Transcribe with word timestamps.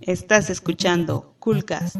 Estás 0.00 0.50
escuchando 0.50 1.36
Coolcast. 1.38 1.98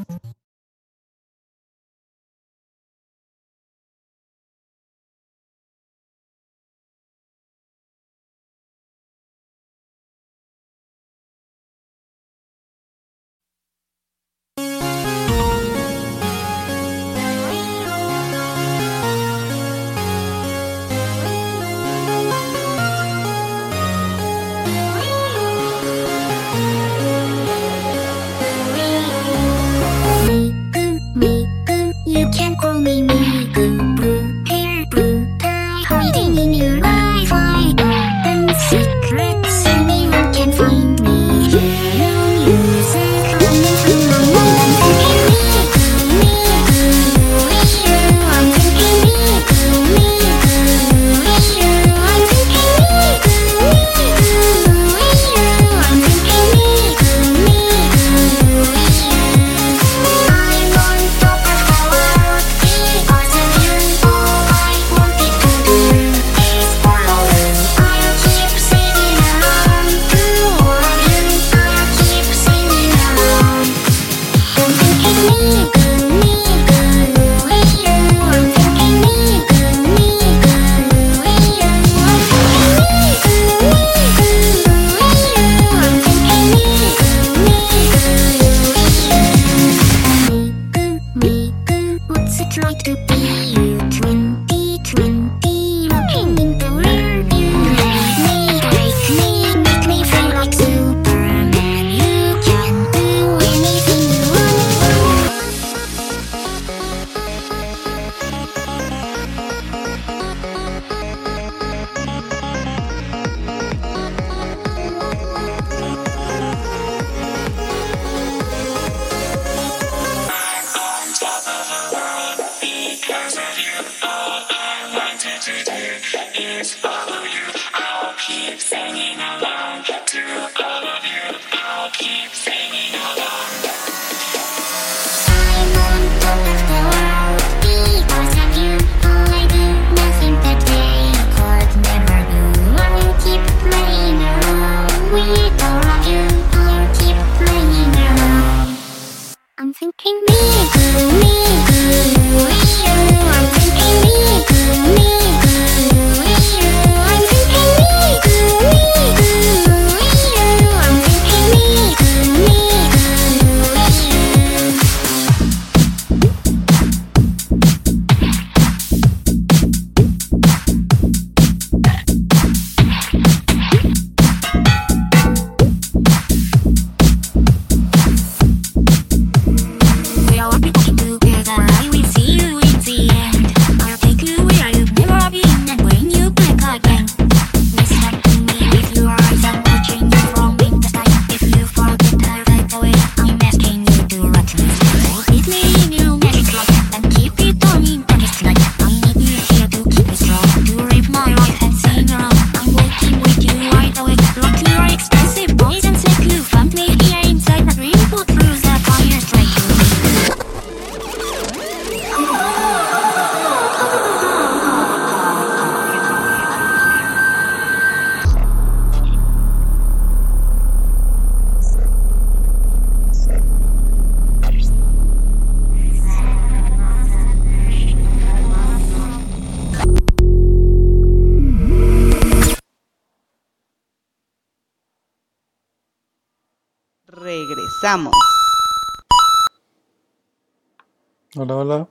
hola. 241.59 241.89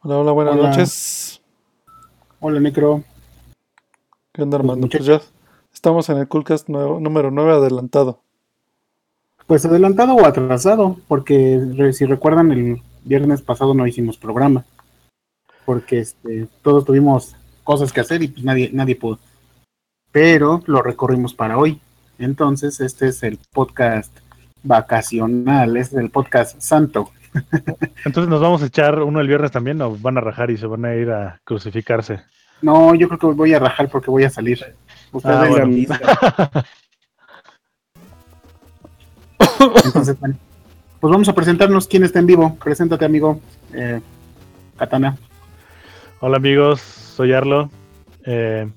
Hola, 0.00 0.18
hola, 0.18 0.32
buenas 0.32 0.56
noches. 0.56 1.42
Hola, 2.40 2.60
micro. 2.60 3.04
¿Qué 4.32 4.42
onda, 4.42 4.56
Armando? 4.56 4.88
Pues 4.88 5.04
ya 5.04 5.20
estamos 5.72 6.08
en 6.08 6.18
el 6.18 6.28
Coolcast 6.28 6.68
nuevo, 6.68 6.98
número 6.98 7.30
9 7.30 7.52
adelantado. 7.52 8.22
Pues 9.46 9.66
adelantado 9.66 10.14
o 10.14 10.24
atrasado, 10.24 10.96
porque 11.08 11.92
si 11.92 12.06
recuerdan, 12.06 12.52
el 12.52 12.80
viernes 13.04 13.42
pasado 13.42 13.74
no 13.74 13.86
hicimos 13.86 14.16
programa. 14.16 14.64
Porque 15.66 15.98
este, 15.98 16.48
todos 16.62 16.86
tuvimos 16.86 17.36
cosas 17.64 17.92
que 17.92 18.00
hacer 18.00 18.22
y 18.22 18.28
pues 18.28 18.44
nadie, 18.44 18.70
nadie 18.72 18.96
pudo. 18.96 19.18
Pero 20.10 20.62
lo 20.66 20.80
recorrimos 20.80 21.34
para 21.34 21.58
hoy. 21.58 21.80
Entonces, 22.18 22.80
este 22.80 23.08
es 23.08 23.22
el 23.22 23.38
podcast 23.52 24.16
vacacional, 24.62 25.76
este 25.76 25.96
es 25.96 26.02
el 26.02 26.10
podcast 26.10 26.60
santo. 26.60 27.10
Entonces 28.04 28.28
nos 28.28 28.40
vamos 28.40 28.62
a 28.62 28.66
echar 28.66 29.02
uno 29.02 29.20
el 29.20 29.28
viernes 29.28 29.50
también 29.50 29.80
o 29.82 29.96
van 29.96 30.18
a 30.18 30.20
rajar 30.20 30.50
y 30.50 30.56
se 30.56 30.66
van 30.66 30.84
a 30.84 30.94
ir 30.94 31.10
a 31.10 31.40
crucificarse. 31.44 32.20
No, 32.60 32.94
yo 32.94 33.08
creo 33.08 33.18
que 33.18 33.26
voy 33.26 33.54
a 33.54 33.58
rajar 33.58 33.88
porque 33.88 34.10
voy 34.10 34.24
a 34.24 34.30
salir. 34.30 34.58
Ustedes. 35.12 35.90
Ah, 35.90 36.64
Entonces, 39.84 40.18
bueno, 40.18 40.36
pues 41.00 41.10
vamos 41.10 41.28
a 41.28 41.34
presentarnos 41.34 41.86
quién 41.86 42.04
está 42.04 42.18
en 42.18 42.26
vivo. 42.26 42.56
Preséntate, 42.62 43.04
amigo 43.04 43.40
eh, 43.72 44.00
Katana. 44.76 45.16
Hola, 46.20 46.36
amigos. 46.36 46.80
Soy 46.80 47.32
Arlo. 47.32 47.70
Eh, 48.24 48.68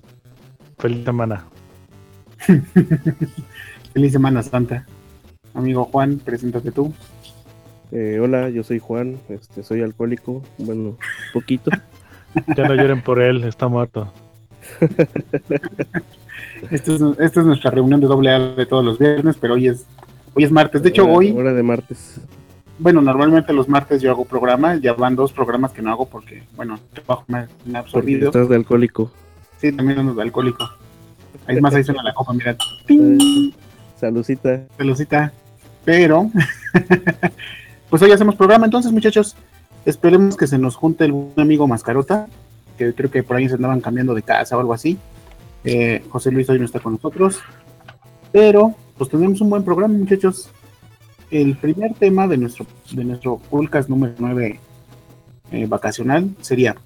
feliz 0.77 1.03
semana. 1.03 1.45
feliz 3.93 4.11
semana, 4.11 4.43
Santa. 4.43 4.85
Amigo 5.53 5.85
Juan, 5.85 6.19
preséntate 6.19 6.71
tú. 6.71 6.93
Eh, 7.91 8.19
hola, 8.21 8.49
yo 8.49 8.63
soy 8.63 8.79
Juan, 8.79 9.17
este, 9.29 9.63
soy 9.63 9.81
alcohólico, 9.81 10.41
bueno, 10.57 10.97
poquito. 11.33 11.71
Ya 12.55 12.65
no 12.65 12.75
lloren 12.75 13.01
por 13.01 13.21
él, 13.21 13.43
está 13.43 13.67
muerto. 13.67 14.09
Esta 16.71 16.93
es, 16.93 17.01
esta 17.19 17.39
es 17.41 17.45
nuestra 17.45 17.71
reunión 17.71 17.99
de 17.99 18.07
doble 18.07 18.29
A 18.31 18.39
de 18.39 18.65
todos 18.65 18.85
los 18.85 18.97
viernes, 18.99 19.35
pero 19.39 19.55
hoy 19.55 19.67
es 19.67 19.85
hoy 20.33 20.45
es 20.45 20.51
martes. 20.51 20.81
De 20.81 20.89
hecho, 20.89 21.03
Hora- 21.03 21.13
hoy, 21.13 21.31
Hora 21.31 21.53
de 21.53 21.61
martes. 21.63 22.21
bueno, 22.79 23.01
normalmente 23.01 23.51
los 23.51 23.67
martes 23.67 24.01
yo 24.01 24.11
hago 24.11 24.23
programa, 24.23 24.75
ya 24.75 24.93
van 24.93 25.15
dos 25.17 25.33
programas 25.33 25.71
que 25.73 25.81
no 25.81 25.91
hago 25.91 26.05
porque, 26.07 26.43
bueno, 26.55 26.79
trabajo 26.93 27.25
me, 27.27 27.39
me 27.39 27.43
ha 27.43 27.47
Porque 27.49 27.77
absorbido. 27.79 28.27
estás 28.27 28.47
de 28.47 28.55
alcohólico. 28.55 29.11
Sí, 29.57 29.71
también 29.73 29.99
ando 29.99 30.13
de 30.13 30.21
alcohólico. 30.21 30.63
Ahí 31.47 31.57
es 31.57 31.61
más, 31.61 31.73
ahí 31.75 31.83
suena 31.83 32.03
la 32.03 32.13
copa, 32.13 32.31
mira. 32.31 32.55
Eh, 32.87 33.51
Salucita. 33.99 34.63
Pelucita. 34.77 35.33
Pero, 35.83 36.29
pues 37.91 38.01
hoy 38.01 38.11
hacemos 38.13 38.35
programa, 38.35 38.65
entonces, 38.65 38.89
muchachos. 38.93 39.35
Esperemos 39.85 40.37
que 40.37 40.47
se 40.47 40.57
nos 40.57 40.77
junte 40.77 41.03
el 41.03 41.11
buen 41.11 41.33
amigo 41.37 41.67
Mascarota, 41.67 42.27
que 42.77 42.93
creo 42.93 43.11
que 43.11 43.21
por 43.21 43.35
ahí 43.35 43.49
se 43.49 43.55
andaban 43.55 43.81
cambiando 43.81 44.13
de 44.15 44.23
casa 44.23 44.55
o 44.55 44.61
algo 44.61 44.73
así. 44.73 44.97
Eh, 45.65 46.01
José 46.09 46.31
Luis 46.31 46.49
hoy 46.49 46.57
no 46.57 46.63
está 46.63 46.79
con 46.79 46.93
nosotros. 46.93 47.39
Pero, 48.31 48.73
pues 48.97 49.09
tenemos 49.09 49.41
un 49.41 49.49
buen 49.49 49.65
programa, 49.65 49.93
muchachos. 49.93 50.49
El 51.29 51.57
primer 51.57 51.93
tema 51.95 52.29
de 52.29 52.37
nuestro, 52.37 52.65
de 52.93 53.03
nuestro 53.03 53.37
podcast 53.37 53.89
número 53.89 54.13
9 54.17 54.59
eh, 55.51 55.65
vacacional 55.65 56.29
sería: 56.39 56.77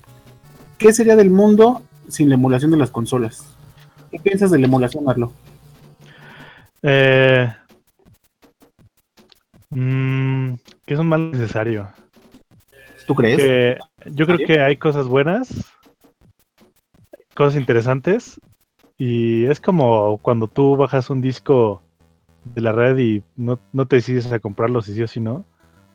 ¿Qué 0.80 0.92
sería 0.92 1.16
del 1.16 1.30
mundo 1.30 1.84
sin 2.07 2.30
la 2.30 2.36
emulación 2.36 2.72
de 2.72 2.78
las 2.78 2.90
consolas? 2.90 3.46
¿Qué 4.10 4.18
piensas 4.18 4.50
de 4.50 4.57
la 4.57 4.66
emulación, 4.66 5.07
Arlo? 5.07 5.34
Eh, 6.81 7.48
mm, 9.69 10.54
que 10.85 10.93
es 10.93 10.99
un 10.99 11.07
mal 11.07 11.31
necesario. 11.31 11.87
¿Tú 13.07 13.15
crees? 13.15 13.37
Que 13.37 13.77
yo 14.05 14.25
creo 14.25 14.37
que 14.39 14.61
hay 14.61 14.77
cosas 14.77 15.07
buenas, 15.07 15.71
cosas 17.33 17.55
interesantes, 17.59 18.39
y 18.97 19.45
es 19.45 19.59
como 19.59 20.17
cuando 20.19 20.47
tú 20.47 20.77
bajas 20.77 21.09
un 21.09 21.21
disco 21.21 21.81
de 22.45 22.61
la 22.61 22.71
red 22.71 22.97
y 22.97 23.23
no, 23.35 23.59
no 23.73 23.85
te 23.87 23.97
decides 23.97 24.31
a 24.31 24.39
comprarlo 24.39 24.81
si 24.81 24.93
sí 24.93 25.03
o 25.03 25.07
si 25.07 25.19
no. 25.19 25.43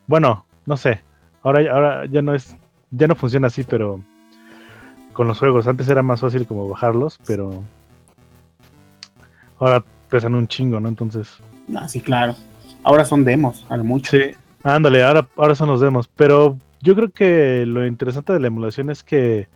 Bueno, 0.07 0.45
no 0.65 0.77
sé. 0.77 1.01
Ahora, 1.43 1.61
ahora 1.73 2.05
ya 2.05 2.21
no 2.21 2.35
es, 2.35 2.55
ya 2.91 3.07
no 3.07 3.15
funciona 3.15 3.47
así, 3.47 3.63
pero 3.63 4.01
con 5.13 5.27
los 5.27 5.39
juegos. 5.39 5.67
Antes 5.67 5.89
era 5.89 6.03
más 6.03 6.21
fácil 6.21 6.45
como 6.45 6.69
bajarlos, 6.69 7.17
pero 7.25 7.63
ahora 9.59 9.83
pesan 10.09 10.35
un 10.35 10.47
chingo, 10.47 10.79
¿no? 10.79 10.89
Entonces. 10.89 11.37
Ah, 11.75 11.87
sí, 11.87 12.01
claro. 12.01 12.35
Ahora 12.83 13.05
son 13.05 13.23
demos, 13.23 13.65
a 13.69 13.77
lo 13.77 13.83
mucho. 13.83 14.11
Sí, 14.11 14.35
ándale, 14.63 15.03
ahora, 15.03 15.27
ahora 15.35 15.55
son 15.55 15.69
los 15.69 15.81
demos. 15.81 16.07
Pero 16.07 16.57
yo 16.81 16.95
creo 16.95 17.09
que 17.09 17.65
lo 17.65 17.85
interesante 17.85 18.33
de 18.33 18.39
la 18.39 18.47
emulación 18.47 18.89
es 18.89 19.03
que 19.03 19.47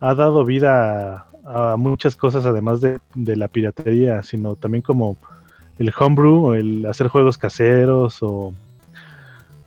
ha 0.00 0.14
dado 0.14 0.44
vida 0.44 1.26
a, 1.44 1.72
a 1.72 1.76
muchas 1.76 2.16
cosas, 2.16 2.46
además 2.46 2.80
de, 2.80 2.98
de 3.14 3.36
la 3.36 3.48
piratería, 3.48 4.22
sino 4.22 4.56
también 4.56 4.82
como 4.82 5.16
el 5.78 5.92
homebrew, 5.98 6.46
o 6.46 6.54
el 6.54 6.86
hacer 6.86 7.08
juegos 7.08 7.38
caseros, 7.38 8.18
o 8.22 8.54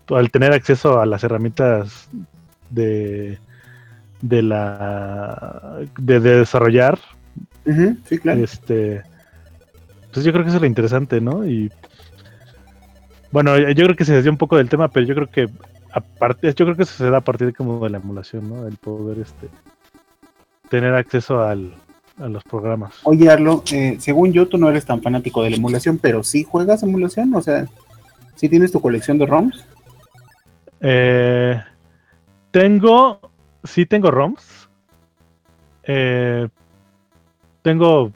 al 0.09 0.31
tener 0.31 0.53
acceso 0.53 0.99
a 1.01 1.05
las 1.05 1.23
herramientas 1.23 2.09
de 2.69 3.39
de 4.21 4.41
la 4.41 5.79
de, 5.99 6.19
de 6.19 6.37
desarrollar 6.39 6.99
sí, 8.05 8.17
claro. 8.17 8.43
este 8.43 9.03
pues 10.11 10.25
yo 10.25 10.31
creo 10.31 10.43
que 10.43 10.49
eso 10.49 10.57
es 10.57 10.61
lo 10.61 10.67
interesante 10.67 11.21
no 11.21 11.45
y 11.45 11.71
bueno 13.37 13.55
yo 13.57 13.83
creo 13.83 13.95
que 13.95 14.03
se 14.03 14.13
desvió 14.13 14.31
un 14.31 14.37
poco 14.39 14.57
del 14.57 14.67
tema 14.67 14.87
pero 14.87 15.05
yo 15.05 15.13
creo 15.13 15.27
que 15.27 15.47
aparte 15.91 16.47
yo 16.47 16.65
creo 16.65 16.75
que 16.75 16.83
eso 16.83 16.93
se 16.93 17.09
da 17.11 17.17
a 17.17 17.21
partir 17.21 17.53
como 17.53 17.83
de 17.83 17.91
la 17.91 17.97
emulación 17.97 18.49
no 18.49 18.67
el 18.67 18.77
poder 18.77 19.19
este 19.19 19.47
tener 20.69 20.95
acceso 20.95 21.43
al, 21.43 21.75
a 22.17 22.27
los 22.27 22.43
programas 22.43 22.95
Oye, 23.03 23.29
Arlo, 23.29 23.63
eh, 23.71 23.97
según 23.99 24.33
yo, 24.33 24.47
tú 24.47 24.57
no 24.57 24.69
eres 24.69 24.85
tan 24.85 25.03
fanático 25.03 25.43
de 25.43 25.51
la 25.51 25.57
emulación, 25.57 25.99
pero 25.99 26.23
sí 26.23 26.43
juegas 26.43 26.81
emulación, 26.81 27.33
o 27.35 27.41
sea, 27.41 27.67
sí 28.35 28.49
tienes 28.49 28.71
tu 28.71 28.81
colección 28.81 29.17
de 29.17 29.25
ROMs. 29.25 29.65
Eh, 30.81 31.61
tengo, 32.51 33.19
sí 33.63 33.85
tengo 33.85 34.11
ROMs. 34.11 34.69
Eh, 35.83 36.47
tengo, 37.61 38.11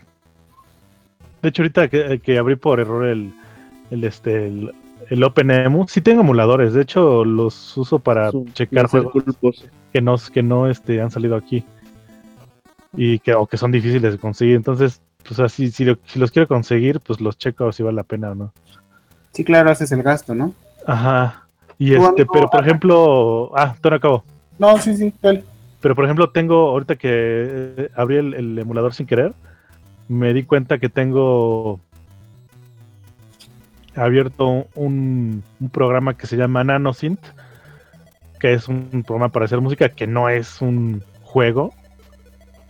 de 1.41 1.49
hecho 1.49 1.61
ahorita 1.61 1.87
que, 1.87 2.19
que 2.19 2.37
abrí 2.37 2.55
por 2.55 2.79
error 2.79 3.05
el, 3.05 3.33
el 3.91 4.03
este, 4.03 4.47
el, 4.47 4.73
el 5.09 5.23
OpenEMU, 5.23 5.87
sí 5.87 6.01
tengo 6.01 6.21
emuladores. 6.21 6.73
De 6.73 6.81
hecho 6.81 7.25
los 7.25 7.75
uso 7.77 7.99
para 7.99 8.31
Su 8.31 8.45
checar 8.53 8.87
juegos 8.87 9.13
que 9.91 10.01
no, 10.01 10.15
que 10.33 10.43
no 10.43 10.67
este, 10.69 11.01
han 11.01 11.11
salido 11.11 11.35
aquí 11.35 11.63
y 12.95 13.19
que, 13.19 13.33
o 13.33 13.45
que 13.47 13.57
son 13.57 13.71
difíciles 13.71 14.13
de 14.13 14.19
conseguir. 14.19 14.55
Entonces, 14.55 15.01
pues 15.27 15.39
así, 15.39 15.71
si, 15.71 15.85
lo- 15.85 15.97
si 16.05 16.19
los 16.19 16.31
quiero 16.31 16.47
conseguir, 16.47 16.99
pues 16.99 17.21
los 17.21 17.37
checo 17.37 17.71
si 17.71 17.83
vale 17.83 17.95
la 17.95 18.03
pena 18.03 18.31
o 18.31 18.35
no. 18.35 18.53
Sí, 19.33 19.43
claro, 19.43 19.71
haces 19.71 19.91
el 19.91 20.03
gasto, 20.03 20.35
¿no? 20.35 20.53
Ajá. 20.85 21.47
Y 21.77 21.93
este, 21.93 22.05
amigo- 22.05 22.31
pero 22.33 22.49
por 22.49 22.61
ejemplo, 22.61 23.51
ah, 23.55 23.75
todavía 23.81 23.89
no 23.91 23.95
acabo. 23.95 24.23
No, 24.59 24.77
sí, 24.77 24.95
sí, 24.95 25.13
dale. 25.21 25.43
Pero 25.79 25.95
por 25.95 26.05
ejemplo, 26.05 26.29
tengo, 26.29 26.69
ahorita 26.69 26.95
que 26.95 27.09
eh, 27.77 27.89
abrí 27.95 28.17
el, 28.17 28.33
el 28.35 28.59
emulador 28.59 28.93
sin 28.93 29.07
querer, 29.07 29.33
me 30.07 30.33
di 30.33 30.43
cuenta 30.43 30.77
que 30.77 30.89
tengo 30.89 31.79
abierto 33.95 34.67
un, 34.75 35.43
un 35.59 35.69
programa 35.69 36.15
que 36.15 36.27
se 36.27 36.37
llama 36.37 36.63
NanoSynth, 36.63 37.23
que 38.39 38.53
es 38.53 38.67
un 38.67 39.03
programa 39.05 39.29
para 39.29 39.45
hacer 39.45 39.61
música 39.61 39.89
que 39.89 40.07
no 40.07 40.29
es 40.29 40.61
un 40.61 41.03
juego 41.23 41.73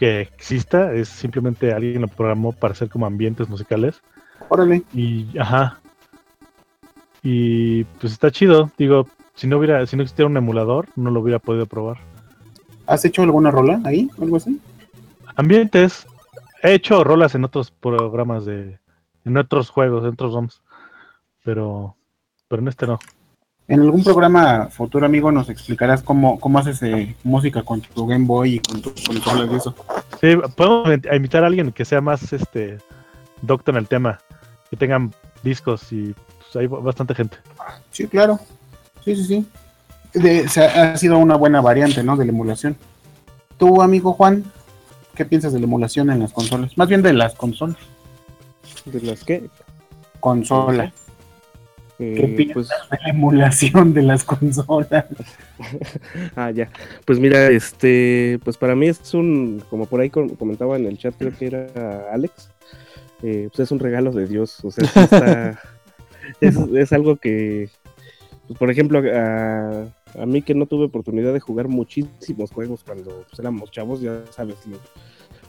que 0.02 0.22
exista, 0.22 0.94
es 0.94 1.10
simplemente 1.10 1.72
alguien 1.72 2.02
lo 2.02 2.08
programó 2.08 2.54
para 2.54 2.72
hacer 2.72 2.90
como 2.90 3.06
ambientes 3.06 3.48
musicales. 3.48 4.02
Órale. 4.50 4.82
Y, 4.96 5.38
ajá. 5.38 5.80
Y 7.22 7.84
pues 7.84 8.14
está 8.14 8.32
chido, 8.32 8.72
digo, 8.80 9.08
si 9.36 9.46
no 9.46 9.60
hubiera, 9.60 9.86
si 9.86 9.96
no 9.96 10.02
existiera 10.02 10.28
un 10.28 10.38
emulador, 10.38 10.88
no 10.96 11.12
lo 11.12 11.20
hubiera 11.20 11.38
podido 11.38 11.68
probar. 11.68 11.98
¿Has 12.88 13.06
hecho 13.06 13.22
alguna 13.22 13.52
rola 13.52 13.80
ahí? 13.86 14.10
¿Algo 14.20 14.38
así? 14.38 14.60
Ambientes. 15.36 16.08
He 16.64 16.74
hecho 16.74 17.04
rolas 17.04 17.36
en 17.36 17.44
otros 17.46 17.70
programas 17.70 18.46
de. 18.46 18.80
En 19.24 19.38
otros 19.38 19.70
juegos, 19.70 20.04
en 20.04 20.14
otros 20.14 20.34
ROMs. 20.34 20.62
Pero. 21.44 21.96
Pero 22.48 22.62
en 22.62 22.68
este 22.68 22.88
no. 22.88 23.00
En 23.68 23.80
algún 23.80 24.04
programa 24.04 24.68
futuro, 24.68 25.06
amigo, 25.06 25.32
nos 25.32 25.48
explicarás 25.50 26.04
cómo, 26.04 26.40
cómo 26.42 26.60
haces 26.60 26.82
eh, 26.84 27.16
música 27.24 27.64
con 27.64 27.80
tu 27.80 28.06
Game 28.06 28.26
Boy 28.26 28.56
y 28.56 28.60
con 28.60 28.82
tus 28.82 29.08
consolas 29.08 29.50
y 29.50 29.56
eso. 29.56 29.74
Sí, 30.20 30.36
podemos 30.58 30.88
invit- 30.88 31.16
invitar 31.16 31.44
a 31.44 31.48
alguien 31.48 31.72
que 31.72 31.86
sea 31.86 32.02
más 32.02 32.34
este 32.34 32.80
docto 33.42 33.72
en 33.72 33.78
el 33.78 33.88
tema. 33.88 34.20
Que 34.70 34.76
tengan 34.76 35.14
discos 35.44 35.92
y 35.94 36.14
pues, 36.14 36.56
hay 36.56 36.68
bastante 36.68 37.16
gente. 37.16 37.38
Sí, 37.92 38.08
claro. 38.08 38.40
Sí, 39.06 39.16
sí, 39.16 39.24
sí. 39.26 39.46
De- 40.20 40.50
se 40.50 40.66
ha, 40.66 40.92
ha 40.92 40.98
sido 40.98 41.18
una 41.18 41.38
buena 41.38 41.62
variante, 41.62 42.04
¿no? 42.04 42.18
De 42.18 42.26
la 42.26 42.32
emulación. 42.32 42.76
Tú, 43.58 43.82
amigo 43.82 44.12
Juan, 44.14 44.44
¿qué 45.16 45.24
piensas 45.24 45.54
de 45.54 45.60
la 45.60 45.66
emulación 45.66 46.10
en 46.10 46.20
las 46.20 46.34
consolas? 46.34 46.78
Más 46.78 46.90
bien 46.90 47.02
de 47.02 47.14
las 47.14 47.36
consolas. 47.36 47.78
¿De 48.86 49.00
las 49.02 49.24
que? 49.24 49.50
Consola. 50.20 50.92
¿Qué 52.02 52.24
Eh, 52.26 52.50
pues, 52.52 52.68
de 52.70 52.98
la 53.04 53.10
emulación 53.12 53.94
de 53.94 54.02
las 54.02 54.24
consolas? 54.24 55.06
ah, 56.36 56.50
ya. 56.50 56.70
Pues 57.06 57.20
mira, 57.20 57.48
este, 57.50 58.40
pues 58.44 58.58
para 58.58 58.76
mí 58.76 58.88
es 58.88 59.14
un, 59.14 59.62
como 59.70 59.86
por 59.86 60.02
ahí 60.02 60.10
com- 60.10 60.30
comentaba 60.30 60.78
en 60.78 60.88
el 60.88 60.98
chat, 60.98 61.14
creo 61.18 61.32
que 61.38 61.46
era 61.46 61.68
Alex, 62.12 62.50
eh, 63.22 63.50
pues 63.50 63.60
es 63.60 63.72
un 63.72 63.80
regalo 63.80 64.12
de 64.12 64.26
Dios. 64.28 64.64
O 64.66 64.72
sea, 64.72 64.88
sí 64.88 65.00
está- 65.00 65.60
es, 66.42 66.58
es 66.58 66.92
algo 66.94 67.18
que, 67.18 67.70
pues, 68.48 68.58
por 68.58 68.72
ejemplo, 68.72 69.00
a, 69.14 69.84
a 70.20 70.26
mí 70.26 70.42
que 70.42 70.56
no 70.56 70.66
tuve 70.66 70.86
oportunidad 70.86 71.34
de 71.34 71.40
jugar 71.40 71.68
muchísimos 71.68 72.52
juegos 72.52 72.84
cuando 72.84 73.26
pues, 73.30 73.40
éramos 73.40 73.70
chavos, 73.70 74.02
ya 74.02 74.22
sabes, 74.32 74.56
lo, 74.66 74.78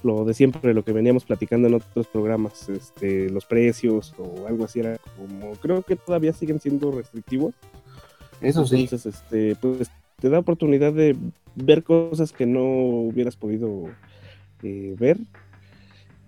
lo 0.03 0.25
de 0.25 0.35
siempre, 0.35 0.75
lo 0.75 0.85
que 0.85 0.93
veníamos 0.93 1.25
platicando 1.25 1.69
en 1.69 1.75
otros 1.75 2.07
programas, 2.07 2.69
este, 2.69 3.31
los 3.31 3.47
precios 3.47 4.15
o 4.19 4.47
algo 4.47 4.65
así, 4.65 4.81
era 4.81 4.99
como, 5.17 5.53
creo 5.53 5.83
que 5.83 5.97
todavía 5.97 6.33
siguen 6.33 6.61
siendo 6.61 6.91
restrictivos. 6.91 7.55
Eso 8.41 8.67
sí. 8.67 8.83
Entonces, 8.83 9.15
este, 9.15 9.57
pues 9.57 9.91
te 10.21 10.29
da 10.29 10.39
oportunidad 10.39 10.93
de 10.93 11.17
ver 11.55 11.83
cosas 11.83 12.33
que 12.33 12.47
no 12.47 12.63
hubieras 12.63 13.37
podido 13.37 13.89
eh, 14.63 14.95
ver. 14.99 15.19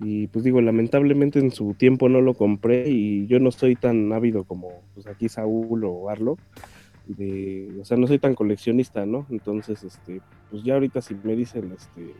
Y 0.00 0.26
pues 0.26 0.44
digo, 0.44 0.60
lamentablemente 0.60 1.38
en 1.38 1.52
su 1.52 1.74
tiempo 1.74 2.08
no 2.08 2.20
lo 2.20 2.34
compré 2.34 2.88
y 2.90 3.26
yo 3.26 3.38
no 3.38 3.52
soy 3.52 3.76
tan 3.76 4.12
ávido 4.12 4.44
como 4.44 4.82
pues 4.94 5.06
aquí 5.06 5.28
Saúl 5.28 5.84
o 5.84 6.10
Arlo. 6.10 6.36
De, 7.06 7.68
o 7.80 7.84
sea, 7.84 7.96
no 7.96 8.06
soy 8.06 8.18
tan 8.18 8.34
coleccionista, 8.34 9.04
¿no? 9.04 9.26
Entonces, 9.30 9.84
este, 9.84 10.20
pues 10.50 10.64
ya 10.64 10.74
ahorita 10.74 11.02
si 11.02 11.14
me 11.22 11.36
dicen, 11.36 11.70
este, 11.76 12.14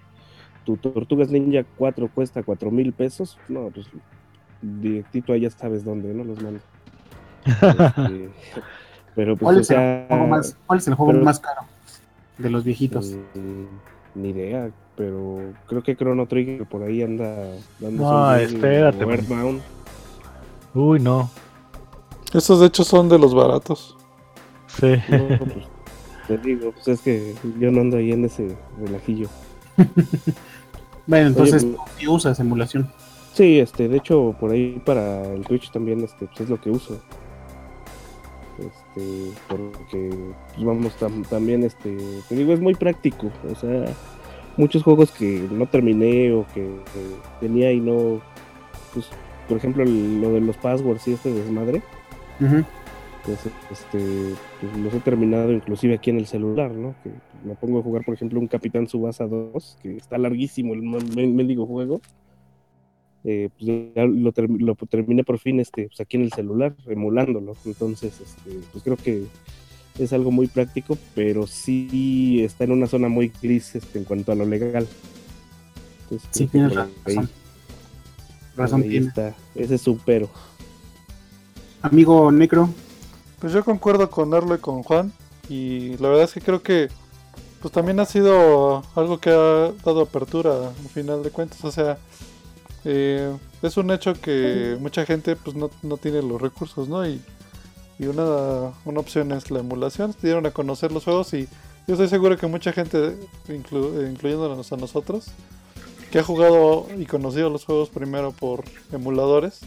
tu 0.65 0.77
Tortugas 0.77 1.31
Ninja 1.31 1.65
4 1.77 2.09
cuesta 2.15 2.43
4 2.43 2.71
mil 2.71 2.93
pesos, 2.93 3.39
no, 3.49 3.71
pues 3.71 3.87
directito 4.63 5.33
allá 5.33 5.51
sabes 5.51 5.85
dónde, 5.85 6.13
¿no? 6.15 6.25
Los 6.25 6.43
mando. 6.43 6.61
Este, 7.47 8.31
pero 9.15 9.37
pues, 9.37 9.45
¿Cuál 9.45 9.61
es, 9.61 9.71
el 9.71 9.77
sea, 9.77 10.07
juego 10.09 10.27
más, 10.27 10.57
¿Cuál 10.67 10.79
es 10.79 10.89
el 10.89 10.95
juego 10.95 11.13
pero- 11.13 11.25
más 11.25 11.41
caro 11.41 11.61
de 12.39 12.51
los 12.51 12.65
viejitos? 12.65 13.15
Mm, 13.35 14.21
ni 14.21 14.31
idea, 14.31 14.71
pero 14.97 15.53
creo 15.67 15.83
que 15.83 15.95
Chrono 15.97 16.27
Trigger 16.27 16.67
por 16.67 16.83
ahí 16.83 17.03
anda 17.03 17.35
dando 17.79 18.03
No, 18.03 18.35
espérate, 18.37 19.05
man. 19.05 19.15
Earthbound. 19.17 19.63
Uy, 20.75 21.01
no. 21.01 21.31
Estos 22.33 22.61
de 22.61 22.67
hecho 22.67 22.83
son 22.83 23.09
de 23.09 23.19
los 23.19 23.35
baratos. 23.35 23.97
Sí. 24.69 24.95
No, 25.09 25.39
pues, 25.39 25.67
te 26.27 26.39
digo, 26.39 26.73
pues 26.73 26.89
es 26.89 27.01
que 27.03 27.35
yo 27.61 27.71
no 27.71 27.83
ando 27.83 27.99
ahí 27.99 28.11
en 28.13 28.25
ese 28.25 28.57
relajillo. 28.81 29.29
Bueno, 31.07 31.27
entonces 31.29 31.65
Oye, 31.65 31.73
tú 31.75 31.83
sí 31.99 32.09
usas 32.09 32.41
emulación. 32.41 32.91
Sí, 33.35 33.59
este, 33.59 33.89
de 33.89 33.97
hecho, 33.99 34.35
por 34.41 34.53
ahí 34.53 34.81
para 34.85 35.23
el 35.35 35.43
Twitch 35.45 35.71
también, 35.71 36.01
este, 36.03 36.27
pues 36.27 36.41
es 36.43 36.49
lo 36.49 36.59
que 36.61 36.71
uso. 36.71 36.99
Este, 38.59 39.31
porque, 39.49 40.11
pues 40.55 40.65
vamos, 40.65 40.97
tam- 40.99 41.27
también, 41.29 41.65
este, 41.65 41.97
te 42.29 42.35
digo, 42.37 42.53
es 42.53 42.61
muy 42.61 42.75
práctico. 42.75 43.31
O 43.53 43.55
sea, 43.57 43.85
muchos 44.57 44.83
juegos 44.83 45.11
que 45.11 45.47
no 45.51 45.67
terminé 45.67 46.33
o 46.33 46.47
que, 46.55 46.63
que 46.63 47.01
tenía 47.41 47.73
y 47.73 47.81
no, 47.81 48.21
pues, 48.95 49.09
por 49.49 49.57
ejemplo, 49.59 49.85
lo 49.85 50.33
de 50.33 50.41
los 50.41 50.57
passwords 50.57 51.07
y 51.09 51.13
este 51.15 51.33
desmadre, 51.35 51.83
Ujú. 53.27 53.37
pues, 53.37 53.47
este, 53.73 54.35
pues, 54.61 54.77
los 54.79 54.95
he 54.95 55.01
terminado 55.01 55.53
inclusive 55.53 55.95
aquí 55.95 56.11
en 56.11 56.19
el 56.19 56.27
celular, 56.27 56.71
¿no? 56.73 56.95
Que 57.03 57.11
me 57.47 57.55
pongo 57.55 57.79
a 57.81 57.83
jugar, 57.83 58.05
por 58.05 58.15
ejemplo, 58.15 58.39
un 58.41 58.47
Capitán 58.49 58.87
Subasa 58.89 59.27
2, 59.27 59.79
que 59.83 59.97
está 59.97 60.19
larguísimo 60.19 60.75
el 60.75 60.83
men- 60.83 61.35
mendigo 61.35 61.67
juego. 61.67 62.01
Eh, 63.27 63.49
pues 63.59 63.67
ya 63.95 64.05
lo, 64.05 64.33
lo 64.59 64.75
terminé 64.87 65.25
por 65.25 65.39
fin 65.39 65.59
este, 65.59 65.87
pues 65.87 65.99
aquí 66.01 66.19
en 66.19 66.25
el 66.25 66.33
celular, 66.33 66.75
emulándolo. 66.87 67.55
Entonces, 67.65 68.21
este, 68.21 68.61
pues 68.71 68.85
creo 68.85 68.97
que 68.99 69.25
es 69.99 70.13
algo 70.13 70.31
muy 70.31 70.47
práctico, 70.47 70.99
pero 71.15 71.47
sí 71.47 72.43
está 72.45 72.65
en 72.65 72.73
una 72.73 72.87
zona 72.87 73.09
muy 73.09 73.33
gris 73.43 73.75
este, 73.77 73.99
en 73.99 74.05
cuanto 74.05 74.33
a 74.33 74.35
lo 74.35 74.45
legal. 74.45 74.87
Entonces, 76.03 76.29
Sí, 76.33 76.45
que 76.45 76.51
tienes 76.53 76.77
ahí- 76.77 76.91
razón. 77.07 77.31
Razón 78.57 78.83
ahí 78.83 78.89
tienes. 78.91 79.09
está. 79.09 79.35
Ese 79.55 79.77
es 79.77 79.87
un 79.89 79.99
pero. 80.05 80.29
Amigo 81.83 82.31
Necro, 82.33 82.69
Pues 83.45 83.53
yo 83.53 83.63
concuerdo 83.63 84.09
con 84.09 84.33
Arlo 84.33 84.55
y 84.55 84.59
con 84.59 84.83
Juan. 84.83 85.13
Y 85.51 85.99
la 85.99 86.09
verdad 86.09 86.25
es 86.25 86.33
que 86.33 86.41
creo 86.41 86.63
que 86.63 86.89
pues 87.61 87.73
también 87.73 88.01
ha 88.01 88.07
sido 88.07 88.83
algo 88.95 89.19
que 89.21 89.29
ha 89.29 89.71
dado 89.85 90.01
apertura 90.01 90.69
al 90.69 90.89
final 90.89 91.23
de 91.23 91.29
cuentas. 91.29 91.63
O 91.63 91.71
sea, 91.71 91.99
eh, 92.87 93.37
es 93.61 93.77
un 93.77 93.91
hecho 93.91 94.15
que 94.15 94.79
mucha 94.81 95.05
gente 95.05 95.37
pues 95.37 95.55
no, 95.55 95.71
no 95.83 95.99
tiene 95.99 96.23
los 96.23 96.41
recursos, 96.41 96.89
¿no? 96.89 97.07
Y, 97.07 97.21
y 97.99 98.07
una, 98.07 98.73
una 98.87 99.01
opción 99.01 99.31
es 99.33 99.51
la 99.51 99.59
emulación. 99.59 100.15
Se 100.15 100.27
dieron 100.27 100.47
a 100.47 100.51
conocer 100.51 100.91
los 100.91 101.05
juegos 101.05 101.35
y 101.35 101.47
yo 101.87 101.97
estoy 101.97 102.09
seguro 102.09 102.39
que 102.39 102.47
mucha 102.47 102.73
gente, 102.73 103.15
inclu- 103.49 104.11
incluyéndonos 104.11 104.73
a 104.73 104.79
nosotros, 104.79 105.27
que 106.11 106.19
ha 106.19 106.23
jugado 106.23 106.87
y 106.97 107.05
conocido 107.05 107.51
los 107.51 107.67
juegos 107.67 107.91
primero 107.91 108.33
por 108.33 108.65
emuladores, 108.91 109.61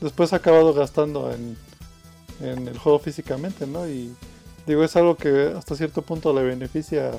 después 0.00 0.32
ha 0.32 0.36
acabado 0.36 0.72
gastando 0.72 1.30
en, 1.30 1.58
en 2.40 2.68
el 2.68 2.78
juego 2.78 2.98
físicamente, 2.98 3.66
¿no? 3.66 3.86
Y 3.88 4.14
digo, 4.66 4.84
es 4.84 4.96
algo 4.96 5.16
que 5.16 5.52
hasta 5.56 5.74
cierto 5.74 6.02
punto 6.02 6.32
le 6.32 6.42
beneficia 6.42 7.12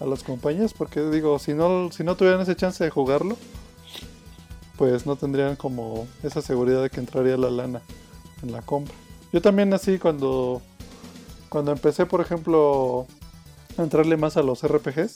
a 0.00 0.04
las 0.04 0.22
compañías, 0.22 0.74
porque 0.74 1.00
digo, 1.02 1.38
si 1.38 1.54
no, 1.54 1.90
si 1.90 2.04
no 2.04 2.16
tuvieran 2.16 2.40
ese 2.40 2.56
chance 2.56 2.82
de 2.82 2.90
jugarlo, 2.90 3.36
pues 4.76 5.06
no 5.06 5.16
tendrían 5.16 5.56
como 5.56 6.06
esa 6.22 6.42
seguridad 6.42 6.82
de 6.82 6.90
que 6.90 7.00
entraría 7.00 7.36
la 7.36 7.50
lana 7.50 7.82
en 8.42 8.52
la 8.52 8.62
compra. 8.62 8.94
Yo 9.32 9.40
también 9.40 9.72
así 9.72 9.98
cuando, 9.98 10.62
cuando 11.48 11.72
empecé, 11.72 12.06
por 12.06 12.20
ejemplo, 12.20 13.06
a 13.76 13.82
entrarle 13.82 14.16
más 14.16 14.36
a 14.36 14.42
los 14.42 14.66
RPGs, 14.66 15.14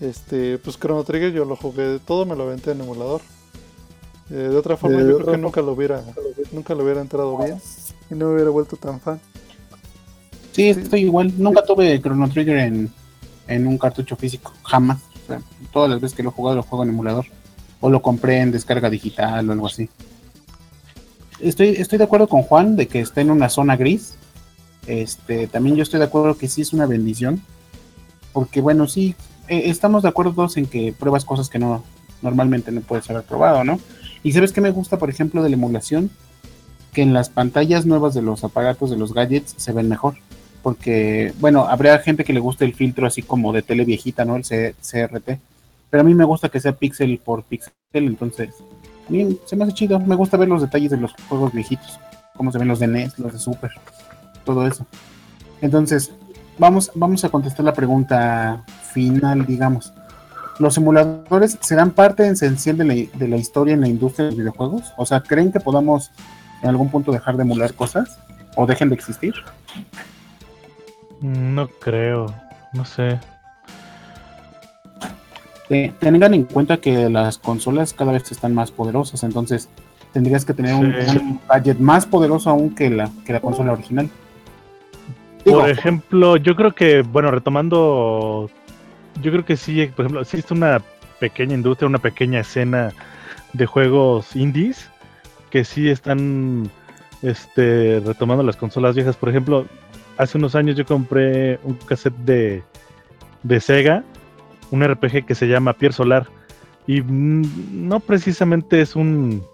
este, 0.00 0.58
pues 0.58 0.78
Chrono 0.78 1.04
Trigger 1.04 1.32
yo 1.32 1.44
lo 1.44 1.56
jugué 1.56 1.98
todo, 1.98 2.24
me 2.24 2.34
lo 2.34 2.44
aventé 2.44 2.72
en 2.72 2.80
emulador. 2.80 3.20
Eh, 4.30 4.34
de 4.34 4.56
otra 4.56 4.76
forma, 4.76 5.00
yo 5.00 5.18
creo 5.18 5.32
que 5.32 5.38
nunca 5.38 5.60
lo 5.60 5.72
hubiera, 5.72 6.02
nunca 6.52 6.74
lo 6.74 6.84
hubiera 6.84 7.00
entrado 7.00 7.36
bien 7.36 7.60
y 8.10 8.14
no 8.14 8.26
me 8.26 8.34
hubiera 8.34 8.50
vuelto 8.50 8.76
tan 8.76 9.00
fan. 9.00 9.20
sí, 10.52 10.68
estoy 10.68 11.02
igual. 11.02 11.32
Nunca 11.38 11.62
tuve 11.62 12.00
Chrono 12.00 12.28
Trigger 12.28 12.58
en, 12.58 12.90
en 13.46 13.66
un 13.66 13.78
cartucho 13.78 14.16
físico, 14.16 14.52
jamás. 14.62 14.98
O 15.24 15.26
sea, 15.26 15.40
todas 15.72 15.90
las 15.90 16.00
veces 16.00 16.16
que 16.16 16.22
lo 16.22 16.30
he 16.30 16.32
jugado 16.32 16.56
lo 16.56 16.62
juego 16.62 16.84
en 16.84 16.90
emulador. 16.90 17.26
O 17.80 17.88
lo 17.88 18.02
compré 18.02 18.40
en 18.40 18.52
descarga 18.52 18.90
digital 18.90 19.48
o 19.48 19.52
algo 19.52 19.66
así. 19.66 19.88
Estoy, 21.40 21.68
estoy 21.68 21.98
de 21.98 22.04
acuerdo 22.04 22.28
con 22.28 22.42
Juan 22.42 22.76
de 22.76 22.86
que 22.88 23.00
está 23.00 23.20
en 23.20 23.30
una 23.30 23.48
zona 23.48 23.76
gris. 23.76 24.16
Este, 24.86 25.46
también 25.46 25.76
yo 25.76 25.82
estoy 25.82 25.98
de 25.98 26.06
acuerdo 26.06 26.36
que 26.36 26.48
sí 26.48 26.62
es 26.62 26.72
una 26.72 26.86
bendición. 26.86 27.42
Porque 28.32 28.60
bueno, 28.60 28.86
sí, 28.86 29.14
eh, 29.48 29.62
estamos 29.66 30.02
de 30.02 30.10
acuerdo 30.10 30.32
todos 30.32 30.56
en 30.56 30.66
que 30.66 30.92
pruebas 30.92 31.24
cosas 31.24 31.48
que 31.48 31.58
no 31.58 31.82
normalmente 32.22 32.70
no 32.70 32.80
puedes 32.82 33.08
haber 33.10 33.22
probado, 33.22 33.64
¿no? 33.64 33.80
Y 34.22 34.32
sabes 34.32 34.52
qué 34.52 34.60
me 34.60 34.70
gusta, 34.70 34.98
por 34.98 35.10
ejemplo, 35.10 35.42
de 35.42 35.48
la 35.48 35.56
emulación, 35.56 36.10
que 36.92 37.02
en 37.02 37.12
las 37.12 37.28
pantallas 37.28 37.86
nuevas 37.86 38.14
de 38.14 38.22
los 38.22 38.44
aparatos, 38.44 38.90
de 38.90 38.96
los 38.96 39.14
gadgets, 39.14 39.54
se 39.56 39.72
ven 39.72 39.88
mejor. 39.88 40.14
Porque, 40.62 41.32
bueno, 41.40 41.66
habrá 41.66 41.98
gente 41.98 42.24
que 42.24 42.32
le 42.32 42.40
guste 42.40 42.64
el 42.64 42.74
filtro 42.74 43.06
así 43.06 43.22
como 43.22 43.52
de 43.52 43.62
tele 43.62 43.84
viejita, 43.84 44.24
¿no? 44.24 44.36
El 44.36 44.42
CRT. 44.42 45.38
Pero 45.90 46.00
a 46.02 46.04
mí 46.04 46.14
me 46.14 46.24
gusta 46.24 46.48
que 46.48 46.60
sea 46.60 46.72
píxel 46.72 47.18
por 47.18 47.42
píxel, 47.44 47.72
entonces 47.94 48.50
a 49.08 49.12
mí 49.12 49.38
se 49.44 49.56
me 49.56 49.64
hace 49.64 49.72
chido. 49.74 49.98
Me 49.98 50.14
gusta 50.14 50.36
ver 50.36 50.48
los 50.48 50.62
detalles 50.62 50.90
de 50.90 50.98
los 50.98 51.12
juegos 51.28 51.52
viejitos, 51.52 51.98
cómo 52.36 52.52
se 52.52 52.58
ven 52.58 52.68
los 52.68 52.78
de 52.78 52.86
NES, 52.86 53.18
los 53.18 53.32
de 53.32 53.38
Super, 53.38 53.72
todo 54.44 54.66
eso. 54.66 54.86
Entonces, 55.60 56.12
vamos, 56.58 56.92
vamos 56.94 57.24
a 57.24 57.28
contestar 57.28 57.64
la 57.64 57.72
pregunta 57.72 58.64
final, 58.92 59.46
digamos. 59.46 59.92
¿Los 60.58 60.76
emuladores 60.76 61.58
serán 61.60 61.90
parte 61.90 62.28
esencial 62.28 62.76
de 62.76 62.84
la, 62.84 62.94
de 62.94 63.28
la 63.28 63.36
historia 63.36 63.74
en 63.74 63.80
la 63.80 63.88
industria 63.88 64.26
de 64.26 64.30
los 64.32 64.38
videojuegos? 64.38 64.92
O 64.96 65.06
sea, 65.06 65.22
¿creen 65.22 65.50
que 65.50 65.58
podamos 65.58 66.12
en 66.62 66.68
algún 66.68 66.90
punto 66.90 67.12
dejar 67.12 67.36
de 67.36 67.42
emular 67.42 67.74
cosas? 67.74 68.18
¿O 68.56 68.66
dejen 68.66 68.88
de 68.88 68.94
existir? 68.96 69.34
No 71.20 71.68
creo. 71.68 72.34
No 72.72 72.84
sé. 72.84 73.18
Te- 75.68 75.92
tengan 76.00 76.34
en 76.34 76.44
cuenta 76.44 76.78
que 76.78 77.08
las 77.08 77.38
consolas 77.38 77.92
cada 77.92 78.12
vez 78.12 78.30
están 78.32 78.54
más 78.54 78.70
poderosas, 78.70 79.22
entonces 79.22 79.68
tendrías 80.12 80.44
que 80.44 80.52
tener 80.54 80.74
un, 80.74 80.92
Sí. 81.06 81.18
un 81.18 81.40
gadget 81.48 81.78
más 81.78 82.06
poderoso 82.06 82.50
aún 82.50 82.74
que 82.74 82.90
la, 82.90 83.08
que 83.24 83.32
la 83.32 83.40
consola 83.40 83.72
original. 83.72 84.08
Digo, 85.44 85.60
Por 85.60 85.70
ejemplo, 85.70 86.36
yo 86.36 86.56
creo 86.56 86.72
que, 86.74 87.02
bueno, 87.02 87.30
retomando, 87.30 88.50
yo 89.22 89.30
creo 89.30 89.44
que 89.44 89.56
sí, 89.56 89.86
por 89.94 90.04
ejemplo, 90.04 90.20
existe 90.22 90.52
una 90.52 90.82
pequeña 91.20 91.54
industria, 91.54 91.88
una 91.88 91.98
pequeña 91.98 92.40
escena 92.40 92.92
de 93.52 93.66
juegos 93.66 94.34
indies 94.36 94.88
que 95.50 95.64
sí 95.64 95.88
están 95.88 96.70
este, 97.22 98.00
retomando 98.04 98.42
las 98.42 98.56
consolas 98.56 98.94
viejas. 98.94 99.16
Por 99.16 99.28
ejemplo, 99.28 99.66
hace 100.16 100.38
unos 100.38 100.54
años 100.54 100.76
yo 100.76 100.84
compré 100.84 101.58
un 101.64 101.74
cassette 101.74 102.16
de, 102.18 102.62
de 103.42 103.60
Sega, 103.60 104.04
un 104.70 104.84
RPG 104.84 105.26
que 105.26 105.34
se 105.34 105.48
llama 105.48 105.74
Pier 105.74 105.92
Solar. 105.92 106.26
Y 106.86 107.02
mm, 107.02 107.88
no 107.88 108.00
precisamente 108.00 108.80
es 108.80 108.96
un. 108.96 109.44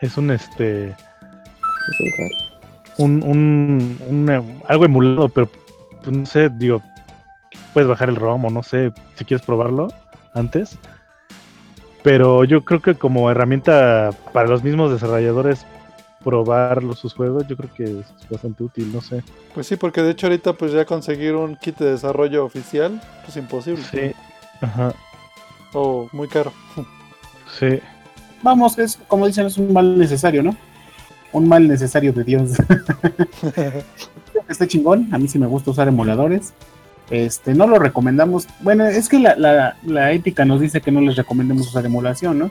Es 0.00 0.16
un 0.16 0.30
este. 0.30 0.94
Un, 2.98 3.22
un, 3.22 3.98
un, 4.08 4.30
eh, 4.30 4.42
algo 4.68 4.84
emulado, 4.86 5.28
pero 5.28 5.50
pues, 6.02 6.16
no 6.16 6.24
sé, 6.24 6.48
digo, 6.48 6.82
puedes 7.74 7.88
bajar 7.88 8.08
el 8.08 8.16
ROM 8.16 8.44
o 8.46 8.50
no 8.50 8.62
sé 8.62 8.92
si 9.16 9.24
quieres 9.24 9.44
probarlo 9.44 9.88
antes. 10.34 10.78
Pero 12.06 12.44
yo 12.44 12.64
creo 12.64 12.80
que 12.80 12.94
como 12.94 13.28
herramienta 13.32 14.10
para 14.32 14.46
los 14.48 14.62
mismos 14.62 14.92
desarrolladores 14.92 15.66
probar 16.22 16.80
los- 16.84 17.00
sus 17.00 17.12
juegos, 17.14 17.48
yo 17.48 17.56
creo 17.56 17.70
que 17.74 17.82
es 17.82 18.30
bastante 18.30 18.62
útil, 18.62 18.92
no 18.92 19.00
sé. 19.00 19.24
Pues 19.52 19.66
sí, 19.66 19.74
porque 19.74 20.02
de 20.02 20.12
hecho 20.12 20.28
ahorita 20.28 20.52
pues 20.52 20.70
ya 20.70 20.84
conseguir 20.84 21.34
un 21.34 21.56
kit 21.56 21.76
de 21.78 21.90
desarrollo 21.90 22.44
oficial 22.44 23.00
pues 23.24 23.36
imposible 23.36 23.82
Sí, 23.90 24.12
ajá, 24.60 24.94
o 25.72 26.08
muy 26.12 26.28
caro. 26.28 26.52
sí. 27.58 27.80
vamos, 28.40 28.78
es 28.78 29.00
como 29.08 29.26
dicen, 29.26 29.46
es 29.46 29.58
un 29.58 29.72
mal 29.72 29.98
necesario, 29.98 30.44
¿no? 30.44 30.54
Un 31.32 31.48
mal 31.48 31.66
necesario 31.66 32.12
de 32.12 32.22
Dios. 32.22 32.52
Está 34.48 34.64
chingón, 34.68 35.08
a 35.12 35.18
mí 35.18 35.26
sí 35.26 35.40
me 35.40 35.46
gusta 35.48 35.72
usar 35.72 35.88
emuladores. 35.88 36.52
Este, 37.10 37.54
no 37.54 37.66
lo 37.66 37.78
recomendamos. 37.78 38.48
Bueno, 38.60 38.84
es 38.86 39.08
que 39.08 39.18
la, 39.18 39.36
la, 39.36 39.76
la 39.84 40.12
ética 40.12 40.44
nos 40.44 40.60
dice 40.60 40.80
que 40.80 40.90
no 40.90 41.00
les 41.00 41.16
recomendemos 41.16 41.68
usar 41.68 41.84
emulación, 41.86 42.38
¿no? 42.38 42.50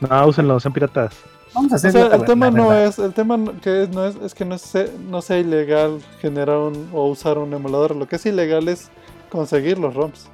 No, 0.00 0.26
úsenlo, 0.26 0.60
sean 0.60 0.72
piratas. 0.74 1.14
Vamos 1.54 1.72
a 1.72 1.74
O 1.74 1.76
hacer 1.76 1.92
sea, 1.92 2.08
la- 2.08 2.16
el 2.16 2.24
tema 2.24 2.50
no 2.50 2.72
es, 2.72 2.98
el 2.98 3.12
tema 3.14 3.36
no- 3.36 3.58
que 3.60 3.84
es, 3.84 3.88
no 3.88 4.04
es, 4.06 4.14
es 4.16 4.34
que 4.34 4.44
no, 4.44 4.54
es, 4.56 4.74
no 5.08 5.22
sea 5.22 5.38
ilegal 5.38 5.98
generar 6.20 6.58
un, 6.58 6.88
o 6.92 7.06
usar 7.08 7.38
un 7.38 7.52
emulador. 7.54 7.96
Lo 7.96 8.06
que 8.06 8.16
es 8.16 8.26
ilegal 8.26 8.68
es 8.68 8.90
conseguir 9.30 9.78
los 9.78 9.94
ROMs. 9.94 10.28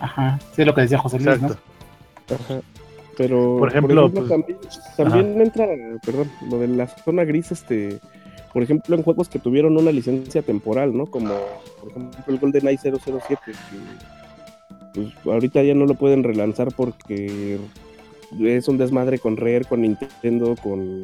Ajá, 0.00 0.38
sí 0.54 0.62
es 0.62 0.66
lo 0.66 0.74
que 0.74 0.82
decía 0.82 0.98
José 0.98 1.18
Luis, 1.20 1.40
¿no? 1.42 1.48
Exacto. 1.48 2.44
Ajá. 2.54 2.60
Pero, 3.16 3.56
Por 3.58 3.68
ejemplo, 3.68 4.10
pues- 4.10 4.28
también, 4.28 4.58
también 4.96 5.40
entra, 5.40 5.66
perdón, 6.04 6.30
lo 6.50 6.58
de 6.58 6.68
la 6.68 6.88
zona 6.88 7.24
gris, 7.24 7.52
este, 7.52 8.00
por 8.54 8.62
ejemplo, 8.62 8.94
en 8.94 9.02
juegos 9.02 9.28
que 9.28 9.40
tuvieron 9.40 9.76
una 9.76 9.90
licencia 9.90 10.40
temporal, 10.40 10.96
¿no? 10.96 11.06
Como, 11.06 11.34
por 11.80 11.90
ejemplo, 11.90 12.22
el 12.28 12.38
GoldenEye 12.38 12.78
007, 12.78 13.40
que 13.44 13.52
pues, 14.94 15.08
ahorita 15.26 15.60
ya 15.64 15.74
no 15.74 15.86
lo 15.86 15.94
pueden 15.94 16.22
relanzar 16.22 16.68
porque 16.74 17.58
es 18.40 18.68
un 18.68 18.78
desmadre 18.78 19.18
con 19.18 19.36
Rare, 19.36 19.64
con 19.64 19.82
Nintendo, 19.82 20.54
con 20.62 21.02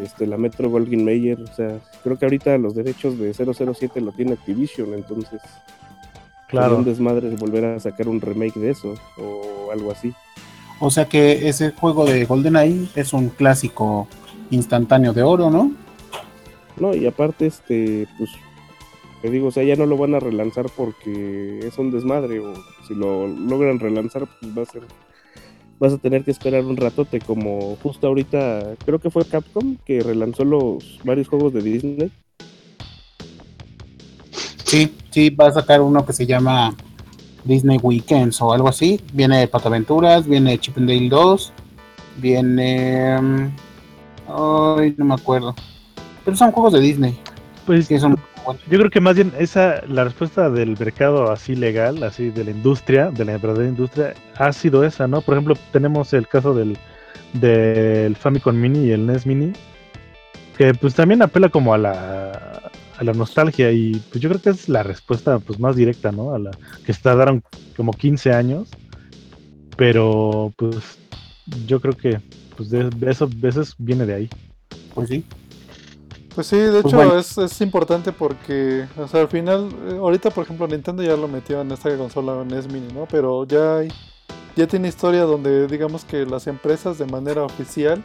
este, 0.00 0.24
la 0.28 0.36
Metro 0.36 0.70
Goldwyn 0.70 1.04
Mayer, 1.04 1.40
o 1.40 1.52
sea, 1.52 1.80
creo 2.04 2.16
que 2.16 2.26
ahorita 2.26 2.56
los 2.58 2.76
derechos 2.76 3.18
de 3.18 3.34
007 3.34 4.00
lo 4.00 4.12
tiene 4.12 4.34
Activision, 4.34 4.94
entonces 4.94 5.40
Claro. 6.46 6.76
un 6.76 6.84
desmadre 6.84 7.28
volver 7.30 7.64
a 7.64 7.80
sacar 7.80 8.06
un 8.06 8.20
remake 8.20 8.60
de 8.60 8.70
eso 8.70 8.94
o 9.18 9.72
algo 9.72 9.90
así. 9.90 10.12
O 10.78 10.90
sea 10.90 11.06
que 11.06 11.48
ese 11.48 11.70
juego 11.72 12.04
de 12.04 12.24
GoldenEye 12.24 12.88
es 12.94 13.12
un 13.12 13.30
clásico 13.30 14.06
instantáneo 14.50 15.12
de 15.12 15.22
oro, 15.22 15.50
¿no? 15.50 15.72
No, 16.82 16.96
y 16.96 17.06
aparte, 17.06 17.46
este, 17.46 18.08
pues, 18.18 18.30
te 19.22 19.30
digo, 19.30 19.46
o 19.46 19.50
sea, 19.52 19.62
ya 19.62 19.76
no 19.76 19.86
lo 19.86 19.96
van 19.96 20.16
a 20.16 20.18
relanzar 20.18 20.66
porque 20.76 21.60
es 21.62 21.78
un 21.78 21.92
desmadre, 21.92 22.40
o 22.40 22.54
si 22.88 22.92
lo 22.96 23.28
logran 23.28 23.78
relanzar, 23.78 24.26
pues 24.40 24.58
va 24.58 24.62
a 24.62 24.66
ser, 24.66 24.82
vas 25.78 25.92
a 25.92 25.98
tener 25.98 26.24
que 26.24 26.32
esperar 26.32 26.64
un 26.64 26.76
ratote, 26.76 27.20
como 27.20 27.76
justo 27.76 28.08
ahorita, 28.08 28.74
creo 28.84 28.98
que 28.98 29.10
fue 29.10 29.24
Capcom 29.24 29.76
que 29.86 30.00
relanzó 30.00 30.44
los 30.44 30.98
varios 31.04 31.28
juegos 31.28 31.52
de 31.52 31.62
Disney. 31.62 32.10
Sí, 34.64 34.92
sí, 35.12 35.30
va 35.30 35.46
a 35.46 35.52
sacar 35.52 35.82
uno 35.82 36.04
que 36.04 36.12
se 36.12 36.26
llama 36.26 36.74
Disney 37.44 37.78
Weekends 37.80 38.42
o 38.42 38.52
algo 38.52 38.68
así. 38.68 39.00
Viene 39.12 39.46
Pataventuras, 39.46 40.26
viene 40.26 40.58
Chip 40.58 40.78
and 40.78 40.88
Dale 40.88 41.08
2, 41.08 41.52
viene... 42.16 43.20
mm, 43.22 43.50
Ay, 44.26 44.94
no 44.96 45.04
me 45.04 45.14
acuerdo. 45.14 45.54
Pero 46.24 46.36
son 46.36 46.52
juegos 46.52 46.72
de 46.74 46.80
Disney. 46.80 47.18
Pues 47.66 47.88
Que 47.88 47.98
son 47.98 48.16
yo 48.68 48.78
creo 48.78 48.90
que 48.90 49.00
más 49.00 49.14
bien 49.14 49.32
esa, 49.38 49.82
la 49.86 50.02
respuesta 50.02 50.50
del 50.50 50.76
mercado 50.76 51.30
así 51.30 51.54
legal, 51.54 52.02
así 52.02 52.30
de 52.30 52.42
la 52.44 52.50
industria, 52.50 53.10
de 53.10 53.24
la 53.24 53.38
verdadera 53.38 53.68
industria, 53.68 54.14
ha 54.36 54.52
sido 54.52 54.82
esa, 54.82 55.06
¿no? 55.06 55.20
Por 55.20 55.34
ejemplo, 55.34 55.54
tenemos 55.72 56.12
el 56.12 56.26
caso 56.26 56.52
del, 56.52 56.76
del 57.34 58.16
Famicom 58.16 58.56
Mini 58.56 58.86
y 58.86 58.90
el 58.90 59.06
NES 59.06 59.26
Mini, 59.26 59.52
que 60.56 60.74
pues 60.74 60.94
también 60.94 61.22
apela 61.22 61.50
como 61.50 61.72
a 61.72 61.78
la, 61.78 62.62
a 62.98 63.04
la 63.04 63.12
nostalgia 63.12 63.70
y 63.70 63.92
pues 64.10 64.20
yo 64.20 64.28
creo 64.28 64.42
que 64.42 64.50
es 64.50 64.68
la 64.68 64.82
respuesta 64.82 65.38
pues 65.38 65.60
más 65.60 65.76
directa, 65.76 66.10
¿no? 66.10 66.34
A 66.34 66.38
la 66.40 66.50
que 66.84 66.92
se 66.92 67.00
tardaron 67.00 67.44
como 67.76 67.92
15 67.92 68.32
años, 68.32 68.70
pero 69.76 70.52
pues 70.56 70.98
yo 71.66 71.80
creo 71.80 71.96
que 71.96 72.20
pues 72.56 72.70
de, 72.70 72.90
de 72.90 73.10
eso, 73.10 73.26
de 73.28 73.48
eso 73.48 73.62
es- 73.62 73.74
viene 73.78 74.04
de 74.04 74.14
ahí. 74.14 74.28
Pues 74.94 75.08
sí. 75.08 75.24
Pues 76.34 76.46
sí, 76.46 76.56
de 76.56 76.80
Pues 76.80 76.86
hecho 76.86 76.96
bueno. 76.96 77.18
es, 77.18 77.36
es 77.36 77.60
importante 77.60 78.10
porque, 78.12 78.86
o 78.96 79.06
sea, 79.06 79.20
al 79.20 79.28
final, 79.28 79.68
eh, 79.88 79.96
ahorita 79.98 80.30
por 80.30 80.44
ejemplo 80.44 80.66
Nintendo 80.66 81.02
ya 81.02 81.16
lo 81.16 81.28
metió 81.28 81.60
en 81.60 81.70
esta 81.72 81.94
consola 81.96 82.42
NES 82.44 82.68
Mini, 82.72 82.92
¿no? 82.92 83.06
Pero 83.10 83.44
ya 83.44 83.78
hay, 83.78 83.88
ya 84.56 84.66
tiene 84.66 84.88
historia 84.88 85.22
donde 85.22 85.66
digamos 85.66 86.04
que 86.04 86.24
las 86.24 86.46
empresas 86.46 86.96
de 86.98 87.04
manera 87.06 87.42
oficial 87.42 88.02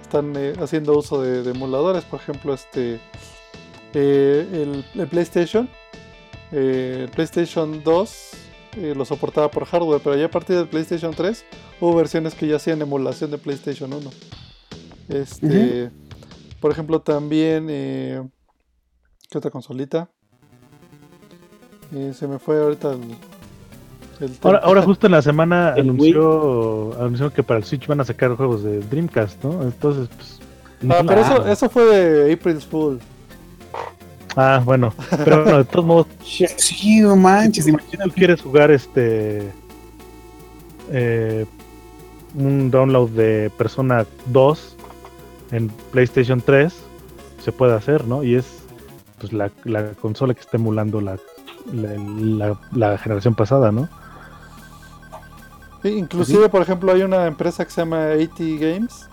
están 0.00 0.34
eh, 0.36 0.52
haciendo 0.60 0.96
uso 0.96 1.20
de, 1.20 1.42
de 1.42 1.50
emuladores, 1.50 2.04
por 2.04 2.20
ejemplo, 2.20 2.54
este, 2.54 3.00
eh, 3.94 4.46
el, 4.52 4.84
el 5.00 5.08
PlayStation, 5.08 5.68
eh, 6.52 7.00
el 7.04 7.10
PlayStation 7.10 7.82
2 7.82 8.30
eh, 8.76 8.94
lo 8.96 9.04
soportaba 9.04 9.50
por 9.50 9.64
hardware, 9.64 10.00
pero 10.02 10.16
ya 10.16 10.26
a 10.26 10.30
partir 10.30 10.56
del 10.56 10.68
PlayStation 10.68 11.12
3 11.12 11.44
hubo 11.80 11.96
versiones 11.96 12.34
que 12.34 12.46
ya 12.46 12.56
hacían 12.56 12.80
emulación 12.80 13.30
de 13.32 13.38
PlayStation 13.38 13.92
1. 13.92 14.10
Este, 15.08 15.90
por 16.60 16.70
ejemplo, 16.70 17.00
también. 17.00 17.66
Eh, 17.70 18.22
¿Qué 19.30 19.38
otra 19.38 19.50
consolita? 19.50 20.08
Eh, 21.94 22.12
se 22.14 22.26
me 22.28 22.38
fue 22.38 22.60
ahorita 22.60 22.92
el. 22.92 23.00
el 24.20 24.36
Ahora, 24.42 24.58
tema. 24.60 24.68
ahora 24.68 24.82
justo 24.82 25.06
en 25.06 25.12
la 25.12 25.22
semana 25.22 25.72
anunció, 25.74 26.94
anunció 27.00 27.32
que 27.32 27.42
para 27.42 27.58
el 27.58 27.64
Switch 27.64 27.86
van 27.86 28.00
a 28.00 28.04
sacar 28.04 28.34
juegos 28.36 28.62
de 28.62 28.80
Dreamcast, 28.80 29.42
¿no? 29.44 29.62
Entonces, 29.62 30.08
pues... 30.14 30.40
Ah, 30.90 31.02
pero 31.06 31.20
eso, 31.20 31.46
eso 31.46 31.68
fue 31.70 31.84
de 31.84 32.32
April's 32.32 32.64
Fool. 32.64 33.00
Ah, 34.36 34.62
bueno. 34.64 34.92
Pero 35.24 35.42
bueno, 35.42 35.58
de 35.58 35.64
todos 35.64 35.84
modos, 35.84 36.06
Sí, 36.22 37.00
no 37.00 37.16
manches, 37.16 37.64
si 37.64 37.70
imagínate. 37.70 38.10
tú 38.10 38.14
quieres 38.14 38.40
jugar 38.42 38.70
este... 38.70 39.50
eh, 40.90 41.46
un 42.34 42.70
download 42.70 43.10
de 43.10 43.50
Persona 43.56 44.06
2 44.26 44.76
en 45.50 45.68
PlayStation 45.92 46.40
3, 46.40 46.74
se 47.42 47.52
puede 47.52 47.74
hacer, 47.74 48.06
¿no? 48.06 48.22
Y 48.22 48.34
es 48.34 48.46
pues 49.20 49.32
la, 49.32 49.50
la 49.64 49.92
consola 49.92 50.34
que 50.34 50.40
está 50.40 50.56
emulando 50.56 51.00
la, 51.00 51.18
la, 51.72 52.98
generación 52.98 53.34
pasada, 53.34 53.72
¿no? 53.72 53.88
Sí, 55.82 55.88
inclusive, 55.90 56.48
por 56.48 56.62
ejemplo, 56.62 56.92
hay 56.92 57.02
una 57.02 57.26
empresa 57.26 57.64
que 57.64 57.70
se 57.70 57.80
llama 57.82 58.06
AT 58.12 58.38
Games 58.38 59.08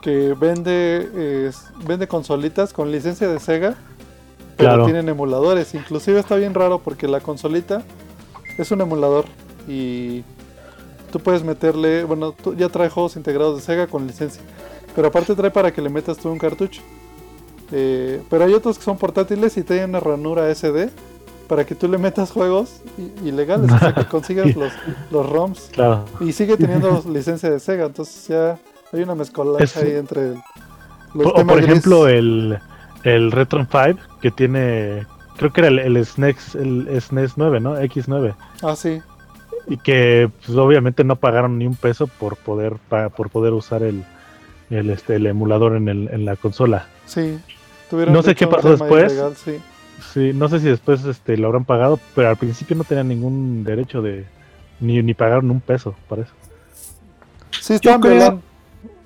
que 0.00 0.34
vende 0.34 1.08
eh, 1.14 1.50
vende 1.86 2.08
consolitas 2.08 2.72
con 2.72 2.90
licencia 2.90 3.28
de 3.28 3.38
Sega, 3.38 3.74
pero 4.56 4.70
Claro. 4.70 4.84
tienen 4.84 5.08
emuladores. 5.08 5.74
Inclusive 5.74 6.18
está 6.18 6.34
bien 6.36 6.54
raro 6.54 6.80
porque 6.80 7.06
la 7.06 7.20
consolita 7.20 7.82
es 8.58 8.70
un 8.72 8.80
emulador 8.80 9.26
y 9.68 10.24
tú 11.12 11.20
puedes 11.20 11.44
meterle, 11.44 12.02
bueno, 12.04 12.32
tú- 12.32 12.54
ya 12.56 12.68
trae 12.68 12.88
juegos 12.90 13.14
integrados 13.16 13.56
de 13.56 13.62
Sega 13.62 13.86
con 13.86 14.06
licencia, 14.08 14.42
pero 14.94 15.08
aparte 15.08 15.34
trae 15.34 15.50
para 15.50 15.72
que 15.72 15.80
le 15.82 15.88
metas 15.88 16.18
tú 16.18 16.30
un 16.30 16.38
cartucho. 16.38 16.80
Eh, 17.70 18.20
pero 18.28 18.44
hay 18.44 18.52
otros 18.52 18.78
que 18.78 18.84
son 18.84 18.98
portátiles 18.98 19.56
y 19.56 19.62
tienen 19.62 19.90
una 19.90 20.00
ranura 20.00 20.54
SD 20.54 20.90
para 21.48 21.64
que 21.64 21.74
tú 21.74 21.88
le 21.88 21.98
metas 21.98 22.30
juegos 22.30 22.80
ilegales, 23.24 23.70
o 23.72 23.78
sea 23.78 23.94
que 23.94 24.04
consigas 24.10 24.54
los, 24.56 24.72
los 25.10 25.28
ROMs. 25.28 25.70
Claro. 25.72 26.04
Y 26.20 26.32
sigue 26.32 26.56
teniendo 26.56 27.02
licencia 27.12 27.50
de 27.50 27.60
Sega, 27.60 27.86
entonces 27.86 28.28
ya 28.28 28.58
hay 28.92 29.02
una 29.02 29.14
mezcolanza 29.14 29.64
Es- 29.64 29.76
ahí 29.76 29.92
entre 29.92 30.34
los 31.14 31.26
O, 31.26 31.32
temas 31.32 31.44
por 31.46 31.56
gris. 31.56 31.68
ejemplo 31.68 32.08
el, 32.08 32.58
el 33.04 33.32
Retron 33.32 33.66
5 33.70 33.98
que 34.20 34.30
tiene, 34.30 35.06
creo 35.36 35.52
que 35.52 35.60
era 35.62 35.68
el, 35.68 35.78
el 35.78 36.04
SNES, 36.06 36.54
el 36.56 37.00
SNES 37.00 37.32
9, 37.36 37.60
¿no? 37.60 37.78
X9. 37.78 38.34
Ah, 38.62 38.76
sí. 38.76 39.00
Y 39.68 39.76
que 39.78 40.30
pues, 40.44 40.56
obviamente 40.58 41.04
no 41.04 41.16
pagaron 41.16 41.58
ni 41.58 41.66
un 41.66 41.76
peso 41.76 42.06
por 42.06 42.36
poder 42.36 42.74
por 43.16 43.30
poder 43.30 43.52
usar 43.52 43.82
el, 43.82 44.04
el, 44.72 44.90
este, 44.90 45.16
el 45.16 45.26
emulador 45.26 45.76
en, 45.76 45.88
el, 45.88 46.08
en 46.12 46.24
la 46.24 46.36
consola. 46.36 46.86
Sí. 47.06 47.38
Tuvieron, 47.90 48.14
No 48.14 48.22
sé 48.22 48.34
qué 48.34 48.46
pasó 48.46 48.70
después. 48.70 49.12
ilegal, 49.12 49.36
sí. 49.36 49.56
Sí, 50.12 50.32
no 50.34 50.48
sé 50.48 50.58
si 50.60 50.66
después 50.66 51.04
este, 51.04 51.36
lo 51.36 51.46
habrán 51.48 51.64
pagado, 51.64 52.00
pero 52.14 52.28
al 52.28 52.36
principio 52.36 52.74
no 52.76 52.84
tenían 52.84 53.08
ningún 53.08 53.62
derecho 53.64 54.02
de 54.02 54.24
ni, 54.80 55.00
ni 55.02 55.14
pagaron 55.14 55.50
un 55.50 55.60
peso 55.60 55.94
para 56.08 56.22
eso. 56.22 56.32
Sí, 57.60 57.74
estaban 57.74 58.00
creo-. 58.00 58.12
Perdón, 58.18 58.42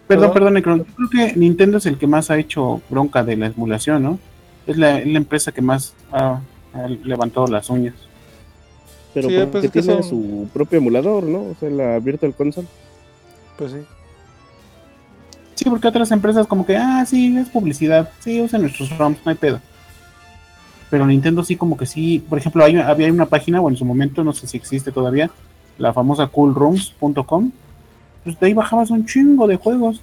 Perdón. 0.07 0.33
perdón, 0.33 0.55
Necron. 0.55 0.79
Yo 0.87 0.94
creo 1.09 1.11
que 1.11 1.37
Nintendo 1.38 1.79
es 1.79 1.87
el 1.87 1.98
que 1.98 2.07
más 2.07 2.31
ha 2.31 2.38
hecho 2.38 2.81
bronca 2.88 3.24
de 3.24 3.37
la 3.37 3.46
emulación, 3.46 4.02
¿no? 4.05 4.18
Es 4.66 4.76
la, 4.79 5.00
es 5.00 5.07
la 5.09 5.18
empresa 5.18 5.52
que 5.52 5.61
más 5.62 5.94
ha, 6.12 6.40
ha 6.72 6.88
levantado 6.88 7.46
las 7.48 7.68
uñas. 7.70 7.94
Pero 9.12 9.29
Sí, 9.29 9.35
porque 9.37 9.68
pues 9.68 9.85
tiene 9.85 10.02
son- 10.02 10.02
su 10.05 10.48
propio 10.55 10.79
emulador, 10.79 11.24
¿no? 11.24 11.38
O 11.40 11.57
sea, 11.59 11.70
la 11.70 11.98
Virtual 11.98 12.35
Console. 12.35 12.68
Pues 13.59 13.72
sí. 13.72 13.79
Sí, 15.57 15.64
porque 15.64 15.88
otras 15.88 16.12
empresas 16.12 16.47
como 16.47 16.66
que, 16.66 16.77
ah, 16.77 17.05
sí, 17.07 17.35
es 17.37 17.49
publicidad. 17.49 18.11
Sí, 18.21 18.40
usen 18.40 18.61
nuestros 18.61 18.97
ROMs, 18.97 19.19
no 19.25 19.31
hay 19.31 19.37
pedo. 19.37 19.59
Pero 20.90 21.07
Nintendo 21.07 21.42
sí 21.42 21.57
como 21.57 21.79
que 21.79 21.87
sí. 21.87 22.23
Por 22.29 22.38
ejemplo, 22.38 22.62
hay, 22.62 22.77
había 22.77 23.11
una 23.11 23.27
página, 23.27 23.61
o 23.61 23.71
en 23.71 23.77
su 23.77 23.87
momento, 23.87 24.23
no 24.23 24.35
sé 24.35 24.47
si 24.47 24.59
existe 24.59 24.92
todavía, 24.92 25.31
la 25.79 25.95
famosa 25.95 26.27
coolrooms.com. 26.27 27.51
Pues 28.23 28.38
de 28.38 28.47
ahí 28.47 28.53
bajabas 28.53 28.90
un 28.90 29.07
chingo 29.07 29.47
de 29.47 29.57
juegos. 29.57 30.03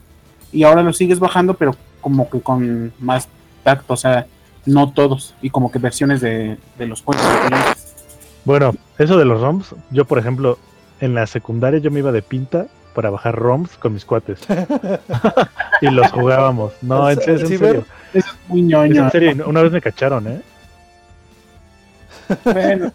Y 0.52 0.64
ahora 0.64 0.82
los 0.82 0.98
sigues 0.98 1.20
bajando, 1.20 1.54
pero 1.54 1.76
como 2.02 2.30
que 2.30 2.42
con 2.42 2.92
más 3.00 3.28
tacto, 3.64 3.94
o 3.94 3.98
sea, 3.98 4.26
no 4.66 4.92
todos. 4.92 5.36
Y 5.44 5.52
como 5.52 5.72
que 5.72 5.78
versiones 5.78 6.20
de, 6.20 6.58
de 6.80 6.88
los 6.88 7.04
juegos. 7.04 7.24
Bueno, 8.44 8.74
eso 8.98 9.18
de 9.18 9.26
los 9.26 9.40
ROMs, 9.40 9.76
yo 9.92 10.06
por 10.06 10.18
ejemplo, 10.18 10.58
en 11.00 11.14
la 11.14 11.28
secundaria 11.28 11.80
yo 11.80 11.92
me 11.92 12.00
iba 12.00 12.12
de 12.12 12.24
pinta 12.24 12.68
para 12.94 13.10
bajar 13.10 13.36
ROMs 13.36 13.78
con 13.78 13.94
mis 13.94 14.06
cuates. 14.06 14.40
y 15.82 15.88
los 15.90 16.12
jugábamos. 16.12 16.74
No, 16.82 17.10
en 17.10 17.18
¿El 17.20 17.24
serio, 17.24 17.40
en 17.42 17.48
ciber? 17.48 17.70
serio. 17.72 17.86
Es 18.14 18.26
muy 18.48 18.60
Es 18.62 18.66
ñoño. 18.68 19.04
en 19.06 19.12
serio, 19.12 19.46
una 19.48 19.62
vez 19.64 19.72
me 19.72 19.82
cacharon, 19.82 20.28
¿eh? 20.28 20.42
Bueno, 22.46 22.92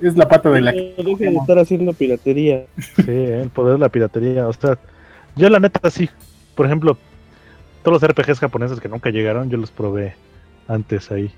es 0.00 0.16
la 0.16 0.28
pata 0.28 0.50
de 0.50 0.60
la 0.60 0.72
deja 0.72 0.96
de 1.18 1.36
estar 1.36 1.58
haciendo 1.58 1.92
piratería. 1.92 2.64
Sí, 2.78 3.04
el 3.06 3.50
poder 3.50 3.74
de 3.74 3.80
la 3.80 3.88
piratería. 3.88 4.46
O 4.48 4.52
sea, 4.52 4.78
yo 5.36 5.48
la 5.48 5.58
neta 5.58 5.90
sí. 5.90 6.08
Por 6.54 6.66
ejemplo, 6.66 6.96
todos 7.82 8.00
los 8.00 8.10
RPGs 8.10 8.38
japoneses 8.38 8.80
que 8.80 8.88
nunca 8.88 9.10
llegaron, 9.10 9.50
yo 9.50 9.56
los 9.58 9.70
probé 9.70 10.14
antes 10.68 11.10
ahí. 11.10 11.30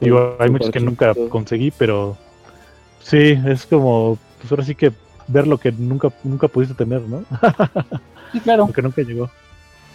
Digo, 0.00 0.36
hay 0.38 0.50
muchos 0.50 0.70
que 0.70 0.80
nunca 0.80 1.14
conseguí, 1.28 1.70
pero 1.76 2.16
sí, 3.00 3.38
es 3.46 3.66
como, 3.66 4.18
pues 4.38 4.50
ahora 4.50 4.64
sí 4.64 4.74
que 4.74 4.92
ver 5.30 5.46
lo 5.46 5.58
que 5.58 5.72
nunca, 5.72 6.12
nunca 6.24 6.48
pudiste 6.48 6.74
tener, 6.74 7.02
¿no? 7.02 7.24
Sí, 8.32 8.40
claro. 8.40 8.66
lo 8.66 8.72
que 8.72 8.82
nunca 8.82 9.02
llegó. 9.02 9.30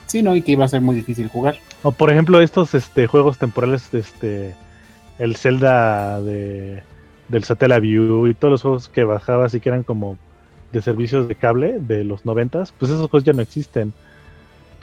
Sí, 0.07 0.21
no, 0.21 0.35
y 0.35 0.41
que 0.41 0.51
iba 0.51 0.65
a 0.65 0.67
ser 0.67 0.81
muy 0.81 0.95
difícil 0.95 1.27
jugar. 1.29 1.55
O 1.83 1.91
por 1.91 2.11
ejemplo, 2.11 2.41
estos 2.41 2.73
este, 2.73 3.07
juegos 3.07 3.37
temporales, 3.37 3.93
este, 3.93 4.55
el 5.19 5.35
Zelda 5.35 6.21
de, 6.21 6.83
del 7.27 7.43
Satellite 7.43 7.79
View 7.79 8.27
y 8.27 8.33
todos 8.33 8.51
los 8.51 8.61
juegos 8.61 8.89
que 8.89 9.03
bajabas 9.03 9.53
y 9.53 9.59
que 9.59 9.69
eran 9.69 9.83
como 9.83 10.17
de 10.71 10.81
servicios 10.81 11.27
de 11.27 11.35
cable 11.35 11.79
de 11.79 12.03
los 12.03 12.25
noventas, 12.25 12.73
pues 12.77 12.91
esos 12.91 13.09
juegos 13.09 13.23
ya 13.23 13.33
no 13.33 13.41
existen. 13.41 13.93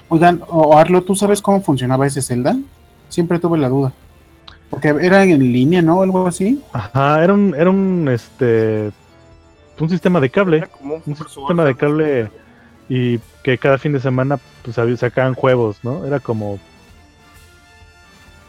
Oigan, 0.08 0.42
o 0.48 0.76
Arlo, 0.76 1.02
¿tú 1.02 1.14
sabes 1.14 1.40
cómo 1.40 1.60
funcionaba 1.60 2.06
ese 2.06 2.22
Zelda? 2.22 2.56
Siempre 3.08 3.38
tuve 3.38 3.58
la 3.58 3.68
duda. 3.68 3.92
Porque 4.70 4.88
era 4.88 5.22
en 5.22 5.52
línea, 5.52 5.82
¿no? 5.82 6.02
Algo 6.02 6.26
así. 6.26 6.60
Ajá, 6.72 7.22
era 7.22 7.34
un, 7.34 7.54
era 7.54 7.70
un, 7.70 8.08
este, 8.08 8.90
un 9.78 9.90
sistema 9.90 10.20
de 10.20 10.30
cable, 10.30 10.58
Era 10.58 10.66
como 10.66 11.02
un 11.04 11.16
sistema 11.16 11.64
de 11.64 11.74
cable 11.74 12.30
y 12.88 13.18
que 13.42 13.58
cada 13.58 13.78
fin 13.78 13.92
de 13.92 14.00
semana 14.00 14.38
pues 14.62 14.76
sacaban 14.98 15.34
juegos, 15.34 15.78
¿no? 15.82 16.04
Era 16.04 16.20
como 16.20 16.58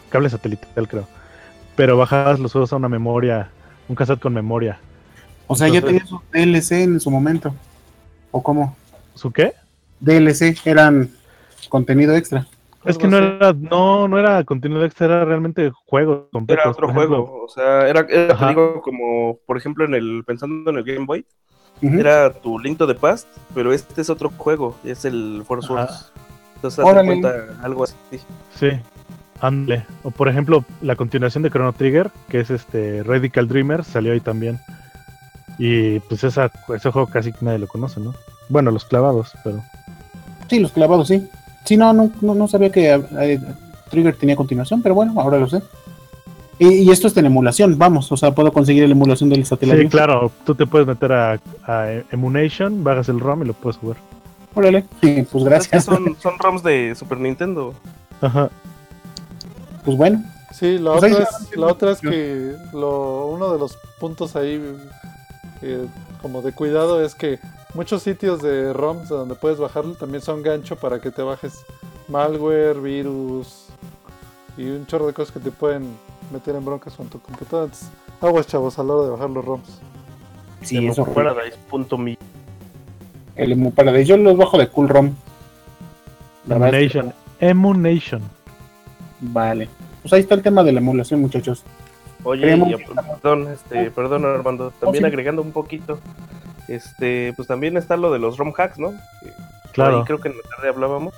cable 0.09 0.29
satelital, 0.29 0.87
creo. 0.87 1.07
Pero 1.75 1.97
bajabas 1.97 2.39
los 2.39 2.51
juegos 2.51 2.71
a 2.73 2.75
una 2.75 2.89
memoria, 2.89 3.49
un 3.87 3.95
cassette 3.95 4.19
con 4.19 4.33
memoria. 4.33 4.79
O 5.47 5.55
sea, 5.55 5.67
ya 5.67 5.81
tenía 5.81 6.05
su 6.05 6.21
DLC 6.31 6.83
en 6.83 6.99
su 6.99 7.09
momento. 7.09 7.53
¿O 8.31 8.41
cómo? 8.41 8.75
¿Su 9.15 9.31
qué? 9.31 9.53
DLC 9.99 10.55
eran 10.65 11.09
contenido 11.69 12.15
extra. 12.15 12.45
Es 12.85 12.97
que 12.97 13.07
no 13.07 13.17
era, 13.17 13.53
no, 13.53 14.07
no 14.07 14.19
era 14.19 14.43
contenido 14.43 14.83
extra, 14.83 15.05
era 15.05 15.25
realmente 15.25 15.71
juegos 15.85 16.25
completos. 16.31 16.63
Era 16.63 16.71
otro 16.71 16.89
juego, 16.93 17.43
o 17.43 17.47
sea, 17.47 17.87
era, 17.87 18.01
era 18.01 18.27
te 18.27 18.33
Ajá. 18.33 18.49
digo, 18.49 18.81
como, 18.81 19.37
por 19.45 19.57
ejemplo, 19.57 19.85
en 19.85 19.93
el 19.93 20.23
pensando 20.25 20.69
en 20.69 20.77
el 20.77 20.83
Game 20.83 21.05
Boy, 21.05 21.25
era 21.81 22.31
tu 22.31 22.59
Link 22.59 22.77
to 22.77 22.87
the 22.87 22.95
Past, 22.95 23.27
pero 23.53 23.73
este 23.73 24.01
es 24.01 24.09
otro 24.09 24.29
juego, 24.29 24.75
es 24.83 25.05
el 25.05 25.43
Force. 25.45 25.71
Wars. 25.71 26.11
Entonces, 26.55 26.83
Órale. 26.83 27.07
cuenta 27.07 27.57
algo 27.61 27.83
así. 27.83 27.95
Sí, 28.55 28.69
ándale. 29.41 29.85
O 30.03 30.11
por 30.11 30.29
ejemplo, 30.29 30.63
la 30.81 30.95
continuación 30.95 31.43
de 31.43 31.49
Chrono 31.49 31.73
Trigger, 31.73 32.11
que 32.29 32.39
es 32.39 32.49
este 32.49 33.03
Radical 33.03 33.47
Dreamer, 33.47 33.83
salió 33.83 34.13
ahí 34.13 34.21
también. 34.21 34.59
Y 35.57 35.99
pues 36.01 36.23
esa, 36.23 36.51
ese 36.73 36.91
juego 36.91 37.07
casi 37.09 37.33
nadie 37.41 37.59
lo 37.59 37.67
conoce, 37.67 37.99
¿no? 37.99 38.13
Bueno, 38.49 38.71
los 38.71 38.85
clavados, 38.85 39.33
pero. 39.43 39.61
Sí, 40.49 40.59
los 40.59 40.71
clavados, 40.71 41.07
sí. 41.07 41.27
Sí, 41.65 41.77
no, 41.77 41.93
no, 41.93 42.11
no, 42.21 42.35
no 42.35 42.47
sabía 42.47 42.71
que 42.71 42.91
eh, 42.93 43.39
Trigger 43.89 44.15
tenía 44.15 44.35
continuación, 44.35 44.81
pero 44.81 44.95
bueno, 44.95 45.13
ahora 45.19 45.37
lo 45.37 45.47
sé. 45.49 45.61
Y, 46.59 46.67
y 46.83 46.89
esto 46.91 47.07
está 47.07 47.19
en 47.19 47.25
emulación, 47.27 47.77
vamos, 47.77 48.11
o 48.11 48.17
sea, 48.17 48.33
puedo 48.33 48.51
conseguir 48.53 48.85
la 48.85 48.91
emulación 48.91 49.29
del 49.29 49.45
satélite. 49.45 49.81
Sí, 49.81 49.87
claro, 49.87 50.31
tú 50.45 50.53
te 50.55 50.65
puedes 50.67 50.87
meter 50.87 51.11
a, 51.11 51.39
a 51.65 51.87
Emunation, 52.11 52.83
bajas 52.83 53.09
el 53.09 53.19
ROM 53.19 53.41
y 53.43 53.45
lo 53.47 53.53
puedes 53.53 53.77
jugar. 53.77 53.97
Órale, 54.55 54.85
sí, 55.01 55.25
pues 55.31 55.35
Es 55.35 55.43
que 55.43 55.49
gracias. 55.49 55.85
son, 55.85 56.15
son 56.21 56.37
ROMs 56.37 56.61
de 56.63 56.93
Super 56.95 57.17
Nintendo. 57.19 57.73
Ajá. 58.21 58.49
Pues 59.83 59.97
bueno, 59.97 60.23
Sí, 60.53 60.77
la 60.77 60.91
Pues 60.97 61.11
otra, 61.13 61.23
es, 61.23 61.57
la 61.57 61.67
otra 61.67 61.91
es 61.93 61.99
que 61.99 62.55
lo, 62.73 63.25
uno 63.29 63.51
de 63.51 63.57
los 63.57 63.75
puntos 63.99 64.35
ahí 64.35 64.61
eh, 65.63 65.87
como 66.21 66.43
de 66.43 66.51
cuidado 66.51 67.03
es 67.03 67.15
que 67.15 67.39
muchos 67.73 68.03
sitios 68.03 68.41
de 68.41 68.73
ROMs 68.73 69.09
donde 69.09 69.35
puedes 69.35 69.57
bajarlo 69.57 69.95
también 69.95 70.21
son 70.21 70.43
gancho 70.43 70.75
para 70.75 70.99
que 70.99 71.11
te 71.11 71.21
bajes 71.21 71.65
malware, 72.07 72.79
virus 72.79 73.67
y 74.57 74.65
un 74.65 74.85
chorro 74.85 75.07
de 75.07 75.13
cosas 75.13 75.33
que 75.33 75.39
te 75.39 75.51
pueden 75.51 75.95
meter 76.31 76.55
en 76.55 76.65
broncas 76.65 76.93
con 76.93 77.07
tu 77.07 77.19
computadora. 77.19 77.65
Entonces, 77.65 77.89
aguas 78.21 78.47
chavos 78.47 78.77
a 78.79 78.83
la 78.83 78.93
hora 78.93 79.05
de 79.05 79.11
bajar 79.11 79.29
los 79.29 79.45
ROMs. 79.45 79.79
sí, 80.61 80.85
eso 80.87 81.05
Paradise.me. 81.05 82.17
El 83.35 83.51
Emu 83.51 83.71
Paradise, 83.71 84.05
yo 84.05 84.17
los 84.17 84.37
bajo 84.37 84.57
de 84.57 84.67
Cool 84.67 84.89
ROM. 84.89 85.13
Emunation. 86.47 87.13
Emunation. 87.39 88.21
Vale. 89.21 89.69
Pues 90.01 90.13
ahí 90.13 90.21
está 90.21 90.35
el 90.35 90.41
tema 90.41 90.63
de 90.63 90.71
la 90.71 90.79
emulación, 90.79 91.21
muchachos. 91.21 91.63
Oye, 92.25 92.57
perdón, 93.21 93.51
este, 93.51 93.91
perdón 93.91 94.25
Armando, 94.25 94.71
también 94.79 95.03
sí. 95.03 95.07
agregando 95.07 95.41
un 95.41 95.51
poquito, 95.51 95.99
este, 96.73 97.33
pues 97.35 97.47
también 97.47 97.77
está 97.77 97.97
lo 97.97 98.11
de 98.11 98.19
los 98.19 98.37
ROM 98.37 98.53
hacks, 98.55 98.79
¿no? 98.79 98.93
Claro. 99.71 99.99
ahí 99.99 100.03
creo 100.05 100.19
que 100.19 100.29
en 100.29 100.37
la 100.37 100.43
tarde 100.55 100.69
hablábamos. 100.69 101.13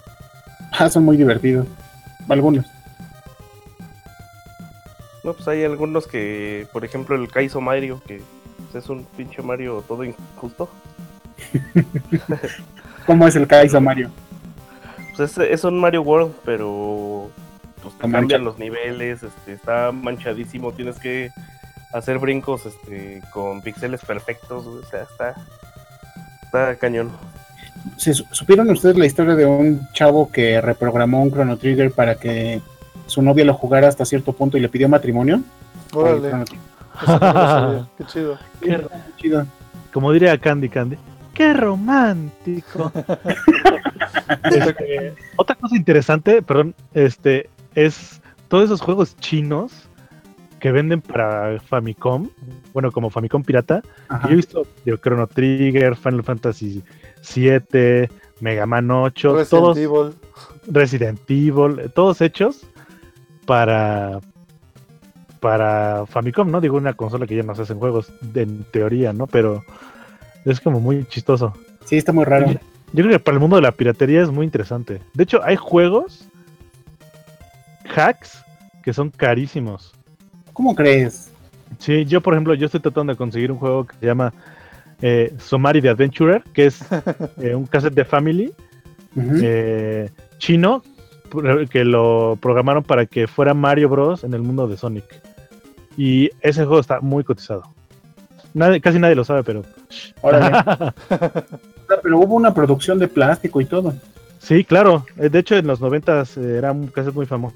Ah, 0.72 0.90
son 0.90 1.06
muy 1.06 1.18
divertidos. 1.18 1.68
Algunos. 2.30 2.66
No, 5.24 5.34
pues 5.34 5.48
hay 5.48 5.64
algunos 5.64 6.08
que, 6.08 6.68
por 6.72 6.86
ejemplo, 6.86 7.16
el 7.16 7.28
Kaizo 7.30 7.60
Mario, 7.60 8.02
que 8.06 8.22
pues, 8.72 8.84
es 8.84 8.90
un 8.90 9.06
pinche 9.18 9.42
Mario 9.42 9.84
todo 9.88 10.04
injusto. 10.04 10.70
¿Cómo 13.06 13.28
es 13.28 13.36
el 13.36 13.48
Kaizo 13.48 13.82
Mario? 13.82 14.12
Pues 15.16 15.32
es, 15.32 15.38
es 15.38 15.64
un 15.64 15.80
Mario 15.80 16.02
World, 16.02 16.36
pero 16.44 17.30
pues 17.82 17.98
te 17.98 18.06
Está 18.06 18.18
cambian 18.18 18.44
los 18.44 18.58
niveles, 18.58 19.24
este, 19.24 19.54
está 19.54 19.92
manchadísimo, 19.92 20.72
tienes 20.74 21.00
que 21.00 21.30
hacer 21.98 22.20
brincos 22.20 22.66
este, 22.66 23.22
con 23.32 23.62
píxeles 23.62 24.02
perfectos, 24.04 24.66
o 24.66 24.84
sea, 24.86 25.04
está, 25.04 25.36
está 26.44 26.76
cañón. 26.76 27.10
¿Se 27.98 28.14
su- 28.14 28.26
¿Supieron 28.32 28.70
ustedes 28.70 28.98
la 28.98 29.06
historia 29.06 29.36
de 29.36 29.46
un 29.46 29.88
chavo 29.94 30.32
que 30.32 30.60
reprogramó 30.62 31.22
un 31.22 31.32
Chrono 31.32 31.58
Trigger 31.58 31.92
para 31.92 32.16
que 32.16 32.62
su 33.08 33.22
novia 33.22 33.46
lo 33.46 33.54
jugara 33.54 33.88
hasta 33.88 34.06
cierto 34.06 34.34
punto 34.34 34.58
y 34.58 34.62
le 34.62 34.70
pidió 34.70 34.90
matrimonio? 34.90 35.42
Órale, 35.94 36.30
eso 36.30 36.46
chido. 38.08 38.40
Qué- 38.62 38.88
Chido. 39.18 39.46
como 39.94 40.12
diría 40.12 40.38
Candy 40.38 40.70
Candy. 40.70 40.98
¡Qué 41.34 41.54
romántico! 41.54 42.92
Este, 44.44 45.14
otra 45.36 45.56
cosa 45.56 45.76
interesante, 45.76 46.42
perdón, 46.42 46.74
este, 46.94 47.50
es 47.76 48.22
todos 48.48 48.66
esos 48.66 48.82
juegos 48.82 49.16
chinos 49.18 49.72
que 50.66 50.72
venden 50.72 51.00
para 51.00 51.60
Famicom, 51.60 52.28
bueno, 52.74 52.92
como 52.92 53.12
Famicom 53.12 53.44
pirata. 53.44 53.84
Yo 54.24 54.30
he 54.32 54.36
visto 54.38 54.66
Chrono 55.00 55.28
Trigger, 55.28 55.96
Final 55.96 56.24
Fantasy 56.24 56.82
7, 57.22 58.10
Mega 58.40 58.66
Man 58.66 58.90
8, 58.90 59.30
Resident 59.30 59.50
todos 59.52 59.78
Evil. 59.78 60.16
Resident 60.66 61.20
Evil, 61.30 61.82
eh, 61.82 61.90
todos 61.94 62.20
hechos 62.20 62.66
para 63.46 64.22
para 65.40 66.08
Famicom, 66.08 66.50
¿no? 66.50 66.60
Digo, 66.60 66.78
una 66.78 66.94
consola 66.94 67.28
que 67.28 67.36
ya 67.36 67.44
no 67.44 67.54
se 67.54 67.62
hacen 67.62 67.78
juegos 67.78 68.12
en 68.34 68.64
teoría, 68.72 69.14
¿no? 69.14 69.28
Pero 69.28 69.64
es 70.46 70.60
como 70.60 70.80
muy 70.80 71.06
chistoso. 71.06 71.54
Sí, 71.84 71.98
está 71.98 72.12
muy 72.12 72.26
raro. 72.26 72.48
Yo 72.48 73.04
creo 73.04 73.12
que 73.12 73.20
para 73.20 73.36
el 73.36 73.40
mundo 73.40 73.58
de 73.58 73.62
la 73.62 73.72
piratería 73.72 74.24
es 74.24 74.32
muy 74.32 74.46
interesante. 74.48 75.00
De 75.14 75.26
hecho, 75.26 75.44
hay 75.44 75.58
juegos 75.58 76.28
hacks 77.96 78.44
que 78.82 78.94
son 78.94 79.12
carísimos. 79.12 79.95
¿Cómo 80.56 80.74
crees? 80.74 81.30
Sí, 81.80 82.06
yo 82.06 82.22
por 82.22 82.34
ejemplo, 82.34 82.54
yo 82.54 82.66
estoy 82.68 82.80
tratando 82.80 83.12
de 83.14 83.18
conseguir 83.18 83.52
un 83.52 83.58
juego 83.58 83.86
que 83.86 83.96
se 84.00 84.06
llama 84.06 84.34
eh, 85.02 85.34
Somari 85.38 85.82
the 85.82 85.90
Adventurer, 85.90 86.42
que 86.54 86.68
es 86.68 86.80
eh, 87.42 87.54
un 87.54 87.66
cassette 87.66 87.94
de 87.94 88.06
Family 88.06 88.52
eh, 89.18 90.10
chino 90.38 90.82
que 91.70 91.84
lo 91.84 92.38
programaron 92.42 92.84
para 92.84 93.06
que 93.06 93.28
fuera 93.28 93.54
Mario 93.54 93.90
Bros. 93.90 94.24
en 94.24 94.34
el 94.34 94.42
mundo 94.42 94.68
de 94.68 94.78
Sonic. 94.78 95.04
Y 95.98 96.30
ese 96.42 96.64
juego 96.66 96.80
está 96.80 97.02
muy 97.02 97.24
cotizado. 97.26 97.64
Nadie- 98.54 98.80
casi 98.80 98.98
nadie 99.00 99.16
lo 99.16 99.26
sabe, 99.26 99.44
pero 99.44 99.64
Órale. 100.22 100.56
Ah, 101.88 102.00
Pero 102.02 102.18
hubo 102.18 102.34
una 102.36 102.52
producción 102.54 102.98
de 102.98 103.08
plástico 103.08 103.62
y 103.62 103.66
todo. 103.66 103.94
sí, 104.40 104.64
claro. 104.64 105.06
De 105.16 105.38
hecho, 105.38 105.56
en 105.56 105.68
los 105.68 105.80
90 105.82 106.24
era 106.58 106.72
un 106.72 106.88
cassette 106.88 107.14
muy 107.14 107.28
famoso. 107.28 107.56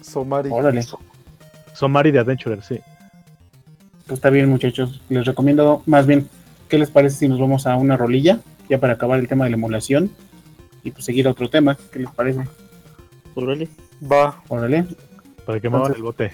Somari. 0.00 0.48
Órale. 0.52 0.84
Somari 1.74 2.12
the 2.12 2.18
Adventurer, 2.18 2.62
sí. 2.62 2.80
Pues 4.06 4.18
está 4.18 4.30
bien, 4.30 4.48
muchachos. 4.48 5.00
Les 5.08 5.24
recomiendo, 5.24 5.82
más 5.86 6.06
bien, 6.06 6.28
¿qué 6.68 6.78
les 6.78 6.90
parece 6.90 7.16
si 7.16 7.28
nos 7.28 7.38
vamos 7.40 7.66
a 7.66 7.76
una 7.76 7.96
rolilla? 7.96 8.40
Ya 8.68 8.78
para 8.78 8.94
acabar 8.94 9.18
el 9.18 9.28
tema 9.28 9.44
de 9.44 9.50
la 9.50 9.56
emulación. 9.56 10.10
Y 10.82 10.90
pues 10.90 11.04
seguir 11.04 11.28
a 11.28 11.30
otro 11.32 11.48
tema. 11.50 11.76
¿Qué 11.92 11.98
les 12.00 12.10
parece? 12.10 12.40
Órale. 13.34 13.68
Va. 14.10 14.42
Órale. 14.48 14.86
Para 15.44 15.60
que 15.60 15.68
muevan 15.68 15.94
el 15.94 16.02
bote. 16.02 16.32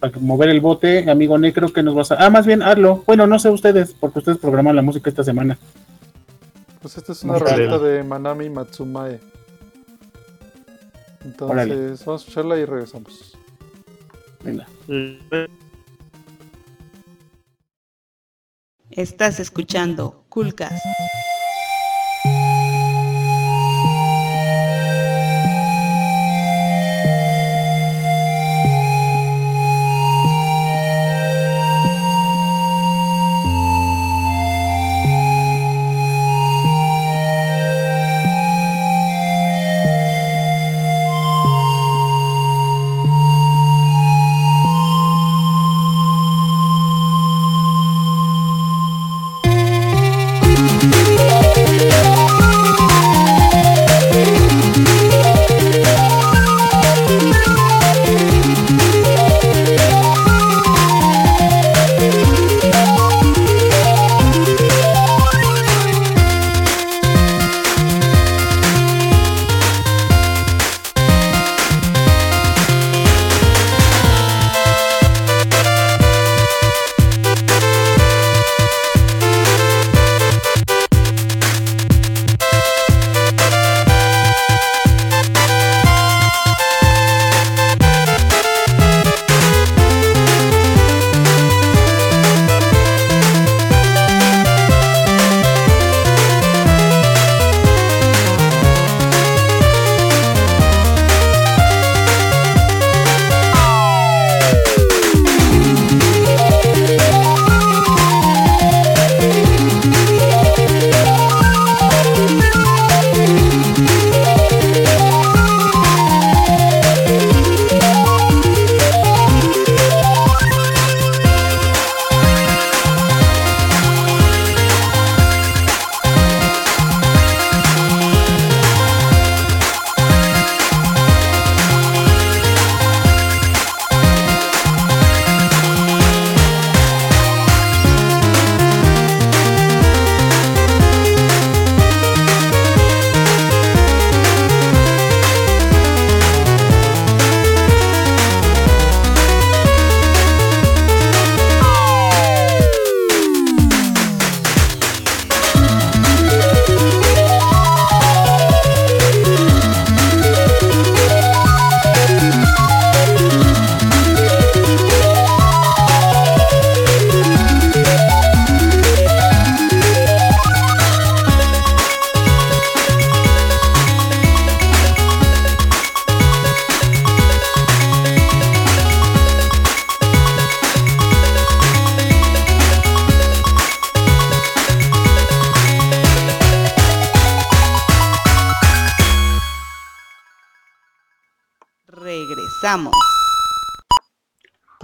Para 0.00 0.12
que- 0.12 0.20
mover 0.20 0.48
el 0.50 0.60
bote, 0.60 1.10
amigo 1.10 1.36
Necro, 1.38 1.68
que 1.72 1.82
nos 1.82 1.94
vas 1.94 2.12
a. 2.12 2.24
Ah, 2.24 2.30
más 2.30 2.46
bien, 2.46 2.62
hazlo. 2.62 3.02
Bueno, 3.06 3.26
no 3.26 3.38
sé 3.38 3.50
ustedes, 3.50 3.92
porque 3.98 4.20
ustedes 4.20 4.38
programan 4.38 4.76
la 4.76 4.82
música 4.82 5.10
esta 5.10 5.24
semana. 5.24 5.58
Pues 6.80 6.96
esta 6.96 7.12
es 7.12 7.24
una 7.24 7.38
rolita 7.38 7.78
de 7.78 8.04
Manami 8.04 8.48
Matsumae. 8.48 9.18
Entonces, 11.24 11.50
Órale. 11.50 11.74
vamos 12.06 12.08
a 12.08 12.14
escucharla 12.14 12.56
y 12.58 12.64
regresamos. 12.64 13.36
Venga. 14.44 14.66
Estás 18.90 19.40
escuchando 19.40 20.24
Coolcast. 20.28 20.84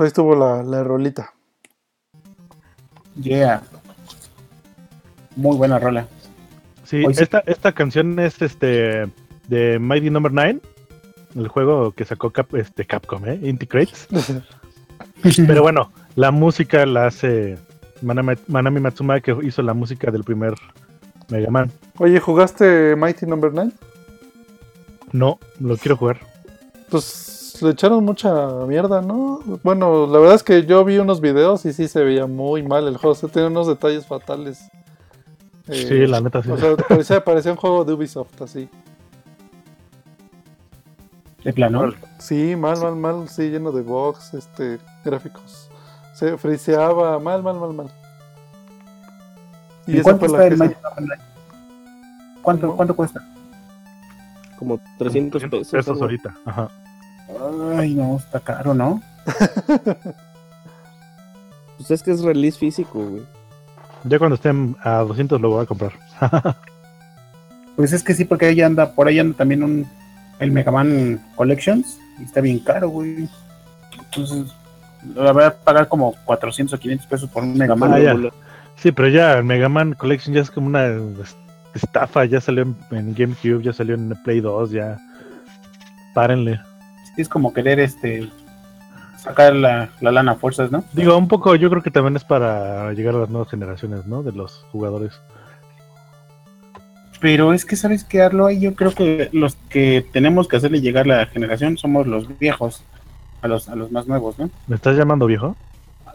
Ahí 0.04 0.08
estuvo 0.08 0.34
la, 0.36 0.62
la 0.62 0.82
rolita. 0.84 1.32
Yeah. 3.20 3.62
Muy 5.36 5.56
buena 5.56 5.78
rola. 5.78 6.06
Sí, 6.84 7.04
Hoy 7.04 7.14
sí. 7.14 7.22
esta, 7.22 7.42
esta 7.46 7.72
canción 7.72 8.18
es 8.18 8.40
este 8.42 9.08
de 9.48 9.78
Mighty 9.78 10.10
Number 10.10 10.32
9, 10.32 10.60
el 11.36 11.48
juego 11.48 11.92
que 11.92 12.04
sacó 12.04 12.30
Cap- 12.30 12.54
este, 12.54 12.84
Capcom, 12.84 13.24
¿eh? 13.26 13.38
Inti 13.42 13.66
Crates. 13.66 14.06
Pero 15.46 15.62
bueno, 15.62 15.90
la 16.16 16.30
música 16.30 16.84
la 16.86 17.06
hace 17.06 17.58
Manami, 18.02 18.34
Manami 18.48 18.80
Matsuma, 18.80 19.20
que 19.20 19.36
hizo 19.42 19.62
la 19.62 19.74
música 19.74 20.10
del 20.10 20.24
primer 20.24 20.54
Mega 21.30 21.50
Man. 21.50 21.72
Oye, 21.98 22.20
¿jugaste 22.20 22.94
Mighty 22.96 23.26
Number 23.26 23.50
9? 23.52 23.72
No, 25.12 25.38
lo 25.60 25.76
quiero 25.76 25.96
jugar. 25.96 26.20
Pues 26.90 27.04
le 27.62 27.70
echaron 27.70 28.04
mucha 28.04 28.48
mierda, 28.66 29.00
¿no? 29.00 29.40
Bueno, 29.62 30.06
la 30.06 30.18
verdad 30.18 30.34
es 30.34 30.42
que 30.42 30.64
yo 30.66 30.84
vi 30.84 30.98
unos 30.98 31.20
videos 31.20 31.64
y 31.66 31.72
sí 31.72 31.88
se 31.88 32.02
veía 32.02 32.26
muy 32.26 32.62
mal 32.62 32.88
el 32.88 32.96
juego. 32.96 33.14
Se 33.14 33.28
tiene 33.28 33.48
unos 33.48 33.66
detalles 33.66 34.06
fatales. 34.06 34.68
Eh, 35.68 35.86
Sí, 35.88 36.06
la 36.06 36.20
neta 36.20 36.42
sí. 36.42 36.50
O 36.50 36.56
sea, 36.56 36.76
parecía, 36.76 37.24
parecía 37.24 37.52
un 37.52 37.58
juego 37.58 37.84
de 37.84 37.92
Ubisoft, 37.92 38.42
así. 38.42 38.68
De 41.44 41.52
plano. 41.52 41.92
Sí, 42.18 42.56
mal, 42.56 42.78
mal, 42.80 42.96
mal. 42.96 43.28
Sí, 43.28 43.50
lleno 43.50 43.70
de 43.70 43.82
bugs, 43.82 44.34
este, 44.34 44.78
gráficos. 45.04 45.70
Se 46.14 46.36
friseaba, 46.38 47.18
mal, 47.18 47.42
mal, 47.42 47.60
mal, 47.60 47.72
mal. 47.74 47.86
Y 49.86 49.92
¿En 49.92 49.98
esa 49.98 50.10
cuánto 50.16 50.28
fue 50.28 50.48
está 50.48 50.56
la 50.56 50.64
el? 50.74 50.74
¿Cuánto. 52.42 52.76
¿Cuánto 52.76 52.96
cuesta? 52.96 53.20
Como 54.58 54.80
300 54.98 55.42
pesos. 55.70 56.00
ahorita. 56.00 56.34
Ajá. 56.44 56.68
Ay, 57.76 57.94
no, 57.94 58.16
está 58.16 58.40
caro, 58.40 58.74
¿no? 58.74 59.02
Pues 61.76 61.90
es 61.90 62.02
que 62.02 62.12
es 62.12 62.22
release 62.22 62.58
físico, 62.58 63.04
güey. 63.04 63.22
Ya 64.04 64.18
cuando 64.18 64.36
estén 64.36 64.76
a 64.82 64.98
200 65.00 65.40
lo 65.40 65.50
voy 65.50 65.62
a 65.62 65.66
comprar. 65.66 65.92
Pues 67.76 67.92
es 67.92 68.04
que 68.04 68.14
sí, 68.14 68.24
porque 68.24 68.46
ahí 68.46 68.60
anda, 68.62 68.92
por 68.92 69.08
ahí 69.08 69.18
anda 69.18 69.36
también 69.36 69.64
un 69.64 69.84
el 70.38 70.52
Mega 70.52 70.70
Man 70.70 71.20
Collections 71.34 71.98
y 72.20 72.22
está 72.22 72.40
bien 72.40 72.60
caro, 72.60 72.88
güey. 72.88 73.28
Entonces, 73.98 74.54
la 75.16 75.32
voy 75.32 75.42
a 75.42 75.52
pagar 75.56 75.88
como 75.88 76.14
400 76.24 76.72
o 76.72 76.80
500 76.80 77.06
pesos 77.08 77.28
por 77.30 77.42
un 77.42 77.58
Mega 77.58 77.74
Man. 77.74 77.92
Ah, 77.92 77.98
ya. 77.98 78.14
Sí, 78.76 78.92
pero 78.92 79.08
ya 79.08 79.32
el 79.38 79.42
Mega 79.44 79.68
Man 79.68 79.94
Collection 79.94 80.32
ya 80.36 80.42
es 80.42 80.52
como 80.52 80.68
una 80.68 80.86
es- 80.86 81.34
estafa. 81.74 82.24
Ya 82.26 82.40
salió 82.40 82.62
en, 82.62 82.76
en 82.96 83.12
GameCube, 83.12 83.64
ya 83.64 83.72
salió 83.72 83.96
en 83.96 84.10
Play 84.22 84.38
2, 84.40 84.70
ya. 84.70 84.96
Párenle. 86.14 86.60
Es 87.16 87.28
como 87.28 87.52
querer 87.52 87.80
este 87.80 88.28
sacar 89.24 89.54
la, 89.54 89.88
la 90.00 90.12
lana 90.12 90.32
a 90.32 90.36
fuerzas, 90.36 90.70
¿no? 90.70 90.84
Digo, 90.92 91.16
un 91.16 91.28
poco, 91.28 91.54
yo 91.54 91.70
creo 91.70 91.82
que 91.82 91.90
también 91.90 92.16
es 92.16 92.24
para 92.24 92.92
llegar 92.92 93.14
a 93.14 93.20
las 93.20 93.30
nuevas 93.30 93.48
generaciones, 93.48 94.06
¿no? 94.06 94.22
De 94.22 94.32
los 94.32 94.66
jugadores. 94.70 95.18
Pero 97.20 97.54
es 97.54 97.64
que, 97.64 97.76
¿sabes 97.76 98.04
qué, 98.04 98.20
Arlo? 98.20 98.50
Yo 98.50 98.74
creo 98.74 98.92
que 98.92 99.30
los 99.32 99.56
que 99.70 100.06
tenemos 100.12 100.46
que 100.46 100.56
hacerle 100.56 100.82
llegar 100.82 101.06
la 101.06 101.24
generación 101.24 101.78
somos 101.78 102.06
los 102.06 102.38
viejos, 102.38 102.84
a 103.40 103.48
los, 103.48 103.68
a 103.68 103.76
los 103.76 103.90
más 103.90 104.06
nuevos, 104.06 104.38
¿no? 104.38 104.50
¿Me 104.66 104.76
estás 104.76 104.96
llamando 104.96 105.26
viejo? 105.26 105.56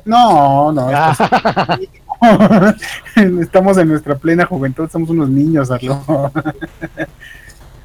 No, 0.06 0.72
no, 0.72 0.90
estamos 3.42 3.78
en 3.78 3.88
nuestra 3.88 4.16
plena 4.16 4.46
juventud, 4.46 4.90
somos 4.90 5.10
unos 5.10 5.30
niños, 5.30 5.72
Arlo. 5.72 6.04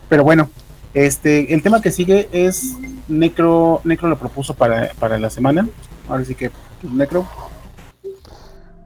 Pero 0.09 0.25
bueno, 0.25 0.51
este, 0.95 1.53
el 1.53 1.63
tema 1.63 1.83
que 1.83 1.91
sigue 1.91 2.29
es 2.33 2.77
Necro, 3.09 3.81
Necro 3.85 4.09
lo 4.09 4.19
propuso 4.19 4.55
para, 4.55 4.93
para 4.99 5.19
la 5.19 5.29
semana. 5.29 5.69
Ahora 6.09 6.25
sí 6.25 6.35
que, 6.35 6.51
Necro, 6.83 7.27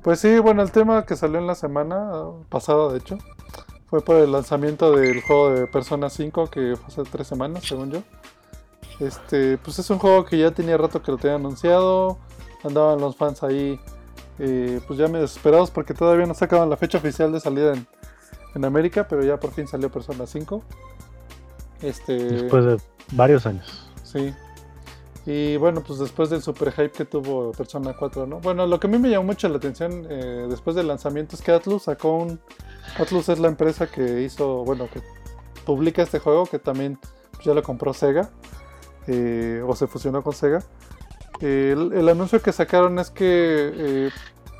Pues 0.02 0.20
sí, 0.20 0.38
bueno, 0.38 0.62
el 0.62 0.72
tema 0.72 1.04
que 1.04 1.16
salió 1.16 1.38
en 1.38 1.46
la 1.46 1.54
semana 1.54 2.10
pasada, 2.48 2.92
de 2.92 2.98
hecho, 2.98 3.18
fue 3.88 4.02
por 4.02 4.16
el 4.16 4.32
lanzamiento 4.32 4.96
del 4.96 5.22
juego 5.22 5.50
de 5.50 5.66
Persona 5.66 6.08
5, 6.08 6.48
que 6.48 6.76
fue 6.76 6.86
hace 6.86 7.10
tres 7.10 7.26
semanas, 7.26 7.64
según 7.64 7.90
yo. 7.90 8.02
Este, 9.00 9.58
pues 9.58 9.78
es 9.78 9.88
un 9.90 9.98
juego 9.98 10.24
que 10.24 10.38
ya 10.38 10.50
tenía 10.50 10.76
rato 10.76 11.02
que 11.02 11.12
lo 11.12 11.18
tenía 11.18 11.36
anunciado, 11.36 12.18
andaban 12.64 13.00
los 13.00 13.16
fans 13.16 13.42
ahí, 13.42 13.78
eh, 14.38 14.80
pues 14.86 14.98
ya 14.98 15.06
medio 15.06 15.22
desesperados 15.22 15.70
porque 15.70 15.94
todavía 15.94 16.26
no 16.26 16.34
sacaban 16.34 16.70
la 16.70 16.76
fecha 16.76 16.98
oficial 16.98 17.32
de 17.32 17.40
salida 17.40 17.74
en, 17.74 17.86
en 18.54 18.64
América, 18.64 19.06
pero 19.08 19.22
ya 19.22 19.38
por 19.38 19.52
fin 19.52 19.68
salió 19.68 19.90
Persona 19.90 20.26
5. 20.26 20.62
Este, 21.82 22.14
Después 22.14 22.64
de 22.64 22.78
varios 23.12 23.46
años. 23.46 23.88
Sí. 24.02 24.34
Y 25.26 25.56
bueno, 25.58 25.82
pues 25.86 25.98
después 25.98 26.30
del 26.30 26.40
super 26.40 26.72
hype 26.72 26.90
que 26.90 27.04
tuvo 27.04 27.52
Persona 27.52 27.94
4, 27.94 28.26
¿no? 28.26 28.40
Bueno, 28.40 28.66
lo 28.66 28.80
que 28.80 28.86
a 28.86 28.90
mí 28.90 28.98
me 28.98 29.10
llamó 29.10 29.24
mucho 29.24 29.48
la 29.48 29.58
atención 29.58 30.06
eh, 30.08 30.46
después 30.48 30.74
del 30.74 30.88
lanzamiento 30.88 31.36
es 31.36 31.42
que 31.42 31.52
Atlus 31.52 31.82
sacó 31.82 32.16
un... 32.16 32.40
Atlus 32.98 33.28
es 33.28 33.38
la 33.38 33.48
empresa 33.48 33.86
que 33.88 34.22
hizo, 34.22 34.64
bueno, 34.64 34.88
que 34.90 35.02
publica 35.66 36.02
este 36.02 36.18
juego, 36.18 36.46
que 36.46 36.58
también 36.58 36.98
pues, 37.32 37.44
ya 37.44 37.52
lo 37.52 37.62
compró 37.62 37.92
Sega, 37.92 38.30
eh, 39.06 39.62
o 39.66 39.76
se 39.76 39.86
fusionó 39.86 40.22
con 40.22 40.32
Sega. 40.32 40.62
Eh, 41.40 41.74
el, 41.76 41.92
el 41.92 42.08
anuncio 42.08 42.40
que 42.40 42.52
sacaron 42.52 42.98
es 42.98 43.10
que 43.10 43.70
eh, 43.74 44.10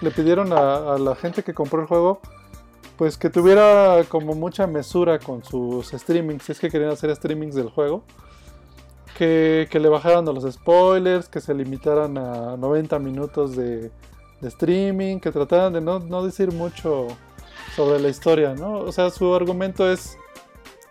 le 0.03 0.11
pidieron 0.11 0.53
a, 0.53 0.95
a 0.95 0.99
la 0.99 1.17
gente 1.17 1.43
que 1.43 1.55
compró 1.55 1.81
el 1.81 1.87
juego 1.87 2.21
pues 2.99 3.17
que 3.17 3.31
tuviera 3.31 4.03
como 4.09 4.35
mucha 4.35 4.67
mesura 4.67 5.21
con 5.21 5.45
sus 5.45 5.87
streamings, 5.87 6.43
si 6.43 6.53
es 6.53 6.59
que 6.59 6.69
querían 6.69 6.91
hacer 6.91 7.15
streamings 7.15 7.55
del 7.55 7.71
juego. 7.71 8.03
Que, 9.17 9.67
que 9.71 9.81
le 9.81 9.89
bajaran 9.89 10.29
a 10.29 10.33
los 10.33 10.53
spoilers, 10.53 11.29
que 11.29 11.41
se 11.41 11.53
limitaran 11.55 12.19
a 12.19 12.57
90 12.57 12.99
minutos 12.99 13.57
de, 13.57 13.91
streaming, 14.43 15.19
que 15.19 15.33
trataran 15.33 15.73
de 15.73 15.81
no, 15.81 15.99
no 15.99 16.25
decir 16.25 16.53
mucho 16.53 17.09
sobre 17.75 17.99
la 17.99 18.09
historia, 18.09 18.55
¿no? 18.55 18.79
O 18.79 18.93
sea, 18.93 19.11
su 19.11 19.35
argumento 19.35 19.91
es, 19.91 20.17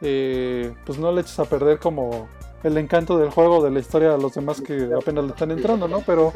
eh, 0.02 0.74
pues 0.86 0.98
no 0.98 1.12
le 1.12 1.22
eches 1.22 1.39
a 1.39 1.46
perder 1.46 1.80
como 1.80 2.28
el 2.63 2.78
encanto 2.78 3.17
del 3.17 3.30
juego, 3.30 3.63
de 3.63 3.72
la 3.72 3.80
historia 3.80 4.13
a 4.13 4.17
los 4.17 4.34
demás 4.34 4.60
que 4.60 4.89
apenas 4.93 5.26
le 5.26 5.32
están 5.32 5.52
entrando, 5.52 5.88
¿no? 5.88 6.02
Pero 6.06 6.34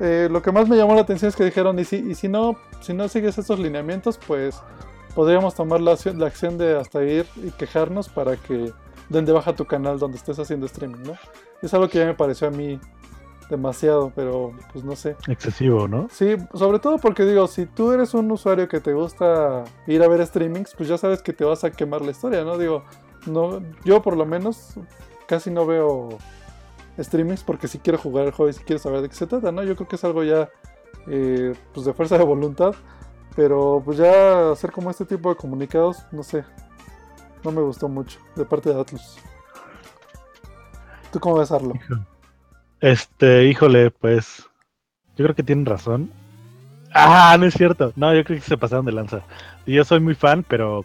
eh, 0.00 0.28
lo 0.30 0.42
que 0.42 0.52
más 0.52 0.68
me 0.68 0.76
llamó 0.76 0.94
la 0.94 1.00
atención 1.02 1.28
es 1.28 1.36
que 1.36 1.44
dijeron, 1.44 1.78
y 1.78 1.84
si, 1.84 1.96
y 1.96 2.14
si 2.14 2.28
no, 2.28 2.56
si 2.80 2.92
no 2.94 3.08
sigues 3.08 3.38
estos 3.38 3.58
lineamientos, 3.58 4.18
pues 4.26 4.60
podríamos 5.14 5.54
tomar 5.54 5.80
la, 5.80 5.92
acción- 5.92 6.18
la 6.18 6.26
acción 6.26 6.58
de 6.58 6.76
hasta 6.78 7.02
ir 7.04 7.26
y 7.36 7.50
quejarnos 7.50 8.08
para 8.08 8.36
que 8.36 8.72
den 9.08 9.24
de 9.24 9.32
baja 9.32 9.54
tu 9.54 9.64
canal 9.64 9.98
donde 9.98 10.18
estés 10.18 10.38
haciendo 10.38 10.66
streaming, 10.66 11.02
¿no? 11.04 11.14
Es 11.62 11.72
algo 11.74 11.88
que 11.88 11.98
ya 11.98 12.04
me 12.06 12.14
pareció 12.14 12.48
a 12.48 12.50
mí 12.50 12.78
demasiado, 13.48 14.12
pero 14.14 14.52
pues 14.72 14.84
no 14.84 14.96
sé. 14.96 15.16
Excesivo, 15.28 15.86
¿no? 15.86 16.08
Sí, 16.10 16.36
sobre 16.52 16.80
todo 16.80 16.98
porque 16.98 17.24
digo, 17.24 17.46
si 17.46 17.66
tú 17.66 17.92
eres 17.92 18.12
un 18.14 18.30
usuario 18.30 18.68
que 18.68 18.80
te 18.80 18.92
gusta 18.92 19.64
ir 19.86 20.02
a 20.02 20.08
ver 20.08 20.26
streamings, 20.26 20.74
pues 20.74 20.88
ya 20.88 20.98
sabes 20.98 21.22
que 21.22 21.32
te 21.32 21.44
vas 21.44 21.62
a 21.64 21.70
quemar 21.70 22.02
la 22.02 22.10
historia, 22.10 22.42
¿no? 22.44 22.58
Digo, 22.58 22.82
no, 23.26 23.62
yo 23.84 24.02
por 24.02 24.16
lo 24.16 24.26
menos 24.26 24.74
casi 25.28 25.50
no 25.50 25.64
veo 25.64 26.08
streamings 26.98 27.42
porque 27.42 27.68
si 27.68 27.78
quiero 27.78 27.98
jugar 27.98 28.26
el 28.26 28.32
juego 28.32 28.50
y 28.50 28.54
si 28.54 28.64
quiero 28.64 28.80
saber 28.80 29.02
de 29.02 29.08
qué 29.08 29.14
se 29.14 29.26
trata, 29.26 29.52
¿no? 29.52 29.62
Yo 29.62 29.76
creo 29.76 29.88
que 29.88 29.96
es 29.96 30.04
algo 30.04 30.24
ya 30.24 30.48
eh, 31.08 31.54
pues 31.72 31.86
de 31.86 31.92
fuerza 31.92 32.18
de 32.18 32.24
voluntad, 32.24 32.74
pero 33.34 33.82
pues 33.84 33.98
ya 33.98 34.50
hacer 34.50 34.72
como 34.72 34.90
este 34.90 35.04
tipo 35.04 35.28
de 35.28 35.36
comunicados, 35.36 36.04
no 36.12 36.22
sé, 36.22 36.44
no 37.44 37.52
me 37.52 37.60
gustó 37.62 37.88
mucho 37.88 38.18
de 38.34 38.44
parte 38.44 38.70
de 38.70 38.80
Atlus. 38.80 39.18
¿Tú 41.12 41.20
cómo 41.20 41.38
ves, 41.38 41.52
Arlo? 41.52 41.74
Este, 42.80 43.46
híjole, 43.46 43.90
pues. 43.90 44.44
Yo 45.16 45.24
creo 45.24 45.34
que 45.34 45.42
tienen 45.42 45.64
razón. 45.64 46.10
Ah, 46.92 47.36
no 47.38 47.46
es 47.46 47.54
cierto. 47.54 47.92
No, 47.96 48.14
yo 48.14 48.22
creo 48.24 48.38
que 48.38 48.44
se 48.44 48.58
pasaron 48.58 48.84
de 48.84 48.92
lanza. 48.92 49.22
Y 49.64 49.74
Yo 49.74 49.84
soy 49.84 50.00
muy 50.00 50.14
fan, 50.14 50.44
pero. 50.46 50.84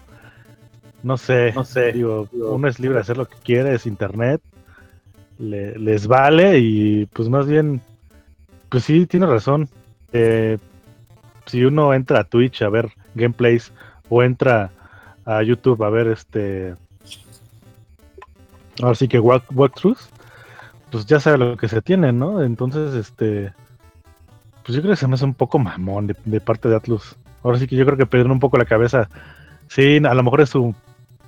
No 1.03 1.17
sé, 1.17 1.51
no 1.53 1.65
sé. 1.65 1.91
Digo, 1.91 2.29
uno 2.31 2.67
es 2.67 2.79
libre 2.79 2.95
de 2.95 3.01
hacer 3.01 3.17
lo 3.17 3.27
que 3.27 3.37
quiere, 3.43 3.73
es 3.73 3.85
internet. 3.85 4.41
Le- 5.39 5.77
les 5.77 6.07
vale 6.07 6.59
y 6.59 7.05
pues 7.07 7.29
más 7.29 7.47
bien. 7.47 7.81
Pues 8.69 8.83
sí, 8.85 9.05
tiene 9.05 9.25
razón. 9.25 9.67
Eh, 10.13 10.57
si 11.45 11.63
uno 11.65 11.93
entra 11.93 12.19
a 12.19 12.23
Twitch 12.23 12.61
a 12.61 12.69
ver 12.69 12.89
gameplays 13.15 13.71
o 14.09 14.23
entra 14.23 14.71
a 15.25 15.43
YouTube 15.43 15.83
a 15.83 15.89
ver 15.89 16.07
este. 16.07 16.75
Ahora 18.81 18.95
sí 18.95 19.07
que 19.07 19.19
walk, 19.19 19.43
walkthroughs 19.53 20.09
pues 20.91 21.05
ya 21.05 21.19
sabe 21.21 21.37
lo 21.37 21.55
que 21.57 21.69
se 21.69 21.81
tiene, 21.81 22.11
¿no? 22.11 22.43
Entonces, 22.43 22.93
este, 22.95 23.53
pues 24.65 24.75
yo 24.75 24.81
creo 24.81 24.91
que 24.93 24.97
se 24.97 25.07
me 25.07 25.13
hace 25.13 25.23
un 25.23 25.33
poco 25.33 25.57
mamón 25.57 26.07
de, 26.07 26.15
de 26.25 26.41
parte 26.41 26.67
de 26.67 26.75
Atlus. 26.75 27.15
Ahora 27.43 27.57
sí 27.57 27.65
que 27.65 27.77
yo 27.77 27.85
creo 27.85 27.97
que 27.97 28.05
perdieron 28.05 28.33
un 28.33 28.39
poco 28.41 28.57
la 28.57 28.65
cabeza. 28.65 29.09
Sí, 29.69 29.97
a 30.03 30.13
lo 30.13 30.21
mejor 30.23 30.41
es 30.41 30.49
su, 30.49 30.75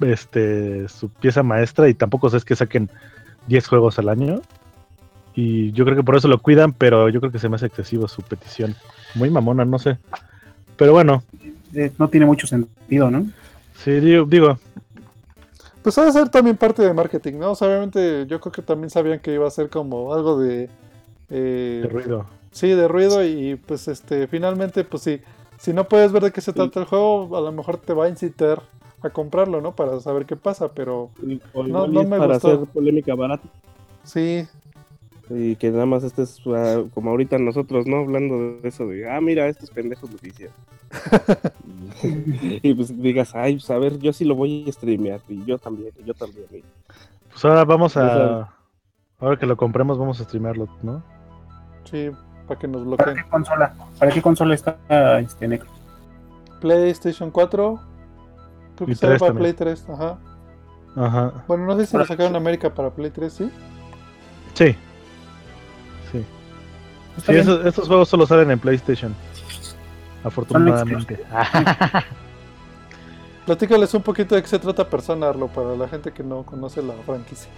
este, 0.01 0.89
su 0.89 1.07
pieza 1.09 1.43
maestra 1.43 1.87
y 1.87 1.93
tampoco 1.93 2.27
es 2.27 2.43
que 2.43 2.57
saquen 2.57 2.89
10 3.47 3.67
juegos 3.67 3.99
al 3.99 4.09
año. 4.09 4.41
Y 5.35 5.71
yo 5.73 5.85
creo 5.85 5.97
que 5.97 6.03
por 6.03 6.15
eso 6.15 6.27
lo 6.27 6.39
cuidan, 6.39 6.73
pero 6.73 7.09
yo 7.09 7.19
creo 7.19 7.31
que 7.31 7.39
se 7.39 7.49
me 7.49 7.55
hace 7.55 7.65
excesivo 7.67 8.07
su 8.07 8.21
petición. 8.21 8.75
Muy 9.15 9.29
mamona, 9.31 9.65
no 9.65 9.79
sé. 9.79 9.97
Pero 10.77 10.93
bueno, 10.93 11.23
Eh, 11.73 11.91
no 11.97 12.07
tiene 12.09 12.25
mucho 12.27 12.47
sentido, 12.47 13.09
¿no? 13.11 13.25
sí, 13.73 13.91
digo, 13.99 14.25
digo 14.25 14.59
Pues 15.81 15.97
ha 15.97 16.05
de 16.05 16.11
ser 16.13 16.29
también 16.29 16.57
parte 16.57 16.81
de 16.81 16.93
marketing, 16.93 17.33
¿no? 17.39 17.51
O 17.51 17.55
sea, 17.55 17.67
obviamente 17.67 18.25
yo 18.27 18.39
creo 18.39 18.51
que 18.53 18.61
también 18.61 18.89
sabían 18.89 19.19
que 19.19 19.33
iba 19.33 19.47
a 19.47 19.51
ser 19.51 19.69
como 19.69 20.13
algo 20.13 20.39
de... 20.39 20.69
eh, 21.29 21.81
de 21.81 21.89
ruido. 21.89 22.25
Sí, 22.51 22.69
de 22.69 22.87
ruido 22.87 23.25
y 23.25 23.55
pues 23.55 23.87
este, 23.87 24.27
finalmente, 24.27 24.83
pues 24.83 25.03
sí, 25.03 25.21
si 25.57 25.73
no 25.73 25.87
puedes 25.89 26.11
ver 26.11 26.23
de 26.23 26.31
qué 26.31 26.41
se 26.41 26.53
trata 26.53 26.79
el 26.79 26.85
juego, 26.85 27.35
a 27.37 27.41
lo 27.41 27.51
mejor 27.51 27.77
te 27.77 27.93
va 27.93 28.05
a 28.05 28.09
incitar 28.09 28.61
a 29.03 29.09
comprarlo, 29.09 29.61
¿no? 29.61 29.75
Para 29.75 29.99
saber 29.99 30.25
qué 30.25 30.35
pasa, 30.35 30.73
pero 30.73 31.09
O 31.53 31.63
No, 31.63 31.85
es 31.85 31.91
me 31.91 32.17
para 32.17 32.33
gustó. 32.33 32.53
hacer 32.53 32.65
polémica 32.67 33.15
barata. 33.15 33.47
sí, 34.03 34.47
Y 35.29 35.55
que 35.55 35.71
nada 35.71 35.85
más 35.85 36.03
estés 36.03 36.41
ah, 36.47 36.83
como 36.93 37.09
ahorita 37.11 37.37
nosotros, 37.39 37.87
¿no? 37.87 37.97
Hablando 37.97 38.59
de 38.61 38.67
eso, 38.67 38.87
de, 38.87 39.09
ah, 39.09 39.19
mira, 39.21 39.47
estos 39.47 39.69
pendejos 39.69 40.09
lo 40.11 40.17
hicieron. 40.27 40.53
y 42.61 42.73
pues 42.73 43.01
digas, 43.01 43.33
ay, 43.35 43.53
pues 43.55 43.69
a 43.71 43.77
ver, 43.77 43.97
yo 43.99 44.13
sí 44.13 44.25
lo 44.25 44.35
voy 44.35 44.65
a 44.67 44.71
streamear. 44.71 45.21
Y 45.27 45.43
yo 45.45 45.57
también, 45.57 45.91
y 45.99 46.03
yo 46.05 46.13
también. 46.13 46.45
y- 46.51 46.63
Pues 47.31 47.45
ahora 47.45 47.65
vamos 47.65 47.95
a... 47.97 48.49
Ahora 49.19 49.37
que 49.37 49.45
lo 49.45 49.55
compremos 49.55 49.97
vamos 49.97 50.19
a 50.19 50.23
streamearlo, 50.25 50.67
¿no? 50.81 51.01
sí, 51.85 52.09
para 52.47 52.59
que 52.59 52.67
nos 52.67 52.81
¿Para 52.83 52.87
bloqueen. 53.13 53.15
qué 53.15 53.29
consola? 53.29 53.73
¿Para 53.99 54.11
qué 54.11 54.21
consola 54.21 54.53
está 54.55 54.77
este 55.19 55.47
Necro? 55.47 55.69
PlayStation 56.59 57.31
4, 57.31 57.79
creo 58.85 58.95
que 58.95 58.95
sale 58.95 59.19
para 59.19 59.33
también. 59.33 59.55
Play 59.55 59.73
3, 59.73 59.89
ajá. 59.89 60.17
Ajá. 60.95 61.33
Bueno, 61.47 61.65
no 61.65 61.77
sé 61.77 61.85
si 61.85 61.97
lo 61.97 62.05
sacaron 62.05 62.31
en 62.31 62.35
América 62.37 62.73
para 62.73 62.91
Play 62.91 63.11
3, 63.11 63.33
¿sí? 63.33 63.51
Sí. 64.53 64.75
Sí. 66.11 66.25
Está 67.17 67.31
Sí, 67.31 67.39
esos, 67.39 67.65
estos 67.65 67.87
juegos 67.87 68.09
solo 68.09 68.25
salen 68.25 68.51
en 68.51 68.59
PlayStation. 68.59 69.15
Afortunadamente. 70.23 71.19
Platícales 73.45 73.93
un 73.93 74.03
poquito 74.03 74.35
de 74.35 74.41
qué 74.41 74.47
se 74.47 74.59
trata 74.59 74.89
Persona, 74.89 75.29
Arlo, 75.29 75.47
para 75.47 75.75
la 75.75 75.87
gente 75.87 76.11
que 76.11 76.23
no 76.23 76.43
conoce 76.43 76.81
la 76.81 76.93
franquicia. 77.05 77.51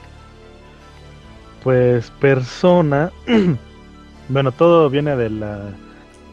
Pues 1.63 2.09
Persona. 2.19 3.11
bueno, 4.29 4.51
todo 4.51 4.89
viene 4.89 5.15
de 5.15 5.29
la. 5.29 5.69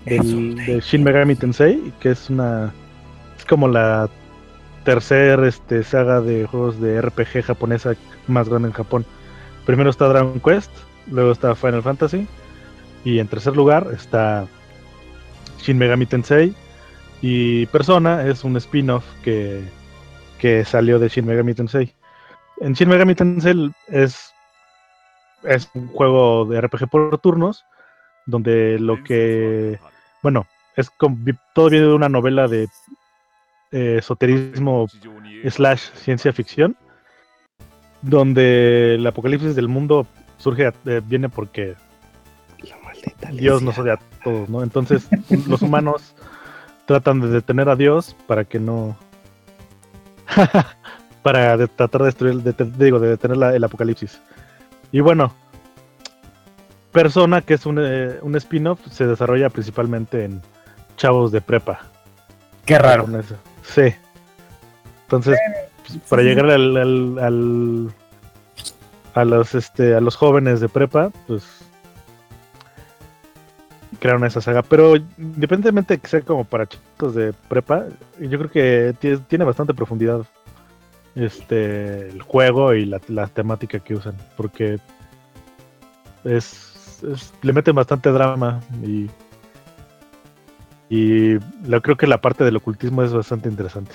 Del, 0.07 0.57
de 0.57 0.81
Shin 0.81 1.05
Megami 1.05 1.37
Tensei, 1.37 1.93
que 2.01 2.11
es 2.11 2.31
una. 2.31 2.73
Es 3.37 3.45
como 3.45 3.69
la 3.69 4.09
tercera 4.85 5.47
este, 5.47 5.83
saga 5.83 6.21
de 6.21 6.47
juegos 6.47 6.81
de 6.81 7.01
RPG 7.01 7.43
japonesa 7.45 7.95
más 8.27 8.49
grande 8.49 8.69
en 8.69 8.75
Japón. 8.75 9.05
Primero 9.67 9.91
está 9.91 10.09
Dragon 10.09 10.41
Quest, 10.41 10.71
luego 11.11 11.33
está 11.33 11.55
Final 11.55 11.83
Fantasy, 11.83 12.27
y 13.05 13.19
en 13.19 13.29
tercer 13.29 13.57
lugar 13.57 13.89
está 13.93 14.47
Shin 15.59 15.79
Megami 15.79 16.07
Tensei. 16.07 16.55
Y 17.21 17.67
Persona 17.67 18.27
es 18.27 18.43
un 18.43 18.57
spin-off 18.57 19.05
que, 19.23 19.63
que 20.39 20.65
salió 20.65 20.99
de 20.99 21.09
Shin 21.09 21.27
Megami 21.27 21.55
Tensei. 21.55 21.95
En 22.61 22.73
Shin 22.73 22.89
Megami 22.89 23.15
Tensei 23.15 23.71
es 23.89 24.33
es 25.45 25.69
un 25.75 25.89
juego 25.89 26.45
de 26.45 26.61
RPG 26.61 26.89
por 26.89 27.19
turnos, 27.19 27.65
donde 28.27 28.79
lo 28.79 29.03
que, 29.03 29.79
bueno, 30.23 30.47
es 30.77 30.91
todo 31.55 31.71
viene 31.71 31.87
de 31.87 31.95
una 31.95 32.09
novela 32.09 32.49
de 32.49 32.69
eh, 33.73 33.97
esoterismo 33.99 34.87
slash 35.49 35.81
ciencia 35.95 36.33
ficción, 36.33 36.77
donde 38.03 38.95
el 38.97 39.07
apocalipsis 39.07 39.55
del 39.57 39.69
mundo 39.69 40.07
surge, 40.39 40.73
eh, 40.87 41.01
viene 41.05 41.29
porque 41.29 41.75
La 42.69 42.77
maldita 42.85 43.31
Dios 43.31 43.63
nos 43.63 43.79
odia 43.79 43.95
a 43.95 44.01
todos, 44.25 44.49
¿no? 44.49 44.63
Entonces 44.63 45.09
los 45.49 45.63
humanos 45.63 46.15
tratan 46.87 47.21
de 47.21 47.29
detener 47.29 47.69
a 47.69 47.77
Dios 47.77 48.15
para 48.27 48.45
que 48.45 48.59
no... 48.61 48.97
para 51.23 51.57
de- 51.57 51.69
tratar 51.69 52.01
de 52.03 52.07
destruir, 52.07 52.37
de- 52.43 52.53
de- 52.53 52.85
digo, 52.85 52.99
de 52.99 53.09
detener 53.11 53.37
la- 53.37 53.55
el 53.55 53.63
apocalipsis. 53.65 54.21
Y 54.91 55.01
bueno, 55.01 55.33
Persona, 56.93 57.41
que 57.41 57.55
es 57.55 57.65
un, 57.65 57.79
eh, 57.81 58.19
un 58.21 58.37
spin-off, 58.37 58.79
se 58.91 59.07
desarrolla 59.07 59.49
principalmente 59.49 60.25
en 60.25 60.43
chavos 60.99 61.33
de 61.33 61.41
prepa. 61.41 61.81
Qué 62.67 62.79
raro. 62.79 63.05
con 63.05 63.17
eso. 63.19 63.37
Sí. 63.75 63.95
Entonces, 65.05 65.39
pues, 65.87 65.99
para 66.09 66.23
llegar 66.23 66.47
al, 66.51 66.77
al- 66.77 67.19
al- 67.19 67.95
a 69.15 69.25
los 69.25 69.55
este 69.55 69.95
a 69.95 70.01
los 70.01 70.17
jóvenes 70.17 70.61
de 70.61 70.69
prepa, 70.69 71.11
pues 71.27 71.45
crearon 73.99 74.25
esa 74.25 74.41
saga. 74.41 74.63
Pero 74.63 74.97
independientemente 74.97 75.95
de 75.95 76.01
que 76.01 76.09
sea 76.09 76.21
como 76.23 76.45
para 76.45 76.67
chicos 76.67 77.15
de 77.15 77.33
prepa, 77.49 77.85
yo 78.19 78.39
creo 78.39 78.51
que 78.51 78.95
tie- 79.01 79.23
tiene 79.27 79.45
bastante 79.45 79.75
profundidad 79.75 80.25
este 81.15 82.09
el 82.09 82.23
juego 82.23 82.73
y 82.75 82.87
la, 82.87 83.01
la 83.09 83.27
temática 83.27 83.79
que 83.81 83.95
usan. 83.95 84.17
Porque 84.37 84.79
es, 86.25 87.01
es- 87.07 87.33
le 87.43 87.53
meten 87.53 87.75
bastante 87.75 88.11
drama 88.11 88.61
y 88.83 89.11
y 90.95 91.39
lo, 91.67 91.81
creo 91.81 91.97
que 91.97 92.07
la 92.07 92.21
parte 92.21 92.45
del 92.45 92.57
ocultismo 92.57 93.03
es 93.03 93.15
bastante 93.15 93.49
interesante. 93.49 93.93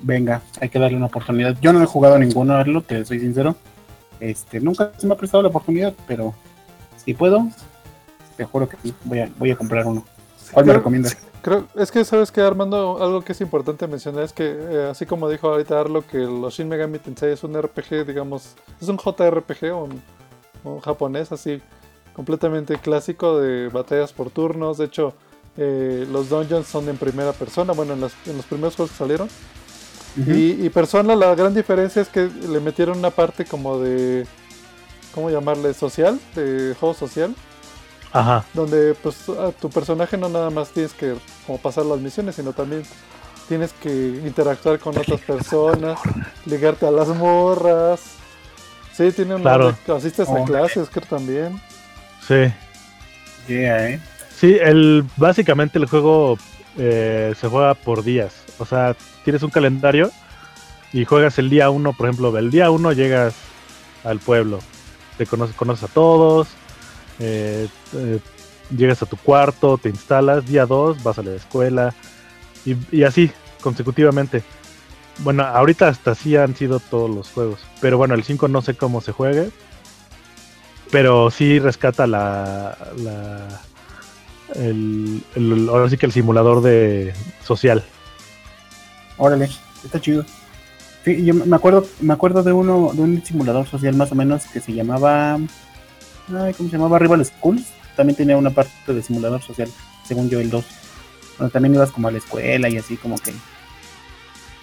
Venga, 0.00 0.42
hay 0.60 0.68
que 0.68 0.80
darle 0.80 0.96
una 0.96 1.06
oportunidad. 1.06 1.56
Yo 1.60 1.72
no 1.72 1.80
he 1.80 1.86
jugado 1.86 2.18
ninguno, 2.18 2.54
Arlo, 2.54 2.82
te 2.82 3.04
soy 3.04 3.20
sincero. 3.20 3.54
Este, 4.18 4.58
nunca 4.58 4.90
se 4.98 5.06
me 5.06 5.14
ha 5.14 5.16
prestado 5.16 5.42
la 5.42 5.50
oportunidad, 5.50 5.94
pero 6.08 6.34
si 6.96 7.14
puedo, 7.14 7.46
te 8.36 8.44
juro 8.44 8.68
que 8.68 8.76
sí, 8.82 8.92
voy 9.04 9.20
a, 9.20 9.30
voy 9.38 9.52
a 9.52 9.56
comprar 9.56 9.86
uno. 9.86 10.04
¿Cuál 10.52 10.64
me 10.66 10.72
Creo- 10.72 10.78
recomiendas? 10.80 11.16
Creo, 11.42 11.68
es 11.76 11.92
que 11.92 12.04
sabes 12.04 12.32
que 12.32 12.40
Armando, 12.40 13.00
algo 13.00 13.20
que 13.20 13.32
es 13.32 13.40
importante 13.40 13.86
mencionar 13.86 14.24
es 14.24 14.32
que, 14.32 14.44
eh, 14.50 14.88
así 14.90 15.06
como 15.06 15.28
dijo 15.28 15.48
ahorita 15.48 15.78
Arlo, 15.78 16.02
que 16.04 16.16
los 16.18 16.54
Shin 16.54 16.68
Megami 16.68 16.98
Tensei 16.98 17.32
es 17.34 17.44
un 17.44 17.54
RPG, 17.54 18.04
digamos, 18.04 18.56
es 18.80 18.88
un 18.88 18.96
JRPG, 18.98 19.74
un, 19.74 20.00
un 20.64 20.80
japonés 20.80 21.30
así, 21.32 21.60
completamente 22.14 22.78
clásico 22.78 23.38
de 23.38 23.68
batallas 23.68 24.12
por 24.12 24.30
turnos. 24.30 24.78
De 24.78 24.86
hecho, 24.86 25.14
eh, 25.56 26.06
los 26.10 26.28
dungeons 26.28 26.66
son 26.66 26.88
en 26.88 26.96
primera 26.96 27.32
persona, 27.32 27.72
bueno, 27.72 27.92
en, 27.94 28.00
las- 28.00 28.14
en 28.26 28.36
los 28.36 28.46
primeros 28.46 28.74
juegos 28.76 28.92
que 28.92 28.98
salieron. 28.98 29.28
Y, 30.16 30.64
y 30.64 30.70
Persona, 30.70 31.16
la 31.16 31.34
gran 31.34 31.52
diferencia 31.54 32.00
es 32.00 32.08
que 32.08 32.28
le 32.48 32.60
metieron 32.60 32.98
una 32.98 33.10
parte 33.10 33.44
como 33.44 33.80
de, 33.80 34.24
¿cómo 35.12 35.28
llamarle? 35.28 35.74
Social, 35.74 36.20
de 36.36 36.76
juego 36.78 36.94
social 36.94 37.34
Ajá. 38.12 38.44
donde 38.54 38.94
pues 38.94 39.28
a 39.28 39.50
tu 39.50 39.68
personaje 39.70 40.16
no 40.16 40.28
nada 40.28 40.50
más 40.50 40.68
tienes 40.70 40.92
que 40.92 41.16
como 41.46 41.58
pasar 41.58 41.84
las 41.86 41.98
misiones, 41.98 42.36
sino 42.36 42.52
también 42.52 42.84
tienes 43.48 43.72
que 43.72 43.90
interactuar 44.24 44.78
con 44.78 44.96
otras 44.96 45.20
personas, 45.26 45.98
ligarte 46.46 46.86
a 46.86 46.92
las 46.92 47.08
morras. 47.08 48.00
Sí, 48.92 49.10
tiene 49.10 49.34
un 49.34 49.42
Claro. 49.42 49.76
asistes 49.96 50.28
a 50.28 50.32
Oh. 50.32 50.44
clases, 50.44 50.88
creo 50.90 51.06
también. 51.08 51.60
Sí. 52.28 52.52
Yeah, 53.48 53.88
eh. 53.90 54.00
Sí, 54.36 54.56
el, 54.60 55.04
básicamente 55.16 55.78
el 55.78 55.86
juego 55.86 56.38
eh, 56.76 57.34
se 57.38 57.48
juega 57.48 57.74
por 57.74 58.02
días. 58.02 58.44
O 58.58 58.66
sea, 58.66 58.96
tienes 59.24 59.42
un 59.42 59.50
calendario 59.50 60.10
y 60.92 61.04
juegas 61.04 61.38
el 61.38 61.50
día 61.50 61.70
uno, 61.70 61.92
por 61.92 62.06
ejemplo, 62.06 62.36
el 62.36 62.50
día 62.50 62.70
uno 62.70 62.92
llegas 62.92 63.34
al 64.04 64.18
pueblo, 64.18 64.58
te 65.16 65.26
conoces, 65.26 65.56
conoces 65.56 65.90
a 65.90 65.92
todos, 65.92 66.48
eh, 67.18 67.68
eh, 67.94 68.18
llegas 68.76 69.02
a 69.02 69.06
tu 69.06 69.16
cuarto, 69.16 69.78
te 69.78 69.88
instalas, 69.88 70.46
día 70.46 70.66
dos 70.66 71.02
vas 71.02 71.18
a 71.18 71.22
la 71.22 71.34
escuela 71.34 71.94
y, 72.64 72.76
y 72.92 73.04
así 73.04 73.30
consecutivamente. 73.60 74.42
Bueno, 75.18 75.44
ahorita 75.44 75.88
hasta 75.88 76.10
así 76.12 76.36
han 76.36 76.56
sido 76.56 76.80
todos 76.80 77.08
los 77.08 77.30
juegos, 77.30 77.60
pero 77.80 77.98
bueno, 77.98 78.14
el 78.14 78.24
5 78.24 78.48
no 78.48 78.62
sé 78.62 78.74
cómo 78.74 79.00
se 79.00 79.12
juegue, 79.12 79.50
pero 80.90 81.30
sí 81.30 81.60
rescata 81.60 82.06
la, 82.06 82.76
la 82.96 83.60
el, 84.54 85.22
el- 85.34 85.68
ahora 85.68 85.88
sí 85.90 85.96
que 85.96 86.06
el 86.06 86.12
simulador 86.12 86.60
de 86.62 87.12
social. 87.44 87.82
Órale, 89.16 89.48
está 89.84 90.00
chido. 90.00 90.24
Sí, 91.04 91.24
yo 91.24 91.34
me 91.34 91.54
acuerdo, 91.56 91.86
me 92.00 92.12
acuerdo 92.14 92.42
de 92.42 92.52
uno, 92.52 92.90
de 92.94 93.02
un 93.02 93.24
simulador 93.24 93.66
social 93.66 93.94
más 93.94 94.10
o 94.10 94.14
menos 94.14 94.44
que 94.46 94.60
se 94.60 94.72
llamaba, 94.72 95.34
ay, 95.34 96.54
¿cómo 96.56 96.68
se 96.70 96.76
llamaba? 96.76 96.98
Rival 96.98 97.24
Schools. 97.24 97.64
También 97.96 98.16
tenía 98.16 98.36
una 98.36 98.50
parte 98.50 98.92
de 98.92 99.02
simulador 99.02 99.40
social, 99.42 99.68
según 100.06 100.28
yo 100.30 100.40
el 100.40 100.50
2. 100.50 100.64
Donde 101.38 101.52
también 101.52 101.74
ibas 101.74 101.90
como 101.92 102.08
a 102.08 102.10
la 102.10 102.18
escuela 102.18 102.68
y 102.68 102.76
así 102.78 102.96
como 102.96 103.16
que, 103.18 103.32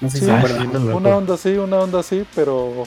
no 0.02 0.10
sé 0.10 0.18
si 0.18 0.20
Sí, 0.22 0.26
se 0.26 0.32
acuerdan. 0.34 0.64
sí, 0.64 0.68
no 0.74 0.98
Una 0.98 1.16
onda 1.16 1.36
así, 1.36 1.50
una 1.52 1.78
onda 1.78 2.00
así, 2.00 2.26
pero 2.36 2.66
un 2.68 2.86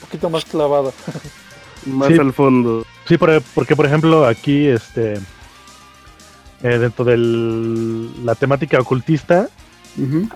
poquito 0.00 0.28
más 0.28 0.44
clavada. 0.44 0.90
Más 1.86 2.08
Sí. 2.08 2.18
al 2.18 2.32
fondo. 2.32 2.84
Sí, 3.06 3.16
por- 3.16 3.40
porque 3.54 3.76
por 3.76 3.86
ejemplo 3.86 4.26
aquí 4.26 4.66
este 4.66 5.20
eh, 6.62 6.78
dentro 6.78 7.04
de 7.04 7.16
la 8.24 8.34
temática 8.34 8.80
ocultista 8.80 9.48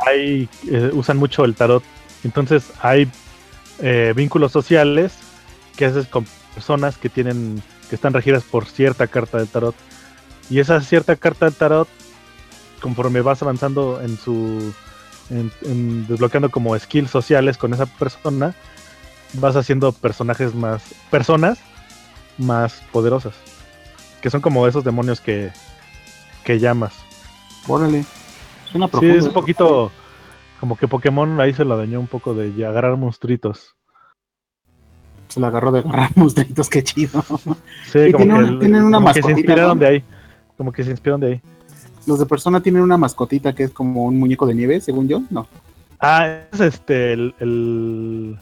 hay 0.07 0.49
eh, 0.69 0.91
usan 0.93 1.17
mucho 1.17 1.45
el 1.45 1.55
tarot. 1.55 1.83
Entonces 2.25 2.73
hay 2.81 3.09
eh, 3.81 4.13
vínculos 4.15 4.53
sociales 4.53 5.13
que 5.77 5.87
haces 5.87 6.07
con 6.07 6.27
personas 6.55 6.97
que 6.97 7.09
tienen 7.09 7.63
que 7.89 7.95
están 7.95 8.13
regidas 8.13 8.43
por 8.45 8.67
cierta 8.67 9.07
carta 9.07 9.39
del 9.39 9.49
tarot. 9.49 9.75
Y 10.51 10.59
esa 10.59 10.81
cierta 10.81 11.17
carta 11.17 11.47
del 11.47 11.55
tarot, 11.55 11.89
conforme 12.81 13.21
vas 13.21 13.43
avanzando 13.43 14.01
en 14.03 14.17
su 14.17 14.73
en, 15.31 15.51
en 15.63 16.07
desbloqueando 16.07 16.51
como 16.51 16.79
skills 16.79 17.11
sociales 17.11 17.57
con 17.57 17.73
esa 17.73 17.87
persona, 17.87 18.55
vas 19.35 19.57
haciendo 19.57 19.93
personajes 19.93 20.55
más 20.55 20.83
personas 21.11 21.59
más 22.39 22.83
poderosas, 22.93 23.35
que 24.21 24.31
son 24.31 24.41
como 24.41 24.67
esos 24.67 24.85
demonios 24.85 25.21
que 25.21 25.51
que 26.45 26.59
llamas. 26.59 26.95
Órale. 27.69 28.05
Suena 28.71 28.87
Sí, 28.87 28.91
profundo. 28.93 29.15
es 29.19 29.25
un 29.27 29.33
poquito 29.33 29.91
como 30.61 30.77
que 30.77 30.89
Pokémon 30.89 31.41
ahí 31.41 31.53
se 31.55 31.65
lo 31.65 31.77
dañó 31.77 32.01
un 32.01 32.07
poco 32.07 32.35
de 32.35 32.65
agarrar 32.67 32.97
monstruitos. 32.97 33.75
Se 35.29 35.41
lo 35.41 35.47
agarró 35.47 35.73
de 35.73 35.81
agarrar 35.81 36.11
monstruitos, 36.17 36.69
qué 36.69 36.83
chido. 36.83 37.23
Sí, 37.91 37.99
Y 38.09 38.13
como, 38.13 38.25
tiene 38.25 38.35
que, 38.35 38.39
una- 38.41 38.49
el- 38.49 38.59
tienen 38.59 38.83
una 38.85 38.99
como 38.99 39.09
que 39.09 39.15
se 39.15 39.21
mascotita, 39.21 39.39
inspiraron 39.41 39.79
¿no? 39.79 39.85
de 39.85 39.87
ahí. 39.91 40.05
Como 40.57 40.73
que 40.73 40.85
se 40.85 40.91
inspiraron 40.91 41.21
de 41.21 41.27
ahí. 41.29 41.41
Los 42.07 42.19
de 42.19 42.27
persona 42.27 42.61
tienen 42.61 42.83
una 42.83 42.97
mascotita 42.97 43.55
que 43.55 43.65
es 43.65 43.71
como 43.71 44.05
un 44.05 44.19
muñeco 44.19 44.47
de 44.47 44.55
nieve, 44.55 44.81
según 44.81 45.09
yo. 45.09 45.23
No. 45.31 45.47
Ah, 46.01 46.27
es 46.53 46.61
este 46.61 47.13
el, 47.13 47.35
el- 47.39 48.39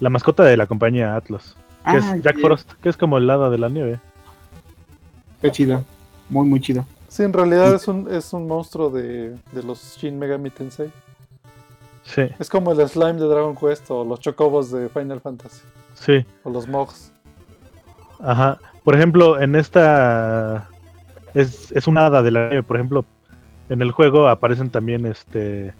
la 0.00 0.10
mascota 0.10 0.42
de 0.44 0.56
la 0.56 0.66
compañía 0.66 1.14
Atlas, 1.14 1.54
que 1.84 1.90
Ah, 1.90 1.96
es 1.98 2.22
Jack 2.22 2.36
ya. 2.36 2.42
Frost, 2.46 2.72
que 2.82 2.88
es 2.88 2.96
como 2.96 3.18
el 3.18 3.28
hada 3.30 3.50
de 3.50 3.58
la 3.58 3.68
nieve. 3.68 4.00
Qué 5.40 5.50
chido. 5.52 5.84
Muy, 6.28 6.46
muy 6.48 6.60
chido. 6.60 6.86
Sí, 7.12 7.24
en 7.24 7.34
realidad 7.34 7.74
es 7.74 7.88
un, 7.88 8.10
es 8.10 8.32
un 8.32 8.46
monstruo 8.46 8.88
de, 8.88 9.36
de 9.52 9.62
los 9.62 9.98
Shin 9.98 10.18
Megami 10.18 10.48
Tensei. 10.48 10.90
Sí, 12.04 12.22
Es 12.38 12.48
como 12.48 12.72
el 12.72 12.88
slime 12.88 13.20
de 13.20 13.26
Dragon 13.26 13.54
Quest 13.54 13.90
o 13.90 14.02
los 14.02 14.18
chocobos 14.18 14.72
de 14.72 14.88
Final 14.88 15.20
Fantasy. 15.20 15.60
sí. 15.94 16.24
O 16.42 16.48
los 16.48 16.66
mogs. 16.66 17.12
Ajá. 18.18 18.58
Por 18.82 18.94
ejemplo, 18.94 19.38
en 19.38 19.56
esta 19.56 20.70
es, 21.34 21.70
es 21.72 21.86
una 21.86 22.06
hada 22.06 22.22
de 22.22 22.30
la 22.30 22.48
nieve. 22.48 22.62
Por 22.62 22.78
ejemplo, 22.78 23.04
en 23.68 23.82
el 23.82 23.90
juego 23.90 24.26
aparecen 24.26 24.70
también 24.70 25.04
este 25.04 25.74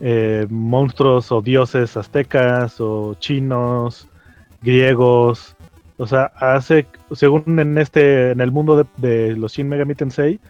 eh, 0.00 0.46
monstruos 0.50 1.32
o 1.32 1.42
dioses 1.42 1.96
aztecas 1.96 2.80
o 2.80 3.14
chinos, 3.18 4.06
griegos. 4.62 5.53
O 5.96 6.06
sea, 6.06 6.32
hace, 6.36 6.86
según 7.12 7.58
en 7.58 7.78
este, 7.78 8.32
en 8.32 8.40
el 8.40 8.50
mundo 8.50 8.76
de, 8.76 8.86
de 8.96 9.36
los 9.36 9.52
Shin 9.52 9.68
Megami 9.68 9.94
Tensei, 9.94 10.40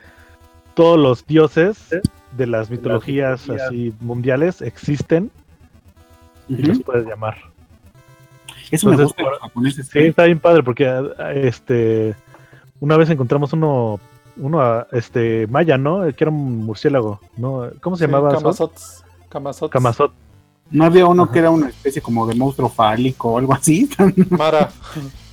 todos 0.75 0.99
los 0.99 1.27
dioses 1.27 1.91
de 2.37 2.47
las 2.47 2.71
mitologías 2.71 3.49
así 3.49 3.95
mundiales 4.01 4.63
existen 4.63 5.31
y 6.49 6.57
los 6.57 6.81
puedes 6.81 7.07
llamar. 7.07 7.37
Eso 8.71 8.89
me 8.89 8.95
Entonces, 8.95 9.17
los 9.19 9.39
japoneses. 9.39 9.89
Sí, 9.89 9.99
está 10.01 10.25
bien 10.25 10.41
padre 10.41 10.63
porque 10.63 10.87
ah, 10.89 11.33
este 11.35 12.15
una 12.81 12.97
vez 12.97 13.11
encontramos 13.11 13.53
uno 13.53 14.01
uno 14.37 14.61
ah, 14.61 14.87
este 14.93 15.47
maya, 15.47 15.79
¿no? 15.79 16.03
Que 16.13 16.25
era 16.25 16.31
un 16.31 16.65
murciélago, 16.65 17.21
¿no? 17.37 17.69
¿Cómo 17.81 17.97
se 17.97 18.07
Sí, 18.07 18.11
llamaba? 18.11 18.35
Kamazots. 18.35 19.05
Camazot. 19.29 20.13
¿No 20.71 20.85
había 20.85 21.07
uno 21.07 21.25
Ajá. 21.25 21.33
que 21.33 21.39
era 21.41 21.51
una 21.51 21.69
especie 21.69 22.01
como 22.01 22.27
de 22.27 22.35
monstruo 22.35 22.69
fálico 22.69 23.33
o 23.33 23.39
algo 23.39 23.53
así? 23.53 23.89
Mara. 24.31 24.71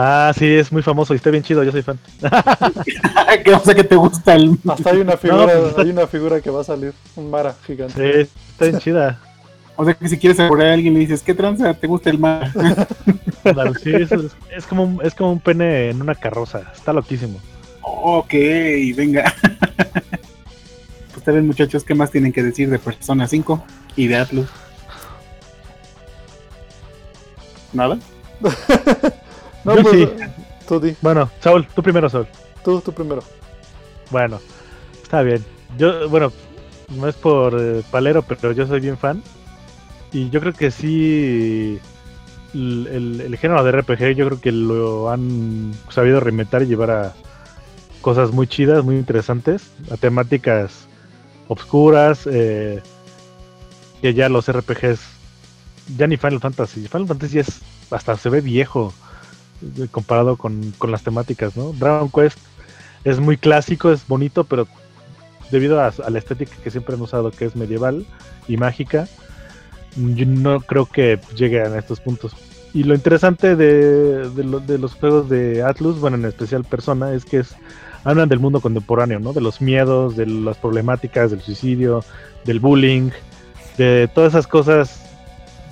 Ah, 0.00 0.32
sí, 0.38 0.46
es 0.46 0.70
muy 0.70 0.80
famoso 0.80 1.12
y 1.12 1.16
está 1.16 1.28
bien 1.30 1.42
chido, 1.42 1.64
yo 1.64 1.72
soy 1.72 1.82
fan. 1.82 1.98
que 3.44 3.52
o 3.52 3.58
sea 3.58 3.74
que 3.74 3.82
te 3.82 3.96
gusta 3.96 4.36
el... 4.36 4.56
Hasta 4.68 4.90
hay 4.90 4.98
una 4.98 5.16
figura, 5.16 5.44
pues 5.46 5.68
está- 5.70 5.82
hay 5.82 5.90
una 5.90 6.06
figura 6.06 6.40
que 6.40 6.50
va 6.50 6.60
a 6.60 6.64
salir. 6.64 6.92
Un 7.16 7.28
Mara 7.28 7.56
gigante. 7.66 7.94
Sí, 7.94 8.30
está 8.52 8.66
bien 8.66 8.78
chida. 8.78 9.20
O 9.74 9.84
sea 9.84 9.94
que 9.94 10.08
si 10.08 10.16
quieres 10.16 10.38
apurar 10.38 10.68
a 10.68 10.74
alguien 10.74 10.94
le 10.94 11.00
dices, 11.00 11.20
¿qué 11.22 11.34
tranza? 11.34 11.74
¿Te 11.74 11.88
gusta 11.88 12.10
el 12.10 12.18
mar? 12.20 12.48
Ándale, 13.42 13.72
Sí, 13.82 13.90
es, 14.50 14.66
como 14.66 14.84
un, 14.84 15.00
es 15.02 15.16
como 15.16 15.32
un 15.32 15.40
pene 15.40 15.90
en 15.90 16.00
una 16.00 16.14
carroza, 16.14 16.62
está 16.72 16.92
loquísimo. 16.92 17.40
ok, 17.82 18.32
venga. 18.94 19.34
pues 21.12 21.24
vez 21.24 21.42
muchachos, 21.42 21.82
¿qué 21.82 21.96
más 21.96 22.12
tienen 22.12 22.32
que 22.32 22.44
decir 22.44 22.70
de 22.70 22.78
Persona 22.78 23.26
5 23.26 23.64
y 23.96 24.06
de 24.06 24.16
Atlus? 24.16 24.48
¿Nada? 27.72 27.98
No, 29.68 29.76
Yo 29.76 29.82
pues, 29.82 29.94
sí. 29.96 30.10
Tú 30.66 30.80
di. 30.80 30.96
Bueno, 31.00 31.30
Saúl, 31.40 31.66
tú 31.74 31.82
primero, 31.82 32.08
Saúl. 32.08 32.26
Tú, 32.64 32.80
tú 32.80 32.92
primero. 32.92 33.22
Bueno, 34.10 34.40
Está 35.02 35.22
bien. 35.22 35.42
Yo, 35.78 36.08
bueno, 36.10 36.32
no 36.94 37.08
es 37.08 37.14
por 37.14 37.54
eh, 37.58 37.82
palero, 37.90 38.22
pero 38.22 38.52
yo 38.52 38.66
soy 38.66 38.80
bien 38.80 38.98
fan. 38.98 39.22
Y 40.12 40.28
yo 40.30 40.40
creo 40.40 40.52
que 40.52 40.70
sí. 40.70 41.78
El, 42.54 42.88
el- 42.90 43.20
el 43.22 43.36
género 43.36 43.62
de 43.64 43.72
RPG, 43.72 44.14
yo 44.16 44.26
creo 44.26 44.40
que 44.40 44.52
lo 44.52 45.10
han 45.10 45.72
sabido 45.90 46.20
reinventar 46.20 46.62
y 46.62 46.66
llevar 46.66 46.90
a 46.90 47.14
cosas 48.00 48.30
muy 48.32 48.46
chidas, 48.46 48.84
muy 48.84 48.96
interesantes, 48.96 49.70
a 49.90 49.96
temáticas 49.96 50.86
obscuras. 51.48 52.26
eh, 52.30 52.80
que 54.00 54.14
ya 54.14 54.28
los 54.28 54.48
RPGs, 54.48 55.00
ya 55.96 56.06
ni 56.06 56.16
Final 56.16 56.40
Fantasy. 56.40 56.86
Final 56.86 57.08
Fantasy 57.08 57.38
es 57.40 57.60
hasta 57.90 58.16
se 58.16 58.28
ve 58.30 58.40
viejo 58.40 58.92
comparado 59.90 60.36
con, 60.36 60.72
con 60.78 60.90
las 60.90 61.02
temáticas, 61.02 61.56
¿no? 61.56 61.72
Dragon 61.72 62.10
Quest 62.10 62.38
es 63.04 63.18
muy 63.20 63.36
clásico, 63.36 63.90
es 63.90 64.06
bonito, 64.06 64.44
pero 64.44 64.66
debido 65.50 65.80
a, 65.80 65.92
la 66.10 66.18
estética 66.18 66.52
que 66.62 66.70
siempre 66.70 66.94
han 66.94 67.00
usado, 67.00 67.30
que 67.30 67.44
es 67.44 67.56
medieval 67.56 68.06
y 68.48 68.56
mágica, 68.56 69.08
yo 69.96 70.26
no 70.26 70.60
creo 70.60 70.86
que 70.86 71.18
llegue 71.34 71.60
a 71.60 71.78
estos 71.78 72.00
puntos. 72.00 72.32
Y 72.74 72.84
lo 72.84 72.94
interesante 72.94 73.56
de, 73.56 74.28
de 74.30 74.44
lo- 74.44 74.60
de 74.60 74.78
los 74.78 74.94
juegos 74.94 75.28
de 75.30 75.62
Atlus, 75.62 75.98
bueno, 76.00 76.16
en 76.18 76.26
especial 76.26 76.64
Persona, 76.64 77.12
es 77.14 77.24
que 77.24 77.38
es, 77.38 77.54
hablan 78.04 78.28
del 78.28 78.40
mundo 78.40 78.60
contemporáneo, 78.60 79.18
¿no? 79.18 79.32
De 79.32 79.40
los 79.40 79.60
miedos, 79.62 80.16
de 80.16 80.26
las 80.26 80.58
problemáticas, 80.58 81.30
del 81.30 81.40
suicidio, 81.40 82.04
del 82.44 82.60
bullying, 82.60 83.10
de 83.78 84.08
todas 84.14 84.34
esas 84.34 84.46
cosas 84.46 85.00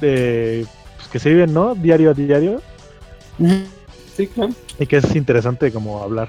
de, 0.01 0.67
pues, 0.97 1.09
que 1.09 1.19
se 1.19 1.29
viven, 1.29 1.53
¿no? 1.53 1.75
Diario 1.75 2.11
a 2.11 2.15
diario, 2.15 2.63
Sí, 4.17 4.29
claro. 4.29 4.55
y 4.79 4.87
que 4.87 4.97
es 4.97 5.15
interesante 5.15 5.73
como 5.73 6.03
hablar. 6.03 6.29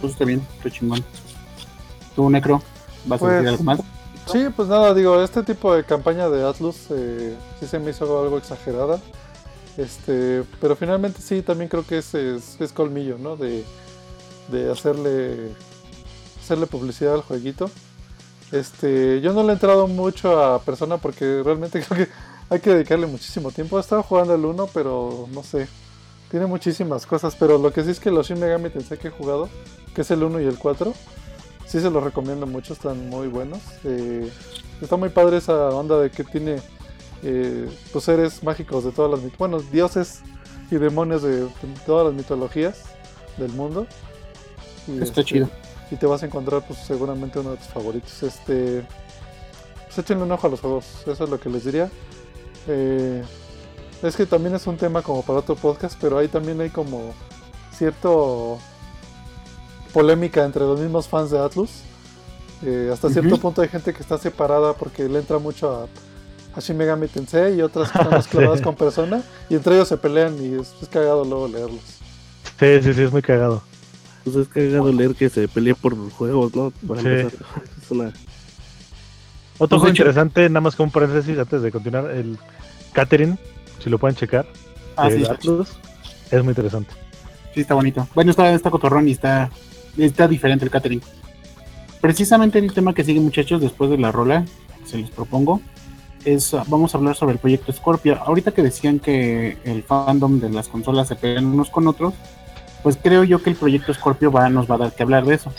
Pues 0.00 0.12
está 0.12 0.24
bien, 0.24 0.46
está 0.56 0.70
chingón. 0.70 1.04
¿Tú, 2.14 2.30
Necro? 2.30 2.62
¿Vas 3.04 3.24
a 3.24 3.26
Pues, 3.26 3.32
decir 3.32 3.48
algo 3.48 3.64
más? 3.64 3.80
Sí, 4.26 4.46
pues 4.54 4.68
nada, 4.68 4.92
digo, 4.94 5.22
este 5.22 5.42
tipo 5.42 5.74
de 5.74 5.84
campaña 5.84 6.28
de 6.28 6.44
Atlus 6.44 6.86
eh, 6.90 7.36
sí 7.60 7.66
se 7.66 7.78
me 7.78 7.90
hizo 7.90 8.20
algo 8.22 8.38
exagerada. 8.38 9.00
Este, 9.76 10.42
pero 10.60 10.74
finalmente 10.76 11.20
sí, 11.20 11.42
también 11.42 11.68
creo 11.68 11.86
que 11.86 11.98
es, 11.98 12.14
es, 12.14 12.60
es 12.60 12.72
colmillo, 12.72 13.18
¿no? 13.18 13.36
De, 13.36 13.64
de 14.48 14.70
hacerle 14.70 15.50
hacerle 16.42 16.66
publicidad 16.66 17.14
al 17.14 17.22
jueguito. 17.22 17.70
Este, 18.52 19.20
yo 19.20 19.32
no 19.32 19.42
le 19.42 19.50
he 19.50 19.52
entrado 19.54 19.86
mucho 19.88 20.42
a 20.42 20.60
persona 20.62 20.98
porque 20.98 21.42
realmente 21.44 21.82
creo 21.88 22.06
que 22.06 22.12
hay 22.50 22.60
que 22.60 22.70
dedicarle 22.74 23.06
muchísimo 23.06 23.50
tiempo. 23.52 23.78
He 23.78 23.80
estado 23.80 24.02
jugando 24.02 24.34
el 24.34 24.44
1, 24.44 24.68
pero 24.72 25.28
no 25.32 25.42
sé. 25.42 25.68
Tiene 26.30 26.46
muchísimas 26.46 27.06
cosas, 27.06 27.36
pero 27.38 27.56
lo 27.58 27.72
que 27.72 27.84
sí 27.84 27.90
es 27.90 28.00
que 28.00 28.10
los 28.10 28.26
Shin 28.28 28.40
Megami 28.40 28.70
Tensei 28.70 28.98
que 28.98 29.08
he 29.08 29.10
jugado, 29.10 29.48
que 29.94 30.00
es 30.02 30.10
el 30.10 30.22
1 30.22 30.40
y 30.40 30.44
el 30.46 30.58
4, 30.58 30.92
sí 31.66 31.80
se 31.80 31.90
los 31.90 32.02
recomiendo 32.02 32.46
mucho, 32.46 32.72
están 32.72 33.08
muy 33.08 33.28
buenos. 33.28 33.60
Eh, 33.84 34.28
está 34.80 34.96
muy 34.96 35.08
padre 35.10 35.36
esa 35.38 35.68
onda 35.70 35.98
de 36.00 36.10
que 36.10 36.24
tiene 36.24 36.56
eh, 37.22 37.68
pues 37.92 38.04
seres 38.04 38.42
mágicos 38.42 38.84
de 38.84 38.90
todas 38.92 39.10
las 39.12 39.20
mit- 39.20 39.36
bueno, 39.38 39.60
dioses 39.60 40.20
y 40.70 40.76
demonios 40.76 41.22
de, 41.22 41.42
de 41.42 41.48
todas 41.86 42.06
las 42.06 42.14
mitologías 42.14 42.82
del 43.36 43.52
mundo. 43.52 43.86
Y, 44.88 44.94
Está 44.94 45.04
este, 45.04 45.24
chido. 45.24 45.48
Y 45.92 45.96
te 45.96 46.06
vas 46.06 46.22
a 46.24 46.26
encontrar 46.26 46.66
pues 46.66 46.80
seguramente 46.80 47.38
uno 47.38 47.52
de 47.52 47.56
tus 47.58 47.68
favoritos. 47.68 48.22
Este 48.24 48.84
pues 49.86 49.98
échenle 49.98 50.24
un 50.24 50.32
ojo 50.32 50.48
a 50.48 50.50
los 50.50 50.60
juegos, 50.60 50.84
eso 51.06 51.24
es 51.24 51.30
lo 51.30 51.38
que 51.38 51.48
les 51.48 51.64
diría. 51.64 51.88
Eh, 52.66 53.22
es 54.02 54.16
que 54.16 54.26
también 54.26 54.54
es 54.54 54.66
un 54.66 54.76
tema 54.76 55.02
como 55.02 55.22
para 55.22 55.38
otro 55.40 55.54
podcast, 55.56 55.98
pero 56.00 56.18
ahí 56.18 56.28
también 56.28 56.60
hay 56.60 56.70
como 56.70 57.12
cierto 57.72 58.58
polémica 59.92 60.44
entre 60.44 60.62
los 60.62 60.78
mismos 60.80 61.08
fans 61.08 61.30
de 61.30 61.38
Atlus. 61.38 61.70
Eh, 62.64 62.90
hasta 62.92 63.10
cierto 63.10 63.38
punto 63.38 63.60
hay 63.62 63.68
gente 63.68 63.92
que 63.92 64.00
está 64.02 64.16
separada 64.18 64.72
porque 64.72 65.08
le 65.08 65.18
entra 65.18 65.38
mucho 65.38 65.70
a, 65.74 65.86
a 66.56 66.60
Shin 66.60 66.76
Megami 66.76 67.06
Tensei 67.08 67.56
y 67.58 67.62
otras 67.62 67.90
que 67.92 67.98
están 68.00 68.22
Sí. 68.56 68.62
con 68.62 68.74
persona 68.74 69.22
y 69.50 69.54
entre 69.56 69.74
ellos 69.74 69.88
se 69.88 69.96
pelean 69.98 70.34
y 70.42 70.54
es, 70.60 70.74
es 70.80 70.88
cagado 70.88 71.24
luego 71.24 71.48
leerlos. 71.48 71.80
Sí, 72.58 72.82
sí, 72.82 72.94
sí, 72.94 73.02
es 73.02 73.12
muy 73.12 73.20
cagado. 73.22 73.62
Pues 74.24 74.36
es 74.36 74.48
cagado 74.48 74.90
leer 74.92 75.14
que 75.14 75.28
se 75.28 75.46
pelee 75.48 75.74
por 75.74 75.94
juegos, 76.12 76.54
¿no? 76.54 76.72
Para 76.88 77.00
Sí. 77.02 77.08
empezar. 77.08 77.46
Es 77.82 77.90
una... 77.90 78.04
Otro 78.08 78.16
Pues, 79.58 79.68
juego 79.68 79.86
hecho- 79.88 80.02
interesante, 80.02 80.48
nada 80.50 80.60
más 80.62 80.74
como 80.76 80.86
un 80.86 80.92
paréntesis 80.92 81.38
antes 81.38 81.62
de 81.62 81.70
continuar, 81.72 82.10
el 82.10 82.38
Catherine, 82.92 83.38
si 83.86 83.90
lo 83.90 83.98
pueden 83.98 84.16
checar, 84.16 84.44
Ah, 84.96 85.08
sí, 85.08 85.22
Atlus, 85.24 85.78
es 86.32 86.42
muy 86.42 86.50
interesante. 86.50 86.92
sí, 87.54 87.60
está 87.60 87.74
bonito. 87.74 88.08
Bueno, 88.16 88.32
está, 88.32 88.52
está 88.52 88.68
cotorrón 88.68 89.06
y 89.06 89.12
está, 89.12 89.48
está 89.96 90.26
diferente 90.26 90.64
el 90.64 90.72
catering. 90.72 91.00
Precisamente 92.00 92.58
el 92.58 92.72
tema 92.72 92.94
que 92.94 93.04
sigue, 93.04 93.20
muchachos, 93.20 93.60
después 93.60 93.88
de 93.90 93.98
la 93.98 94.10
rola, 94.10 94.44
se 94.84 94.98
les 94.98 95.10
propongo, 95.10 95.60
es 96.24 96.50
vamos 96.66 96.94
a 96.94 96.98
hablar 96.98 97.14
sobre 97.14 97.34
el 97.34 97.38
proyecto 97.38 97.72
Scorpio. 97.72 98.18
Ahorita 98.24 98.50
que 98.50 98.62
decían 98.64 98.98
que 98.98 99.56
el 99.62 99.84
fandom 99.84 100.40
de 100.40 100.50
las 100.50 100.66
consolas 100.66 101.06
se 101.06 101.14
pelean 101.14 101.46
unos 101.46 101.70
con 101.70 101.86
otros, 101.86 102.12
pues 102.82 102.98
creo 103.00 103.22
yo 103.22 103.40
que 103.40 103.50
el 103.50 103.56
proyecto 103.56 103.94
Scorpio 103.94 104.32
va, 104.32 104.48
nos 104.48 104.68
va 104.68 104.74
a 104.74 104.78
dar 104.78 104.92
que 104.96 105.04
hablar 105.04 105.24
de 105.26 105.36
eso. 105.36 105.52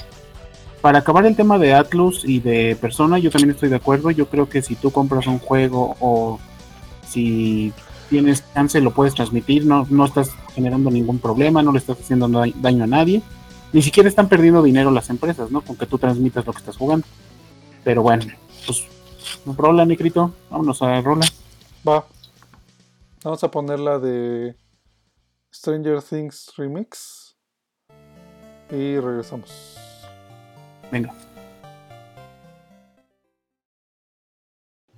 Para 0.81 0.99
acabar 0.99 1.25
el 1.25 1.37
tema 1.37 1.57
de 1.59 1.73
Atlus 1.73 2.25
y 2.25 2.41
de 2.41 2.75
Persona, 2.81 3.19
yo 3.19 3.31
también 3.31 3.51
estoy 3.51 3.69
de 3.69 3.77
acuerdo. 3.77 4.11
Yo 4.11 4.27
creo 4.27 4.49
que 4.49 4.61
si 4.61 4.75
tú 4.75 4.91
compras 4.91 5.27
un 5.27 5.39
juego 5.39 5.95
o 6.01 6.39
si 7.07 7.71
tienes 8.09 8.43
chance 8.53 8.79
lo 8.81 8.91
puedes 8.93 9.13
transmitir, 9.15 9.65
no, 9.65 9.85
no 9.89 10.05
estás 10.05 10.31
generando 10.53 10.89
ningún 10.89 11.19
problema, 11.19 11.61
no 11.63 11.71
le 11.71 11.79
estás 11.79 11.99
haciendo 11.99 12.27
da- 12.27 12.45
daño 12.55 12.83
a 12.83 12.87
nadie. 12.87 13.21
Ni 13.73 13.81
siquiera 13.81 14.07
están 14.07 14.29
perdiendo 14.29 14.63
dinero 14.63 14.91
las 14.91 15.09
empresas, 15.09 15.51
¿no? 15.51 15.61
Con 15.61 15.75
que 15.75 15.85
tú 15.85 15.97
transmitas 15.97 16.45
lo 16.45 16.53
que 16.53 16.59
estás 16.59 16.77
jugando. 16.77 17.05
Pero 17.83 18.01
bueno, 18.01 18.25
pues 18.65 18.83
rola, 19.45 19.85
Negrito, 19.85 20.33
vámonos 20.49 20.81
a 20.81 21.01
rola. 21.01 21.25
Va. 21.87 22.05
Vamos 23.23 23.43
a 23.43 23.51
poner 23.51 23.79
la 23.79 23.99
de 23.99 24.55
Stranger 25.53 26.01
Things 26.01 26.53
Remix. 26.55 27.35
Y 28.71 28.97
regresamos. 28.99 29.77
Venga. 30.91 31.13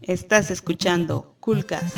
Estás 0.02 0.50
escuchando 0.52 1.36
Coolcast. 1.40 1.98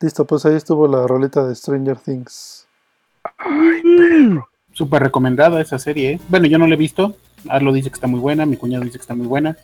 Listo, 0.00 0.24
pues 0.24 0.46
ahí 0.46 0.54
estuvo 0.54 0.86
la 0.86 1.06
roleta 1.06 1.44
de 1.46 1.54
Stranger 1.54 1.98
Things. 1.98 2.66
Súper 4.72 5.02
recomendada 5.02 5.60
esa 5.60 5.78
serie. 5.78 6.12
¿eh? 6.12 6.20
Bueno, 6.28 6.46
yo 6.46 6.58
no 6.58 6.66
la 6.68 6.74
he 6.74 6.78
visto. 6.78 7.16
Arlo 7.48 7.72
dice 7.72 7.90
que 7.90 7.94
está 7.94 8.06
muy 8.06 8.20
buena, 8.20 8.46
mi 8.46 8.56
cuñado 8.56 8.84
dice 8.84 8.98
que 8.98 9.02
está 9.02 9.14
muy 9.14 9.26
buena. 9.26 9.56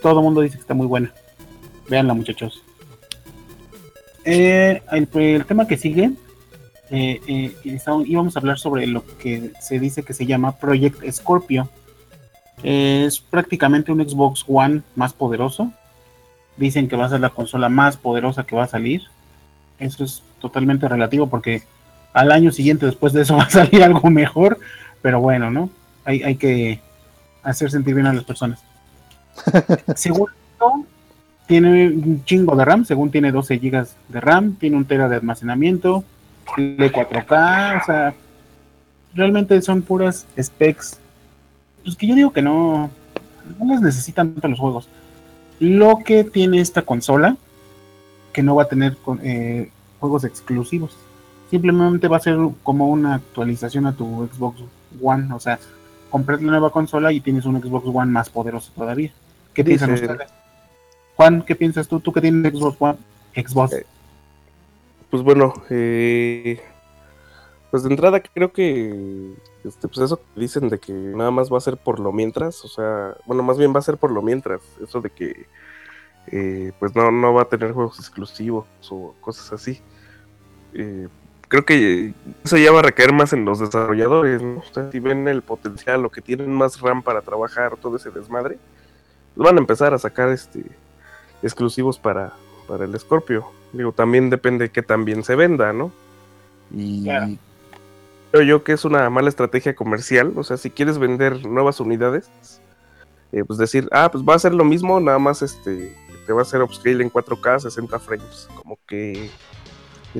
Todo 0.00 0.20
el 0.20 0.24
mundo 0.24 0.40
dice 0.40 0.56
que 0.56 0.62
está 0.62 0.74
muy 0.74 0.86
buena. 0.86 1.12
Véanla, 1.88 2.14
muchachos. 2.14 2.62
Eh, 4.24 4.82
el, 4.92 5.44
tema 5.46 5.66
que 5.66 5.76
sigue, 5.76 6.12
eh, 6.90 7.20
eh, 7.26 7.56
íbamos 8.06 8.36
a 8.36 8.38
hablar 8.38 8.58
sobre 8.58 8.86
lo 8.86 9.04
que 9.18 9.50
se 9.60 9.80
dice 9.80 10.04
que 10.04 10.14
se 10.14 10.26
llama 10.26 10.56
Project 10.56 11.02
Scorpio. 11.10 11.68
Es 12.62 13.18
prácticamente 13.18 13.90
un 13.90 14.08
Xbox 14.08 14.44
One 14.46 14.82
más 14.94 15.12
poderoso. 15.12 15.72
Dicen 16.56 16.86
que 16.88 16.96
va 16.96 17.06
a 17.06 17.10
ser 17.10 17.20
la 17.20 17.30
consola 17.30 17.68
más 17.68 17.96
poderosa 17.96 18.44
que 18.44 18.54
va 18.54 18.64
a 18.64 18.68
salir. 18.68 19.02
Eso 19.82 20.04
es 20.04 20.22
totalmente 20.40 20.88
relativo 20.88 21.26
porque 21.28 21.62
al 22.12 22.30
año 22.32 22.52
siguiente 22.52 22.86
después 22.86 23.12
de 23.12 23.22
eso 23.22 23.36
va 23.38 23.44
a 23.44 23.50
salir 23.50 23.82
algo 23.82 24.10
mejor. 24.10 24.58
Pero 25.00 25.20
bueno, 25.20 25.50
¿no? 25.50 25.70
Hay, 26.04 26.22
hay 26.22 26.36
que 26.36 26.80
hacer 27.42 27.70
sentir 27.70 27.94
bien 27.94 28.06
a 28.06 28.12
las 28.12 28.24
personas. 28.24 28.62
Según 29.96 30.28
esto, 30.52 30.86
tiene 31.46 31.88
un 31.88 32.24
chingo 32.24 32.54
de 32.56 32.64
RAM, 32.64 32.84
según 32.84 33.10
tiene 33.10 33.32
12 33.32 33.58
GB 33.58 33.86
de 34.08 34.20
RAM, 34.20 34.54
tiene 34.54 34.76
un 34.76 34.84
tera 34.84 35.08
de 35.08 35.16
almacenamiento, 35.16 36.04
de 36.56 36.92
4K, 36.92 37.82
o 37.82 37.84
sea, 37.84 38.14
realmente 39.14 39.60
son 39.62 39.82
puras 39.82 40.26
specs. 40.40 40.98
Pues 41.84 41.96
que 41.96 42.06
yo 42.06 42.14
digo 42.14 42.32
que 42.32 42.42
no, 42.42 42.90
no 43.58 43.66
las 43.66 43.82
necesitan 43.82 44.32
tanto 44.32 44.48
los 44.48 44.58
juegos. 44.58 44.88
Lo 45.58 45.98
que 46.04 46.24
tiene 46.24 46.60
esta 46.60 46.82
consola, 46.82 47.36
que 48.32 48.42
no 48.42 48.54
va 48.54 48.62
a 48.62 48.68
tener 48.68 48.96
eh, 49.22 49.70
juegos 50.02 50.24
exclusivos, 50.24 50.96
simplemente 51.48 52.08
va 52.08 52.16
a 52.18 52.20
ser 52.20 52.36
como 52.62 52.88
una 52.88 53.14
actualización 53.14 53.86
a 53.86 53.94
tu 53.94 54.28
Xbox 54.30 54.62
One, 55.00 55.32
o 55.32 55.38
sea, 55.40 55.58
compras 56.10 56.42
la 56.42 56.50
nueva 56.50 56.70
consola 56.70 57.12
y 57.12 57.20
tienes 57.20 57.46
un 57.46 57.62
Xbox 57.62 57.86
One 57.86 58.10
más 58.10 58.28
poderoso 58.28 58.72
todavía. 58.74 59.12
¿Qué 59.54 59.62
piensan 59.64 59.92
Dice- 59.94 60.06
ustedes? 60.06 60.30
Juan, 61.16 61.42
¿qué 61.42 61.54
piensas 61.54 61.86
tú? 61.86 62.00
¿Tú 62.00 62.12
que 62.12 62.20
tienes 62.20 62.52
Xbox 62.52 62.76
One? 62.80 62.98
Xbox. 63.36 63.72
Eh, 63.74 63.86
Pues 65.10 65.22
bueno, 65.22 65.52
eh, 65.70 66.60
pues 67.70 67.82
de 67.84 67.90
entrada 67.90 68.20
creo 68.20 68.50
que 68.52 69.34
este, 69.62 69.86
pues 69.88 69.98
eso 70.00 70.16
que 70.16 70.40
dicen 70.40 70.68
de 70.68 70.78
que 70.78 70.92
nada 70.92 71.30
más 71.30 71.52
va 71.52 71.58
a 71.58 71.60
ser 71.60 71.76
por 71.76 72.00
lo 72.00 72.12
mientras, 72.12 72.64
o 72.64 72.68
sea, 72.68 73.14
bueno, 73.26 73.42
más 73.42 73.56
bien 73.58 73.72
va 73.74 73.78
a 73.78 73.82
ser 73.82 73.98
por 73.98 74.10
lo 74.10 74.20
mientras, 74.22 74.60
eso 74.82 75.00
de 75.00 75.10
que 75.10 75.46
eh, 76.28 76.72
pues 76.80 76.94
no, 76.96 77.10
no 77.10 77.34
va 77.34 77.42
a 77.42 77.48
tener 77.48 77.72
juegos 77.72 77.98
exclusivos 77.98 78.64
o 78.90 79.14
cosas 79.20 79.52
así. 79.52 79.80
Eh, 80.74 81.08
creo 81.48 81.64
que 81.64 82.14
eso 82.44 82.56
ya 82.56 82.72
va 82.72 82.80
a 82.80 82.82
recaer 82.82 83.12
más 83.12 83.32
en 83.32 83.44
los 83.44 83.58
desarrolladores, 83.58 84.42
¿no? 84.42 84.58
O 84.60 84.72
sea, 84.74 84.90
si 84.90 85.00
ven 85.00 85.28
el 85.28 85.42
potencial 85.42 86.04
o 86.04 86.10
que 86.10 86.20
tienen 86.20 86.52
más 86.52 86.80
RAM 86.80 87.02
para 87.02 87.20
trabajar 87.22 87.76
todo 87.76 87.96
ese 87.96 88.10
desmadre, 88.10 88.58
pues 89.34 89.44
van 89.46 89.56
a 89.56 89.60
empezar 89.60 89.92
a 89.94 89.98
sacar 89.98 90.28
este 90.30 90.64
exclusivos 91.42 91.98
para, 91.98 92.32
para 92.68 92.84
el 92.84 92.98
Scorpio. 92.98 93.46
Digo, 93.72 93.92
también 93.92 94.30
depende 94.30 94.66
de 94.66 94.70
qué 94.70 94.82
tan 94.82 95.04
bien 95.04 95.24
se 95.24 95.34
venda, 95.34 95.72
¿no? 95.72 95.92
Y 96.74 97.04
Claro. 97.04 97.32
creo 98.30 98.42
yo 98.44 98.64
que 98.64 98.72
es 98.72 98.84
una 98.84 99.08
mala 99.10 99.28
estrategia 99.28 99.74
comercial. 99.74 100.32
O 100.36 100.44
sea, 100.44 100.56
si 100.56 100.70
quieres 100.70 100.98
vender 100.98 101.44
nuevas 101.46 101.80
unidades, 101.80 102.30
eh, 103.32 103.44
pues 103.44 103.58
decir, 103.58 103.88
ah, 103.92 104.10
pues 104.12 104.22
va 104.24 104.34
a 104.34 104.38
ser 104.38 104.54
lo 104.54 104.64
mismo, 104.64 105.00
nada 105.00 105.18
más 105.18 105.42
este, 105.42 105.96
te 106.26 106.32
va 106.32 106.40
a 106.40 106.42
hacer 106.42 106.62
upscale 106.62 107.02
en 107.02 107.10
4K, 107.10 107.60
60 107.60 107.98
frames. 107.98 108.48
Como 108.54 108.78
que 108.86 109.30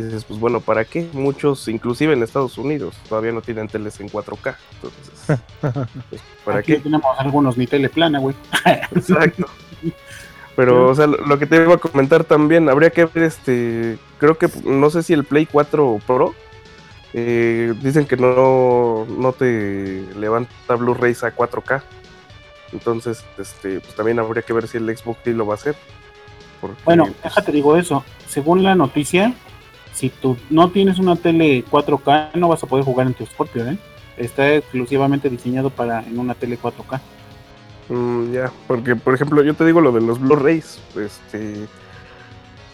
dices, 0.00 0.24
pues 0.24 0.40
bueno, 0.40 0.60
¿para 0.60 0.84
qué? 0.84 1.08
Muchos, 1.12 1.68
inclusive 1.68 2.12
en 2.14 2.22
Estados 2.22 2.56
Unidos, 2.58 2.94
todavía 3.08 3.32
no 3.32 3.42
tienen 3.42 3.68
teles 3.68 4.00
en 4.00 4.08
4K. 4.08 4.56
Entonces, 4.74 5.40
pues, 6.10 6.22
¿para 6.44 6.58
Aquí 6.58 6.72
qué? 6.74 6.78
tenemos 6.80 7.18
algunos 7.18 7.56
ni 7.58 7.66
teleplana, 7.66 8.18
güey. 8.18 8.34
Exacto. 8.94 9.46
Pero, 10.56 10.90
o 10.90 10.94
sea, 10.94 11.06
lo 11.06 11.38
que 11.38 11.46
te 11.46 11.56
iba 11.56 11.74
a 11.74 11.78
comentar 11.78 12.24
también, 12.24 12.68
habría 12.68 12.90
que 12.90 13.06
ver 13.06 13.24
este. 13.24 13.98
Creo 14.18 14.36
que 14.36 14.48
no 14.64 14.90
sé 14.90 15.02
si 15.02 15.12
el 15.14 15.24
Play 15.24 15.46
4 15.46 15.98
Pro. 16.06 16.34
eh, 17.14 17.72
dicen 17.82 18.06
que 18.06 18.16
no, 18.16 19.06
no 19.06 19.32
te 19.32 20.06
levanta 20.16 20.74
Blu-rays 20.76 21.24
a 21.24 21.34
4K. 21.34 21.82
Entonces, 22.72 23.24
este, 23.38 23.80
pues 23.80 23.94
también 23.94 24.18
habría 24.18 24.42
que 24.42 24.52
ver 24.54 24.66
si 24.68 24.78
el 24.78 24.96
Xbox 24.96 25.20
sí 25.24 25.32
lo 25.32 25.46
va 25.46 25.54
a 25.54 25.56
hacer. 25.56 25.74
Porque, 26.60 26.80
Bueno, 26.84 27.04
pues, 27.04 27.22
déjate 27.24 27.52
digo 27.52 27.76
eso. 27.76 28.04
Según 28.28 28.62
la 28.62 28.74
noticia, 28.74 29.34
si 30.02 30.08
tú 30.08 30.36
no 30.50 30.68
tienes 30.68 30.98
una 30.98 31.14
tele 31.14 31.64
4K, 31.70 32.34
no 32.34 32.48
vas 32.48 32.60
a 32.64 32.66
poder 32.66 32.84
jugar 32.84 33.06
en 33.06 33.14
tu 33.14 33.24
Scorpio, 33.24 33.64
¿eh? 33.68 33.78
Está 34.16 34.56
exclusivamente 34.56 35.30
diseñado 35.30 35.70
para 35.70 36.00
en 36.00 36.18
una 36.18 36.34
tele 36.34 36.58
4K. 36.60 37.00
Mm, 37.88 38.32
ya, 38.32 38.50
porque 38.66 38.96
por 38.96 39.14
ejemplo, 39.14 39.44
yo 39.44 39.54
te 39.54 39.64
digo 39.64 39.80
lo 39.80 39.92
de 39.92 40.00
los 40.00 40.20
Blu-rays, 40.20 40.80
este, 40.96 41.68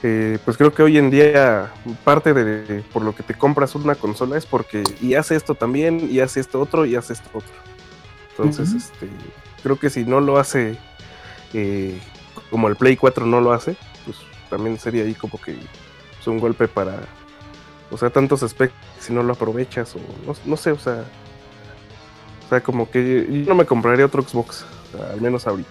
eh, 0.02 0.38
pues 0.42 0.56
creo 0.56 0.72
que 0.72 0.82
hoy 0.82 0.96
en 0.96 1.10
día 1.10 1.70
parte 2.02 2.32
de 2.32 2.82
por 2.94 3.02
lo 3.02 3.14
que 3.14 3.22
te 3.22 3.34
compras 3.34 3.74
una 3.74 3.94
consola 3.94 4.38
es 4.38 4.46
porque 4.46 4.82
y 5.02 5.12
hace 5.12 5.36
esto 5.36 5.54
también, 5.54 6.08
y 6.10 6.20
hace 6.20 6.40
esto 6.40 6.58
otro, 6.62 6.86
y 6.86 6.96
hace 6.96 7.12
esto 7.12 7.28
otro. 7.34 7.52
Entonces, 8.30 8.72
este, 8.72 9.06
creo 9.62 9.78
que 9.78 9.90
si 9.90 10.06
no 10.06 10.22
lo 10.22 10.38
hace 10.38 10.78
eh, 11.52 12.00
como 12.48 12.68
el 12.68 12.76
Play 12.76 12.96
4 12.96 13.26
no 13.26 13.42
lo 13.42 13.52
hace, 13.52 13.76
pues 14.06 14.16
también 14.48 14.78
sería 14.78 15.02
ahí 15.02 15.12
como 15.12 15.38
que 15.38 15.58
pues, 16.16 16.26
un 16.26 16.38
golpe 16.38 16.68
para, 16.68 17.00
o 17.90 17.96
sea, 17.96 18.10
tantos 18.10 18.40
specs 18.40 18.74
si 19.00 19.12
no 19.12 19.22
lo 19.22 19.32
aprovechas 19.32 19.94
o 19.96 19.98
no, 20.26 20.34
no 20.44 20.56
sé, 20.56 20.72
o 20.72 20.78
sea, 20.78 21.04
o 22.46 22.48
sea, 22.48 22.60
como 22.60 22.90
que 22.90 23.26
yo 23.30 23.48
no 23.48 23.54
me 23.54 23.66
compraría 23.66 24.06
otro 24.06 24.22
Xbox, 24.22 24.64
al 25.12 25.20
menos 25.20 25.46
ahorita. 25.46 25.68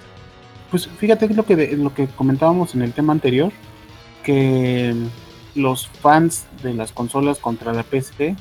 Pues 0.70 0.88
fíjate 0.88 1.30
lo 1.30 1.46
que 1.46 1.76
lo 1.78 1.94
que 1.94 2.08
comentábamos 2.08 2.76
en 2.76 2.82
el 2.82 2.94
tema 2.94 3.14
anterior, 3.14 3.52
que 4.24 4.94
los 5.56 5.88
fans 5.88 6.46
de 6.62 6.74
las 6.74 6.92
consolas 6.92 7.40
contra 7.40 7.74
la 7.74 7.84
PC 7.84 8.36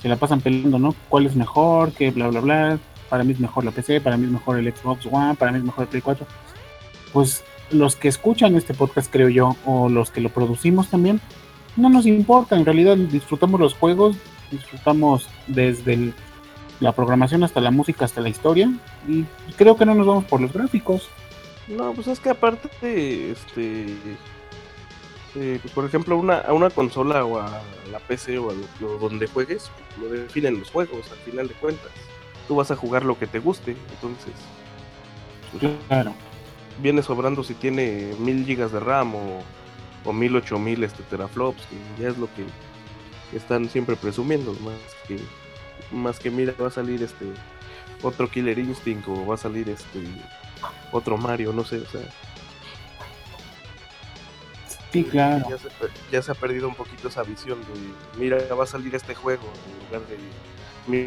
se 0.00 0.08
la 0.08 0.16
pasan 0.16 0.40
peleando, 0.40 0.78
¿no? 0.78 0.94
¿Cuál 1.08 1.26
es 1.26 1.36
mejor? 1.36 1.92
Que 1.92 2.10
bla 2.10 2.28
bla 2.28 2.40
bla. 2.40 2.78
Para 3.08 3.24
mí 3.24 3.32
es 3.32 3.40
mejor 3.40 3.64
la 3.64 3.70
PC, 3.70 4.00
para 4.00 4.16
mí 4.16 4.24
es 4.24 4.32
mejor 4.32 4.58
el 4.58 4.72
Xbox 4.74 5.06
One, 5.10 5.34
para 5.34 5.52
mí 5.52 5.58
es 5.58 5.64
mejor 5.64 5.84
el 5.84 5.88
Play 5.88 6.02
4. 6.02 6.26
Pues 7.12 7.44
los 7.70 7.96
que 7.96 8.08
escuchan 8.08 8.56
este 8.56 8.74
podcast, 8.74 9.12
creo 9.12 9.28
yo, 9.28 9.56
o 9.64 9.88
los 9.88 10.10
que 10.10 10.20
lo 10.20 10.28
producimos 10.30 10.88
también, 10.88 11.20
no 11.76 11.88
nos 11.88 12.06
importa. 12.06 12.56
En 12.56 12.64
realidad 12.64 12.96
disfrutamos 12.96 13.60
los 13.60 13.74
juegos, 13.74 14.16
disfrutamos 14.50 15.28
desde 15.46 15.94
el- 15.94 16.14
la 16.80 16.92
programación 16.92 17.42
hasta 17.44 17.60
la 17.60 17.70
música, 17.70 18.04
hasta 18.04 18.20
la 18.20 18.28
historia, 18.28 18.70
y 19.08 19.24
creo 19.56 19.76
que 19.76 19.86
no 19.86 19.94
nos 19.94 20.06
vamos 20.06 20.24
por 20.24 20.40
los 20.40 20.52
gráficos. 20.52 21.08
No, 21.68 21.92
pues 21.94 22.06
es 22.06 22.20
que 22.20 22.30
aparte, 22.30 23.30
este, 23.32 23.86
eh, 25.34 25.58
pues 25.60 25.72
por 25.74 25.84
ejemplo, 25.84 26.16
una, 26.16 26.38
a 26.38 26.52
una 26.52 26.70
consola 26.70 27.24
o 27.24 27.38
a 27.38 27.60
la 27.90 27.98
PC 28.00 28.38
o 28.38 28.50
a 28.50 28.54
lo, 28.54 28.62
lo- 28.80 28.98
donde 28.98 29.26
juegues, 29.26 29.70
lo 30.00 30.08
definen 30.08 30.58
los 30.58 30.70
juegos, 30.70 31.10
al 31.10 31.18
final 31.18 31.48
de 31.48 31.54
cuentas. 31.54 31.90
Tú 32.48 32.56
vas 32.56 32.70
a 32.70 32.76
jugar 32.76 33.04
lo 33.04 33.18
que 33.18 33.26
te 33.26 33.38
guste, 33.40 33.76
entonces 33.94 34.32
pues, 35.58 35.72
Claro. 35.88 36.12
viene 36.82 37.02
sobrando 37.02 37.42
si 37.42 37.54
tiene 37.54 38.12
mil 38.18 38.44
gigas 38.46 38.70
de 38.72 38.80
RAM 38.80 39.14
o, 39.14 39.40
o 40.06 40.12
mil 40.12 40.34
ocho 40.36 40.58
mil 40.58 40.82
este, 40.84 41.02
teraflops, 41.04 41.62
que 41.66 42.02
ya 42.02 42.08
es 42.08 42.16
lo 42.18 42.28
que 42.34 42.44
están 43.36 43.68
siempre 43.68 43.96
presumiendo, 43.96 44.52
más 44.54 44.74
que, 45.06 45.18
más 45.90 46.18
que 46.18 46.30
mira, 46.30 46.54
va 46.60 46.68
a 46.68 46.70
salir 46.70 47.02
este 47.02 47.26
otro 48.02 48.28
Killer 48.30 48.58
Instinct 48.58 49.06
o 49.08 49.26
va 49.26 49.34
a 49.34 49.38
salir 49.38 49.68
este 49.68 50.00
otro 50.92 51.16
Mario, 51.18 51.52
no 51.52 51.64
sé, 51.64 51.78
o 51.78 51.86
sea, 51.86 52.02
Sí, 54.92 55.04
claro. 55.04 55.44
ya 55.50 55.58
se, 55.58 55.68
ya 56.10 56.22
se 56.22 56.30
ha 56.30 56.34
perdido 56.34 56.68
un 56.68 56.74
poquito 56.74 57.08
esa 57.08 57.22
visión 57.22 57.60
de 57.60 58.18
mira, 58.18 58.38
va 58.54 58.64
a 58.64 58.66
salir 58.66 58.94
este 58.94 59.14
juego 59.14 59.42
en 59.42 59.86
lugar 59.86 60.08
de 60.08 60.16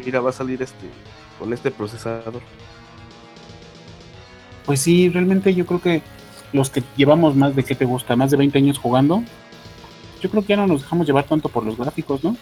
mira, 0.04 0.20
va 0.20 0.30
a 0.30 0.32
salir 0.34 0.62
este 0.62 0.86
con 1.38 1.52
este 1.52 1.70
procesador. 1.70 2.42
Pues 4.66 4.80
sí, 4.82 5.08
realmente 5.08 5.54
yo 5.54 5.66
creo 5.66 5.80
que 5.80 6.02
los 6.52 6.70
que 6.70 6.82
llevamos 6.96 7.34
más 7.36 7.54
de, 7.54 7.64
¿qué 7.64 7.74
te 7.74 7.84
gusta? 7.84 8.16
Más 8.16 8.30
de 8.30 8.36
20 8.36 8.58
años 8.58 8.78
jugando, 8.78 9.22
yo 10.20 10.30
creo 10.30 10.42
que 10.42 10.48
ya 10.48 10.56
no 10.56 10.66
nos 10.66 10.82
dejamos 10.82 11.06
llevar 11.06 11.24
tanto 11.24 11.48
por 11.48 11.64
los 11.64 11.76
gráficos, 11.76 12.22
¿no? 12.24 12.36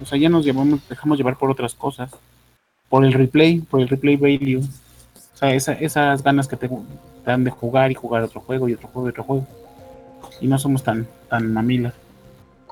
O 0.00 0.04
sea, 0.06 0.18
ya 0.18 0.28
nos 0.28 0.44
llevamos, 0.44 0.80
dejamos 0.88 1.16
llevar 1.18 1.36
por 1.38 1.50
otras 1.50 1.74
cosas. 1.74 2.10
Por 2.88 3.04
el 3.04 3.12
replay, 3.12 3.60
por 3.60 3.80
el 3.80 3.88
replay 3.88 4.16
value. 4.16 4.60
O 4.60 5.36
sea, 5.36 5.54
esa- 5.54 5.72
esas 5.74 6.22
ganas 6.22 6.46
que 6.48 6.56
te 6.56 6.68
dan 7.24 7.44
de 7.44 7.50
jugar 7.50 7.90
y 7.90 7.94
jugar 7.94 8.22
otro 8.22 8.40
juego 8.40 8.68
y 8.68 8.74
otro 8.74 8.88
juego 8.88 9.08
y 9.08 9.10
otro 9.10 9.24
juego. 9.24 9.46
Y 10.40 10.46
no 10.46 10.58
somos 10.58 10.82
tan, 10.82 11.06
tan 11.28 11.52
mamilas. 11.52 11.94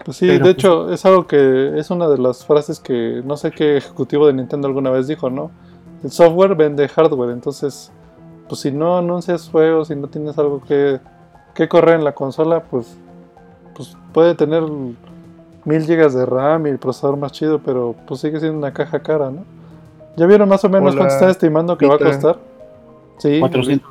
Pues 0.04 0.16
sí, 0.16 0.26
Pero, 0.26 0.46
de 0.46 0.54
pues- 0.54 0.64
hecho, 0.64 0.92
es 0.92 1.04
algo 1.04 1.26
que 1.26 1.78
es 1.78 1.90
una 1.90 2.08
de 2.08 2.18
las 2.18 2.44
frases 2.44 2.80
que 2.80 3.22
no 3.24 3.36
sé 3.36 3.50
qué 3.50 3.76
ejecutivo 3.76 4.26
de 4.26 4.32
Nintendo 4.34 4.66
alguna 4.68 4.90
vez 4.90 5.06
dijo, 5.06 5.30
¿no? 5.30 5.50
El 6.02 6.10
software 6.10 6.54
vende 6.54 6.88
hardware, 6.88 7.30
entonces, 7.30 7.90
pues 8.50 8.60
si 8.60 8.70
no 8.70 8.98
anuncias 8.98 9.48
juegos 9.48 9.90
y 9.90 9.96
no 9.96 10.08
tienes 10.08 10.36
algo 10.36 10.60
que 10.60 11.00
que 11.54 11.68
correr 11.68 11.96
en 11.96 12.04
la 12.04 12.12
consola, 12.12 12.62
pues, 12.62 12.96
pues 13.74 13.96
puede 14.12 14.34
tener 14.34 14.62
mil 15.64 15.82
gigas 15.84 16.14
de 16.14 16.26
RAM 16.26 16.66
y 16.66 16.70
el 16.70 16.78
procesador 16.78 17.16
más 17.16 17.32
chido, 17.32 17.60
pero 17.60 17.94
pues 18.06 18.20
sigue 18.20 18.40
siendo 18.40 18.58
una 18.58 18.72
caja 18.72 19.00
cara, 19.00 19.30
¿no? 19.30 19.44
¿Ya 20.16 20.26
vieron 20.26 20.48
más 20.48 20.64
o 20.64 20.68
menos 20.68 20.92
Hola, 20.92 21.00
cuánto 21.00 21.14
están 21.14 21.30
estimando 21.30 21.76
que 21.76 21.86
va 21.86 21.94
a 21.94 21.98
costar? 21.98 22.38
Sí, 23.18 23.38
400. 23.40 23.90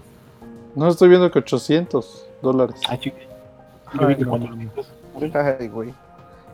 no 0.76 0.88
estoy 0.88 1.10
viendo 1.10 1.30
que 1.32 1.40
800 1.40 2.26
dólares. 2.42 2.82
Ah, 2.90 2.98
chica. 2.98 3.18
Yo 3.94 4.08
vi 4.08 4.14
Ay, 4.14 4.16
que 4.16 4.26
no, 4.26 4.32
400. 4.32 4.88
Ay, 5.36 5.68
güey. 5.68 5.94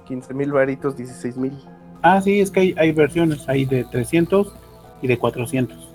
15 0.08 0.34
mil 0.34 0.52
varitos, 0.52 0.96
16 0.96 1.38
mil. 1.38 1.54
Ah, 2.02 2.22
sí, 2.22 2.40
es 2.40 2.52
que 2.52 2.60
hay, 2.60 2.76
hay 2.78 2.92
versiones, 2.92 3.48
hay 3.50 3.66
de 3.66 3.84
300 3.86 4.54
y 5.02 5.08
de 5.08 5.18
400. 5.18 5.95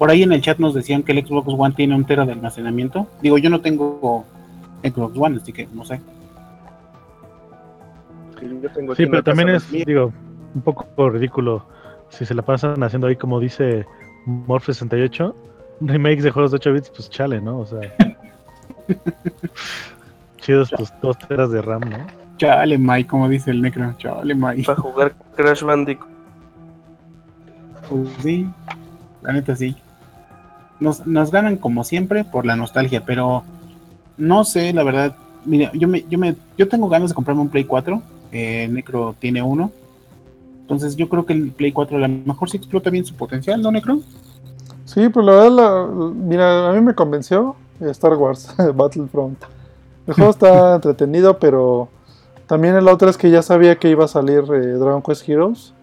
Por 0.00 0.10
ahí 0.10 0.22
en 0.22 0.32
el 0.32 0.40
chat 0.40 0.58
nos 0.58 0.72
decían 0.72 1.02
que 1.02 1.12
el 1.12 1.26
Xbox 1.26 1.46
One 1.46 1.74
tiene 1.74 1.94
un 1.94 2.06
tera 2.06 2.24
de 2.24 2.32
almacenamiento. 2.32 3.06
Digo, 3.20 3.36
yo 3.36 3.50
no 3.50 3.60
tengo 3.60 4.24
Xbox 4.82 5.12
One, 5.14 5.36
así 5.36 5.52
que 5.52 5.68
no 5.74 5.84
sé. 5.84 6.00
Yo 8.40 8.70
tengo 8.70 8.94
aquí 8.94 9.02
Sí, 9.04 9.10
pero 9.10 9.22
también 9.22 9.50
es, 9.50 9.70
digo, 9.70 10.10
un 10.54 10.62
poco 10.62 11.10
ridículo 11.10 11.66
si 12.08 12.24
se 12.24 12.32
la 12.32 12.40
pasan 12.40 12.82
haciendo 12.82 13.08
ahí 13.08 13.16
como 13.16 13.40
dice 13.40 13.84
Morph68, 14.24 15.34
remakes 15.82 16.24
de 16.24 16.30
juegos 16.30 16.52
de 16.52 16.56
8 16.56 16.72
bits, 16.72 16.90
pues 16.96 17.10
chale, 17.10 17.38
¿no? 17.42 17.58
O 17.58 17.66
sea, 17.66 17.80
chidos 20.38 20.70
pues 20.74 20.94
dos 21.02 21.18
teras 21.18 21.50
de 21.50 21.60
RAM, 21.60 21.82
¿no? 21.82 22.06
Chale, 22.38 22.78
Mike, 22.78 23.06
como 23.06 23.28
dice 23.28 23.50
el 23.50 23.60
Necro. 23.60 23.92
Chale, 23.98 24.34
Mike. 24.34 24.62
Para 24.64 24.80
jugar 24.80 25.14
Crash 25.36 25.62
Bandicoot. 25.62 26.08
Pues 27.86 28.08
sí, 28.22 28.48
la 29.20 29.34
neta 29.34 29.54
sí. 29.54 29.76
Nos, 30.80 31.06
nos 31.06 31.30
ganan 31.30 31.56
como 31.56 31.84
siempre 31.84 32.24
por 32.24 32.46
la 32.46 32.56
nostalgia, 32.56 33.04
pero 33.04 33.44
no 34.16 34.44
sé, 34.44 34.72
la 34.72 34.82
verdad. 34.82 35.16
Mira, 35.44 35.70
yo 35.74 35.88
me, 35.88 36.04
yo 36.08 36.18
me, 36.18 36.36
yo 36.58 36.68
tengo 36.68 36.88
ganas 36.88 37.10
de 37.10 37.14
comprarme 37.14 37.42
un 37.42 37.50
Play 37.50 37.64
4. 37.64 38.02
Eh, 38.32 38.68
Necro 38.70 39.14
tiene 39.18 39.42
uno. 39.42 39.72
Entonces 40.62 40.96
yo 40.96 41.08
creo 41.08 41.26
que 41.26 41.32
el 41.34 41.52
Play 41.52 41.72
4 41.72 41.96
a 41.96 42.00
lo 42.00 42.08
mejor 42.08 42.50
sí 42.50 42.56
explota 42.56 42.90
bien 42.90 43.04
su 43.04 43.14
potencial, 43.14 43.60
¿no, 43.62 43.70
Necro? 43.72 44.00
Sí, 44.84 45.08
pues 45.08 45.24
la 45.26 45.32
verdad, 45.32 45.50
la- 45.52 45.86
mira, 46.14 46.70
a 46.70 46.72
mí 46.72 46.80
me 46.80 46.94
convenció 46.94 47.56
Star 47.80 48.14
Wars 48.14 48.54
Battlefront. 48.74 49.38
El 50.06 50.14
juego 50.14 50.30
está 50.30 50.74
entretenido, 50.76 51.38
pero 51.38 51.88
también 52.46 52.74
el 52.76 52.88
otro 52.88 53.08
es 53.10 53.16
que 53.18 53.30
ya 53.30 53.42
sabía 53.42 53.76
que 53.78 53.90
iba 53.90 54.04
a 54.04 54.08
salir 54.08 54.40
eh, 54.52 54.72
Dragon 54.74 55.02
Quest 55.02 55.28
Heroes. 55.28 55.74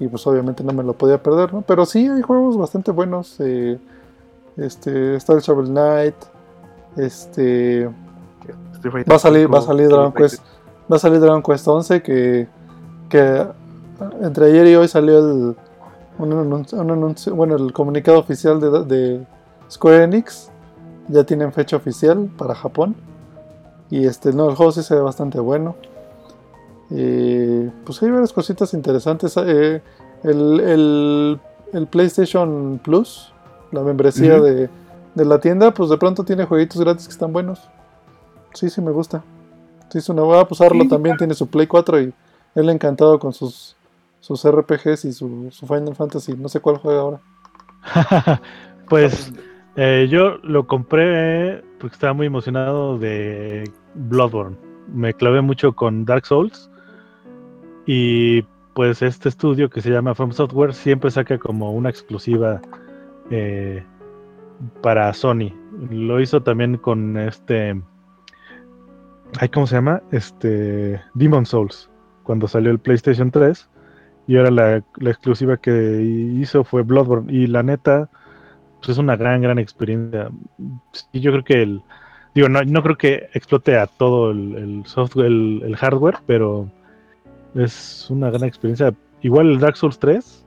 Y 0.00 0.08
pues 0.08 0.26
obviamente 0.26 0.64
no 0.64 0.72
me 0.72 0.82
lo 0.82 0.94
podía 0.94 1.22
perder, 1.22 1.54
¿no? 1.54 1.62
Pero 1.62 1.86
sí 1.86 2.08
hay 2.08 2.22
juegos 2.22 2.56
bastante 2.56 2.90
buenos. 2.90 3.36
eh, 3.40 3.78
este, 4.56 5.16
está 5.16 5.32
el 5.34 5.40
Shovel 5.40 5.66
Knight. 5.68 6.14
Este. 6.96 7.88
Va 9.10 9.16
a 9.16 9.18
salir, 9.18 9.52
va 9.52 9.58
a 9.58 9.62
salir 9.62 9.88
Dragon 9.88 10.12
Quest. 10.12 10.42
Va 10.92 10.96
a 10.96 10.98
salir 10.98 11.20
Dragon 11.20 11.42
Quest 11.42 11.66
11 11.66 12.02
que, 12.02 12.46
que 13.08 13.46
entre 14.20 14.46
ayer 14.46 14.66
y 14.68 14.74
hoy 14.76 14.88
salió 14.88 15.18
el 15.18 15.56
un 16.18 16.32
anuncio, 16.32 16.80
un 16.80 16.90
anuncio- 16.90 17.34
bueno, 17.34 17.56
el 17.56 17.72
comunicado 17.72 18.18
oficial 18.20 18.60
de, 18.60 18.84
de 18.84 19.26
Square 19.70 20.04
Enix. 20.04 20.50
Ya 21.08 21.24
tienen 21.24 21.52
fecha 21.52 21.76
oficial 21.76 22.30
para 22.38 22.54
Japón. 22.54 22.94
Y 23.90 24.06
este, 24.06 24.32
no, 24.32 24.48
el 24.48 24.56
juego 24.56 24.72
sí 24.72 24.82
se 24.82 24.94
ve 24.94 25.00
bastante 25.02 25.38
bueno. 25.40 25.74
Y, 26.90 27.66
pues 27.84 28.02
hay 28.02 28.10
varias 28.10 28.32
cositas 28.32 28.72
interesantes. 28.74 29.36
eh, 29.38 29.82
el, 30.22 30.60
el- 30.60 31.40
el 31.72 31.86
PlayStation 31.88 32.80
Plus, 32.82 33.33
la 33.72 33.82
membresía 33.82 34.40
de, 34.40 34.68
de 35.14 35.24
la 35.24 35.38
tienda, 35.38 35.72
pues 35.72 35.90
de 35.90 35.98
pronto 35.98 36.24
tiene 36.24 36.44
jueguitos 36.44 36.80
gratis 36.80 37.06
que 37.06 37.12
están 37.12 37.32
buenos. 37.32 37.68
Sí, 38.52 38.70
sí 38.70 38.80
me 38.80 38.90
gusta. 38.90 39.22
Sí, 39.90 39.98
es 39.98 40.08
una 40.08 40.22
voy 40.22 40.38
a 40.38 40.46
usarlo 40.48 40.82
Sí, 40.82 40.88
también, 40.88 41.16
tiene 41.16 41.34
su 41.34 41.48
Play 41.48 41.66
4 41.66 42.00
y 42.00 42.14
él 42.54 42.70
encantado 42.70 43.18
con 43.18 43.32
sus, 43.32 43.76
sus 44.20 44.48
RPGs 44.48 45.04
y 45.04 45.12
su, 45.12 45.48
su 45.50 45.66
Final 45.66 45.94
Fantasy. 45.94 46.34
No 46.36 46.48
sé 46.48 46.60
cuál 46.60 46.78
juega 46.78 47.00
ahora. 47.00 47.20
pues 48.88 49.32
eh, 49.76 50.08
yo 50.10 50.38
lo 50.42 50.66
compré 50.66 51.62
porque 51.78 51.94
estaba 51.94 52.12
muy 52.12 52.26
emocionado 52.26 52.98
de 52.98 53.70
Bloodborne. 53.94 54.56
Me 54.92 55.14
clavé 55.14 55.40
mucho 55.40 55.74
con 55.74 56.04
Dark 56.04 56.26
Souls 56.26 56.70
y 57.86 58.42
pues 58.74 59.02
este 59.02 59.28
estudio 59.28 59.70
que 59.70 59.80
se 59.80 59.90
llama 59.90 60.14
From 60.14 60.32
Software 60.32 60.74
siempre 60.74 61.10
saca 61.10 61.38
como 61.38 61.72
una 61.72 61.90
exclusiva 61.90 62.60
eh, 63.30 63.84
para 64.82 65.12
Sony. 65.12 65.52
Lo 65.90 66.20
hizo 66.20 66.42
también 66.42 66.76
con 66.76 67.16
este... 67.16 67.80
Ay, 69.40 69.48
¿Cómo 69.48 69.66
se 69.66 69.74
llama? 69.74 70.02
Este 70.12 71.00
Demon 71.14 71.44
Souls, 71.44 71.90
cuando 72.22 72.46
salió 72.46 72.70
el 72.70 72.78
PlayStation 72.78 73.30
3. 73.30 73.68
Y 74.26 74.36
ahora 74.36 74.50
la, 74.50 74.76
exclusiva 75.10 75.56
que 75.56 76.02
hizo 76.02 76.64
fue 76.64 76.82
Bloodborne. 76.82 77.32
Y 77.32 77.46
la 77.46 77.62
neta, 77.62 78.08
pues 78.78 78.90
es 78.90 78.98
una 78.98 79.16
gran, 79.16 79.42
gran 79.42 79.58
experiencia. 79.58 80.30
Yo 81.12 81.32
creo 81.32 81.44
que 81.44 81.62
el. 81.62 81.82
Digo, 82.34 82.48
no, 82.48 82.62
no 82.62 82.82
creo 82.82 82.96
que 82.96 83.28
explote 83.34 83.76
a 83.76 83.86
todo 83.86 84.30
el, 84.30 84.82
software, 84.86 85.26
el 85.26 85.76
hardware, 85.76 86.18
pero 86.26 86.68
es 87.54 88.08
una 88.10 88.30
gran 88.30 88.44
experiencia. 88.44 88.94
Igual 89.22 89.50
el 89.50 89.58
Dark 89.60 89.76
Souls 89.76 89.98
3 89.98 90.44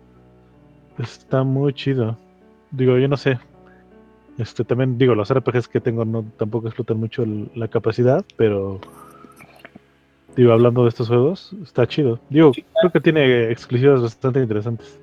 está 1.00 1.44
muy 1.44 1.74
chido. 1.74 2.18
Digo, 2.72 2.98
yo 2.98 3.08
no 3.08 3.18
sé. 3.18 3.40
Este 4.38 4.64
también, 4.64 4.98
digo, 4.98 5.16
los 5.16 5.32
RPGs 5.32 5.68
que 5.68 5.82
tengo 5.82 6.06
no 6.06 6.24
tampoco 6.38 6.68
explotan 6.68 7.00
mucho 7.00 7.24
el- 7.24 7.50
la 7.56 7.68
capacidad, 7.68 8.24
pero 8.36 8.80
digo, 10.36 10.52
hablando 10.54 10.84
de 10.84 10.90
estos 10.90 11.08
juegos, 11.08 11.54
está 11.64 11.88
chido. 11.88 12.20
Digo, 12.30 12.52
creo 12.52 12.92
que 12.92 13.00
tiene 13.02 13.52
exclusivas 13.52 14.02
bastante 14.02 14.40
interesantes. 14.40 15.00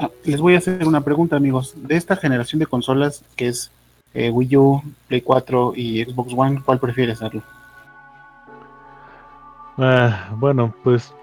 Ah, 0.00 0.10
les 0.24 0.40
voy 0.40 0.54
a 0.54 0.58
hacer 0.58 0.84
una 0.86 1.00
pregunta, 1.02 1.36
amigos. 1.36 1.74
De 1.76 1.94
esta 1.96 2.16
generación 2.16 2.58
de 2.58 2.66
consolas, 2.66 3.22
que 3.36 3.48
es 3.48 3.70
eh, 4.14 4.30
Wii 4.30 4.56
U, 4.56 4.82
Play 5.06 5.20
4 5.20 5.72
y 5.76 6.02
Xbox 6.04 6.32
One, 6.36 6.62
¿cuál 6.64 6.80
prefieres 6.80 7.18
hacerlo? 7.22 7.42
Ah, 9.76 10.30
bueno, 10.36 10.74
pues 10.82 11.14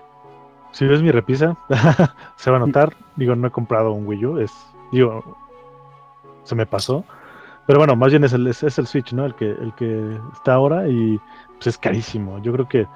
si 0.71 0.85
ves 0.85 1.01
mi 1.01 1.11
repisa, 1.11 1.57
se 2.37 2.51
va 2.51 2.57
a 2.57 2.59
notar. 2.61 2.95
Digo, 3.17 3.35
no 3.35 3.47
he 3.47 3.51
comprado 3.51 3.91
un 3.91 4.07
Wii 4.07 4.25
U, 4.25 4.37
es, 4.39 4.51
digo, 4.91 5.37
se 6.45 6.55
me 6.55 6.65
pasó. 6.65 7.03
Pero 7.67 7.79
bueno, 7.79 7.95
más 7.95 8.11
bien 8.11 8.23
es 8.23 8.31
el, 8.31 8.47
es, 8.47 8.63
es 8.63 8.77
el 8.77 8.87
Switch, 8.87 9.11
¿no? 9.11 9.25
El 9.25 9.35
que, 9.35 9.49
el 9.49 9.73
que 9.75 10.17
está 10.33 10.53
ahora 10.53 10.87
y 10.87 11.19
pues 11.55 11.67
es 11.67 11.77
carísimo. 11.77 12.41
Yo 12.41 12.53
creo 12.53 12.69
que 12.69 12.87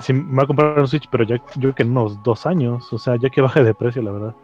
si 0.00 0.12
me 0.12 0.36
va 0.36 0.44
a 0.44 0.46
comprar 0.46 0.78
un 0.78 0.88
Switch, 0.88 1.08
pero 1.10 1.24
ya 1.24 1.36
yo 1.36 1.42
creo 1.60 1.74
que 1.74 1.82
en 1.82 1.90
unos 1.90 2.22
dos 2.22 2.46
años, 2.46 2.90
o 2.92 2.98
sea, 2.98 3.16
ya 3.16 3.28
que 3.30 3.40
baje 3.40 3.62
de 3.62 3.74
precio, 3.74 4.00
la 4.00 4.12
verdad. 4.12 4.34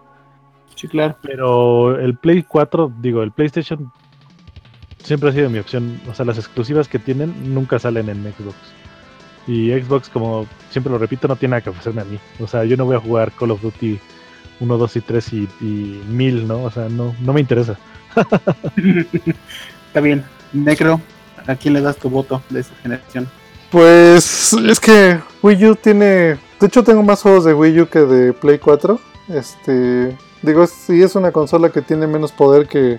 Sí, 0.75 0.89
claro. 0.89 1.17
Pero 1.23 1.99
el 1.99 2.17
Play 2.17 2.43
4, 2.43 2.93
digo, 2.99 3.23
el 3.23 3.31
PlayStation 3.31 3.93
siempre 4.99 5.29
ha 5.29 5.33
sido 5.33 5.49
mi 5.49 5.59
opción. 5.59 6.01
O 6.11 6.15
sea, 6.15 6.27
las 6.27 6.39
exclusivas 6.39 6.89
que 6.89 6.99
tienen 6.99 7.55
nunca 7.55 7.79
salen 7.79 8.09
en 8.09 8.23
Xbox. 8.23 8.57
Y 9.47 9.71
Xbox, 9.71 10.09
como 10.09 10.47
siempre 10.71 10.93
lo 10.93 10.99
repito, 10.99 11.29
no 11.29 11.37
tiene 11.37 11.53
nada 11.53 11.61
que 11.61 11.71
ofrecerme 11.71 12.03
a 12.03 12.07
mí. 12.07 12.19
O 12.41 12.47
sea, 12.47 12.65
yo 12.65 12.77
no 12.77 12.87
voy 12.87 12.97
a 12.97 13.01
jugar 13.01 13.31
Call 13.33 13.53
of 13.53 13.63
Duty 13.63 14.01
1, 14.61 14.79
2 14.79 14.97
y 14.97 15.01
3 15.01 15.33
y, 15.33 15.49
y 15.61 16.03
1000, 16.09 16.49
¿no? 16.49 16.63
O 16.65 16.71
sea, 16.71 16.89
no, 16.89 17.15
no 17.21 17.33
me 17.33 17.41
interesa. 17.41 17.79
Está 19.87 20.01
bien. 20.01 20.25
Necro, 20.53 21.01
¿a 21.47 21.55
quién 21.57 21.75
le 21.75 21.81
das 21.81 21.97
tu 21.97 22.09
voto 22.09 22.43
de 22.51 22.61
esa 22.61 22.75
generación? 22.77 23.29
Pues 23.71 24.53
es 24.53 24.79
que 24.79 25.19
Wii 25.43 25.67
U 25.67 25.75
tiene. 25.75 26.39
De 26.61 26.67
hecho, 26.69 26.85
tengo 26.85 27.03
más 27.03 27.23
juegos 27.23 27.45
de 27.45 27.55
Wii 27.55 27.81
U 27.81 27.89
que 27.89 27.99
de 28.01 28.33
Play 28.33 28.59
4. 28.59 29.01
Este. 29.29 30.17
Digo, 30.43 30.67
sí 30.67 31.03
es 31.03 31.17
una 31.17 31.33
consola 31.33 31.71
que 31.71 31.83
tiene 31.83 32.07
menos 32.07 32.31
poder 32.31 32.69
que, 32.69 32.99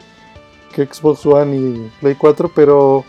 que 0.74 0.86
Xbox 0.86 1.26
One 1.26 1.56
y 1.56 1.92
Play 2.02 2.16
4, 2.16 2.52
pero. 2.54 3.06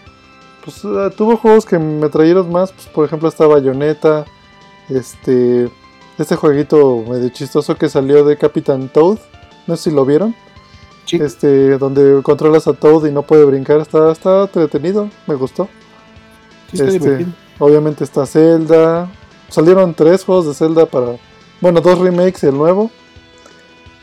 Pues 0.65 0.85
eh, 0.85 1.11
tuvo 1.17 1.37
juegos 1.37 1.67
que 1.67 1.79
me 1.79 2.09
trajeron 2.09 2.53
más. 2.53 2.71
Pues, 2.71 2.87
por 2.87 3.05
ejemplo, 3.05 3.29
está 3.29 3.47
Bayonetta. 3.47 4.25
Este. 4.89 5.69
Este 6.19 6.37
jueguito 6.37 7.05
medio 7.09 7.29
chistoso 7.29 7.77
que 7.77 7.89
salió 7.89 8.25
de 8.25 8.37
Captain 8.39 8.89
Toad. 8.89 9.19
No 9.67 9.77
sé 9.77 9.91
si 9.91 9.97
lo 9.97 10.05
vieron. 10.05 10.35
Sí. 11.05 11.17
Este. 11.17 11.77
Donde 11.79 12.23
controlas 12.23 12.67
a 12.67 12.73
Toad 12.73 13.07
y 13.07 13.13
no 13.13 13.23
puede 13.23 13.45
brincar. 13.45 13.81
Está, 13.81 14.11
está 14.13 14.43
entretenido. 14.43 15.11
Me 15.27 15.35
gustó. 15.35 15.69
Sí, 16.73 16.83
está 16.83 16.87
Este. 16.97 17.27
Obviamente 17.59 18.05
está 18.05 18.27
Zelda. 18.27 19.09
Salieron 19.49 19.95
tres 19.95 20.25
juegos 20.25 20.47
de 20.47 20.55
Zelda 20.55 20.87
para. 20.87 21.17
Bueno, 21.61 21.81
dos 21.81 21.99
remakes 21.99 22.43
y 22.43 22.47
el 22.47 22.57
nuevo. 22.57 22.91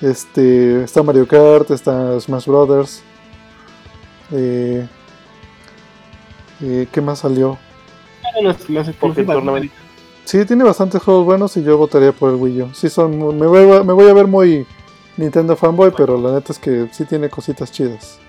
Este. 0.01 0.83
Está 0.83 1.01
Mario 1.03 1.27
Kart, 1.27 1.71
está 1.71 2.19
Smash 2.19 2.45
Brothers. 2.45 3.01
Eh, 4.31 4.87
eh, 6.61 6.87
¿Qué 6.91 7.01
más 7.01 7.19
salió? 7.19 7.57
Exclusivas, 8.41 9.43
¿no? 9.43 9.51
Tournament- 9.53 9.71
Sí, 10.25 10.45
tiene 10.45 10.63
bastantes 10.63 11.01
juegos 11.03 11.25
buenos 11.25 11.55
y 11.57 11.63
yo 11.63 11.77
votaría 11.77 12.11
por 12.11 12.29
el 12.31 12.35
Wii 12.37 12.61
U. 12.63 12.69
Sí, 12.73 12.89
son. 12.89 13.17
Me 13.37 13.45
voy, 13.47 13.71
a- 13.77 13.83
me 13.83 13.93
voy 13.93 14.07
a 14.09 14.13
ver 14.13 14.27
muy 14.27 14.65
Nintendo 15.17 15.55
fanboy, 15.55 15.91
pero 15.95 16.17
la 16.19 16.31
neta 16.33 16.53
es 16.53 16.59
que 16.59 16.87
sí 16.91 17.05
tiene 17.05 17.29
cositas 17.29 17.71
chidas. 17.71 18.19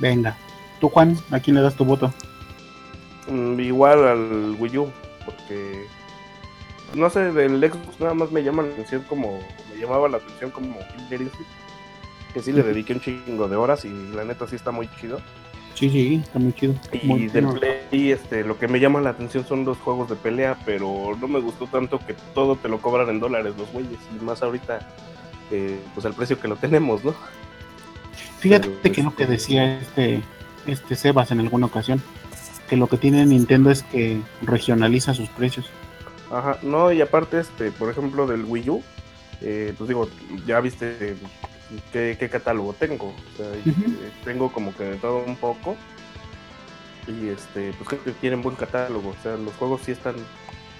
Venga. 0.00 0.36
Tú, 0.80 0.88
Juan, 0.88 1.16
¿a 1.30 1.40
quién 1.40 1.56
le 1.56 1.62
das 1.62 1.74
tu 1.74 1.84
voto? 1.84 2.12
Mm, 3.28 3.58
igual 3.60 4.06
al 4.06 4.56
Wii 4.58 4.78
U, 4.78 4.90
porque 5.24 5.86
no 6.94 7.10
sé, 7.10 7.32
del 7.32 7.58
Xbox 7.60 7.98
nada 8.00 8.14
más 8.14 8.30
me 8.30 8.42
llama 8.42 8.62
la 8.62 8.68
atención 8.72 9.02
como 9.08 9.40
me 9.72 9.80
llamaba 9.80 10.08
la 10.08 10.18
atención 10.18 10.50
como 10.50 10.78
Killer 10.96 11.22
Instinct, 11.22 11.50
que 12.32 12.42
sí 12.42 12.52
le 12.52 12.62
dediqué 12.62 12.92
un 12.92 13.00
chingo 13.00 13.48
de 13.48 13.56
horas 13.56 13.84
y 13.84 13.88
la 14.14 14.24
neta 14.24 14.46
sí 14.46 14.54
está 14.56 14.70
muy 14.70 14.88
chido. 15.00 15.18
Sí, 15.74 15.90
sí, 15.90 16.20
está 16.24 16.38
muy 16.38 16.52
chido. 16.52 16.74
Y 16.92 17.06
Muy 17.06 17.26
del. 17.28 17.46
Play, 17.48 18.12
este, 18.12 18.44
lo 18.44 18.58
que 18.58 18.68
me 18.68 18.78
llama 18.78 19.00
la 19.00 19.10
atención 19.10 19.44
son 19.46 19.64
los 19.64 19.76
juegos 19.78 20.08
de 20.08 20.14
pelea, 20.16 20.56
pero 20.64 21.16
no 21.20 21.26
me 21.28 21.40
gustó 21.40 21.66
tanto 21.66 21.98
que 21.98 22.14
todo 22.34 22.56
te 22.56 22.68
lo 22.68 22.80
cobran 22.80 23.08
en 23.08 23.18
dólares 23.20 23.54
los 23.58 23.70
güeyes, 23.72 23.98
y 24.18 24.24
más 24.24 24.42
ahorita, 24.42 24.88
eh, 25.50 25.78
pues 25.94 26.06
al 26.06 26.14
precio 26.14 26.38
que 26.40 26.46
lo 26.48 26.56
tenemos, 26.56 27.04
¿no? 27.04 27.14
Fíjate 28.38 28.68
Pero, 28.82 28.94
que 28.94 29.02
lo 29.02 29.14
que 29.16 29.22
este- 29.24 29.32
decía 29.32 29.78
este, 29.80 30.22
este 30.66 30.94
Sebas 30.94 31.30
en 31.32 31.40
alguna 31.40 31.66
ocasión, 31.66 32.00
que 32.68 32.76
lo 32.76 32.86
que 32.86 32.96
tiene 32.96 33.26
Nintendo 33.26 33.70
es 33.70 33.82
que 33.82 34.20
regionaliza 34.42 35.12
sus 35.14 35.28
precios. 35.30 35.66
Ajá, 36.30 36.58
no, 36.62 36.92
y 36.92 37.00
aparte, 37.00 37.40
este, 37.40 37.70
por 37.72 37.90
ejemplo, 37.90 38.26
del 38.26 38.44
Wii 38.44 38.70
U, 38.70 38.82
eh, 39.40 39.74
pues 39.76 39.88
digo, 39.88 40.08
ya 40.46 40.60
viste 40.60 41.16
qué, 41.92 42.16
qué 42.18 42.28
catálogo 42.28 42.72
tengo. 42.74 43.08
O 43.08 43.36
sea, 43.36 43.46
eh, 43.54 44.12
tengo 44.24 44.52
como 44.52 44.74
que 44.74 44.84
de 44.84 44.96
todo 44.96 45.24
un 45.24 45.36
poco. 45.36 45.76
Y 47.06 47.28
este, 47.28 47.72
pues 47.74 47.88
creo 47.88 48.04
que 48.04 48.12
tienen 48.12 48.42
buen 48.42 48.56
catálogo. 48.56 49.10
O 49.10 49.22
sea, 49.22 49.36
los 49.36 49.52
juegos 49.54 49.82
sí 49.84 49.92
están, 49.92 50.14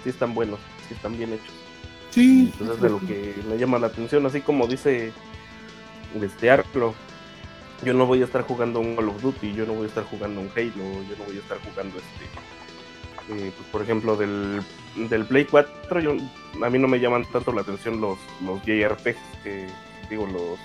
sí 0.03 0.09
están 0.09 0.33
buenos, 0.33 0.59
sí 0.87 0.93
están 0.93 1.17
bien 1.17 1.33
hechos. 1.33 1.53
Sí, 2.09 2.51
Entonces 2.53 2.77
es 2.77 2.81
de 2.81 2.89
lo 2.89 2.99
que 2.99 3.35
me 3.49 3.57
llama 3.57 3.77
la 3.77 3.87
atención, 3.87 4.25
así 4.25 4.41
como 4.41 4.67
dice 4.67 5.11
este 6.19 6.49
Arclo. 6.49 6.95
Yo 7.83 7.93
no 7.93 8.05
voy 8.05 8.21
a 8.21 8.25
estar 8.25 8.41
jugando 8.43 8.79
un 8.79 8.95
Call 8.95 9.09
of 9.09 9.21
Duty, 9.21 9.53
yo 9.53 9.65
no 9.65 9.73
voy 9.73 9.83
a 9.83 9.87
estar 9.87 10.05
jugando 10.05 10.39
un 10.39 10.49
Halo, 10.55 11.03
yo 11.09 11.15
no 11.17 11.25
voy 11.25 11.35
a 11.35 11.39
estar 11.39 11.57
jugando 11.59 11.97
este, 11.97 12.25
eh, 13.35 13.51
pues, 13.55 13.69
por 13.69 13.81
ejemplo 13.81 14.15
del, 14.15 14.61
del 14.95 15.25
Play 15.25 15.45
4, 15.45 15.99
yo, 15.99 16.15
a 16.63 16.69
mí 16.69 16.79
no 16.79 16.87
me 16.87 16.99
llaman 16.99 17.25
tanto 17.33 17.51
la 17.51 17.61
atención 17.61 17.99
los, 17.99 18.17
los 18.41 18.61
JRPGs, 18.63 19.17
que 19.43 19.67
digo 20.09 20.27
los 20.27 20.59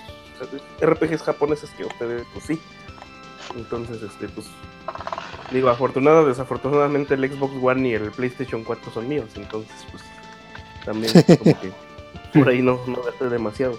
RPGs 0.80 1.22
japoneses 1.22 1.70
que 1.70 1.84
ustedes, 1.84 2.26
pues 2.32 2.44
sí. 2.46 2.60
Entonces, 3.56 4.02
este, 4.02 4.28
pues 4.28 4.46
digo, 5.50 5.68
afortunado, 5.68 6.26
desafortunadamente 6.26 7.14
el 7.14 7.30
Xbox 7.30 7.54
One 7.60 7.88
y 7.88 7.94
el 7.94 8.10
PlayStation 8.10 8.64
4 8.64 8.92
son 8.92 9.08
míos, 9.08 9.30
entonces 9.34 9.74
pues 9.90 10.02
también 10.84 11.12
como 11.12 11.60
que 11.60 11.72
por 12.38 12.48
ahí 12.48 12.62
no, 12.62 12.80
no 12.86 13.02
gasté 13.02 13.28
demasiado. 13.28 13.76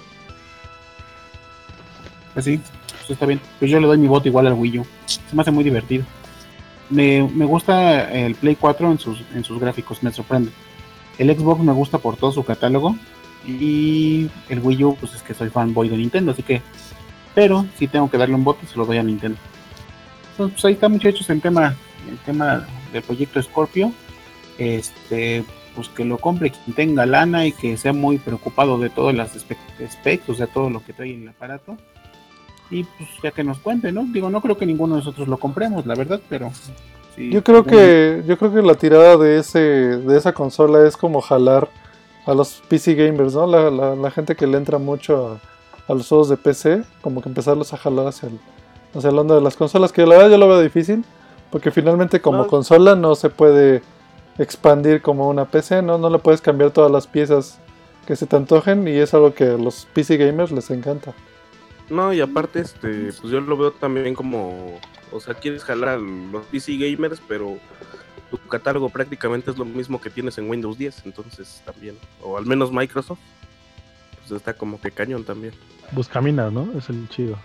Pues 2.34 2.46
sí, 2.46 2.62
pues 2.88 3.12
está 3.12 3.26
bien. 3.26 3.42
Pues 3.60 3.72
yo 3.72 3.80
le 3.80 3.88
doy 3.88 3.98
mi 3.98 4.08
voto 4.08 4.28
igual 4.28 4.48
al 4.48 4.54
Wii 4.54 4.80
U. 4.80 4.86
Se 5.06 5.36
me 5.36 5.42
hace 5.42 5.52
muy 5.52 5.64
divertido. 5.64 6.06
Me, 6.90 7.28
me 7.34 7.46
gusta 7.46 8.12
el 8.12 8.36
Play 8.36 8.56
4 8.56 8.92
en 8.92 9.00
sus, 9.00 9.24
en 9.34 9.44
sus 9.44 9.60
gráficos, 9.60 10.04
me 10.04 10.12
sorprende. 10.12 10.52
El 11.18 11.36
Xbox 11.36 11.62
me 11.62 11.74
gusta 11.74 11.98
por 11.98 12.18
todo 12.18 12.32
su 12.32 12.44
catálogo. 12.44 12.96
Y 13.46 14.30
el 14.50 14.60
Wii 14.60 14.84
U, 14.84 14.96
pues 15.00 15.16
es 15.16 15.24
que 15.24 15.34
soy 15.34 15.50
fanboy 15.50 15.90
de 15.90 15.98
Nintendo, 15.98 16.32
así 16.32 16.44
que. 16.44 16.62
Pero 17.34 17.66
si 17.78 17.88
tengo 17.88 18.10
que 18.10 18.18
darle 18.18 18.36
un 18.36 18.44
voto, 18.44 18.66
se 18.68 18.78
lo 18.78 18.86
doy 18.86 18.98
a 18.98 19.04
Nintendo. 19.04 19.38
Entonces, 20.32 20.54
pues 20.54 20.66
ahí 20.66 20.74
está, 20.74 20.90
muchachos, 20.90 21.30
el 21.30 21.42
tema, 21.42 21.76
el 22.10 22.18
tema 22.20 22.68
del 22.92 23.02
proyecto 23.04 23.42
Scorpio. 23.42 23.92
Este, 24.58 25.44
pues 25.76 25.90
que 25.90 26.06
lo 26.06 26.18
compre 26.18 26.52
quien 26.52 26.76
tenga 26.76 27.06
lana 27.06 27.46
y 27.46 27.52
que 27.52 27.78
sea 27.78 27.94
muy 27.94 28.18
preocupado 28.18 28.78
de 28.78 28.90
todas 28.90 29.16
las 29.16 29.32
specs, 29.32 30.30
o 30.30 30.34
sea, 30.34 30.48
todo 30.48 30.70
lo 30.70 30.84
que 30.84 30.94
trae 30.94 31.16
el 31.16 31.28
aparato. 31.28 31.78
Y 32.70 32.84
pues 32.84 33.10
ya 33.22 33.32
que 33.32 33.44
nos 33.44 33.60
cuente, 33.60 33.92
¿no? 33.92 34.06
Digo, 34.06 34.30
no 34.30 34.42
creo 34.42 34.58
que 34.58 34.66
ninguno 34.66 34.96
de 34.96 35.00
nosotros 35.00 35.28
lo 35.28 35.38
compremos, 35.38 35.86
la 35.86 35.96
verdad, 35.96 36.22
pero 36.30 36.52
sí, 37.16 37.30
Yo 37.30 37.44
creo 37.44 37.66
que 37.66 38.24
yo 38.26 38.38
creo 38.38 38.54
que 38.54 38.62
la 38.62 38.76
tirada 38.76 39.18
de 39.18 39.40
ese 39.40 39.60
de 39.60 40.18
esa 40.18 40.34
consola 40.34 40.88
es 40.88 40.96
como 40.96 41.22
jalar 41.22 41.70
a 42.26 42.34
los 42.34 42.62
PC 42.68 42.96
gamers, 42.96 43.34
¿no? 43.34 43.48
La, 43.48 43.70
la- 43.72 43.96
la 43.96 44.12
gente 44.12 44.36
que 44.36 44.48
le 44.48 44.58
entra 44.58 44.78
mucho 44.78 45.40
a, 45.88 45.92
a 45.92 45.96
los 45.96 46.08
juegos 46.08 46.30
de 46.30 46.38
PC, 46.38 46.84
como 47.02 47.22
que 47.22 47.30
empezarlos 47.30 47.74
a 47.74 47.78
jalar 47.78 48.08
hacia 48.08 48.30
el, 48.30 48.40
hacia 48.96 49.10
el 49.10 49.18
onda 49.20 49.36
de 49.36 49.42
las 49.42 49.56
consolas, 49.56 49.92
que 49.92 50.06
la 50.06 50.16
verdad 50.18 50.32
yo 50.32 50.38
lo 50.38 50.48
veo 50.48 50.62
difícil, 50.62 51.04
porque 51.50 51.72
finalmente 51.72 52.22
como 52.22 52.40
No. 52.40 52.48
consola 52.48 52.96
no 52.96 53.16
se 53.16 53.30
puede 53.30 53.82
expandir 54.38 55.02
como 55.02 55.28
una 55.30 55.46
PC, 55.46 55.82
¿no? 55.82 55.98
No 55.98 56.10
le 56.10 56.20
puedes 56.20 56.42
cambiar 56.42 56.72
todas 56.72 56.92
las 56.92 57.08
piezas 57.08 57.60
que 58.06 58.16
se 58.16 58.26
te 58.26 58.36
antojen 58.36 58.88
y 58.88 58.92
es 58.98 59.14
algo 59.14 59.34
que 59.34 59.44
a 59.46 59.58
los 59.58 59.86
PC 59.94 60.18
gamers 60.18 60.52
les 60.52 60.70
encanta. 60.72 61.14
No, 61.90 62.14
y 62.14 62.22
aparte, 62.22 62.62
este, 62.62 63.12
pues 63.20 63.32
yo 63.32 63.42
lo 63.42 63.58
veo 63.58 63.72
también 63.72 64.16
como, 64.16 64.80
o 65.12 65.20
sea, 65.20 65.34
quieres 65.34 65.64
jalar 65.64 65.90
a 65.90 65.98
los 65.98 66.46
PC 66.46 66.78
gamers, 66.78 67.22
pero 67.28 67.58
tu 68.38 68.48
catálogo 68.48 68.90
prácticamente 68.90 69.52
es 69.52 69.58
lo 69.58 69.66
mismo 69.66 70.00
que 70.00 70.10
tienes 70.10 70.38
en 70.38 70.50
Windows 70.50 70.78
10, 70.78 71.06
entonces 71.06 71.62
también, 71.66 71.98
o 72.24 72.38
al 72.38 72.46
menos 72.46 72.72
Microsoft, 72.72 73.20
pues 74.20 74.32
está 74.32 74.54
como 74.54 74.80
que 74.80 74.90
cañón 74.92 75.24
también. 75.24 75.54
Buscaminas, 75.92 76.52
¿no? 76.52 76.72
Es 76.78 76.90
el 76.90 77.08
chido. 77.10 77.38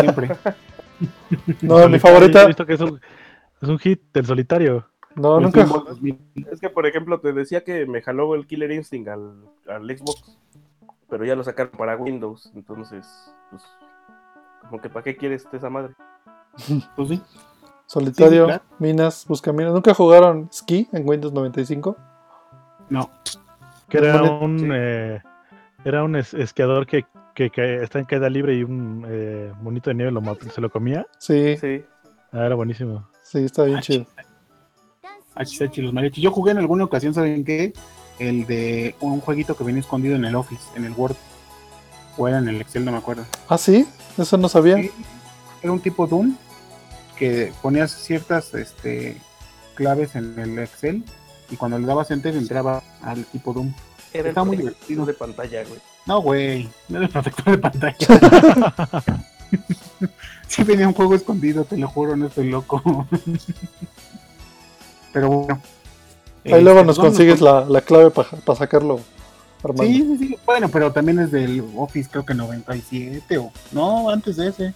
siempre. 0.00 0.30
No, 1.62 1.88
mi 1.88 1.98
favorita, 1.98 2.44
He 2.44 2.46
visto 2.48 2.64
que 2.64 2.74
es 2.74 2.80
un, 2.80 3.00
es 3.60 3.68
un 3.68 3.76
hit 3.80 4.00
del 4.12 4.24
solitario. 4.24 4.86
no, 5.16 5.38
El 5.38 5.44
nunca, 5.44 5.64
2000. 5.64 6.16
Es 6.52 6.60
que, 6.60 6.70
por 6.70 6.86
ejemplo, 6.86 7.18
te 7.18 7.32
decía 7.32 7.64
que 7.64 7.86
me 7.86 8.02
jaló 8.02 8.36
el 8.36 8.46
Killer 8.46 8.70
Instinct 8.70 9.08
al, 9.08 9.34
al 9.66 9.98
Xbox, 9.98 10.38
pero 11.10 11.24
ya 11.24 11.34
lo 11.34 11.42
sacaron 11.42 11.72
para 11.72 11.96
Windows, 11.96 12.52
entonces, 12.54 13.04
pues, 13.50 13.64
como 14.60 14.80
que 14.80 14.88
para 14.90 15.02
qué 15.02 15.16
quieres 15.16 15.44
esa 15.52 15.70
madre. 15.70 15.94
Pues 16.94 17.08
sí. 17.08 17.22
Solitario, 17.92 18.48
Sí. 18.48 18.54
Minas, 18.78 19.26
Buscaminas. 19.28 19.74
¿Nunca 19.74 19.92
jugaron 19.92 20.48
Ski 20.50 20.88
en 20.92 21.06
Windows 21.06 21.32
95? 21.34 21.96
No. 22.88 23.10
Que 23.88 23.98
era 23.98 24.22
un 24.22 24.58
sí. 24.60 24.66
eh, 24.72 25.20
era 25.84 26.02
un 26.02 26.16
es- 26.16 26.32
esquiador 26.32 26.86
que, 26.86 27.04
que, 27.34 27.50
que 27.50 27.82
está 27.82 27.98
en 27.98 28.06
caída 28.06 28.30
libre 28.30 28.54
y 28.54 28.62
un 28.64 29.04
eh, 29.06 29.52
monito 29.60 29.90
de 29.90 29.94
nieve 29.94 30.10
lo 30.10 30.22
se 30.54 30.60
lo 30.62 30.70
comía. 30.70 31.06
Sí, 31.18 31.56
Sí, 31.58 31.84
Ah, 32.32 32.46
era 32.46 32.54
buenísimo. 32.54 33.06
sí, 33.22 33.44
está 33.44 33.64
bien 33.64 33.76
Ah, 33.78 33.82
chido. 33.82 34.06
HH 35.36 35.82
los 35.82 35.92
mariachis. 35.92 36.22
Yo 36.24 36.30
jugué 36.30 36.52
en 36.52 36.58
alguna 36.58 36.84
ocasión, 36.84 37.12
¿saben 37.12 37.44
qué? 37.44 37.72
El 38.18 38.46
de 38.46 38.94
un 39.00 39.20
jueguito 39.20 39.54
que 39.56 39.64
venía 39.64 39.80
escondido 39.80 40.16
en 40.16 40.24
el 40.24 40.34
Office, 40.34 40.62
en 40.76 40.84
el 40.86 40.92
Word. 40.92 41.16
O 42.16 42.26
era 42.28 42.38
en 42.38 42.48
el 42.48 42.60
Excel, 42.60 42.84
no 42.86 42.92
me 42.92 42.98
acuerdo. 42.98 43.24
Ah, 43.48 43.58
sí, 43.58 43.86
eso 44.16 44.36
no 44.38 44.48
sabía. 44.48 44.76
Sí, 44.76 44.90
Era 45.62 45.72
un 45.72 45.80
tipo 45.80 46.06
Doom 46.06 46.34
que 47.16 47.52
ponías 47.62 47.90
ciertas 47.92 48.52
este, 48.54 49.16
claves 49.74 50.14
en 50.16 50.38
el 50.38 50.58
Excel 50.58 51.04
y 51.50 51.56
cuando 51.56 51.78
le 51.78 51.86
dabas 51.86 52.10
enter 52.10 52.34
entraba 52.36 52.82
al 53.02 53.24
tipo 53.26 53.52
Doom. 53.52 53.72
era 54.12 54.28
Está 54.30 54.44
muy 54.44 54.56
divertido. 54.56 55.04
de 55.06 55.14
pantalla, 55.14 55.64
güey. 55.64 55.80
No, 56.06 56.20
güey, 56.20 56.68
no 56.88 56.96
era 56.98 57.06
el 57.06 57.12
protector 57.12 57.50
de 57.52 57.58
pantalla. 57.58 57.96
sí 60.48 60.64
venía 60.64 60.88
un 60.88 60.94
juego 60.94 61.14
escondido, 61.14 61.64
te 61.64 61.76
lo 61.76 61.88
juro, 61.88 62.16
no 62.16 62.26
estoy 62.26 62.48
loco. 62.50 63.06
Pero 65.12 65.28
bueno. 65.28 65.60
Ahí 66.44 66.62
luego 66.62 66.80
Este, 66.80 66.86
nos 66.86 66.98
consigues 66.98 67.38
con- 67.38 67.44
la, 67.46 67.64
la 67.66 67.80
clave 67.82 68.10
para 68.10 68.58
sacarlo, 68.58 69.00
Armando. 69.62 69.84
Sí, 69.84 69.98
sí, 70.18 70.18
sí. 70.28 70.36
Bueno, 70.44 70.68
pero 70.68 70.92
también 70.92 71.20
es 71.20 71.30
del 71.30 71.62
Office, 71.76 72.08
creo 72.10 72.24
que 72.26 72.34
97 72.34 73.38
o. 73.38 73.52
No, 73.70 74.10
antes 74.10 74.36
de 74.36 74.48
ese. 74.48 74.74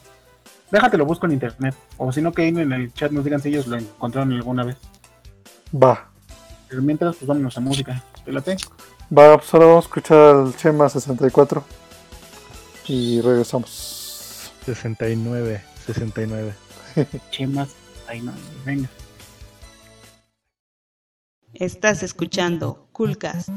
Déjate 0.71 0.97
lo 0.99 1.07
busco 1.07 1.27
en 1.27 1.33
internet. 1.33 1.75
O 1.97 2.13
si 2.13 2.21
no, 2.21 2.33
que 2.33 2.47
en 2.49 2.73
el 2.73 2.93
chat 2.93 3.13
nos 3.13 3.25
digan 3.25 3.41
si 3.41 3.49
ellos 3.51 3.67
lo 3.67 3.77
encontraron 3.77 4.33
alguna 4.33 4.65
vez. 4.65 4.77
Va, 5.75 6.09
Pero 6.69 6.83
mientras, 6.83 7.17
pues 7.17 7.27
vámonos 7.27 7.57
a 7.57 7.61
música. 7.61 8.03
Espérate. 8.17 8.57
va, 9.17 9.37
pues 9.39 9.55
ahora 9.55 9.67
vamos 9.67 9.85
a 9.85 9.89
escuchar 9.89 10.19
al 10.19 10.57
Chema 10.57 10.89
64 10.89 11.65
y 12.89 13.21
regresamos. 13.21 14.53
69, 14.65 15.63
69. 15.87 16.53
Chemas. 17.31 17.69
Ay, 18.09 18.21
no, 18.21 18.33
venga. 18.65 18.89
Estás 21.55 22.03
escuchando 22.03 22.89
Coolcast. 22.93 23.49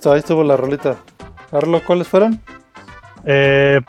Listo, 0.00 0.12
ahí 0.14 0.20
estuvo 0.20 0.42
la 0.42 0.56
rolita. 0.56 0.96
Arlo, 1.52 1.82
¿cuáles 1.86 2.08
fueron? 2.08 2.40
Eh, 3.26 3.82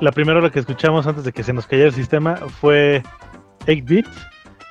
la 0.00 0.12
primera 0.12 0.38
hora 0.38 0.48
que 0.48 0.60
escuchamos 0.60 1.06
antes 1.06 1.24
de 1.24 1.32
que 1.32 1.42
se 1.42 1.52
nos 1.52 1.66
cayera 1.66 1.88
el 1.88 1.94
sistema 1.94 2.36
fue 2.36 3.02
8 3.66 3.82
Bit 3.84 4.06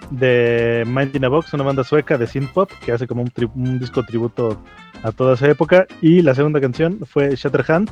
de 0.10 0.84
Mind 0.88 1.16
in 1.16 1.26
a 1.26 1.28
Box, 1.28 1.54
una 1.54 1.66
banda 1.66 1.84
sueca 1.84 2.18
de 2.18 2.26
synth 2.26 2.52
pop 2.52 2.72
que 2.84 2.94
hace 2.94 3.06
como 3.06 3.22
un, 3.22 3.28
tri- 3.30 3.52
un 3.54 3.78
disco 3.78 4.02
tributo 4.06 4.60
a 5.04 5.12
toda 5.12 5.36
esa 5.36 5.48
época. 5.48 5.86
Y 6.02 6.24
la 6.24 6.34
segunda 6.34 6.60
canción 6.60 7.00
fue 7.06 7.36
Shatterhand, 7.36 7.92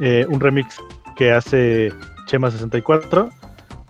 eh, 0.00 0.24
un 0.26 0.40
remix 0.40 0.78
que 1.16 1.32
hace 1.32 1.92
Chema64 2.30 3.30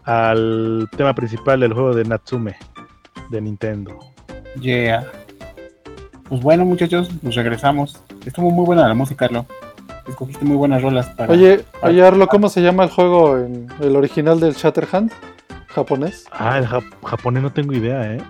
al 0.03 0.89
tema 0.97 1.15
principal 1.15 1.61
del 1.61 1.75
juego 1.75 1.95
de 1.95 2.03
Natsume 2.07 2.57
de 3.31 3.41
Nintendo. 3.41 4.01
Yeah. 4.61 5.07
Pues 6.29 6.43
bueno, 6.43 6.65
muchachos, 6.65 7.09
nos 7.23 7.37
regresamos. 7.37 8.03
Estuvo 8.25 8.51
muy 8.51 8.65
buena 8.65 8.87
la 8.89 8.95
música, 8.95 9.27
Carlos. 9.27 9.47
Escogiste 10.09 10.45
muy 10.45 10.57
buenas 10.57 10.83
rolas 10.83 11.07
para. 11.11 11.33
Oye, 11.33 11.65
oye 11.83 12.05
Arlo, 12.05 12.27
¿cómo 12.29 12.49
se 12.49 12.61
llama 12.61 12.85
el 12.85 12.91
juego 12.91 13.39
en 13.39 13.69
el 13.81 13.95
original 13.97 14.41
del 14.41 14.55
Shatterhand? 14.55 15.13
¿Japonés? 15.69 16.25
Ah, 16.33 16.59
el 16.59 16.67
jap- 16.67 16.93
japonés 17.05 17.43
no 17.43 17.53
tengo 17.53 17.73
idea, 17.73 18.15
¿eh? 18.15 18.21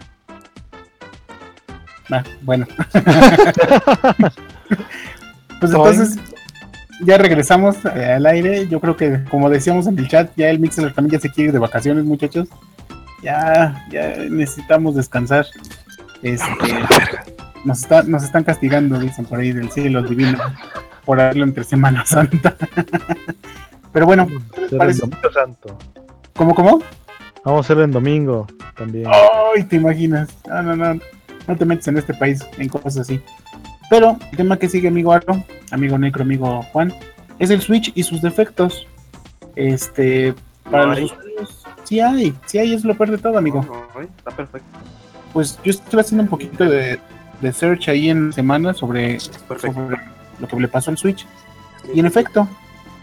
Ah, 2.11 2.23
bueno. 2.43 2.67
pues 5.61 5.73
entonces, 5.73 6.19
ya 7.01 7.17
regresamos 7.19 7.77
eh, 7.97 8.13
al 8.13 8.27
aire. 8.27 8.69
Yo 8.69 8.81
creo 8.81 8.97
que, 8.97 9.25
como 9.31 9.49
decíamos 9.49 9.87
en 9.87 9.99
el 9.99 10.09
chat, 10.09 10.31
ya 10.37 10.51
el 10.51 10.59
Mixer 10.61 10.93
también 10.93 11.19
ya 11.19 11.21
se 11.21 11.31
quiere 11.31 11.49
ir 11.49 11.53
de 11.53 11.59
vacaciones, 11.59 12.05
muchachos. 12.05 12.49
Ya, 13.23 13.87
ya 13.91 14.17
necesitamos 14.29 14.95
descansar. 14.95 15.47
Este, 16.23 16.47
nos, 17.65 17.83
está- 17.83 18.03
nos 18.03 18.23
están 18.25 18.45
castigando, 18.45 18.99
dicen 18.99 19.25
por 19.25 19.39
ahí 19.41 19.53
del 19.53 19.71
cielo 19.71 20.03
divino, 20.03 20.39
por 21.05 21.21
hacerlo 21.21 21.45
entre 21.45 21.65
Semana 21.65 22.05
Santa. 22.07 22.57
Pero 23.93 24.07
bueno, 24.07 24.27
parece- 24.77 25.03
Santo. 25.33 25.79
¿cómo, 26.35 26.55
cómo? 26.55 26.83
Vamos 27.45 27.59
a 27.59 27.61
hacerlo 27.61 27.85
en 27.85 27.91
domingo 27.93 28.47
también. 28.77 29.07
Ay, 29.55 29.65
te 29.65 29.77
imaginas. 29.77 30.29
No, 30.49 30.63
no, 30.63 30.77
no. 30.77 31.01
No 31.49 31.57
te 31.57 31.65
metes 31.65 31.89
en 31.89 31.99
este 31.99 32.15
país 32.15 32.41
en 32.59 32.69
cosas 32.69 32.99
así. 32.99 33.21
Pero 33.91 34.17
el 34.31 34.37
tema 34.37 34.57
que 34.59 34.69
sigue, 34.69 34.87
amigo 34.89 35.13
Arlo, 35.13 35.43
amigo 35.73 35.99
Necro, 35.99 36.23
amigo 36.23 36.63
Juan, 36.73 36.95
es 37.41 37.51
el 37.51 37.61
Switch 37.61 37.91
y 37.97 38.05
sus 38.05 38.23
defectos. 38.23 38.87
Este, 39.57 40.35
para 40.71 40.85
No 40.85 40.91
los 40.91 40.99
hay. 40.99 41.05
usuarios, 41.05 41.65
sí 41.85 42.01
hay, 42.01 42.35
sí 42.47 42.59
hay, 42.59 42.73
es 42.75 42.85
lo 42.85 42.95
peor 42.97 43.11
de 43.11 43.19
todo, 43.19 43.37
amigo. 43.37 43.61
Está 44.17 44.31
perfecto. 44.31 44.69
Pues 45.33 45.59
yo 45.65 45.71
estuve 45.73 46.01
haciendo 46.01 46.23
un 46.23 46.29
poquito 46.31 46.65
de, 46.65 47.01
de 47.43 47.53
search 47.53 47.89
ahí 47.89 48.09
en 48.09 48.33
semana 48.33 48.73
sobre, 48.73 49.19
lo 50.39 50.49
que 50.49 50.57
le 50.57 50.69
pasó 50.69 50.91
al 50.91 50.99
Switch. 50.99 51.27
Y 51.93 52.01
en 52.01 52.07
efecto, 52.07 52.49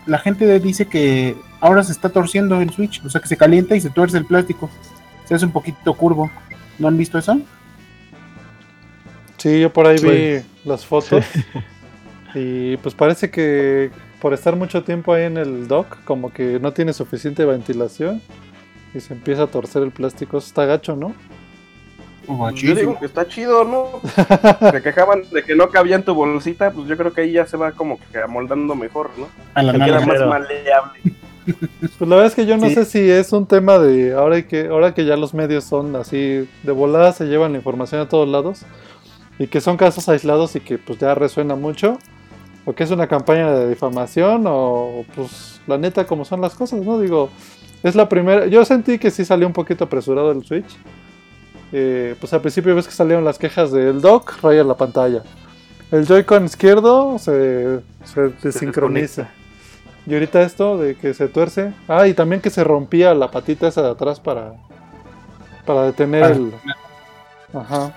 la 0.06 0.18
gente 0.18 0.60
dice 0.60 0.88
que 0.88 1.36
ahora 1.60 1.84
se 1.84 1.91
está 1.91 2.10
torciendo 2.10 2.60
el 2.61 2.72
Switch, 2.72 3.03
o 3.06 3.10
sea 3.10 3.22
que 3.22 3.28
se 3.28 3.38
calienta 3.38 3.76
y 3.76 3.82
se 3.82 3.90
tuerce 3.90 4.18
el 4.18 4.26
plástico. 4.26 4.70
Se 5.26 5.36
hace 5.36 5.45
un 5.45 5.52
poquito 5.52 5.94
curvo. 5.94 6.32
¿No 6.80 6.88
han 6.88 6.98
visto 6.98 7.18
eso? 7.18 7.40
Sí, 9.38 9.60
yo 9.60 9.72
por 9.72 9.86
ahí 9.86 9.98
vi 10.02 10.45
las 10.66 10.86
fotos. 10.86 11.26
Y 12.36 12.78
pues 12.78 12.94
parece 12.94 13.32
que 13.32 13.90
por 14.22 14.36
estar 14.36 14.56
mucho 14.56 14.84
tiempo 14.84 15.14
ahí 15.14 15.24
en 15.24 15.38
el 15.38 15.68
dock, 15.68 16.03
como 16.03 16.32
que 16.32 16.60
no 16.60 16.74
tiene 16.74 16.94
suficiente 16.94 17.44
ventilación. 17.44 18.22
Y 18.94 18.99
se 18.99 19.14
empieza 19.14 19.44
a 19.44 19.48
torcer 19.48 19.82
el 19.82 19.91
plástico. 19.91 20.38
Eso 20.38 20.48
está 20.48 20.66
gacho, 20.66 20.95
¿no? 20.95 21.16
Yo 22.56 22.76
digo 22.76 22.99
que 22.99 23.06
está 23.06 23.27
chido, 23.27 23.64
¿no? 23.64 23.88
Se 24.72 24.81
quejaban 24.81 25.23
de 25.31 25.43
que 25.43 25.56
no 25.56 25.69
cabía 25.69 25.95
en 25.95 26.03
tu 26.03 26.14
bolsita, 26.14 26.72
pues 26.72 26.88
yo 26.88 26.95
creo 26.95 27.11
que 27.14 27.22
ahí 27.22 27.31
ya 27.34 27.45
se 27.47 27.57
va 27.57 27.72
como 27.72 27.97
que 27.99 28.19
amoldando 28.19 28.76
mejor, 28.76 29.10
¿no? 29.18 29.27
A 29.56 29.64
la 29.64 29.72
Que 29.73 29.77
nalga. 29.80 30.06
más 30.06 30.19
maleable. 30.27 30.99
Pues 31.97 32.01
la 32.07 32.15
verdad 32.15 32.26
es 32.27 32.35
que 32.35 32.45
yo 32.45 32.57
no 32.57 32.68
Sí. 32.68 32.76
sé 32.76 32.85
si 32.85 33.10
es 33.10 33.34
un 33.34 33.47
tema 33.47 33.80
de 33.80 34.14
ahora 34.14 34.39
que 34.47 34.68
ahora 34.68 34.93
que 34.93 35.03
ya 35.06 35.18
los 35.18 35.34
medios 35.34 35.64
son 35.64 35.95
así 35.95 36.47
de 36.61 36.72
volada 36.72 37.11
se 37.11 37.26
llevan 37.26 37.53
la 37.53 37.57
información 37.57 38.01
a 38.01 38.07
todos 38.07 38.27
lados 38.30 38.61
y 39.39 39.47
que 39.47 39.60
son 39.60 39.76
casos 39.76 40.07
aislados 40.10 40.56
y 40.56 40.60
que 40.60 40.77
pues 40.77 40.99
ya 40.99 41.15
resuena 41.15 41.56
mucho 41.56 41.97
o 42.65 42.73
que 42.73 42.84
es 42.84 42.91
una 42.91 43.07
campaña 43.07 43.51
de 43.51 43.68
difamación 43.68 44.43
o 44.45 45.06
pues 45.15 45.60
la 45.65 45.80
neta 45.80 46.06
como 46.06 46.23
son 46.23 46.41
las 46.41 46.53
cosas, 46.53 46.81
¿no? 46.81 46.99
Digo, 46.99 47.31
es 47.81 47.95
la 47.95 48.07
primera, 48.07 48.45
yo 48.45 48.64
sentí 48.64 48.99
que 48.99 49.10
sí 49.10 49.26
salió 49.26 49.47
un 49.47 49.53
poquito 49.53 49.85
apresurado 49.85 50.31
el 50.31 50.43
Switch. 50.45 50.77
Eh, 51.72 52.16
pues 52.20 52.34
al 52.34 52.41
principio 52.41 52.76
ves 52.76 52.88
que 52.88 52.94
salieron 52.94 53.24
las 53.24 53.38
quejas 53.38 53.72
del 53.72 54.02
dock, 54.02 54.41
raya 54.41 54.64
la 54.64 54.76
pantalla. 54.76 55.24
El 55.91 56.06
Joy-Con 56.06 56.46
izquierdo 56.46 57.18
se, 57.20 57.80
se 58.04 58.30
desincroniza. 58.41 59.30
Y 60.06 60.14
ahorita 60.14 60.41
esto 60.41 60.78
de 60.78 60.96
que 60.96 61.14
se 61.14 61.28
tuerce. 61.28 61.74
Ah, 61.88 62.08
y 62.08 62.14
también 62.14 62.41
que 62.41 62.50
se 62.50 62.64
rompía 62.64 63.14
la 63.14 63.32
patita 63.32 63.68
esa 63.68 63.82
de 63.82 63.90
atrás 63.90 64.20
para, 64.20 64.54
para 65.66 65.84
detener 65.84 66.22
Para 66.22 66.36
el. 66.36 66.54
Ajá. 67.54 67.94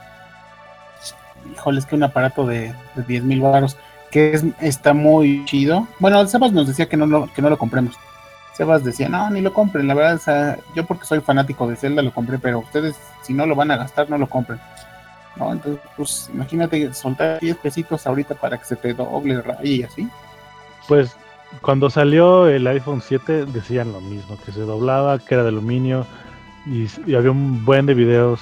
Híjole, 1.54 1.78
es 1.80 1.86
que 1.86 1.94
un 1.96 2.02
aparato 2.02 2.46
de, 2.46 2.74
de 2.94 3.02
10 3.06 3.24
mil 3.24 3.40
baros 3.40 3.76
que 4.12 4.34
es, 4.34 4.44
está 4.60 4.92
muy 4.92 5.44
chido. 5.46 5.88
Bueno, 5.98 6.24
Sebas 6.28 6.52
nos 6.52 6.68
decía 6.68 6.88
que 6.88 6.96
no, 6.96 7.06
lo, 7.06 7.32
que 7.34 7.42
no 7.42 7.50
lo 7.50 7.58
compremos. 7.58 7.96
Sebas 8.56 8.84
decía, 8.84 9.08
no, 9.08 9.30
ni 9.30 9.40
lo 9.40 9.52
compren. 9.52 9.86
La 9.88 9.94
verdad, 9.94 10.14
o 10.16 10.18
sea, 10.18 10.58
yo 10.74 10.84
porque 10.84 11.06
soy 11.06 11.20
fanático 11.20 11.66
de 11.66 11.76
Zelda 11.76 12.02
lo 12.02 12.12
compré, 12.12 12.38
pero 12.38 12.58
ustedes, 12.60 12.96
si 13.22 13.32
no 13.32 13.46
lo 13.46 13.54
van 13.54 13.70
a 13.70 13.76
gastar, 13.76 14.10
no 14.10 14.18
lo 14.18 14.28
compren. 14.28 14.60
¿No? 15.36 15.52
Entonces, 15.52 15.80
pues 15.96 16.30
imagínate 16.34 16.92
soltar 16.92 17.40
10 17.40 17.56
pesitos 17.56 18.06
ahorita 18.06 18.34
para 18.34 18.58
que 18.58 18.64
se 18.66 18.76
te 18.76 18.92
doble 18.92 19.42
y 19.62 19.82
así. 19.82 20.06
Pues 20.86 21.16
cuando 21.62 21.88
salió 21.88 22.48
el 22.48 22.66
iPhone 22.66 23.02
7 23.02 23.46
decían 23.46 23.92
lo 23.92 24.00
mismo, 24.00 24.36
que 24.44 24.52
se 24.52 24.60
doblaba, 24.60 25.18
que 25.18 25.34
era 25.34 25.42
de 25.42 25.48
aluminio 25.50 26.06
y, 26.66 26.86
y 27.06 27.14
había 27.14 27.30
un 27.30 27.64
buen 27.64 27.86
de 27.86 27.94
videos 27.94 28.40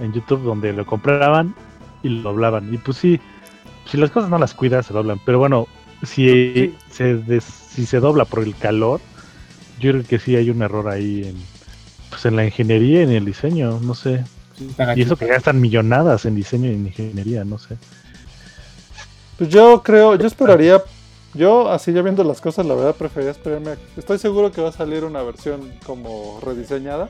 en 0.00 0.12
YouTube 0.12 0.42
donde 0.42 0.72
lo 0.72 0.86
compraban 0.86 1.54
y 2.04 2.08
lo 2.08 2.30
doblaban. 2.30 2.72
Y 2.72 2.78
pues 2.78 2.96
sí, 2.98 3.20
si 3.86 3.96
las 3.96 4.10
cosas 4.10 4.30
no 4.30 4.38
las 4.38 4.54
cuidas 4.54 4.86
se 4.86 4.94
doblan, 4.94 5.20
pero 5.24 5.38
bueno, 5.40 5.66
si 6.04 6.74
se 6.90 7.16
des- 7.16 7.44
si 7.44 7.86
se 7.86 8.00
dobla 8.00 8.24
por 8.24 8.42
el 8.42 8.54
calor, 8.56 9.00
yo 9.82 9.90
creo 9.92 10.04
que 10.04 10.18
sí 10.18 10.36
hay 10.36 10.48
un 10.50 10.62
error 10.62 10.88
ahí 10.88 11.24
en 11.28 11.36
pues 12.10 12.24
en 12.26 12.36
la 12.36 12.44
ingeniería 12.44 13.00
y 13.00 13.04
en 13.04 13.10
el 13.12 13.24
diseño, 13.24 13.78
no 13.80 13.94
sé. 13.94 14.24
Sí, 14.58 14.68
Y 14.96 15.02
eso 15.02 15.16
que 15.16 15.26
gastan 15.26 15.60
millonadas 15.60 16.24
en 16.26 16.34
diseño 16.34 16.70
y 16.70 16.74
en 16.74 16.86
ingeniería, 16.86 17.42
no 17.44 17.58
sé. 17.58 17.76
Pues 19.38 19.50
yo 19.50 19.82
creo, 19.82 20.14
yo 20.16 20.26
esperaría. 20.26 20.82
Yo, 21.34 21.70
así 21.70 21.92
ya 21.94 22.02
viendo 22.02 22.22
las 22.24 22.42
cosas, 22.42 22.66
la 22.66 22.74
verdad 22.74 22.94
preferiría 22.94 23.30
esperarme. 23.32 23.70
a- 23.70 23.76
Estoy 23.96 24.18
seguro 24.18 24.52
que 24.52 24.60
va 24.60 24.68
a 24.68 24.72
salir 24.72 25.04
una 25.04 25.22
versión 25.22 25.72
como 25.86 26.38
rediseñada. 26.44 27.08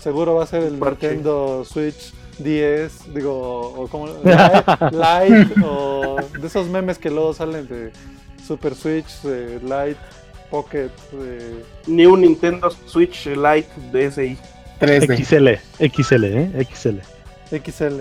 Seguro 0.00 0.34
va 0.36 0.44
a 0.44 0.46
ser 0.46 0.62
el 0.62 0.74
Parche. 0.78 1.08
Nintendo 1.08 1.62
Switch 1.66 2.14
10, 2.38 3.14
digo, 3.14 3.60
o 3.76 3.86
como 3.88 4.06
Lite, 4.24 4.64
Lite, 4.90 5.54
o 5.62 6.16
de 6.40 6.46
esos 6.46 6.66
memes 6.68 6.96
que 6.98 7.10
luego 7.10 7.34
salen 7.34 7.68
de 7.68 7.92
Super 8.46 8.74
Switch, 8.74 9.20
de 9.22 9.60
Lite, 9.60 10.00
Pocket, 10.52 10.90
de 11.12 11.64
Ni 11.86 12.04
un 12.04 12.20
Nintendo 12.20 12.70
Switch 12.86 13.24
Lite 13.26 13.68
DSi. 13.90 14.36
3D. 14.78 15.24
XL, 15.24 15.92
XL, 16.02 16.24
¿eh? 16.26 16.66
XL. 16.70 16.98
XL. 17.56 18.00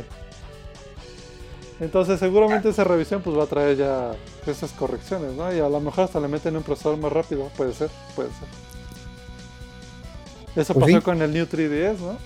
Entonces 1.80 2.20
seguramente 2.20 2.70
esa 2.70 2.84
revisión 2.84 3.22
pues 3.22 3.38
va 3.38 3.44
a 3.44 3.48
traer 3.48 3.78
ya 3.78 4.12
esas 4.46 4.72
correcciones, 4.74 5.34
¿no? 5.34 5.52
Y 5.56 5.60
a 5.60 5.70
lo 5.70 5.80
mejor 5.80 6.04
hasta 6.04 6.20
le 6.20 6.28
meten 6.28 6.58
un 6.58 6.64
procesador 6.64 6.98
más 7.00 7.12
rápido, 7.14 7.50
puede 7.56 7.74
ser, 7.74 7.90
puede 8.16 8.30
ser. 8.30 8.48
Eso 10.62 10.74
Pues 10.74 10.86
pasó 10.86 10.98
sí. 10.98 11.04
con 11.04 11.22
el 11.22 11.32
New 11.34 11.46
3DS, 11.46 12.00
¿no? 12.00 12.18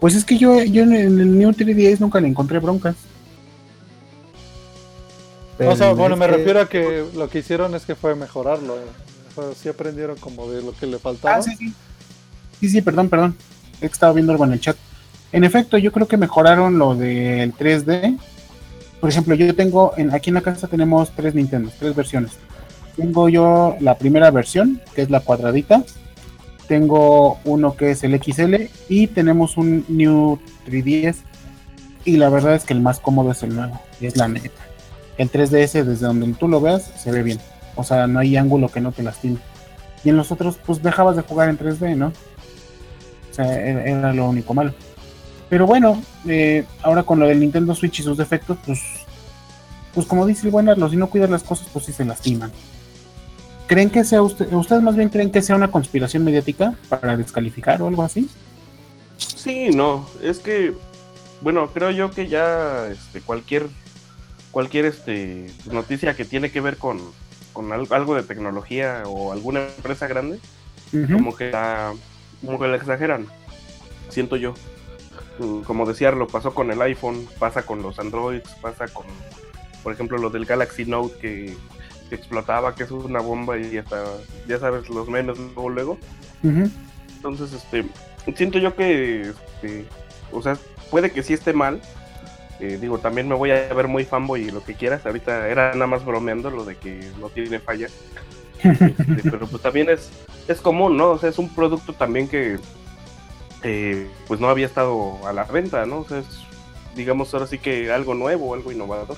Pues 0.00 0.14
es 0.14 0.24
que 0.24 0.36
yo, 0.36 0.62
yo 0.62 0.82
en 0.82 0.92
el 0.94 1.38
New 1.38 1.50
3DS 1.50 1.98
nunca 1.98 2.20
le 2.20 2.28
encontré 2.28 2.58
broncas. 2.58 2.96
O 5.68 5.76
sea, 5.76 5.92
bueno, 5.92 6.16
me 6.16 6.26
que- 6.26 6.32
refiero 6.32 6.60
a 6.60 6.68
que 6.68 7.04
lo 7.14 7.28
que 7.28 7.38
hicieron 7.40 7.74
es 7.74 7.84
que 7.84 7.94
fue 7.94 8.14
mejorarlo. 8.14 8.76
eh. 8.78 8.84
O 9.36 9.42
sea, 9.42 9.54
sí 9.54 9.68
aprendieron 9.68 10.16
como 10.18 10.50
de 10.50 10.62
lo 10.62 10.72
que 10.72 10.86
le 10.86 10.98
faltaba. 10.98 11.36
Ah, 11.36 11.42
sí, 11.42 11.54
sí. 11.56 11.72
Sí, 12.60 12.68
sí, 12.68 12.82
perdón, 12.82 13.08
perdón. 13.08 13.36
Es 13.74 13.80
que 13.80 13.86
estaba 13.86 14.12
viendo 14.12 14.32
algo 14.32 14.44
en 14.44 14.52
el 14.52 14.60
chat. 14.60 14.76
En 15.32 15.44
efecto, 15.44 15.78
yo 15.78 15.92
creo 15.92 16.08
que 16.08 16.16
mejoraron 16.16 16.78
lo 16.78 16.94
del 16.94 17.52
3D. 17.54 18.18
Por 19.00 19.08
ejemplo, 19.08 19.34
yo 19.34 19.54
tengo, 19.54 19.92
en, 19.96 20.12
aquí 20.12 20.28
en 20.30 20.34
la 20.34 20.42
casa 20.42 20.66
tenemos 20.66 21.10
tres 21.14 21.34
Nintendo, 21.34 21.70
tres 21.78 21.94
versiones. 21.94 22.32
Tengo 22.96 23.28
yo 23.28 23.76
la 23.80 23.96
primera 23.96 24.30
versión, 24.30 24.80
que 24.94 25.02
es 25.02 25.10
la 25.10 25.20
cuadradita. 25.20 25.84
Tengo 26.68 27.38
uno 27.44 27.76
que 27.76 27.92
es 27.92 28.04
el 28.04 28.14
XL 28.20 28.68
y 28.88 29.06
tenemos 29.08 29.56
un 29.56 29.84
New 29.88 30.38
3DS. 30.66 31.16
Y 32.04 32.16
la 32.16 32.28
verdad 32.28 32.54
es 32.54 32.64
que 32.64 32.72
el 32.74 32.80
más 32.80 32.98
cómodo 33.00 33.30
es 33.32 33.42
el 33.42 33.54
nuevo, 33.54 33.80
y 34.00 34.06
es 34.06 34.16
la 34.16 34.28
neta. 34.28 34.50
El 35.20 35.30
3DS, 35.30 35.84
desde 35.84 36.06
donde 36.06 36.32
tú 36.34 36.48
lo 36.48 36.60
veas, 36.60 36.90
se 36.96 37.10
ve 37.10 37.22
bien. 37.22 37.38
O 37.76 37.84
sea, 37.84 38.06
no 38.06 38.20
hay 38.20 38.36
ángulo 38.36 38.68
que 38.68 38.80
no 38.80 38.92
te 38.92 39.02
lastime. 39.02 39.38
Y 40.02 40.08
en 40.08 40.16
los 40.16 40.32
otros, 40.32 40.58
pues 40.64 40.82
dejabas 40.82 41.16
de 41.16 41.22
jugar 41.22 41.48
en 41.48 41.58
3D, 41.58 41.96
¿no? 41.96 42.06
O 42.06 43.34
sea, 43.34 43.52
era, 43.60 43.84
era 43.84 44.14
lo 44.14 44.28
único 44.28 44.54
malo. 44.54 44.72
Pero 45.48 45.66
bueno, 45.66 46.00
eh, 46.26 46.64
ahora 46.82 47.02
con 47.02 47.20
lo 47.20 47.26
del 47.26 47.40
Nintendo 47.40 47.74
Switch 47.74 48.00
y 48.00 48.02
sus 48.02 48.16
defectos, 48.16 48.56
pues 48.64 48.80
pues 49.94 50.06
como 50.06 50.26
dice 50.26 50.46
el 50.46 50.52
buen 50.52 50.68
Arlo, 50.68 50.88
si 50.88 50.96
no 50.96 51.08
cuidas 51.08 51.30
las 51.30 51.42
cosas, 51.42 51.68
pues 51.72 51.84
sí 51.84 51.92
se 51.92 52.04
lastiman. 52.04 52.52
¿Creen 53.66 53.90
que 53.90 54.04
sea 54.04 54.22
usted, 54.22 54.52
ustedes 54.52 54.82
más 54.82 54.96
bien 54.96 55.08
creen 55.08 55.30
que 55.30 55.42
sea 55.42 55.56
una 55.56 55.70
conspiración 55.70 56.24
mediática 56.24 56.74
para 56.88 57.16
descalificar 57.16 57.82
o 57.82 57.88
algo 57.88 58.02
así? 58.02 58.28
Sí, 59.16 59.70
no, 59.70 60.08
es 60.22 60.38
que, 60.38 60.74
bueno, 61.40 61.68
creo 61.72 61.90
yo 61.90 62.10
que 62.10 62.28
ya 62.28 62.86
este, 62.88 63.20
cualquier, 63.20 63.66
cualquier 64.50 64.86
este, 64.86 65.50
noticia 65.70 66.14
que 66.14 66.24
tiene 66.24 66.50
que 66.50 66.60
ver 66.60 66.76
con, 66.76 67.00
con 67.52 67.72
al- 67.72 67.88
algo 67.90 68.14
de 68.14 68.22
tecnología 68.22 69.02
o 69.06 69.32
alguna 69.32 69.60
empresa 69.76 70.06
grande, 70.08 70.38
como 71.14 71.36
que 71.36 71.50
la, 71.50 71.92
como 72.44 72.58
que 72.58 72.66
la 72.68 72.76
exageran, 72.76 73.26
siento 74.08 74.36
yo. 74.36 74.54
Mm, 75.38 75.60
Como 75.62 75.86
decía, 75.86 76.10
lo 76.10 76.26
pasó 76.26 76.52
con 76.54 76.70
el 76.70 76.82
iPhone, 76.82 77.28
pasa 77.38 77.62
con 77.62 77.82
los 77.82 77.98
Androids, 77.98 78.48
pasa 78.60 78.88
con, 78.88 79.06
por 79.82 79.92
ejemplo, 79.92 80.18
lo 80.18 80.30
del 80.30 80.44
Galaxy 80.46 80.84
Note 80.84 81.16
que, 81.20 81.54
que 82.08 82.14
explotaba, 82.16 82.74
que 82.74 82.82
es 82.82 82.90
una 82.90 83.20
bomba 83.20 83.56
y 83.56 83.78
hasta, 83.78 84.04
ya 84.48 84.58
sabes, 84.58 84.88
los 84.88 85.08
memes 85.08 85.38
luego, 85.38 85.68
luego. 85.70 85.98
Entonces, 87.16 87.52
este, 87.52 87.84
siento 88.34 88.58
yo 88.58 88.74
que, 88.74 89.30
este, 89.30 89.86
o 90.32 90.42
sea, 90.42 90.56
puede 90.90 91.10
que 91.12 91.22
sí 91.22 91.34
esté 91.34 91.52
mal. 91.52 91.80
Eh, 92.60 92.78
digo, 92.80 92.98
también 92.98 93.26
me 93.28 93.34
voy 93.34 93.50
a 93.52 93.72
ver 93.72 93.88
muy 93.88 94.04
fanboy 94.04 94.42
y 94.48 94.50
lo 94.50 94.62
que 94.62 94.74
quieras. 94.74 95.04
Ahorita 95.06 95.48
era 95.48 95.72
nada 95.72 95.86
más 95.86 96.04
bromeando 96.04 96.50
lo 96.50 96.64
de 96.64 96.76
que 96.76 97.10
no 97.20 97.28
tiene 97.30 97.58
falla. 97.58 97.88
Este, 98.62 99.22
pero 99.30 99.46
pues 99.46 99.62
también 99.62 99.88
es, 99.88 100.10
es 100.46 100.60
común, 100.60 100.96
¿no? 100.96 101.12
O 101.12 101.18
sea, 101.18 101.30
es 101.30 101.38
un 101.38 101.48
producto 101.48 101.94
también 101.94 102.28
que, 102.28 102.58
eh, 103.62 104.08
pues 104.26 104.40
no 104.40 104.48
había 104.48 104.66
estado 104.66 105.26
a 105.26 105.32
la 105.32 105.44
venta, 105.44 105.86
¿no? 105.86 106.00
O 106.00 106.08
sea, 106.08 106.18
es, 106.18 106.26
digamos, 106.94 107.32
ahora 107.32 107.46
sí 107.46 107.58
que 107.58 107.90
algo 107.90 108.14
nuevo, 108.14 108.52
algo 108.54 108.70
innovador. 108.72 109.16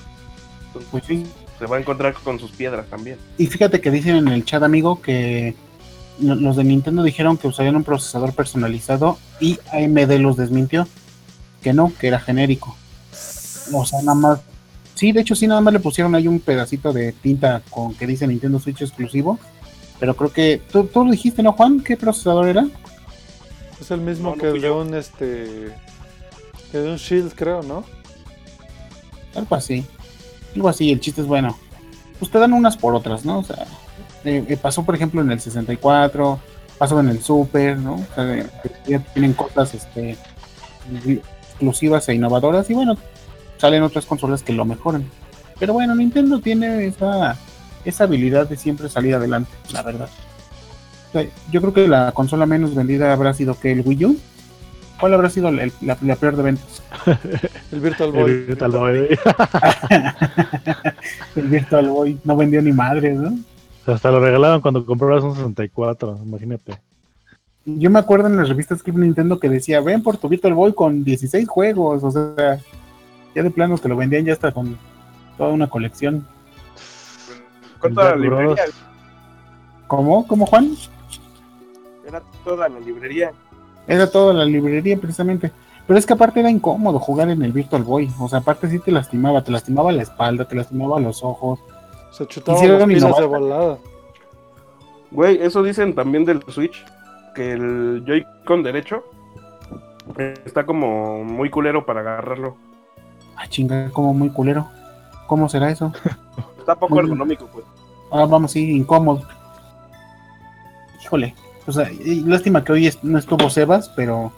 Entonces, 0.67 0.89
Pues 0.91 1.03
sí. 1.05 1.25
se 1.59 1.65
va 1.65 1.77
a 1.77 1.79
encontrar 1.79 2.13
con 2.13 2.39
sus 2.39 2.51
piedras 2.51 2.85
también. 2.87 3.17
Y 3.37 3.47
fíjate 3.47 3.81
que 3.81 3.91
dicen 3.91 4.15
en 4.15 4.27
el 4.29 4.45
chat, 4.45 4.63
amigo, 4.63 5.01
que 5.01 5.55
lo- 6.21 6.35
los 6.35 6.55
de 6.55 6.63
Nintendo 6.63 7.03
dijeron 7.03 7.37
que 7.37 7.47
usarían 7.47 7.75
un 7.75 7.83
procesador 7.83 8.33
personalizado 8.33 9.17
y 9.41 9.59
AMD 9.71 10.19
los 10.19 10.37
desmintió. 10.37 10.87
Que 11.61 11.73
no, 11.73 11.91
que 11.99 12.07
era 12.07 12.19
genérico. 12.19 12.75
O 13.71 13.85
sea, 13.85 14.01
nada 14.01 14.15
más. 14.15 14.39
Sí, 14.95 15.11
de 15.11 15.21
hecho, 15.21 15.35
sí, 15.35 15.47
nada 15.47 15.61
más 15.61 15.73
le 15.73 15.79
pusieron 15.79 16.13
ahí 16.15 16.27
un 16.27 16.39
pedacito 16.39 16.93
de 16.93 17.11
tinta 17.13 17.61
con 17.69 17.95
que 17.95 18.07
dice 18.07 18.27
Nintendo 18.27 18.59
Switch 18.59 18.81
exclusivo. 18.81 19.39
Pero 19.99 20.15
creo 20.15 20.31
que. 20.31 20.61
¿Tú, 20.71 20.85
tú 20.85 21.05
lo 21.05 21.11
dijiste, 21.11 21.43
no, 21.43 21.53
Juan? 21.53 21.81
¿Qué 21.81 21.97
procesador 21.97 22.47
era? 22.47 22.67
Es 23.79 23.91
el 23.91 24.01
mismo 24.01 24.31
No, 24.31 24.35
no 24.35 24.41
que 24.41 24.49
el 24.49 24.61
de 24.61 24.71
un 24.71 24.93
este. 24.93 25.71
Que 26.71 26.77
de 26.79 26.91
un 26.91 26.97
Shield, 26.97 27.33
creo, 27.35 27.63
¿no? 27.63 27.83
Algo 29.35 29.55
así. 29.55 29.85
Algo 30.55 30.69
así, 30.69 30.91
el 30.91 30.99
chiste 30.99 31.21
es 31.21 31.27
bueno. 31.27 31.57
Pues 32.19 32.31
te 32.31 32.39
dan 32.39 32.53
unas 32.53 32.77
por 32.77 32.95
otras, 32.95 33.25
¿no? 33.25 33.39
O 33.39 33.43
sea, 33.43 33.65
eh, 34.23 34.45
eh, 34.47 34.57
pasó 34.57 34.83
por 34.83 34.95
ejemplo 34.95 35.21
en 35.21 35.31
el 35.31 35.39
64, 35.39 36.39
pasó 36.77 36.99
en 36.99 37.09
el 37.09 37.21
Super, 37.21 37.77
¿no? 37.77 37.95
O 37.95 38.15
sea, 38.15 38.49
ya 38.87 38.99
tienen 38.99 39.33
cosas 39.33 39.73
este, 39.73 40.17
exclusivas 41.49 42.07
e 42.09 42.15
innovadoras 42.15 42.69
y 42.69 42.73
bueno, 42.73 42.97
salen 43.63 43.81
otras 43.81 44.05
consolas 44.05 44.43
que 44.43 44.51
lo 44.51 44.65
mejoran. 44.65 45.05
Pero 45.57 45.71
bueno, 45.71 45.95
Nintendo 45.95 46.41
tiene 46.41 46.85
esa, 46.85 47.37
esa 47.85 48.03
habilidad 48.03 48.49
de 48.49 48.57
siempre 48.57 48.89
salir 48.89 49.15
adelante, 49.15 49.49
la 49.71 49.81
verdad. 49.81 50.09
O 51.07 51.11
sea, 51.13 51.25
yo 51.49 51.61
creo 51.61 51.73
que 51.73 51.87
la 51.87 52.11
consola 52.11 52.45
menos 52.45 52.75
vendida 52.75 53.13
habrá 53.13 53.33
sido 53.33 53.57
que 53.57 53.71
el 53.71 53.79
Wii 53.85 54.05
U. 54.05 54.17
¿Cuál 54.99 55.13
habrá 55.13 55.29
sido 55.29 55.47
el- 55.47 55.71
la, 55.79 55.97
la 56.01 56.15
peor 56.17 56.35
de 56.35 56.43
ventas? 56.43 56.83
El 57.71 57.79
Virtual 57.79 58.11
Boy. 58.11 58.31
El 58.31 58.45
Virtual 58.47 58.71
Boy. 58.71 59.07
el 61.37 61.47
Virtual 61.47 61.87
Boy 61.87 62.19
no 62.25 62.35
vendió 62.35 62.61
ni 62.61 62.73
madres, 62.73 63.17
¿no? 63.17 63.33
Hasta 63.85 64.11
lo 64.11 64.19
regalaban 64.19 64.59
cuando 64.59 64.85
comprabas 64.85 65.23
un 65.23 65.35
64, 65.35 66.19
imagínate. 66.25 66.77
Yo 67.65 67.89
me 67.89 67.99
acuerdo 67.99 68.27
en 68.27 68.35
las 68.35 68.49
revistas 68.49 68.83
Club 68.83 68.97
Nintendo 68.97 69.39
que 69.39 69.47
decía, 69.47 69.79
ven 69.79 70.03
por 70.03 70.17
tu 70.17 70.27
Virtual 70.27 70.53
Boy 70.53 70.73
con 70.73 71.05
16 71.05 71.47
juegos, 71.47 72.03
o 72.03 72.11
sea, 72.11 72.59
ya 73.35 73.43
de 73.43 73.51
planos 73.51 73.81
que 73.81 73.89
lo 73.89 73.95
vendían 73.95 74.25
ya 74.25 74.33
hasta 74.33 74.51
con 74.51 74.77
toda 75.37 75.49
una 75.49 75.69
colección. 75.69 76.25
Con 77.79 77.93
toda 77.93 78.11
la 78.11 78.11
Jack 78.11 78.21
librería, 78.21 78.63
Bros. 78.63 78.75
¿Cómo? 79.87 80.27
¿Cómo 80.27 80.45
Juan? 80.45 80.75
era 82.07 82.21
toda 82.43 82.69
la 82.69 82.79
librería. 82.79 83.31
Era 83.87 84.09
toda 84.09 84.33
la 84.33 84.45
librería 84.45 84.97
precisamente. 84.97 85.51
Pero 85.85 85.99
es 85.99 86.05
que 86.05 86.13
aparte 86.13 86.39
era 86.39 86.49
incómodo 86.49 86.99
jugar 86.99 87.29
en 87.29 87.41
el 87.41 87.51
Virtual 87.51 87.83
Boy, 87.83 88.09
o 88.17 88.29
sea, 88.29 88.39
aparte 88.39 88.69
sí 88.69 88.79
te 88.79 88.91
lastimaba, 88.91 89.43
te 89.43 89.51
lastimaba 89.51 89.91
la 89.91 90.03
espalda, 90.03 90.45
te 90.45 90.55
lastimaba 90.55 90.99
los 90.99 91.23
ojos. 91.23 91.59
Se 92.11 92.25
chutaba 92.25 92.57
Hicieron 92.57 92.79
las 92.79 92.87
pilas 92.87 93.17
de 93.17 93.25
volada. 93.25 93.77
Güey, 95.11 95.43
eso 95.43 95.61
dicen 95.61 95.93
también 95.93 96.23
del 96.23 96.41
Switch, 96.47 96.85
que 97.35 97.51
el 97.51 98.03
Joy-Con 98.05 98.63
derecho 98.63 99.03
está 100.45 100.65
como 100.65 101.23
muy 101.23 101.49
culero 101.49 101.85
para 101.85 101.99
agarrarlo. 101.99 102.55
Ah, 103.35 103.47
chinga, 103.47 103.89
como 103.91 104.13
muy 104.13 104.29
culero. 104.29 104.69
¿Cómo 105.27 105.49
será 105.49 105.69
eso? 105.71 105.91
Está 106.59 106.75
poco 106.75 106.95
Muy- 106.95 107.03
ergonómico, 107.03 107.47
pues. 107.51 107.65
Ah, 108.11 108.25
vamos, 108.25 108.51
sí, 108.51 108.71
incómodo. 108.77 109.23
Híjole, 111.03 111.35
o 111.67 111.71
sea, 111.71 111.91
y 111.91 112.21
lástima 112.21 112.63
que 112.63 112.71
hoy 112.71 112.93
no 113.03 113.17
estuvo 113.19 113.49
Sebas, 113.49 113.89
pero 113.89 114.31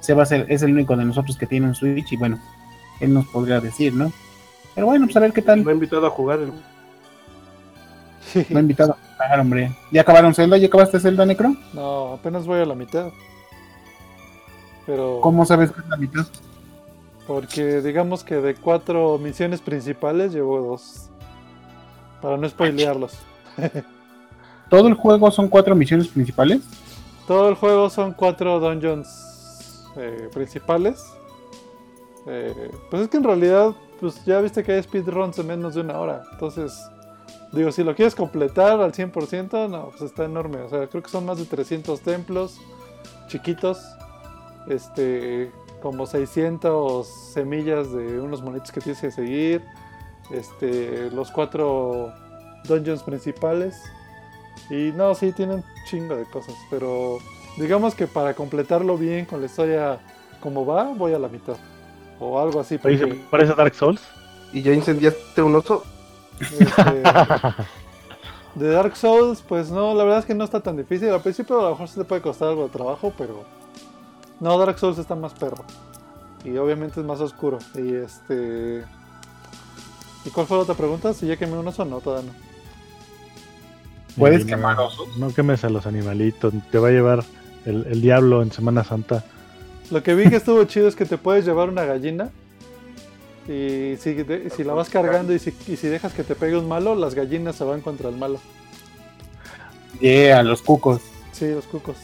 Sebas 0.00 0.30
es 0.32 0.62
el 0.62 0.72
único 0.72 0.96
de 0.96 1.04
nosotros 1.04 1.36
que 1.36 1.46
tiene 1.46 1.66
un 1.66 1.74
Switch 1.74 2.12
y 2.12 2.16
bueno, 2.16 2.38
él 3.00 3.12
nos 3.14 3.26
podría 3.26 3.60
decir, 3.60 3.94
¿no? 3.94 4.12
Pero 4.74 4.86
bueno, 4.86 5.06
pues 5.06 5.16
a 5.16 5.20
ver 5.20 5.32
qué 5.32 5.42
tal. 5.42 5.64
Me 5.64 5.72
ha 5.72 5.74
invitado 5.74 6.06
a 6.06 6.10
jugar 6.10 6.40
el... 6.40 6.52
Lo 8.50 8.58
he 8.58 8.62
invitado 8.62 8.92
a 8.92 8.96
jugar, 9.16 9.40
hombre. 9.40 9.76
¿Ya 9.92 10.00
acabaron 10.02 10.34
Zelda? 10.34 10.56
¿Ya 10.56 10.66
acabaste 10.66 10.98
Zelda, 11.00 11.24
Necro? 11.26 11.54
No, 11.72 12.14
apenas 12.14 12.46
voy 12.46 12.60
a 12.60 12.66
la 12.66 12.74
mitad. 12.74 13.08
Pero. 14.86 15.20
¿Cómo 15.20 15.44
sabes 15.44 15.70
que 15.70 15.80
es 15.80 15.86
la 15.88 15.96
mitad? 15.96 16.26
Porque 17.26 17.80
digamos 17.80 18.22
que 18.22 18.36
de 18.36 18.54
cuatro 18.54 19.18
misiones 19.18 19.60
principales 19.60 20.32
llevo 20.32 20.60
dos. 20.60 21.10
Para 22.20 22.36
no 22.36 22.48
spoilearlos. 22.48 23.18
¿Todo 24.70 24.88
el 24.88 24.94
juego 24.94 25.30
son 25.30 25.48
cuatro 25.48 25.74
misiones 25.74 26.08
principales? 26.08 26.62
Todo 27.26 27.48
el 27.48 27.54
juego 27.54 27.88
son 27.88 28.12
cuatro 28.12 28.60
dungeons 28.60 29.88
eh, 29.96 30.28
principales. 30.32 31.04
Eh, 32.26 32.70
pues 32.90 33.02
es 33.02 33.08
que 33.08 33.18
en 33.18 33.24
realidad, 33.24 33.74
pues 34.00 34.24
ya 34.24 34.40
viste 34.40 34.62
que 34.62 34.72
hay 34.72 34.82
speedruns 34.82 35.38
en 35.38 35.46
menos 35.46 35.74
de 35.74 35.82
una 35.82 35.98
hora. 35.98 36.22
Entonces, 36.32 36.90
digo, 37.52 37.72
si 37.72 37.84
lo 37.84 37.94
quieres 37.94 38.14
completar 38.14 38.80
al 38.80 38.92
100%, 38.92 39.68
no, 39.68 39.90
pues 39.90 40.02
está 40.02 40.24
enorme. 40.24 40.58
O 40.58 40.68
sea, 40.68 40.86
creo 40.86 41.02
que 41.02 41.10
son 41.10 41.24
más 41.26 41.38
de 41.38 41.44
300 41.44 42.00
templos 42.00 42.58
chiquitos. 43.28 43.82
Este, 44.66 45.52
como 45.84 46.06
600 46.06 47.06
semillas 47.06 47.92
de 47.92 48.18
unos 48.18 48.40
monitos 48.40 48.72
que 48.72 48.80
tienes 48.80 49.02
que 49.02 49.10
seguir. 49.10 49.62
Este, 50.30 51.10
los 51.10 51.30
cuatro 51.30 52.10
dungeons 52.64 53.02
principales. 53.02 53.82
Y 54.70 54.92
no, 54.92 55.14
sí, 55.14 55.32
tienen 55.32 55.56
un 55.56 55.64
chingo 55.84 56.16
de 56.16 56.24
cosas, 56.24 56.54
pero 56.70 57.18
digamos 57.58 57.94
que 57.94 58.06
para 58.06 58.32
completarlo 58.32 58.96
bien 58.96 59.26
con 59.26 59.40
la 59.40 59.46
historia 59.46 60.00
como 60.40 60.64
va, 60.64 60.84
voy 60.84 61.12
a 61.12 61.18
la 61.18 61.28
mitad. 61.28 61.56
O 62.18 62.40
algo 62.40 62.60
así. 62.60 62.80
Oye, 62.82 62.96
¿se 62.96 63.06
Porque, 63.06 63.22
parece 63.30 63.52
a 63.52 63.56
Dark 63.56 63.74
Souls? 63.74 64.00
¿Y 64.54 64.62
ya 64.62 64.72
incendiaste 64.72 65.42
un 65.42 65.54
oso? 65.54 65.84
este, 66.40 67.02
de 68.54 68.68
Dark 68.70 68.96
Souls, 68.96 69.42
pues 69.46 69.70
no, 69.70 69.92
la 69.94 70.04
verdad 70.04 70.20
es 70.20 70.24
que 70.24 70.34
no 70.34 70.44
está 70.44 70.60
tan 70.60 70.78
difícil. 70.78 71.10
Al 71.10 71.20
principio 71.20 71.60
a 71.60 71.64
lo 71.64 71.70
mejor 71.72 71.88
se 71.88 72.00
te 72.00 72.06
puede 72.06 72.22
costar 72.22 72.48
algo 72.48 72.62
de 72.62 72.70
trabajo, 72.70 73.12
pero 73.18 73.44
no, 74.44 74.58
Dark 74.58 74.78
Souls 74.78 74.98
está 74.98 75.14
más 75.14 75.32
perro. 75.32 75.64
Y 76.44 76.56
obviamente 76.58 77.00
es 77.00 77.06
más 77.06 77.18
oscuro. 77.20 77.58
Y 77.74 77.94
este... 77.94 78.84
¿Y 80.26 80.30
cuál 80.30 80.46
fue 80.46 80.58
la 80.58 80.62
otra 80.64 80.74
pregunta? 80.74 81.14
Si 81.14 81.26
ya 81.26 81.36
quemé 81.36 81.56
un 81.56 81.66
oso, 81.66 81.84
no, 81.84 82.00
todavía 82.00 82.30
no. 82.30 82.38
¿Puedes 84.18 84.44
quemar 84.44 84.76
no, 84.76 84.86
osos? 84.86 85.16
No 85.16 85.32
quemes 85.32 85.64
a 85.64 85.70
los 85.70 85.86
animalitos, 85.86 86.52
te 86.70 86.78
va 86.78 86.88
a 86.88 86.90
llevar 86.92 87.24
el, 87.64 87.86
el 87.86 88.00
diablo 88.00 88.42
en 88.42 88.52
Semana 88.52 88.84
Santa. 88.84 89.24
Lo 89.90 90.02
que 90.02 90.14
vi 90.14 90.28
que 90.28 90.36
estuvo 90.36 90.62
chido 90.64 90.88
es 90.88 90.94
que 90.94 91.04
te 91.06 91.18
puedes 91.18 91.44
llevar 91.44 91.68
una 91.68 91.84
gallina 91.84 92.30
y 93.48 93.96
si, 93.98 94.14
de- 94.14 94.50
si 94.54 94.62
la 94.64 94.72
vas 94.72 94.88
cargando 94.88 95.32
y 95.34 95.38
si, 95.38 95.54
y 95.66 95.76
si 95.76 95.88
dejas 95.88 96.12
que 96.12 96.22
te 96.22 96.34
pegue 96.34 96.56
un 96.56 96.68
malo, 96.68 96.94
las 96.94 97.14
gallinas 97.14 97.56
se 97.56 97.64
van 97.64 97.80
contra 97.80 98.08
el 98.08 98.16
malo. 98.16 98.38
Yeah, 100.00 100.42
los 100.42 100.62
cucos. 100.62 101.00
Sí, 101.32 101.48
los 101.50 101.64
cucos. 101.64 101.96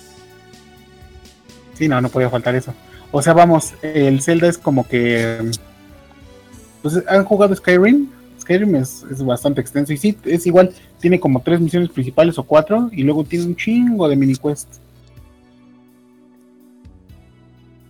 Sí, 1.80 1.88
no, 1.88 1.98
no 1.98 2.10
podía 2.10 2.28
faltar 2.28 2.54
eso. 2.54 2.74
O 3.10 3.22
sea, 3.22 3.32
vamos, 3.32 3.72
el 3.80 4.20
Zelda 4.20 4.48
es 4.48 4.58
como 4.58 4.86
que. 4.86 5.50
Pues, 6.82 7.02
¿Han 7.08 7.24
jugado 7.24 7.56
Skyrim? 7.56 8.10
Skyrim 8.38 8.74
es, 8.74 9.02
es 9.10 9.24
bastante 9.24 9.62
extenso 9.62 9.94
y 9.94 9.96
sí, 9.96 10.14
es 10.26 10.46
igual. 10.46 10.74
Tiene 11.00 11.18
como 11.18 11.40
tres 11.40 11.58
misiones 11.58 11.88
principales 11.88 12.36
o 12.36 12.42
cuatro 12.42 12.90
y 12.92 13.02
luego 13.02 13.24
tiene 13.24 13.46
un 13.46 13.56
chingo 13.56 14.10
de 14.10 14.16
mini 14.16 14.36
quest. 14.36 14.68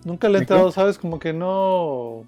Nunca 0.04 0.28
le 0.28 0.38
he 0.38 0.40
entrado, 0.42 0.70
¿sabes? 0.70 0.96
Como 0.96 1.18
que 1.18 1.32
no... 1.32 2.26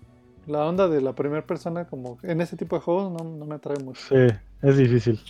La 0.49 0.67
onda 0.67 0.89
de 0.89 1.01
la 1.01 1.13
primera 1.13 1.47
persona, 1.47 1.85
como 1.85 2.19
en 2.25 2.41
ese 2.41 2.57
tipo 2.57 2.75
de 2.75 2.83
juegos, 2.83 3.13
no, 3.13 3.37
no 3.37 3.47
me 3.47 3.55
atrae 3.55 3.79
mucho. 3.79 4.01
Sí, 4.09 4.35
es 4.63 4.77
difícil. 4.77 5.21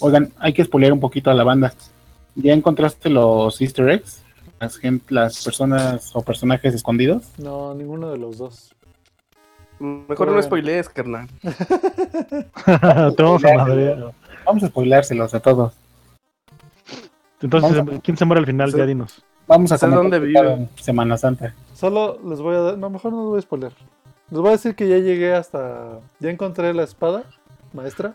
Oigan, 0.00 0.32
hay 0.38 0.54
que 0.54 0.64
spoilear 0.64 0.94
un 0.94 1.00
poquito 1.00 1.30
a 1.30 1.34
la 1.34 1.44
banda. 1.44 1.74
¿Ya 2.36 2.54
encontraste 2.54 3.10
los 3.10 3.60
easter 3.60 3.90
eggs? 3.90 4.22
Las, 4.60 5.44
personas 5.44 6.10
o 6.14 6.22
personajes 6.22 6.74
escondidos. 6.74 7.24
No, 7.38 7.74
ninguno 7.74 8.10
de 8.10 8.18
los 8.18 8.38
dos. 8.38 8.74
Mejor 9.78 10.32
no 10.32 10.42
spoilees, 10.42 10.88
carnal. 10.88 11.28
Te 13.16 13.22
vamos 13.22 13.44
a 13.44 13.54
madrear. 13.54 14.12
Vamos 14.44 14.62
a 14.64 14.66
spoilárselos 14.66 15.34
a 15.34 15.40
todos. 15.40 15.74
Entonces, 17.40 17.84
¿quién 18.02 18.16
se 18.16 18.24
muere 18.24 18.40
al 18.40 18.46
final? 18.46 18.72
Sí. 18.72 18.78
Ya 18.78 18.86
dinos. 18.86 19.24
Vamos 19.46 19.70
a 19.70 19.78
¿Sabes 19.78 19.96
comentar 19.96 20.20
dónde 20.20 20.40
vive? 20.56 20.68
Semana 20.76 21.16
Santa. 21.16 21.54
Solo 21.74 22.18
les 22.24 22.40
voy 22.40 22.56
a 22.56 22.60
dar. 22.60 22.78
No, 22.78 22.90
mejor 22.90 23.12
no 23.12 23.20
les 23.20 23.28
voy 23.28 23.38
a 23.38 23.42
spoiler. 23.42 23.72
Les 24.30 24.40
voy 24.40 24.48
a 24.48 24.52
decir 24.52 24.74
que 24.74 24.88
ya 24.88 24.98
llegué 24.98 25.34
hasta. 25.34 26.00
Ya 26.18 26.30
encontré 26.30 26.74
la 26.74 26.82
espada 26.82 27.22
maestra, 27.72 28.14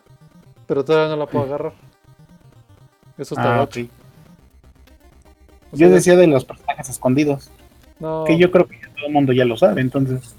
pero 0.68 0.84
todavía 0.84 1.16
no 1.16 1.20
la 1.20 1.28
puedo 1.28 1.46
agarrar. 1.48 1.74
Eso 3.18 3.36
está 3.36 3.62
Ah. 3.62 3.68
O 5.74 5.76
Yo 5.76 5.88
sea, 5.88 5.96
decía 5.96 6.16
de 6.16 6.28
los 6.28 6.46
personajes 6.46 6.90
escondidos, 6.90 7.50
No, 8.00 8.24
que 8.26 8.38
yo 8.38 8.52
creo 8.52 8.68
que 8.68 8.80
ya 8.80 8.94
todo 8.94 9.08
el 9.08 9.14
mundo 9.14 9.34
ya 9.34 9.44
lo 9.44 9.58
sabe, 9.58 9.82
entonces. 9.82 10.36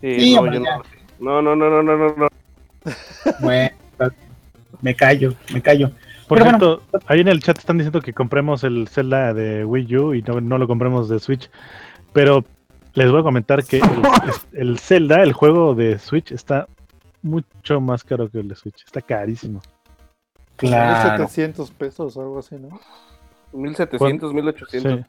Sí, 0.00 0.20
Sí, 0.20 0.34
no, 0.34 0.52
yo 0.52 0.60
no. 0.60 0.82
No, 1.20 1.40
no, 1.40 1.56
no, 1.56 1.82
no, 1.82 1.82
no, 1.82 2.14
no. 2.14 2.28
Bueno, 3.40 3.70
me 4.82 4.94
callo, 4.94 5.32
me 5.52 5.62
callo. 5.62 5.90
Por 6.28 6.38
Pero 6.38 6.50
cierto, 6.50 6.82
ahí 7.06 7.20
en 7.20 7.28
el 7.28 7.42
chat 7.42 7.58
están 7.58 7.78
diciendo 7.78 8.00
que 8.02 8.12
compremos 8.12 8.64
el 8.64 8.88
Zelda 8.88 9.32
de 9.32 9.64
Wii 9.64 9.96
U 9.96 10.14
y 10.14 10.22
no, 10.22 10.40
no 10.40 10.58
lo 10.58 10.66
compremos 10.66 11.08
de 11.08 11.18
Switch. 11.18 11.50
Pero 12.12 12.44
les 12.94 13.10
voy 13.10 13.20
a 13.20 13.24
comentar 13.24 13.64
que 13.64 13.78
el, 13.78 13.82
el 14.52 14.78
Zelda, 14.78 15.22
el 15.22 15.32
juego 15.32 15.74
de 15.74 15.98
Switch, 15.98 16.32
está 16.32 16.66
mucho 17.22 17.80
más 17.80 18.04
caro 18.04 18.30
que 18.30 18.40
el 18.40 18.48
de 18.48 18.54
Switch. 18.54 18.84
Está 18.84 19.00
carísimo. 19.00 19.62
Claro. 20.56 21.28
700 21.28 21.70
pesos 21.72 22.16
o 22.16 22.20
algo 22.20 22.38
así, 22.38 22.56
¿no? 22.56 22.80
1700, 23.54 24.32
1800. 24.32 25.00
Sí. 25.00 25.04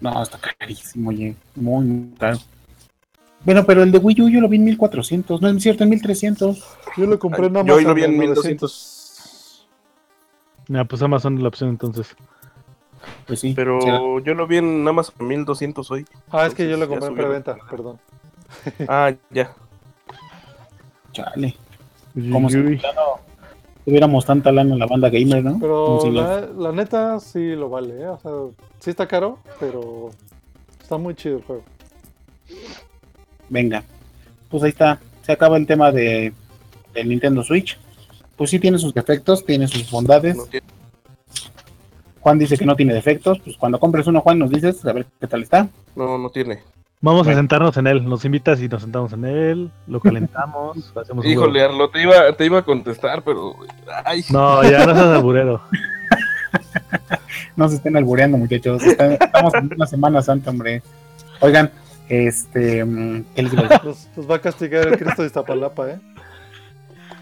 No, 0.00 0.22
está 0.22 0.38
carísimo, 0.38 1.10
oye. 1.10 1.34
Muy, 1.54 1.84
muy 1.84 2.16
caro. 2.18 2.38
Bueno, 3.44 3.64
pero 3.64 3.82
el 3.82 3.92
de 3.92 3.98
Wii 3.98 4.22
U 4.22 4.28
yo 4.28 4.40
lo 4.40 4.48
vi 4.48 4.56
en 4.56 4.64
1400, 4.64 5.40
no 5.40 5.48
es 5.48 5.62
cierto, 5.62 5.84
en 5.84 5.90
1300. 5.90 6.64
Yo 6.96 7.06
lo 7.06 7.18
compré 7.18 7.46
en 7.46 7.54
yo 7.54 7.60
Amazon 7.60 7.78
hoy 7.78 7.84
lo 7.84 7.94
vi 7.94 8.04
en 8.04 8.12
en 8.12 8.18
1200. 8.18 9.68
Ah, 10.74 10.84
pues 10.84 11.00
Amazon 11.02 11.36
es 11.36 11.42
la 11.42 11.48
opción 11.48 11.70
entonces. 11.70 12.16
Pues 13.26 13.40
sí. 13.40 13.52
Pero 13.54 13.80
será. 13.80 13.98
yo 14.24 14.34
lo 14.34 14.46
vi 14.46 14.56
en 14.56 14.86
Amazon 14.86 15.14
1200 15.26 15.90
hoy. 15.90 16.04
Ah, 16.30 16.46
es 16.46 16.54
que 16.54 16.68
yo 16.68 16.76
lo 16.76 16.88
compré 16.88 17.08
en 17.08 17.14
preventa, 17.14 17.56
perdón. 17.70 17.98
Ah, 18.88 19.12
ya. 19.30 19.52
Chale. 21.12 21.54
Como 22.32 22.48
si 22.50 22.58
tuviéramos 23.86 24.26
tanta 24.26 24.52
lana 24.52 24.74
en 24.74 24.78
la 24.80 24.86
banda 24.86 25.08
gamer, 25.08 25.42
¿no? 25.42 25.58
Pero 25.60 26.00
si 26.02 26.10
la, 26.10 26.40
la 26.40 26.72
neta 26.72 27.18
sí 27.20 27.54
lo 27.54 27.70
vale, 27.70 28.02
¿eh? 28.02 28.08
O 28.08 28.18
sea, 28.18 28.32
sí 28.80 28.90
está 28.90 29.06
caro, 29.08 29.38
pero 29.58 30.10
está 30.82 30.98
muy 30.98 31.14
chido 31.14 31.38
el 31.38 31.44
juego. 31.44 31.62
Venga. 33.48 33.84
Pues 34.50 34.62
ahí 34.64 34.70
está. 34.70 34.98
Se 35.22 35.32
acaba 35.32 35.56
el 35.56 35.66
tema 35.66 35.90
de 35.92 36.32
del 36.92 37.08
Nintendo 37.08 37.42
Switch. 37.42 37.78
Pues 38.36 38.50
sí 38.50 38.58
tiene 38.58 38.76
sus 38.78 38.92
defectos, 38.92 39.44
tiene 39.46 39.68
sus 39.68 39.90
bondades. 39.90 40.36
No 40.36 40.44
tiene- 40.46 40.66
Juan 42.20 42.38
dice 42.40 42.58
que 42.58 42.66
no 42.66 42.74
tiene 42.74 42.92
defectos. 42.92 43.38
Pues 43.38 43.56
cuando 43.56 43.78
compres 43.78 44.06
uno, 44.08 44.20
Juan, 44.20 44.38
nos 44.40 44.50
dices 44.50 44.84
a 44.84 44.92
ver 44.92 45.06
qué 45.20 45.26
tal 45.28 45.42
está. 45.42 45.68
No, 45.94 46.18
no 46.18 46.28
tiene. 46.30 46.60
Vamos 47.00 47.24
Bueno. 47.24 47.38
a 47.38 47.40
sentarnos 47.40 47.76
en 47.76 47.86
él. 47.86 48.08
Nos 48.08 48.24
invitas 48.24 48.60
y 48.60 48.68
nos 48.68 48.82
sentamos 48.82 49.12
en 49.12 49.24
él. 49.24 49.70
Lo 49.86 50.00
calentamos. 50.00 50.76
hacemos 50.96 51.24
un 51.24 51.30
Híjole. 51.30 51.62
Arlo, 51.62 51.90
te 51.90 52.02
iba, 52.02 52.32
te 52.32 52.46
iba 52.46 52.58
a 52.58 52.62
contestar, 52.62 53.22
pero. 53.22 53.54
Ay, 54.04 54.24
No, 54.30 54.62
ya 54.62 54.86
no 54.86 54.94
seas 54.94 55.06
alburero. 55.16 55.60
No 57.54 57.68
se 57.68 57.76
estén 57.76 57.96
albureando, 57.96 58.38
muchachos. 58.38 58.82
Están- 58.82 59.12
estamos 59.12 59.52
en 59.54 59.70
una 59.74 59.86
Semana 59.86 60.22
Santa, 60.22 60.50
hombre. 60.50 60.82
Oigan, 61.40 61.70
este. 62.08 62.84
mm. 62.84 63.24
Los, 63.84 64.08
los 64.16 64.30
va 64.30 64.36
a 64.36 64.40
castigar 64.40 64.86
el 64.88 64.98
Cristo 64.98 65.22
de 65.22 65.28
Iztapalapa, 65.28 65.90
¿eh? 65.90 65.98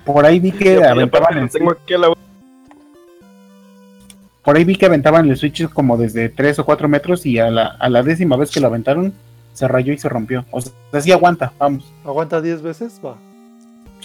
Por 0.05 0.25
ahí 0.25 0.39
vi 0.39 0.53
que 0.53 0.85
aventaban 0.85 1.39
el 1.39 1.51
tengo 1.51 1.73
aquí 1.73 1.95
a 1.95 1.99
la 1.99 2.13
Por 4.43 4.57
ahí 4.57 4.65
vi 4.65 4.77
que 4.77 4.85
aventaban 4.87 5.29
el 5.31 5.37
Switch 5.37 5.67
como 5.71 5.97
desde 5.97 6.29
3 6.29 6.59
o 6.59 6.65
4 6.65 6.89
metros 6.89 7.25
y 7.25 7.39
a 7.39 7.51
la, 7.51 7.67
a 7.69 7.89
la 7.89 8.03
décima 8.03 8.37
vez 8.37 8.51
que 8.51 8.61
lo 8.61 8.67
aventaron 8.67 9.15
se 9.55 9.66
rayó 9.68 9.93
y 9.93 9.98
se 9.98 10.09
rompió. 10.09 10.44
O 10.51 10.60
sea, 10.60 11.01
sí 11.01 11.12
aguanta, 11.12 11.52
vamos. 11.59 11.90
Aguanta 12.05 12.43
10 12.43 12.60
veces, 12.62 13.01
va. 13.05 13.16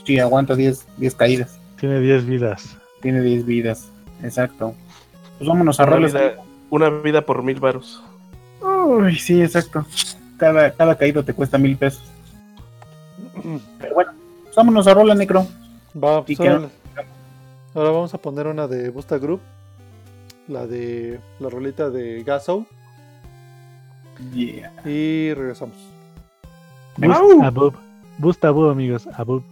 Sí, 0.05 0.17
aguanta 0.19 0.55
10, 0.55 0.88
10 0.97 1.15
caídas. 1.15 1.59
Tiene 1.80 1.99
10 1.99 2.26
vidas. 2.26 2.77
Tiene 3.01 3.21
10 3.21 3.45
vidas. 3.45 3.91
Exacto. 4.23 4.73
Pues 5.38 5.47
vámonos 5.47 5.80
a 5.80 5.84
una 5.84 5.91
roles. 5.91 6.13
vida, 6.13 6.34
una 6.69 6.89
vida 6.89 7.21
por 7.26 7.43
mil 7.43 7.59
varos. 7.59 8.03
Uy, 8.61 9.15
sí, 9.17 9.41
exacto. 9.41 9.85
Cada, 10.38 10.71
cada 10.71 10.95
caído 10.97 11.23
te 11.23 11.34
cuesta 11.34 11.57
mil 11.57 11.77
pesos. 11.77 12.03
Pero 13.80 13.95
bueno, 13.95 14.11
pues 14.43 14.55
vámonos 14.55 14.88
a 14.88 14.93
rola, 14.93 15.15
Necro. 15.15 15.47
Va, 16.01 16.23
¿Y 16.27 16.35
pues, 16.35 16.39
qué? 16.39 16.49
órale. 16.49 16.69
Ahora 17.73 17.89
vamos 17.91 18.13
a 18.13 18.17
poner 18.17 18.47
una 18.47 18.67
de 18.67 18.89
Busta 18.89 19.17
Group. 19.17 19.41
La 20.47 20.65
de 20.65 21.19
la 21.39 21.49
rolita 21.49 21.89
de 21.89 22.23
Gaso. 22.23 22.65
Yeah. 24.34 24.74
Y 24.86 25.34
regresamos. 25.34 25.78
Boost 28.18 28.46
¡Au! 28.46 28.68
a 28.68 28.72
amigos. 28.72 29.08
A 29.08 29.24
Bob. 29.24 29.44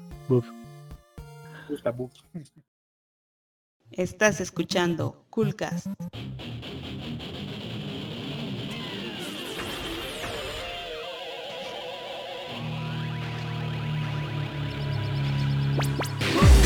Estás 3.92 4.42
escuchando 4.42 5.26
Coolcast. 5.30 5.88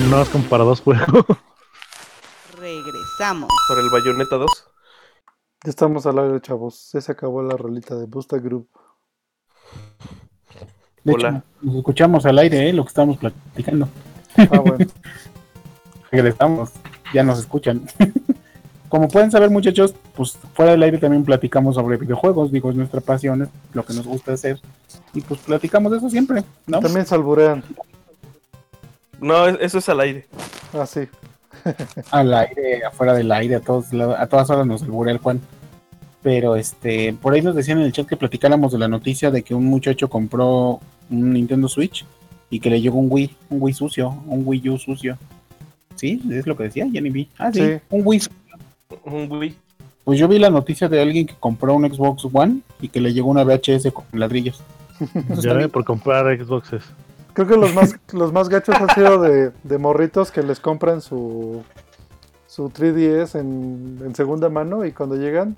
más 0.00 0.28
como 0.30 0.44
para 0.44 0.64
dos 0.64 0.80
juegos. 0.80 1.24
Regresamos. 2.58 3.50
Por 3.68 3.78
el 3.78 3.90
Bayonetta 3.90 4.36
2. 4.36 4.50
Ya 5.64 5.70
estamos 5.70 6.06
al 6.06 6.18
aire, 6.18 6.40
chavos. 6.40 6.90
Ya 6.92 7.00
se 7.00 7.12
acabó 7.12 7.42
la 7.42 7.56
rolita 7.56 7.94
de 7.96 8.06
Busta 8.06 8.38
Group. 8.38 8.68
De 11.04 11.12
Hola. 11.12 11.28
hecho, 11.28 11.42
nos 11.60 11.76
escuchamos 11.76 12.24
al 12.26 12.38
aire, 12.38 12.68
¿eh? 12.68 12.72
Lo 12.72 12.84
que 12.84 12.88
estábamos 12.88 13.18
platicando. 13.18 13.88
Ah, 14.36 14.60
bueno. 14.60 14.86
Regresamos, 16.10 16.70
ya 17.12 17.22
nos 17.22 17.38
escuchan. 17.38 17.82
Como 18.88 19.08
pueden 19.08 19.30
saber, 19.30 19.50
muchachos, 19.50 19.94
pues 20.14 20.38
fuera 20.54 20.72
del 20.72 20.82
aire 20.82 20.98
también 20.98 21.24
platicamos 21.24 21.74
sobre 21.74 21.96
videojuegos. 21.96 22.50
Digo, 22.50 22.70
es 22.70 22.76
nuestra 22.76 23.00
pasión, 23.00 23.42
es 23.42 23.48
lo 23.74 23.84
que 23.84 23.94
nos 23.94 24.06
gusta 24.06 24.32
hacer. 24.32 24.60
Y 25.14 25.20
pues 25.22 25.40
platicamos 25.40 25.92
de 25.92 25.98
eso 25.98 26.10
siempre, 26.10 26.44
¿no? 26.66 26.80
También 26.80 27.06
se 27.06 27.14
alburean. 27.14 27.64
No, 29.22 29.46
es- 29.46 29.56
eso 29.60 29.78
es 29.78 29.88
al 29.88 30.00
aire. 30.00 30.26
Ah, 30.74 30.84
sí. 30.86 31.00
al 32.10 32.34
aire, 32.34 32.84
afuera 32.84 33.14
del 33.14 33.30
aire, 33.32 33.54
a, 33.56 33.60
todos, 33.60 33.92
lados- 33.92 34.16
a 34.18 34.26
todas 34.26 34.50
horas 34.50 34.66
nos 34.66 34.82
alburea 34.82 35.12
el 35.14 35.18
Juan. 35.20 35.40
Pero 36.22 36.54
este, 36.56 37.12
por 37.14 37.34
ahí 37.34 37.42
nos 37.42 37.54
decían 37.56 37.78
en 37.78 37.84
el 37.86 37.92
chat 37.92 38.06
que 38.06 38.16
platicáramos 38.16 38.72
de 38.72 38.78
la 38.78 38.86
noticia 38.88 39.30
de 39.30 39.42
que 39.42 39.54
un 39.54 39.64
muchacho 39.66 40.08
compró 40.08 40.78
un 41.10 41.32
Nintendo 41.32 41.68
Switch 41.68 42.04
y 42.48 42.60
que 42.60 42.70
le 42.70 42.80
llegó 42.80 42.98
un 42.98 43.08
Wii, 43.10 43.36
un 43.50 43.58
Wii 43.62 43.74
sucio, 43.74 44.08
un 44.26 44.42
Wii 44.46 44.68
U 44.68 44.78
sucio. 44.78 45.18
¿Sí? 45.96 46.20
¿Es 46.30 46.46
lo 46.46 46.56
que 46.56 46.64
decía? 46.64 46.86
Ya 46.92 47.00
ni 47.00 47.10
vi. 47.10 47.28
Ah, 47.38 47.52
sí, 47.52 47.60
Sí. 47.60 47.80
un 47.90 48.02
Wii. 48.04 48.20
su- 48.20 48.30
Un 49.04 49.30
Wii. 49.32 49.56
Pues 50.04 50.18
yo 50.18 50.28
vi 50.28 50.38
la 50.38 50.50
noticia 50.50 50.88
de 50.88 51.00
alguien 51.00 51.26
que 51.26 51.34
compró 51.38 51.74
un 51.74 51.88
Xbox 51.92 52.26
One 52.32 52.58
y 52.80 52.88
que 52.88 53.00
le 53.00 53.12
llegó 53.12 53.30
una 53.30 53.42
VHS 53.44 53.90
con 53.92 54.04
ladrillos. 54.12 54.60
Eso 55.30 55.40
Ya 55.42 55.52
ve, 55.54 55.68
por 55.68 55.84
comprar 55.84 56.26
Xboxes. 56.38 56.82
Creo 57.34 57.46
que 57.46 57.56
los 57.56 57.74
más, 57.74 57.96
los 58.12 58.32
más 58.32 58.48
gachos 58.48 58.74
han 58.76 58.88
sido 58.94 59.20
de, 59.20 59.52
de 59.62 59.78
morritos 59.78 60.30
que 60.30 60.42
les 60.42 60.60
compran 60.60 61.00
su, 61.00 61.62
su 62.46 62.70
3DS 62.70 63.38
en, 63.38 63.98
en 64.04 64.14
segunda 64.14 64.48
mano 64.48 64.84
y 64.84 64.92
cuando 64.92 65.16
llegan 65.16 65.56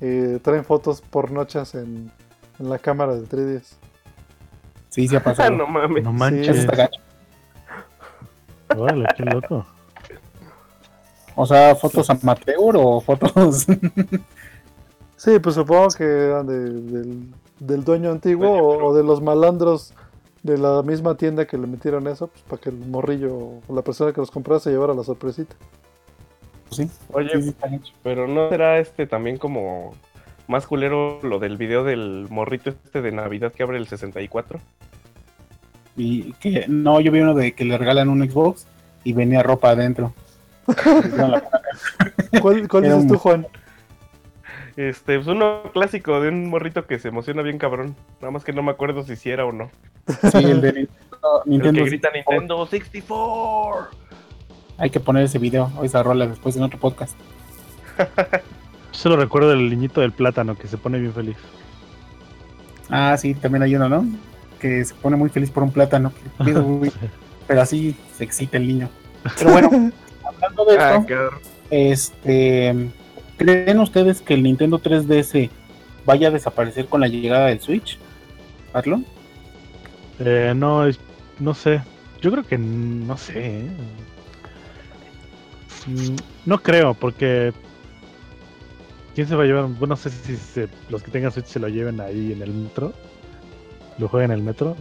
eh, 0.00 0.38
traen 0.42 0.64
fotos 0.64 1.00
pornochas 1.00 1.74
en, 1.74 2.10
en 2.58 2.68
la 2.68 2.78
cámara 2.78 3.14
del 3.14 3.28
3DS. 3.28 3.74
Sí, 4.88 5.06
sí 5.08 5.16
ha 5.16 5.22
pasado. 5.22 5.50
no 5.56 5.66
mames. 5.66 6.02
No 6.04 6.10
Eso 6.10 6.18
manches. 6.18 6.56
está 6.58 6.76
gacho. 6.76 7.00
Órale, 8.76 9.06
qué 9.16 9.24
loco. 9.24 9.66
O 11.34 11.46
sea, 11.46 11.74
fotos 11.74 12.08
amateur 12.10 12.76
o 12.76 13.00
fotos. 13.00 13.66
Sí, 15.16 15.38
pues 15.38 15.54
supongo 15.54 15.88
que 15.96 16.04
eran 16.04 16.46
de- 16.46 16.70
del, 16.70 17.34
del 17.58 17.84
dueño 17.84 18.10
antiguo 18.10 18.50
o, 18.50 18.86
o 18.90 18.94
de 18.94 19.02
los 19.02 19.20
malandros 19.22 19.92
de 20.42 20.56
la 20.58 20.82
misma 20.82 21.16
tienda 21.16 21.46
que 21.46 21.58
le 21.58 21.66
metieron 21.66 22.06
eso, 22.06 22.28
pues 22.28 22.42
para 22.44 22.60
que 22.62 22.70
el 22.70 22.76
morrillo 22.76 23.34
o 23.66 23.74
la 23.74 23.82
persona 23.82 24.12
que 24.12 24.20
los 24.20 24.30
compró 24.30 24.58
se 24.58 24.70
llevara 24.70 24.94
la 24.94 25.04
sorpresita. 25.04 25.54
sí, 26.70 26.88
Oye, 27.12 27.42
sí, 27.42 27.54
gacho. 27.60 27.92
pero 28.02 28.26
¿no 28.26 28.48
será 28.48 28.78
este 28.78 29.06
también 29.06 29.36
como 29.38 29.94
más 30.48 30.66
culero 30.66 31.20
lo 31.22 31.38
del 31.38 31.56
video 31.56 31.84
del 31.84 32.26
morrito 32.30 32.70
este 32.70 33.02
de 33.02 33.12
Navidad 33.12 33.52
que 33.52 33.62
abre 33.62 33.78
el 33.78 33.86
64? 33.86 34.58
Y 35.96 36.32
que 36.34 36.64
no, 36.68 37.00
yo 37.00 37.12
vi 37.12 37.20
uno 37.20 37.34
de 37.34 37.52
que 37.52 37.64
le 37.64 37.76
regalan 37.76 38.08
un 38.08 38.28
Xbox 38.28 38.66
y 39.04 39.12
venía 39.12 39.42
ropa 39.42 39.70
adentro. 39.70 40.14
¿Cuál, 42.40 42.68
cuál 42.68 42.82
dices 42.84 42.98
un- 42.98 43.08
tú, 43.08 43.18
Juan? 43.18 43.46
Este, 44.76 45.16
pues 45.16 45.26
uno 45.26 45.62
clásico 45.72 46.20
de 46.20 46.28
un 46.28 46.48
morrito 46.48 46.86
que 46.86 46.98
se 46.98 47.08
emociona 47.08 47.42
bien 47.42 47.58
cabrón. 47.58 47.96
Nada 48.20 48.30
más 48.30 48.44
que 48.44 48.52
no 48.52 48.62
me 48.62 48.70
acuerdo 48.70 49.02
si 49.04 49.16
sí 49.16 49.30
era 49.30 49.44
o 49.44 49.52
no. 49.52 49.70
Sí, 50.30 50.38
el 50.38 50.60
de 50.60 50.72
Nintendo. 50.86 51.42
El 51.44 51.50
Nintendo 51.50 51.84
que 51.84 51.90
grita 51.90 52.10
Nintendo 52.14 52.66
64. 52.66 53.88
Hay 54.78 54.90
que 54.90 55.00
poner 55.00 55.24
ese 55.24 55.38
video 55.38 55.70
o 55.76 55.84
esa 55.84 56.02
rola 56.02 56.26
después 56.26 56.56
en 56.56 56.62
otro 56.62 56.78
podcast. 56.78 57.16
Yo 57.98 58.06
solo 58.92 59.16
recuerdo 59.16 59.50
del 59.50 59.68
niñito 59.68 60.00
del 60.00 60.12
plátano 60.12 60.56
que 60.56 60.68
se 60.68 60.78
pone 60.78 60.98
bien 60.98 61.12
feliz. 61.12 61.36
Ah, 62.88 63.16
sí, 63.18 63.34
también 63.34 63.62
hay 63.62 63.76
uno, 63.76 63.88
¿no? 63.88 64.04
Que 64.58 64.84
se 64.84 64.94
pone 64.94 65.16
muy 65.16 65.28
feliz 65.30 65.50
por 65.50 65.62
un 65.62 65.72
plátano. 65.72 66.12
Pero 67.46 67.60
así 67.60 67.96
se 68.16 68.24
excita 68.24 68.56
el 68.56 68.66
niño. 68.66 68.88
Pero 69.38 69.50
bueno, 69.50 69.90
hablando 70.24 70.64
de 70.64 70.78
Ah, 70.78 70.96
esto, 70.96 71.30
este, 71.70 72.90
¿creen 73.40 73.80
ustedes 73.80 74.20
que 74.20 74.34
el 74.34 74.42
Nintendo 74.42 74.78
3DS 74.78 75.48
vaya 76.04 76.28
a 76.28 76.30
desaparecer 76.30 76.86
con 76.86 77.00
la 77.00 77.08
llegada 77.08 77.46
del 77.46 77.60
Switch? 77.60 77.98
¿Arlo? 78.74 79.00
Eh, 80.18 80.52
no, 80.54 80.86
es- 80.86 81.00
no 81.38 81.54
sé. 81.54 81.80
Yo 82.20 82.30
creo 82.30 82.44
que 82.44 82.58
no 82.58 83.16
sé. 83.16 83.60
¿eh? 83.60 83.70
Mm, 85.86 86.16
No 86.46 86.58
creo, 86.62 86.94
porque. 86.94 87.52
¿Quién 89.14 89.26
se 89.26 89.34
va 89.34 89.42
a 89.42 89.46
llevar? 89.46 89.64
Bueno, 89.66 89.88
no 89.94 89.96
sé 89.96 90.10
si 90.10 90.36
se- 90.36 90.68
los 90.88 91.02
que 91.02 91.10
tengan 91.10 91.32
Switch 91.32 91.46
se 91.46 91.58
lo 91.58 91.68
lleven 91.68 92.00
ahí 92.00 92.32
en 92.32 92.42
el 92.42 92.52
metro. 92.52 92.92
Lo 93.98 94.08
jueguen 94.08 94.30
en 94.32 94.38
el 94.38 94.44
metro. 94.44 94.76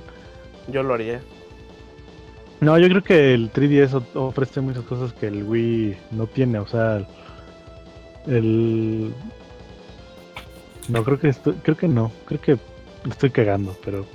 Yo 0.68 0.84
lo 0.84 0.94
haría. 0.94 1.22
No, 2.62 2.78
yo 2.78 2.88
creo 2.90 3.04
que 3.04 3.34
el 3.34 3.50
3DS 3.52 3.94
o- 3.96 4.26
ofrece 4.28 4.60
muchas 4.62 4.84
cosas 4.84 5.14
que 5.14 5.28
el 5.28 5.44
Wii 5.44 5.98
no 6.12 6.28
tiene. 6.28 6.60
O 6.60 6.68
sea, 6.68 7.08
el. 8.30 9.14
No, 10.88 11.04
creo 11.04 11.20
que 11.20 11.30
estoy- 11.30 11.56
creo 11.64 11.78
que 11.78 11.88
no. 11.88 12.12
Creo 12.26 12.42
que 12.42 12.58
estoy 13.10 13.30
cagando, 13.30 13.78
pero 13.84 14.06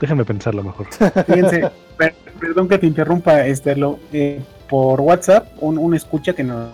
déjame 0.00 0.24
pensarlo 0.24 0.62
mejor. 0.62 0.86
Fíjense, 1.26 1.70
per- 1.96 2.14
perdón 2.40 2.68
que 2.68 2.78
te 2.78 2.86
interrumpa, 2.86 3.46
este, 3.46 3.76
lo, 3.76 3.98
eh, 4.12 4.40
por 4.68 5.00
WhatsApp, 5.00 5.48
un, 5.60 5.78
un 5.78 5.94
escucha 5.94 6.32
que 6.34 6.42
nos 6.44 6.70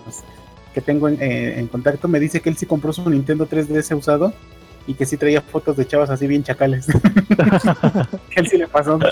que 0.73 0.81
tengo 0.81 1.07
en, 1.07 1.21
eh, 1.21 1.59
en 1.59 1.67
contacto 1.67 2.07
me 2.07 2.19
dice 2.19 2.41
que 2.41 2.49
él 2.49 2.57
sí 2.57 2.65
compró 2.65 2.91
su 2.91 3.07
Nintendo 3.07 3.47
3DS 3.47 3.95
usado 3.95 4.33
y 4.87 4.95
que 4.95 5.05
sí 5.05 5.17
traía 5.17 5.39
fotos 5.39 5.77
de 5.77 5.85
chavas 5.85 6.09
así 6.09 6.25
bien 6.25 6.43
chacales. 6.43 6.87
que 8.31 8.39
él 8.39 8.47
sí 8.47 8.57
le 8.57 8.67
pasó. 8.67 8.97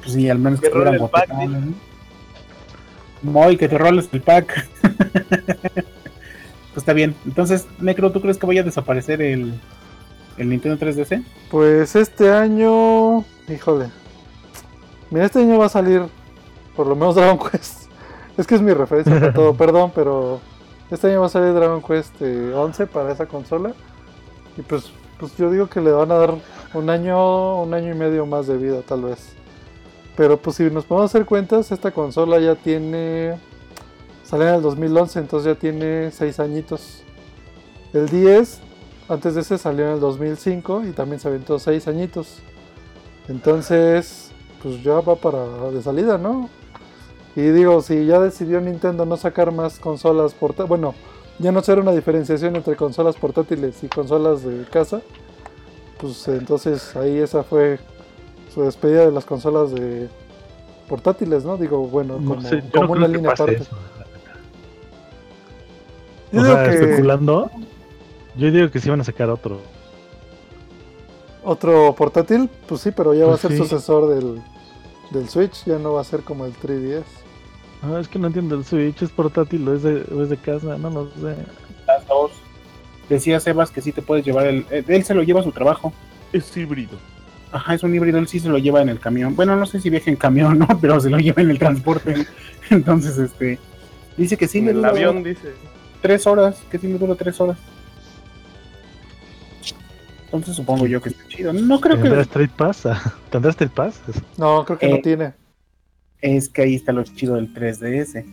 pues 0.00 0.12
sí, 0.12 0.30
al 0.30 0.38
menos 0.38 0.60
que 0.60 0.68
Moy, 3.22 3.56
que 3.56 3.68
te 3.68 3.78
roles 3.78 4.08
el 4.12 4.20
pack. 4.20 4.68
pues 5.74 6.76
está 6.76 6.92
bien. 6.92 7.14
Entonces, 7.24 7.66
Necro, 7.80 8.12
¿tú 8.12 8.20
crees 8.20 8.38
que 8.38 8.46
vaya 8.46 8.62
a 8.62 8.64
desaparecer 8.64 9.22
el, 9.22 9.54
el 10.38 10.48
Nintendo 10.48 10.78
3DS? 10.84 11.24
Pues 11.50 11.96
este 11.96 12.30
año, 12.30 13.24
híjole. 13.48 13.90
Mira, 15.10 15.26
este 15.26 15.40
año 15.40 15.58
va 15.58 15.66
a 15.66 15.70
salir 15.70 16.02
por 16.74 16.86
lo 16.86 16.96
menos 16.96 17.14
Dragon 17.16 17.38
Quest. 17.38 17.90
Es 18.36 18.46
que 18.46 18.54
es 18.54 18.62
mi 18.62 18.72
referencia 18.72 19.18
para 19.18 19.32
todo, 19.32 19.54
perdón, 19.58 19.92
pero 19.94 20.40
este 20.90 21.08
año 21.08 21.20
va 21.20 21.26
a 21.26 21.30
salir 21.30 21.52
Dragon 21.52 21.82
Quest 21.82 22.14
eh, 22.20 22.52
11 22.54 22.86
para 22.86 23.12
esa 23.12 23.26
consola. 23.26 23.72
Y 24.56 24.62
pues, 24.62 24.90
pues 25.18 25.36
yo 25.36 25.50
digo 25.50 25.68
que 25.68 25.80
le 25.80 25.92
van 25.92 26.10
a 26.10 26.16
dar 26.16 26.34
un 26.74 26.90
año, 26.90 27.62
un 27.62 27.74
año 27.74 27.94
y 27.94 27.98
medio 27.98 28.26
más 28.26 28.46
de 28.46 28.56
vida 28.56 28.80
tal 28.82 29.02
vez. 29.02 29.34
Pero 30.16 30.36
pues 30.36 30.56
si 30.56 30.64
nos 30.64 30.84
podemos 30.84 31.10
hacer 31.10 31.26
cuentas, 31.26 31.72
esta 31.72 31.90
consola 31.90 32.38
ya 32.38 32.54
tiene... 32.54 33.38
Salió 34.24 34.48
en 34.48 34.54
el 34.54 34.62
2011, 34.62 35.18
entonces 35.18 35.54
ya 35.54 35.58
tiene 35.58 36.10
6 36.10 36.40
añitos. 36.40 37.02
El 37.92 38.08
10 38.08 38.60
antes 39.08 39.34
de 39.34 39.42
ese 39.42 39.58
salió 39.58 39.86
en 39.86 39.94
el 39.94 40.00
2005 40.00 40.84
y 40.84 40.92
también 40.92 41.20
se 41.20 41.28
aventó 41.28 41.58
6 41.58 41.88
añitos. 41.88 42.38
Entonces, 43.28 44.30
pues 44.62 44.82
ya 44.82 45.00
va 45.00 45.16
para 45.16 45.70
de 45.70 45.82
salida, 45.82 46.18
¿no? 46.18 46.48
Y 47.34 47.42
digo, 47.42 47.80
si 47.82 48.06
ya 48.06 48.20
decidió 48.20 48.60
Nintendo 48.60 49.04
no 49.06 49.16
sacar 49.16 49.52
más 49.52 49.78
consolas 49.78 50.34
portátiles, 50.34 50.68
bueno, 50.68 50.94
ya 51.38 51.50
no 51.50 51.60
hacer 51.60 51.78
una 51.78 51.92
diferenciación 51.92 52.56
entre 52.56 52.76
consolas 52.76 53.16
portátiles 53.16 53.82
y 53.82 53.88
consolas 53.88 54.44
de 54.44 54.64
casa, 54.64 55.00
pues 55.98 56.28
entonces 56.28 56.94
ahí 56.96 57.18
esa 57.18 57.42
fue 57.42 57.78
su 58.52 58.62
despedida 58.62 59.06
de 59.06 59.12
las 59.12 59.24
consolas 59.24 59.72
de 59.72 60.08
portátiles, 60.88 61.44
¿no? 61.44 61.56
Digo, 61.56 61.86
bueno, 61.88 62.18
No 62.18 62.24
como, 62.24 62.42
sé, 62.42 62.62
yo 62.70 62.70
como 62.72 62.94
no 62.94 62.94
una 62.96 63.08
línea 63.08 63.32
aparte. 63.32 63.56
eso. 63.56 63.76
Yo 66.32 66.40
o 66.40 66.44
digo 66.44 66.56
sea, 66.56 66.64
que 66.64 66.70
especulando, 66.70 67.50
yo 68.36 68.50
digo 68.50 68.70
que 68.70 68.80
sí 68.80 68.90
van 68.90 69.00
a 69.00 69.04
sacar 69.04 69.30
otro. 69.30 69.60
otro 71.42 71.94
portátil, 71.94 72.48
pues 72.66 72.80
sí, 72.80 72.90
pero 72.92 73.14
ya 73.14 73.26
va 73.26 73.34
a 73.34 73.36
Pues 73.36 73.40
ser 73.40 73.52
sí. 73.52 73.58
sucesor 73.58 74.08
del, 74.14 74.42
del 75.10 75.28
Switch, 75.28 75.64
ya 75.64 75.78
no 75.78 75.94
va 75.94 76.00
a 76.02 76.04
ser 76.04 76.22
como 76.22 76.44
el 76.46 76.54
3DS. 76.54 77.04
Ah, 77.82 77.98
es 78.00 78.08
que 78.08 78.18
no 78.18 78.28
entiendo 78.28 78.54
el 78.54 78.64
Switch, 78.64 79.02
es 79.02 79.10
portátil 79.10 79.66
o 79.68 79.74
es 79.74 79.82
de, 79.82 80.04
o 80.14 80.22
es 80.22 80.28
de 80.30 80.36
casa, 80.36 80.78
no 80.78 80.90
lo 80.90 81.06
sé. 81.10 81.36
Las 81.86 82.06
dos. 82.06 82.30
Decía 83.08 83.40
Sebas 83.40 83.70
que 83.70 83.80
sí 83.82 83.92
te 83.92 84.02
puedes 84.02 84.24
llevar 84.24 84.46
el. 84.46 84.66
eh, 84.70 84.84
Él 84.86 85.04
se 85.04 85.14
lo 85.14 85.22
lleva 85.22 85.40
a 85.40 85.44
su 85.44 85.52
trabajo. 85.52 85.92
Es 86.32 86.56
híbrido. 86.56 86.96
Ajá, 87.52 87.74
es 87.74 87.82
un 87.82 87.94
híbrido, 87.94 88.18
él 88.18 88.26
sí 88.28 88.40
se 88.40 88.48
lo 88.48 88.56
lleva 88.58 88.80
en 88.82 88.88
el 88.88 88.98
camión. 88.98 89.36
Bueno, 89.36 89.54
no 89.56 89.66
sé 89.66 89.78
si 89.78 89.90
viaja 89.90 90.10
en 90.10 90.16
camión, 90.16 90.58
¿no? 90.60 90.66
Pero 90.80 90.98
se 91.00 91.10
lo 91.10 91.18
lleva 91.18 91.42
en 91.42 91.50
el 91.50 91.58
transporte. 91.58 92.26
Entonces, 92.70 93.18
este. 93.18 93.58
Dice 94.16 94.36
que 94.36 94.48
sí 94.48 94.58
en 94.58 94.64
le 94.66 94.70
el 94.72 94.84
avión 94.84 95.22
dice. 95.22 95.52
tres 96.00 96.26
horas. 96.26 96.62
Que 96.70 96.78
sí 96.78 96.86
le 96.88 96.98
dura 96.98 97.14
tres 97.14 97.40
horas. 97.40 97.58
Entonces 100.24 100.56
supongo 100.56 100.86
yo 100.86 101.00
que 101.02 101.10
está 101.10 101.26
chido. 101.28 101.52
No 101.52 101.78
creo 101.80 101.96
¿Tendrá 101.96 102.16
que 102.16 102.22
Street 102.22 102.50
Pass? 102.56 102.84
¿Tendrá 103.30 103.50
Street 103.50 103.70
Pass? 103.74 104.00
No, 104.38 104.64
creo 104.64 104.78
que 104.78 104.88
no 104.88 104.96
Eh, 104.96 105.00
tiene. 105.02 105.34
es 106.22 106.48
que 106.48 106.62
ahí 106.62 106.74
está 106.74 106.92
lo 106.92 107.02
chido 107.04 107.34
del 107.34 107.52
3DS. 107.52 108.24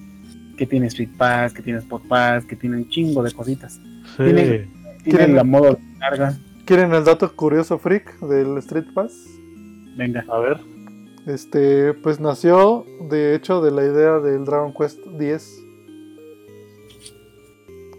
Que 0.58 0.66
tiene 0.66 0.88
Street 0.88 1.10
Pass, 1.18 1.54
que 1.54 1.62
tiene 1.62 1.80
Spot 1.80 2.02
Pass, 2.08 2.46
que 2.46 2.56
tiene 2.56 2.78
un 2.78 2.90
chingo 2.90 3.22
de 3.24 3.32
cositas. 3.34 3.74
Sí. 3.74 4.24
Tiene- 4.24 4.70
Tiene 5.04 5.04
¿Quieren- 5.04 5.36
la 5.36 5.44
modo 5.44 5.72
de 5.72 5.78
carga. 6.00 6.38
¿Quieren 6.70 6.94
el 6.94 7.04
dato 7.04 7.36
curioso 7.36 7.80
freak 7.80 8.20
del 8.20 8.56
Street 8.60 8.86
Pass? 8.94 9.12
Venga. 9.98 10.24
A 10.30 10.38
ver. 10.38 10.60
Este, 11.26 11.96
pues 11.96 12.20
nació 12.20 12.86
de 13.10 13.34
hecho 13.34 13.60
de 13.62 13.72
la 13.72 13.84
idea 13.84 14.20
del 14.20 14.46
Dragon 14.46 14.72
Quest 14.74 15.00
10. 15.18 15.64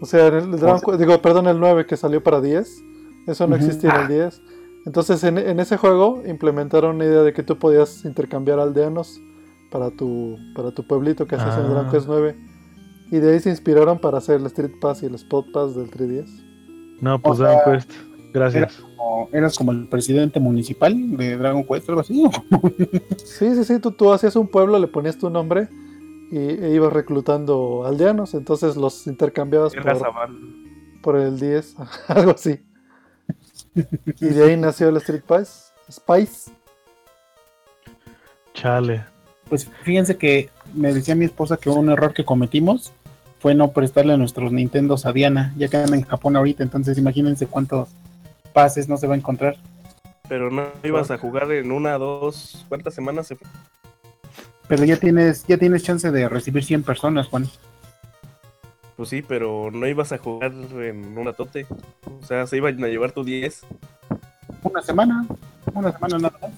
O 0.01 0.05
sea, 0.05 0.27
en 0.27 0.35
el 0.35 0.51
Dragon 0.59 0.79
Quest- 0.79 0.97
digo, 0.97 1.21
perdón, 1.21 1.47
el 1.47 1.59
9 1.59 1.85
que 1.85 1.97
salió 1.97 2.23
para 2.23 2.39
10. 2.39 2.81
Eso 3.27 3.45
no 3.45 3.55
existía 3.57 3.93
en 3.93 4.01
el 4.03 4.07
10. 4.07 4.41
Entonces, 4.85 5.21
en, 5.25 5.37
en 5.37 5.59
ese 5.59 5.75
juego 5.77 6.23
implementaron 6.25 6.95
una 6.95 7.05
idea 7.05 7.21
de 7.23 7.33
que 7.33 7.43
tú 7.43 7.59
podías 7.59 8.03
intercambiar 8.05 8.59
aldeanos 8.59 9.21
para 9.69 9.91
tu, 9.91 10.37
para 10.55 10.71
tu 10.71 10.87
pueblito 10.87 11.27
que 11.27 11.35
hacías 11.35 11.55
en 11.57 11.65
el 11.65 11.69
Dragon 11.71 11.87
Ah. 11.87 11.91
Quest 11.91 12.07
9. 12.07 12.35
Y 13.11 13.17
de 13.17 13.33
ahí 13.33 13.39
se 13.41 13.49
inspiraron 13.49 13.99
para 13.99 14.19
hacer 14.19 14.39
el 14.39 14.45
Street 14.45 14.71
Pass 14.79 15.03
y 15.03 15.07
el 15.07 15.15
Spot 15.15 15.45
Pass 15.51 15.75
del 15.75 15.91
3DS. 15.91 16.29
No, 17.01 17.21
pues 17.21 17.33
O 17.39 17.43
sea, 17.43 17.51
Dragon 17.57 17.73
Quest. 17.73 17.91
Gracias. 18.33 18.81
O 18.97 19.29
eras 19.33 19.57
como 19.57 19.71
el 19.71 19.87
presidente 19.87 20.39
municipal 20.39 21.17
de 21.17 21.37
Dragon 21.37 21.63
Quest 21.63 21.89
algo 21.89 22.01
así. 22.01 22.23
Sí, 23.23 23.55
sí, 23.55 23.63
sí, 23.63 23.79
tú, 23.79 23.91
tú 23.91 24.11
hacías 24.11 24.35
un 24.35 24.47
pueblo, 24.47 24.79
le 24.79 24.87
ponías 24.87 25.17
tu 25.17 25.29
nombre 25.29 25.67
y 26.31 26.37
e 26.37 26.73
ibas 26.73 26.93
reclutando 26.93 27.83
aldeanos, 27.85 28.33
entonces 28.33 28.77
los 28.77 29.05
intercambiabas 29.05 29.73
por, 31.01 31.17
el 31.17 31.39
10, 31.39 31.75
algo 32.07 32.31
así. 32.31 32.61
Y 33.75 34.25
de 34.25 34.43
ahí 34.43 34.57
nació 34.57 34.89
el 34.89 34.97
Street 34.97 35.23
Pass, 35.27 35.73
Spice. 35.91 36.51
Chale. 38.53 39.05
Pues 39.49 39.69
fíjense 39.83 40.17
que 40.17 40.49
me 40.73 40.93
decía 40.93 41.15
mi 41.15 41.25
esposa 41.25 41.57
que 41.57 41.69
un 41.69 41.89
error 41.89 42.13
que 42.13 42.23
cometimos 42.23 42.93
fue 43.39 43.53
no 43.53 43.71
prestarle 43.71 44.15
nuestros 44.17 44.53
Nintendos 44.53 45.05
a 45.05 45.11
Diana, 45.11 45.53
ya 45.57 45.67
que 45.67 45.77
anda 45.77 45.97
en 45.97 46.03
Japón 46.03 46.37
ahorita, 46.37 46.63
entonces 46.63 46.97
imagínense 46.97 47.47
cuántos 47.47 47.89
pases 48.53 48.87
no 48.87 48.97
se 48.97 49.07
va 49.07 49.15
a 49.15 49.17
encontrar. 49.17 49.57
Pero 50.27 50.49
no 50.49 50.67
ibas 50.83 51.11
a 51.11 51.17
jugar 51.17 51.51
en 51.51 51.71
una, 51.71 51.97
dos, 51.97 52.65
¿cuántas 52.69 52.93
semanas 52.93 53.27
se 53.27 53.35
fue? 53.35 53.47
Pero 54.67 54.85
ya 54.85 54.95
tienes, 54.95 55.45
ya 55.47 55.57
tienes 55.57 55.83
chance 55.83 56.09
de 56.09 56.29
recibir 56.29 56.63
100 56.63 56.83
personas, 56.83 57.27
Juan. 57.27 57.49
Pues 58.95 59.09
sí, 59.09 59.21
pero 59.21 59.69
no 59.71 59.87
ibas 59.87 60.11
a 60.11 60.17
jugar 60.17 60.53
en 60.53 61.17
una 61.17 61.33
tote. 61.33 61.65
O 62.21 62.25
sea, 62.25 62.47
se 62.47 62.57
iban 62.57 62.81
a 62.83 62.87
llevar 62.87 63.11
tu 63.11 63.23
10. 63.23 63.65
Una 64.63 64.81
semana, 64.81 65.25
una 65.73 65.91
semana 65.91 66.17
nada 66.19 66.37
más. 66.41 66.51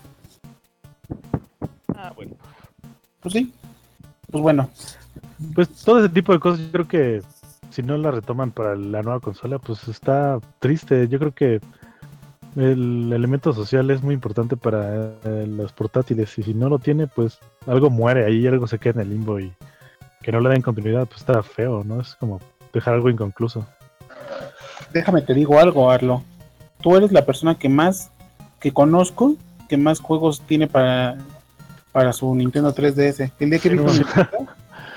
Ah, 1.96 2.12
bueno. 2.16 2.34
Pues 3.22 3.34
sí. 3.34 3.54
Pues 4.30 4.42
bueno, 4.42 4.70
Pues 5.56 5.70
todo 5.70 6.00
ese 6.00 6.10
tipo 6.10 6.34
de 6.34 6.40
cosas, 6.40 6.60
yo 6.66 6.72
creo 6.72 6.88
que 6.88 7.22
si 7.70 7.82
no 7.82 7.98
la 7.98 8.12
retoman 8.12 8.52
para 8.52 8.76
la 8.76 9.02
nueva 9.02 9.20
consola, 9.20 9.58
pues 9.58 9.88
está 9.88 10.40
triste. 10.60 11.08
Yo 11.08 11.18
creo 11.18 11.34
que 11.34 11.62
el 12.56 13.12
elemento 13.12 13.54
social 13.54 13.90
es 13.92 14.04
muy 14.04 14.14
importante 14.14 14.56
para 14.58 15.14
eh, 15.24 15.46
los 15.48 15.72
portátiles 15.72 16.38
y 16.38 16.44
si 16.44 16.54
no 16.54 16.70
lo 16.70 16.80
tiene, 16.80 17.08
pues 17.08 17.40
algo 17.68 17.90
muere 17.90 18.26
ahí, 18.26 18.46
algo 18.48 18.68
se 18.68 18.80
queda 18.80 19.02
en 19.02 19.08
el 19.08 19.10
limbo 19.10 19.40
y 19.40 19.54
que 20.22 20.32
no 20.32 20.40
le 20.40 20.50
den 20.50 20.62
continuidad, 20.62 21.06
pues 21.08 21.22
está 21.22 21.42
feo, 21.44 21.84
¿no? 21.84 22.02
Es 22.02 22.16
como 22.16 22.40
dejar 22.72 22.94
algo 22.94 23.10
inconcluso. 23.10 23.66
déjame 24.94 25.22
te 25.22 25.34
digo 25.34 25.60
algo, 25.60 25.90
Arlo. 25.90 26.24
Tú 26.82 26.96
eres 26.96 27.12
la 27.12 27.26
persona 27.26 27.56
que 27.56 27.70
más 27.70 28.12
que 28.60 28.72
conozco, 28.72 29.36
que 29.68 29.78
más 29.78 30.00
juegos 30.00 30.42
tiene 30.42 30.68
para, 30.68 31.18
para 31.92 32.14
su 32.14 32.34
Nintendo 32.36 32.74
3DS. 32.74 33.32
El 33.40 33.50
día 33.50 33.60
que 33.60 33.70
vi 33.70 33.78
Sí. 33.90 33.98
Nintendo, 34.00 34.30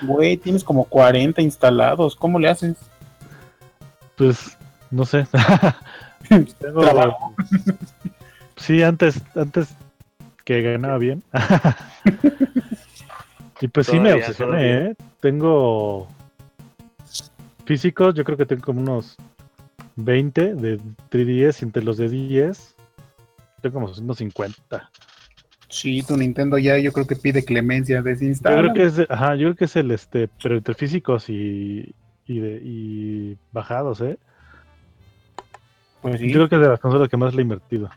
güey, 0.02 0.36
tienes 0.36 0.62
como 0.62 0.84
40 0.84 1.42
instalados. 1.42 2.14
¿Cómo 2.16 2.38
le 2.38 2.48
haces? 2.48 2.76
Pues 4.16 4.56
no 4.90 5.04
sé. 5.04 5.26
Tengo- 6.58 6.82
Trabajo. 6.82 7.34
Sí, 8.58 8.82
antes, 8.82 9.22
antes 9.34 9.76
que 10.44 10.62
ganaba 10.62 10.96
bien. 10.96 11.22
y 13.60 13.68
pues 13.68 13.86
sí 13.86 13.98
me 14.00 14.14
obsesioné, 14.14 14.50
todavía. 14.52 14.78
¿eh? 14.90 14.96
Tengo 15.20 16.08
físicos, 17.64 18.14
yo 18.14 18.24
creo 18.24 18.36
que 18.38 18.46
tengo 18.46 18.62
como 18.64 18.80
unos 18.80 19.16
20 19.96 20.54
de 20.54 20.78
3DS 21.10 21.60
y 21.60 21.64
entre 21.64 21.82
los 21.82 21.96
de 21.98 22.08
10 22.08 22.74
tengo 23.62 23.74
como 23.80 23.92
unos 23.92 24.16
50. 24.18 24.90
Sí, 25.68 26.02
tu 26.02 26.16
Nintendo 26.16 26.56
ya 26.58 26.78
yo 26.78 26.92
creo 26.92 27.06
que 27.06 27.16
pide 27.16 27.44
clemencia, 27.44 27.96
Yo 27.98 28.02
desinstala. 28.04 28.58
creo 28.62 28.74
que 28.74 28.82
es, 28.84 28.96
de- 28.96 29.06
ajá, 29.10 29.34
yo 29.34 29.48
creo 29.48 29.56
que 29.56 29.64
es 29.66 29.76
el 29.76 29.90
este, 29.90 30.28
pero 30.42 30.56
entre 30.56 30.74
físicos 30.74 31.28
y, 31.28 31.94
y, 32.26 32.38
de, 32.38 32.60
y 32.64 33.36
bajados, 33.52 34.00
¿eh? 34.00 34.18
Pues 36.10 36.20
sí. 36.20 36.28
Yo 36.28 36.34
creo 36.34 36.48
que 36.48 36.54
es 36.56 36.60
de 36.62 36.68
las 36.68 36.80
consolas 36.80 37.08
que 37.08 37.16
más 37.16 37.34
le 37.34 37.40
he 37.40 37.42
invertido. 37.42 37.90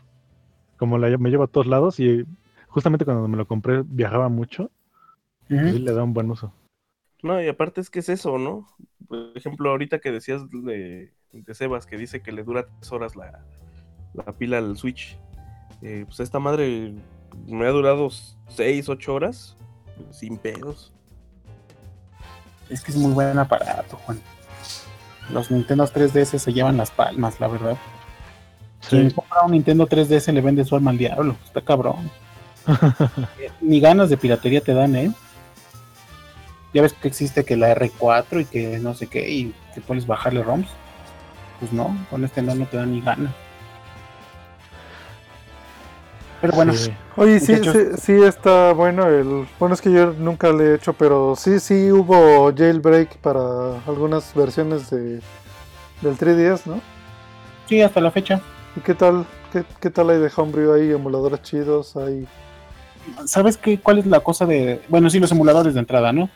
Como 0.78 0.98
la, 0.98 1.16
me 1.18 1.30
llevo 1.30 1.44
a 1.44 1.48
todos 1.48 1.66
lados 1.66 2.00
y 2.00 2.24
justamente 2.68 3.04
cuando 3.04 3.28
me 3.28 3.36
lo 3.36 3.46
compré 3.46 3.82
viajaba 3.84 4.28
mucho, 4.28 4.64
Ujú. 5.50 5.60
pues 5.60 5.80
le 5.80 5.92
da 5.92 6.02
un 6.02 6.12
buen 6.14 6.30
uso. 6.30 6.52
No, 7.22 7.40
y 7.42 7.48
aparte 7.48 7.80
es 7.80 7.90
que 7.90 7.98
es 7.98 8.08
eso, 8.08 8.38
¿no? 8.38 8.66
Por 9.06 9.32
ejemplo, 9.36 9.70
ahorita 9.70 9.98
que 9.98 10.10
decías 10.10 10.42
de, 10.50 11.12
de 11.32 11.54
Sebas, 11.54 11.86
que 11.86 11.98
dice 11.98 12.22
que 12.22 12.32
le 12.32 12.42
dura 12.44 12.66
tres 12.66 12.90
horas 12.92 13.14
la, 13.14 13.44
la 14.14 14.32
pila 14.32 14.58
al 14.58 14.76
Switch. 14.76 15.18
eh, 15.82 16.04
pues 16.06 16.20
esta 16.20 16.38
madre 16.38 16.94
me 17.46 17.66
ha 17.66 17.70
durado 17.70 18.08
seis, 18.48 18.88
ocho 18.88 19.14
horas 19.14 19.56
sin 20.10 20.38
pedos. 20.38 20.92
Es 22.70 22.82
que 22.82 22.92
es 22.92 22.96
muy 22.96 23.12
buen 23.12 23.38
aparato, 23.38 23.96
Juan. 23.98 24.18
Los 25.30 25.50
Nintendo 25.50 25.84
3DS 25.84 26.38
se 26.38 26.52
llevan 26.52 26.76
las 26.76 26.90
palmas, 26.90 27.38
la 27.38 27.48
verdad. 27.48 27.76
Quien 28.88 29.10
Sí. 29.10 29.14
compra 29.14 29.42
un 29.42 29.52
Nintendo 29.52 29.86
3DS 29.86 30.32
le 30.32 30.40
vende 30.40 30.64
su 30.64 30.74
alma 30.74 30.90
al 30.90 30.98
diablo. 30.98 31.36
Está 31.44 31.60
cabrón. 31.60 32.10
Ni 33.60 33.80
ganas 33.80 34.08
de 34.10 34.16
piratería 34.16 34.60
te 34.60 34.74
dan, 34.74 34.94
¿eh? 34.96 35.12
Ya 36.72 36.82
ves 36.82 36.92
que 36.92 37.08
existe 37.08 37.44
que 37.44 37.56
la 37.56 37.74
R4 37.74 38.40
y 38.42 38.44
que 38.44 38.78
no 38.78 38.94
sé 38.94 39.06
qué, 39.08 39.28
y 39.28 39.54
que 39.74 39.80
puedes 39.80 40.06
bajarle 40.06 40.42
ROMs. 40.42 40.68
Pues 41.58 41.72
no, 41.72 41.96
con 42.08 42.24
este 42.24 42.42
no, 42.42 42.54
no 42.54 42.66
te 42.66 42.76
dan 42.76 42.92
ni 42.92 43.00
ganas. 43.00 43.32
Pero 46.40 46.54
bueno, 46.54 46.72
Sí. 46.72 46.90
Oye, 47.16 47.38
sí, 47.38 47.56
sí, 47.56 47.78
sí 48.00 48.12
está 48.22 48.72
bueno 48.72 49.06
el... 49.08 49.46
Bueno, 49.58 49.74
es 49.74 49.82
que 49.82 49.92
yo 49.92 50.14
nunca 50.18 50.50
le 50.52 50.64
he 50.70 50.74
hecho, 50.76 50.94
pero 50.94 51.34
sí, 51.36 51.60
sí 51.60 51.92
hubo 51.92 52.50
jailbreak 52.56 53.18
para 53.18 53.76
algunas 53.86 54.32
versiones 54.34 54.88
de, 54.88 55.20
del 56.00 56.16
3DS, 56.16 56.62
¿no? 56.66 56.80
sí, 57.68 57.82
hasta 57.82 58.00
la 58.00 58.10
fecha. 58.10 58.40
¿Y 58.76 58.80
qué 58.80 58.94
tal? 58.94 59.26
¿Qué, 59.80 59.90
tal 59.90 60.10
hay 60.10 60.18
de 60.18 60.30
Homebrew? 60.34 60.74
¿Hay 60.74 60.90
emuladores 60.90 61.42
chidos? 61.42 61.96
¿Hay... 61.96 62.26
¿Sabes 63.26 63.56
qué? 63.56 63.80
¿Cuál 63.80 63.98
es 63.98 64.06
la 64.06 64.20
cosa 64.20 64.46
de.? 64.46 64.80
Bueno, 64.88 65.10
sí, 65.10 65.18
los 65.18 65.32
emuladores 65.32 65.74
de 65.74 65.80
entrada, 65.80 66.12
¿no? 66.12 66.30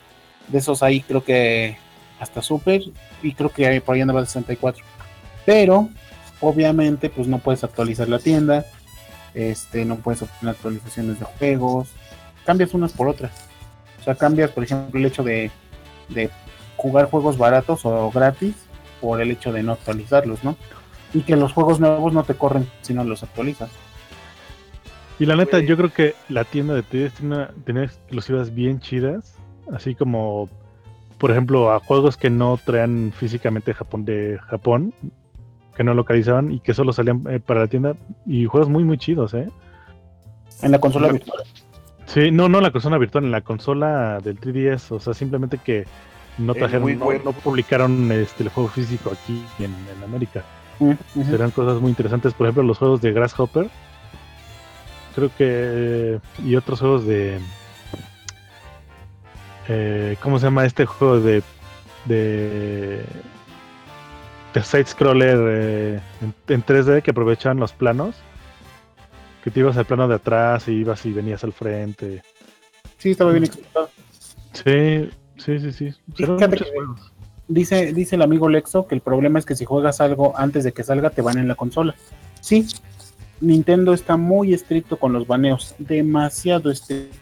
De 0.47 0.57
esos 0.57 0.83
ahí 0.83 1.01
creo 1.01 1.23
que 1.23 1.77
hasta 2.19 2.41
Super 2.41 2.81
y 3.21 3.33
creo 3.33 3.49
que 3.49 3.81
por 3.81 3.95
ahí 3.95 4.01
andaba 4.01 4.19
el 4.19 4.27
64. 4.27 4.83
Pero, 5.45 5.89
obviamente, 6.41 7.09
pues 7.09 7.27
no 7.27 7.39
puedes 7.39 7.63
actualizar 7.63 8.09
la 8.09 8.19
tienda. 8.19 8.65
Este, 9.33 9.85
no 9.85 9.97
puedes 9.97 10.21
obtener 10.21 10.55
actualizaciones 10.55 11.19
de 11.19 11.25
juegos. 11.25 11.89
Cambias 12.45 12.73
unas 12.73 12.91
por 12.91 13.07
otras. 13.07 13.31
O 14.01 14.03
sea, 14.03 14.15
cambias, 14.15 14.51
por 14.51 14.63
ejemplo, 14.63 14.99
el 14.99 15.05
hecho 15.05 15.23
de, 15.23 15.51
de 16.09 16.29
jugar 16.75 17.09
juegos 17.09 17.37
baratos 17.37 17.85
o 17.85 18.11
gratis 18.11 18.55
por 18.99 19.21
el 19.21 19.31
hecho 19.31 19.53
de 19.53 19.63
no 19.63 19.73
actualizarlos, 19.73 20.43
¿no? 20.43 20.57
Y 21.15 21.21
que 21.21 21.35
los 21.35 21.53
juegos 21.53 21.79
nuevos 21.79 22.13
no 22.13 22.23
te 22.23 22.35
corren 22.35 22.69
si 22.81 22.93
no 22.93 23.03
los 23.03 23.23
actualizas. 23.23 23.71
Y 25.17 25.25
la 25.25 25.35
neta, 25.35 25.59
yo 25.59 25.77
creo 25.77 25.91
que 25.91 26.13
la 26.27 26.43
tienda 26.43 26.73
de 26.73 26.83
3DS 26.83 27.11
tiene, 27.13 27.47
tiene 27.63 27.83
exclusivas 27.85 28.53
bien 28.53 28.79
chidas. 28.79 29.35
Así 29.71 29.95
como, 29.95 30.49
por 31.17 31.31
ejemplo, 31.31 31.71
a 31.71 31.79
juegos 31.79 32.17
que 32.17 32.29
no 32.29 32.59
traían 32.63 33.13
físicamente 33.15 33.73
Japón 33.73 34.03
de 34.03 34.37
Japón, 34.47 34.93
que 35.75 35.83
no 35.83 35.93
localizaban 35.93 36.51
y 36.51 36.59
que 36.59 36.73
solo 36.73 36.91
salían 36.91 37.23
eh, 37.29 37.39
para 37.39 37.61
la 37.61 37.67
tienda. 37.67 37.95
Y 38.25 38.45
juegos 38.45 38.69
muy, 38.69 38.83
muy 38.83 38.97
chidos, 38.97 39.33
¿eh? 39.33 39.47
En 40.61 40.71
la 40.71 40.79
consola 40.79 41.11
virtual. 41.11 41.43
Sí, 42.07 42.29
no, 42.31 42.49
no 42.49 42.59
la 42.59 42.71
consola 42.71 42.97
virtual, 42.97 43.23
en 43.23 43.31
la 43.31 43.41
consola 43.41 44.19
del 44.21 44.39
3DS. 44.39 44.91
O 44.91 44.99
sea, 44.99 45.13
simplemente 45.13 45.59
que 45.59 45.85
no 46.37 46.53
trajeron, 46.53 46.99
no, 46.99 47.05
bueno. 47.05 47.21
no 47.23 47.31
publicaron 47.31 48.11
este, 48.11 48.43
el 48.43 48.49
juego 48.49 48.69
físico 48.69 49.11
aquí 49.11 49.41
en, 49.59 49.73
en 49.95 50.03
América. 50.03 50.43
Mm, 50.79 50.93
serán 51.29 51.51
cosas 51.51 51.79
muy 51.81 51.89
interesantes. 51.89 52.33
Por 52.33 52.47
ejemplo, 52.47 52.63
los 52.63 52.77
juegos 52.77 53.01
de 53.01 53.11
Grasshopper. 53.13 53.69
Creo 55.15 55.31
que. 55.37 56.19
Y 56.43 56.55
otros 56.55 56.79
juegos 56.79 57.05
de. 57.05 57.39
eh, 59.67 60.17
¿Cómo 60.21 60.39
se 60.39 60.45
llama 60.45 60.65
este 60.65 60.85
juego 60.85 61.19
de. 61.19 61.41
de. 62.05 63.03
de 64.53 64.63
side-scroller 64.63 65.37
eh, 65.47 65.99
en, 66.21 66.33
en 66.47 66.65
3D 66.65 67.01
que 67.01 67.11
aprovechaban 67.11 67.59
los 67.59 67.71
planos. 67.73 68.15
Que 69.43 69.51
te 69.51 69.59
ibas 69.59 69.77
al 69.77 69.85
plano 69.85 70.07
de 70.07 70.15
atrás 70.15 70.67
y 70.67 70.71
ibas 70.73 71.05
y 71.05 71.13
venías 71.13 71.43
al 71.43 71.53
frente. 71.53 72.23
Sí, 72.97 73.11
estaba 73.11 73.31
bien 73.31 73.43
explicado. 73.43 73.89
Sí, 74.53 75.09
sí, 75.37 75.59
sí, 75.59 75.71
sí. 75.71 75.93
Fíjate 76.15 76.47
muchos 76.47 76.67
que- 76.67 76.73
juegos. 76.75 77.11
Dice, 77.47 77.93
dice 77.93 78.15
el 78.15 78.23
amigo 78.23 78.49
Lexo 78.49 78.87
que 78.87 78.95
el 78.95 79.01
problema 79.01 79.37
es 79.37 79.45
que 79.45 79.55
si 79.55 79.65
juegas 79.65 80.01
algo 80.01 80.33
antes 80.37 80.63
de 80.63 80.71
que 80.71 80.83
salga, 80.83 81.11
te 81.11 81.21
van 81.21 81.37
en 81.37 81.47
la 81.47 81.55
consola. 81.55 81.95
Sí, 82.41 82.65
Nintendo 83.39 83.93
está 83.93 84.17
muy 84.17 84.53
estricto 84.53 84.97
con 84.97 85.13
los 85.13 85.27
baneos, 85.27 85.75
demasiado 85.77 86.71
estricto. 86.71 87.17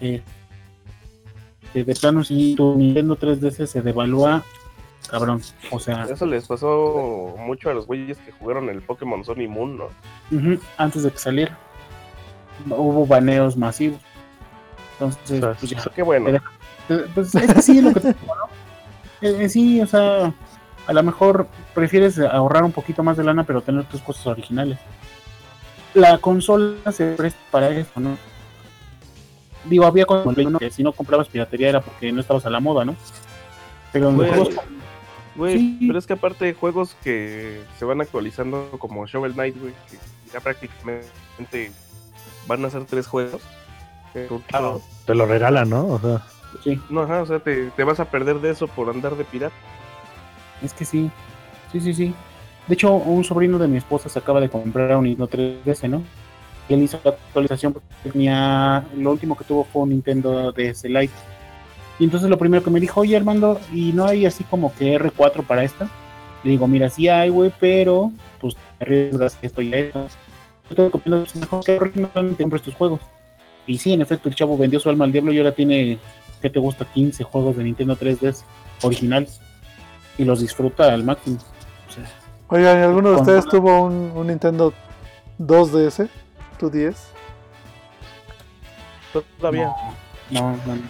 Eh, 0.00 0.22
de 1.74 1.94
plano, 1.94 2.22
si 2.22 2.54
tu 2.54 2.76
Nintendo 2.76 3.18
3DS 3.18 3.66
se 3.66 3.82
devalúa, 3.82 4.44
cabrón. 5.08 5.40
O 5.70 5.78
sea, 5.78 6.04
Eso 6.04 6.26
les 6.26 6.46
pasó 6.46 7.34
mucho 7.38 7.70
a 7.70 7.74
los 7.74 7.86
güeyes 7.86 8.18
que 8.18 8.32
jugaron 8.32 8.68
el 8.68 8.82
Pokémon 8.82 9.24
Sun 9.24 9.40
y 9.40 9.48
Moon, 9.48 9.78
¿no? 9.78 9.88
antes 10.76 11.02
de 11.02 11.10
que 11.10 11.18
saliera, 11.18 11.58
hubo 12.68 13.06
baneos 13.06 13.56
masivos. 13.56 14.00
Entonces, 14.94 15.38
O 15.38 15.40
sea, 15.40 15.54
pues 15.54 15.70
ya. 15.70 15.82
Qué 15.94 16.02
bueno. 16.02 16.40
Pues 17.14 17.34
es 17.34 17.52
que 17.54 17.62
sí, 17.62 17.78
es 17.78 17.84
lo 17.84 17.94
que 17.94 18.00
te 18.00 18.08
digo, 18.08 18.34
¿no? 18.34 18.61
Eh, 19.22 19.36
eh, 19.44 19.48
sí, 19.48 19.80
o 19.80 19.86
sea, 19.86 20.34
a 20.86 20.92
lo 20.92 21.02
mejor 21.02 21.46
prefieres 21.74 22.18
ahorrar 22.18 22.64
un 22.64 22.72
poquito 22.72 23.02
más 23.02 23.16
de 23.16 23.24
lana, 23.24 23.44
pero 23.44 23.60
tener 23.62 23.84
tus 23.84 24.00
cosas 24.02 24.26
originales. 24.26 24.78
La 25.94 26.18
consola 26.18 26.90
se 26.92 27.12
presta 27.12 27.40
para 27.50 27.68
eso, 27.70 28.00
¿no? 28.00 28.16
Digo, 29.64 29.86
había 29.86 30.06
como 30.06 30.22
uno 30.24 30.58
que 30.58 30.70
si 30.70 30.82
no 30.82 30.92
comprabas 30.92 31.28
piratería 31.28 31.68
era 31.68 31.80
porque 31.80 32.10
no 32.10 32.20
estabas 32.20 32.44
a 32.46 32.50
la 32.50 32.60
moda, 32.60 32.84
¿no? 32.84 32.96
Pero 33.92 34.08
en 34.10 34.18
los 34.18 34.28
juegos 34.28 34.54
Güey, 35.34 35.56
Sí. 35.56 35.78
pero 35.86 35.98
es 35.98 36.06
que 36.06 36.12
aparte 36.12 36.44
de 36.44 36.52
juegos 36.54 36.94
que 37.02 37.62
se 37.78 37.84
van 37.86 38.00
actualizando 38.02 38.68
como 38.78 39.06
Shovel 39.06 39.32
Knight, 39.32 39.58
güey, 39.58 39.72
que 39.90 39.96
ya 40.30 40.40
prácticamente 40.40 41.72
van 42.46 42.64
a 42.64 42.70
ser 42.70 42.84
tres 42.84 43.06
juegos. 43.06 43.40
Pero, 44.12 44.42
Claro. 44.46 44.82
Te 45.06 45.14
lo 45.14 45.24
regalan, 45.24 45.70
¿no? 45.70 45.86
O 45.86 45.98
sea, 45.98 46.22
sí, 46.62 46.80
No, 46.88 47.02
ajá, 47.02 47.22
o 47.22 47.26
sea, 47.26 47.40
te, 47.40 47.70
te 47.70 47.84
vas 47.84 48.00
a 48.00 48.10
perder 48.10 48.40
de 48.40 48.50
eso 48.50 48.68
por 48.68 48.90
andar 48.90 49.16
de 49.16 49.24
pirata. 49.24 49.56
es 50.62 50.72
que 50.74 50.84
sí. 50.84 51.10
Sí, 51.72 51.80
sí, 51.80 51.94
sí. 51.94 52.14
De 52.68 52.74
hecho, 52.74 52.94
un 52.94 53.24
sobrino 53.24 53.58
de 53.58 53.68
mi 53.68 53.78
esposa 53.78 54.08
se 54.08 54.18
acaba 54.18 54.40
de 54.40 54.48
comprar 54.50 54.96
un 54.96 55.04
Nintendo 55.04 55.28
3DS, 55.28 55.88
¿no? 55.88 56.02
Y 56.68 56.74
él 56.74 56.82
hizo 56.82 57.00
la 57.04 57.12
actualización 57.12 57.72
porque 57.72 57.88
tenía. 58.02 58.86
Lo 58.96 59.10
último 59.10 59.36
que 59.36 59.44
tuvo 59.44 59.64
fue 59.64 59.82
un 59.82 59.90
Nintendo 59.90 60.52
DS 60.52 60.84
Lite. 60.84 61.12
Y 61.98 62.04
entonces 62.04 62.30
lo 62.30 62.38
primero 62.38 62.62
que 62.62 62.70
me 62.70 62.80
dijo, 62.80 63.00
oye 63.00 63.16
Armando, 63.16 63.60
¿y 63.72 63.92
no 63.92 64.06
hay 64.06 64.26
así 64.26 64.44
como 64.44 64.74
que 64.74 64.98
R4 64.98 65.44
para 65.46 65.64
esta? 65.64 65.88
Le 66.44 66.52
digo, 66.52 66.66
mira, 66.68 66.88
sí 66.88 67.08
hay, 67.08 67.28
güey, 67.30 67.52
pero 67.60 68.12
pues 68.40 68.54
te 68.56 68.84
arriesgas 68.84 69.36
que 69.36 69.46
esto 69.46 69.62
y 69.62 69.72
esto. 69.74 70.06
Yo 70.70 70.76
te 70.76 70.84
recomiendo 70.84 71.24
pues, 71.24 71.36
mejor 71.36 71.64
que 71.64 71.78
realmente 71.78 72.42
compres 72.42 72.62
tus 72.62 72.74
juegos. 72.74 73.00
Y 73.66 73.78
sí, 73.78 73.92
en 73.92 74.02
efecto, 74.02 74.28
el 74.28 74.34
chavo 74.34 74.56
vendió 74.58 74.80
su 74.80 74.88
alma 74.88 75.04
al 75.04 75.12
diablo 75.12 75.32
y 75.32 75.38
ahora 75.38 75.52
tiene, 75.52 75.98
¿qué 76.42 76.50
te 76.50 76.58
gusta? 76.58 76.84
15 76.84 77.24
juegos 77.24 77.56
de 77.56 77.64
Nintendo 77.64 77.96
3DS 77.96 78.42
originales. 78.82 79.40
Y 80.18 80.24
los 80.26 80.40
disfruta 80.40 80.92
al 80.92 81.04
máximo. 81.04 81.38
O 81.88 81.92
sea, 81.92 82.04
Oigan, 82.48 82.80
¿y 82.80 82.82
¿alguno 82.82 83.10
de 83.12 83.16
ustedes 83.16 83.46
tuvo 83.46 83.80
un, 83.84 84.12
un 84.14 84.26
Nintendo 84.26 84.74
2DS? 85.38 86.08
¿2DS? 86.60 86.96
Todavía. 89.38 89.72
no, 90.30 90.40
no, 90.40 90.56
no. 90.66 90.82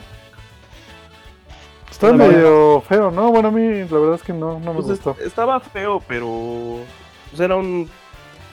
Está 1.91 2.11
Todavía. 2.11 2.29
medio 2.37 2.81
feo, 2.89 3.11
¿no? 3.11 3.31
Bueno, 3.31 3.49
a 3.49 3.51
mí 3.51 3.61
la 3.89 3.99
verdad 3.99 4.15
es 4.15 4.23
que 4.23 4.33
no, 4.33 4.59
no 4.61 4.73
me 4.75 4.83
Pues 4.83 4.99
es- 5.01 5.27
estaba 5.27 5.61
feo, 5.61 6.03
pero 6.09 6.79
pues 7.31 7.41
era 7.41 7.57
un 7.57 7.89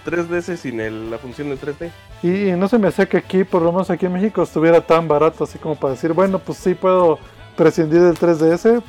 3DS 0.06 0.58
sin 0.58 0.80
el- 0.80 1.10
la 1.10 1.18
función 1.18 1.50
de 1.50 1.58
3D. 1.58 1.92
Y 2.22 2.52
no 2.52 2.68
se 2.68 2.78
me 2.78 2.88
hacía 2.90 3.06
que 3.08 3.18
aquí, 3.18 3.44
por 3.46 3.62
lo 3.62 3.72
menos 3.72 3.90
aquí 3.90 4.06
en 4.06 4.14
México, 4.14 4.44
estuviera 4.44 4.82
tan 4.82 5.08
barato 5.08 5.44
así 5.46 5.58
como 5.58 5.76
para 5.76 5.94
decir, 5.94 6.12
bueno, 6.14 6.40
pues 6.40 6.58
sí 6.58 6.74
puedo 6.74 7.18
prescindir 7.56 8.02
del 8.02 8.18
3DS 8.18 8.82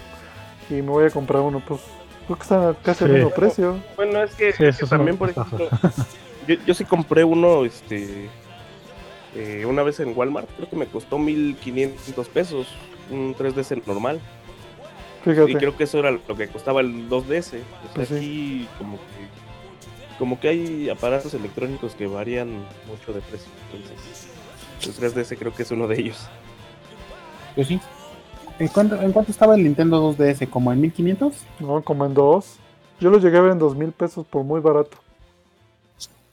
y 0.68 0.74
me 0.74 0.82
voy 0.90 1.04
a 1.06 1.10
comprar 1.10 1.42
uno. 1.42 1.62
Pues 1.66 1.80
creo 2.26 2.36
que 2.36 2.42
está 2.42 2.74
casi 2.82 3.04
al 3.04 3.10
Sí. 3.10 3.16
mismo 3.16 3.30
precio. 3.30 3.76
Bueno, 3.96 4.22
es 4.22 4.34
que, 4.34 4.52
Sí, 4.52 4.64
es 4.64 4.70
eso 4.70 4.78
que 4.78 4.84
es 4.84 4.90
también, 4.90 5.16
por 5.16 5.30
ejemplo, 5.30 5.68
yo, 6.48 6.56
yo 6.66 6.74
sí 6.74 6.84
compré 6.84 7.22
uno, 7.22 7.64
este, 7.64 8.28
eh, 9.36 9.64
una 9.64 9.82
vez 9.84 10.00
en 10.00 10.12
Walmart, 10.16 10.48
creo 10.56 10.68
que 10.68 10.76
me 10.76 10.86
costó 10.86 11.16
1500 11.18 12.28
pesos, 12.28 12.66
un 13.10 13.34
3DS 13.36 13.82
normal. 13.86 14.20
Y 15.24 15.54
creo 15.54 15.76
que 15.76 15.84
eso 15.84 15.98
era 15.98 16.10
lo 16.12 16.34
que 16.36 16.48
costaba 16.48 16.80
el 16.80 17.08
2DS. 17.08 17.48
O 17.48 17.50
sea, 17.50 17.60
Pues 17.94 18.08
sí. 18.08 18.66
como 18.78 18.96
que, 18.96 19.02
como 20.20 20.38
que 20.38 20.48
hay 20.48 20.88
aparatos 20.90 21.32
electrónicos 21.34 21.94
que 21.96 22.06
varían 22.06 22.50
mucho 22.86 23.12
de 23.12 23.20
precio. 23.22 23.48
Entonces, 23.74 25.02
el 25.02 25.12
3DS 25.14 25.36
creo 25.38 25.52
que 25.54 25.62
es 25.64 25.70
uno 25.72 25.88
de 25.88 25.98
ellos. 25.98 26.18
Pues 27.56 27.66
sí. 27.66 27.80
¿En 28.58 28.68
cuánto, 28.68 29.00
¿En 29.00 29.10
cuánto 29.12 29.32
estaba 29.32 29.54
el 29.56 29.64
Nintendo 29.64 30.14
2DS? 30.14 30.48
¿Como 30.50 30.72
en 30.72 30.80
1500? 30.82 31.34
No, 31.60 31.82
como 31.82 32.04
en 32.04 32.12
dos. 32.14 32.56
Yo 33.00 33.08
lo 33.10 33.18
llegué 33.18 33.38
a 33.38 33.40
ver 33.40 33.52
en 33.52 33.58
dos 33.58 33.74
mil 33.74 33.92
pesos 33.92 34.26
por 34.26 34.44
muy 34.44 34.60
barato. 34.60 34.98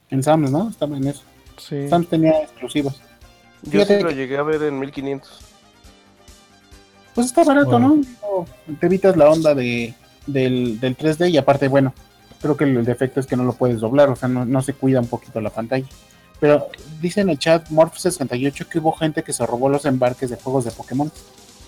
En 0.10 0.22
Sam's, 0.22 0.52
¿no? 0.52 0.70
Estaba 0.70 0.98
en 0.98 1.08
eso. 1.08 1.24
Sí. 1.58 1.88
Sam's 1.88 2.10
tenía 2.10 2.44
exclusivos. 2.44 3.02
Yo 3.64 3.72
Fíjate 3.72 3.98
sí 3.98 4.04
lo 4.04 4.10
que- 4.10 4.16
llegué 4.16 4.38
a 4.38 4.44
ver 4.44 4.62
en 4.64 4.78
1500. 4.80 5.40
Pues 7.16 7.28
está 7.28 7.44
barato, 7.46 7.72
Bueno. 7.72 8.02
¿no? 8.68 8.76
Te 8.80 8.86
evitas 8.86 9.16
la 9.18 9.30
onda 9.30 9.56
de, 9.56 9.94
del, 10.28 10.80
del 10.80 10.96
3D 10.98 11.30
y 11.32 11.38
aparte, 11.38 11.68
bueno, 11.70 11.94
creo 12.42 12.58
que 12.58 12.64
el 12.66 12.86
defecto 12.86 13.20
es 13.20 13.28
que 13.28 13.36
no 13.36 13.44
lo 13.44 13.54
puedes 13.54 13.80
doblar, 13.80 14.10
o 14.10 14.16
sea, 14.16 14.30
no, 14.30 14.46
no 14.46 14.62
se 14.62 14.74
cuida 14.74 15.00
un 15.00 15.08
poquito 15.08 15.42
la 15.42 15.50
pantalla. 15.50 15.88
Pero 16.40 16.68
dice 17.02 17.22
en 17.22 17.30
el 17.30 17.40
chat 17.40 17.68
Morph68 17.70 18.68
que 18.68 18.80
hubo 18.80 18.92
gente 18.92 19.24
que 19.24 19.34
se 19.34 19.46
robó 19.46 19.70
los 19.70 19.86
embarques 19.86 20.30
de 20.30 20.36
juegos 20.36 20.66
de 20.66 20.72
Pokémon 20.72 21.12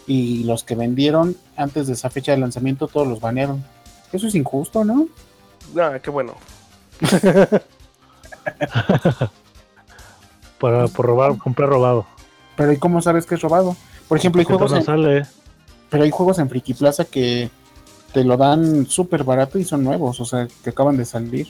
y 0.06 0.44
los 0.44 0.64
que 0.64 0.76
vendieron 0.76 1.36
antes 1.56 1.88
de 1.88 1.94
esa 1.94 2.10
fecha 2.10 2.32
de 2.34 2.38
lanzamiento 2.38 2.88
todos 2.88 3.08
los 3.08 3.20
banearon. 3.20 3.64
Eso 4.12 4.28
es 4.28 4.36
injusto, 4.36 4.84
¿no? 4.84 5.08
Ah, 5.80 6.00
qué 6.02 6.10
bueno. 6.10 6.34
para, 10.60 10.88
por 10.88 11.06
robar, 11.06 11.38
comprar 11.38 11.70
robado. 11.70 12.06
Pero 12.56 12.72
¿y 12.74 12.78
cómo 12.78 13.02
sabes 13.02 13.26
que 13.26 13.36
es 13.36 13.42
robado? 13.42 13.76
Por 14.08 14.18
ejemplo, 14.18 14.40
hay 14.40 14.46
Porque 14.46 14.58
juegos 14.58 14.72
no 14.72 14.78
en, 14.78 14.84
sale. 14.84 15.26
pero 15.90 16.04
hay 16.04 16.12
juegos 16.12 16.40
en 16.40 16.50
Friki 16.50 16.74
Plaza 16.74 17.06
que 17.06 17.50
te 18.14 18.24
lo 18.24 18.38
dan 18.38 18.86
súper 18.88 19.24
barato 19.24 19.60
y 19.60 19.64
son 19.64 19.84
nuevos, 19.84 20.20
o 20.20 20.26
sea, 20.26 20.48
que 20.64 20.70
acaban 20.72 20.98
de 20.98 21.06
salir. 21.06 21.48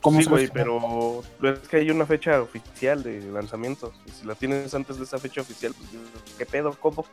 ¿Cómo 0.00 0.20
sí, 0.20 0.28
güey, 0.28 0.48
pero 0.48 1.22
es 1.42 1.68
que 1.68 1.78
hay 1.78 1.90
una 1.90 2.06
fecha 2.06 2.40
oficial 2.40 3.02
de 3.02 3.20
lanzamiento. 3.32 3.92
Y 4.06 4.10
si 4.12 4.26
la 4.26 4.34
tienes 4.36 4.72
antes 4.74 4.98
de 4.98 5.04
esa 5.04 5.18
fecha 5.18 5.40
oficial, 5.40 5.74
pues 5.76 5.90
¿qué 6.36 6.46
pedo? 6.46 6.72
¿Cómo? 6.80 7.04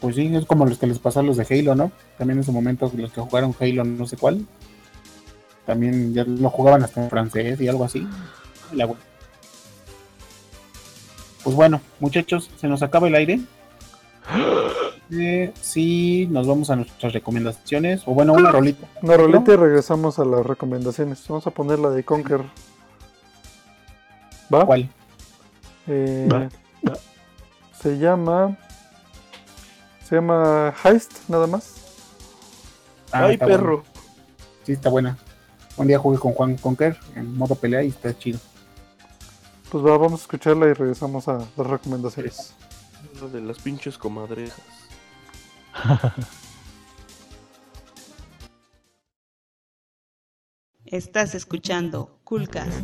Pues 0.00 0.16
sí, 0.16 0.34
es 0.34 0.46
como 0.46 0.64
los 0.64 0.78
que 0.78 0.86
les 0.86 0.98
pasó 0.98 1.20
a 1.20 1.22
los 1.22 1.36
de 1.36 1.46
Halo, 1.48 1.74
¿no? 1.74 1.92
También 2.16 2.38
en 2.38 2.44
su 2.44 2.52
momento 2.52 2.90
los 2.96 3.12
que 3.12 3.20
jugaron 3.20 3.54
Halo 3.60 3.84
no 3.84 4.06
sé 4.06 4.16
cuál. 4.16 4.46
También 5.66 6.14
ya 6.14 6.24
lo 6.24 6.48
jugaban 6.48 6.82
hasta 6.82 7.02
en 7.02 7.10
francés 7.10 7.60
y 7.60 7.68
algo 7.68 7.84
así. 7.84 8.06
La. 8.72 8.88
Pues 11.42 11.56
bueno, 11.56 11.80
muchachos, 12.00 12.50
se 12.56 12.68
nos 12.68 12.82
acaba 12.82 13.08
el 13.08 13.14
aire. 13.16 13.40
Eh, 15.10 15.52
sí, 15.60 16.26
nos 16.30 16.46
vamos 16.46 16.70
a 16.70 16.76
nuestras 16.76 17.12
recomendaciones. 17.12 18.02
O 18.06 18.14
bueno, 18.14 18.32
una 18.32 18.50
rolita. 18.50 18.86
Una 19.02 19.16
rolita 19.16 19.52
y 19.52 19.56
regresamos 19.56 20.18
a 20.18 20.24
las 20.24 20.44
recomendaciones. 20.44 21.26
Vamos 21.28 21.46
a 21.46 21.50
poner 21.50 21.78
la 21.78 21.90
de 21.90 22.04
Conker. 22.04 22.42
¿Va? 24.52 24.64
¿Cuál? 24.66 24.88
Eh, 25.86 26.28
Va, 26.32 26.48
va. 26.88 26.98
Se 27.80 27.98
llama. 27.98 28.56
Se 30.04 30.16
llama 30.16 30.74
Heist, 30.84 31.28
nada 31.28 31.46
más. 31.46 31.74
Ah, 33.12 33.24
Ay, 33.26 33.36
perro. 33.36 33.78
buena. 33.78 33.90
Sí, 34.64 34.72
está 34.72 34.88
buena. 34.88 35.16
Un 35.76 35.86
día 35.86 35.98
jugué 35.98 36.18
con 36.18 36.32
Juan 36.32 36.56
Conker 36.56 36.96
en 37.14 37.36
modo 37.36 37.54
pelea 37.54 37.82
y 37.82 37.88
está 37.88 38.16
chido. 38.16 38.38
Pues 39.70 39.84
va, 39.84 39.96
vamos 39.98 40.20
a 40.20 40.22
escucharla 40.22 40.66
y 40.68 40.72
regresamos 40.72 41.28
a 41.28 41.38
las 41.56 41.66
recomendaciones. 41.66 42.54
Lo 43.20 43.28
de 43.28 43.40
las 43.40 43.58
pinches 43.58 43.98
comadrejas. 43.98 44.60
Estás 50.86 51.34
escuchando 51.34 52.20
Coolcast. 52.24 52.80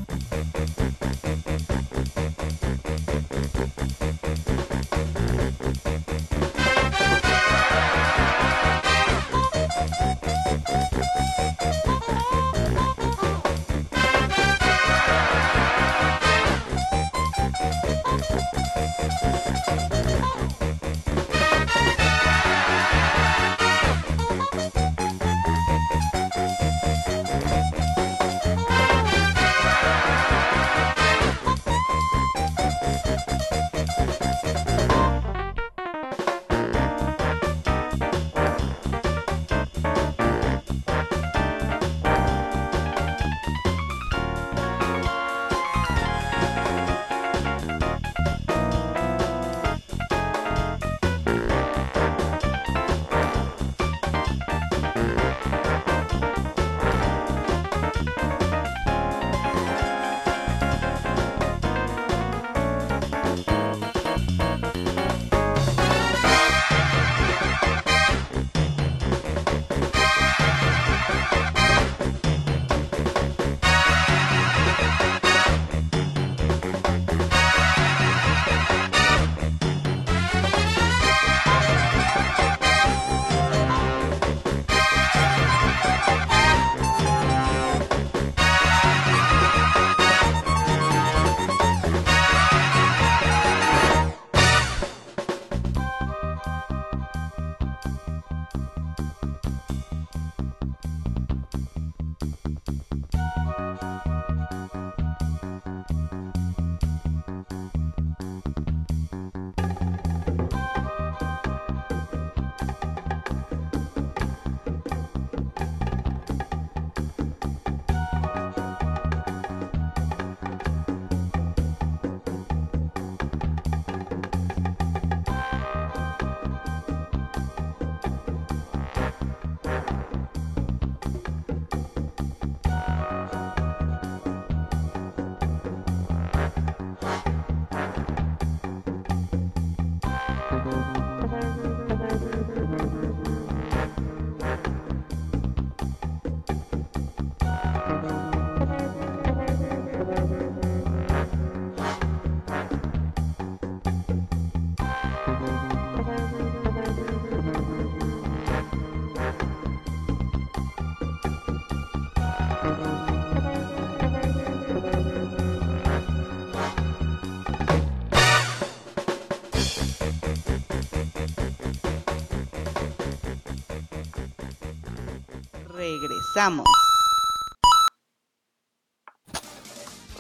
Regresamos. 176.34 176.66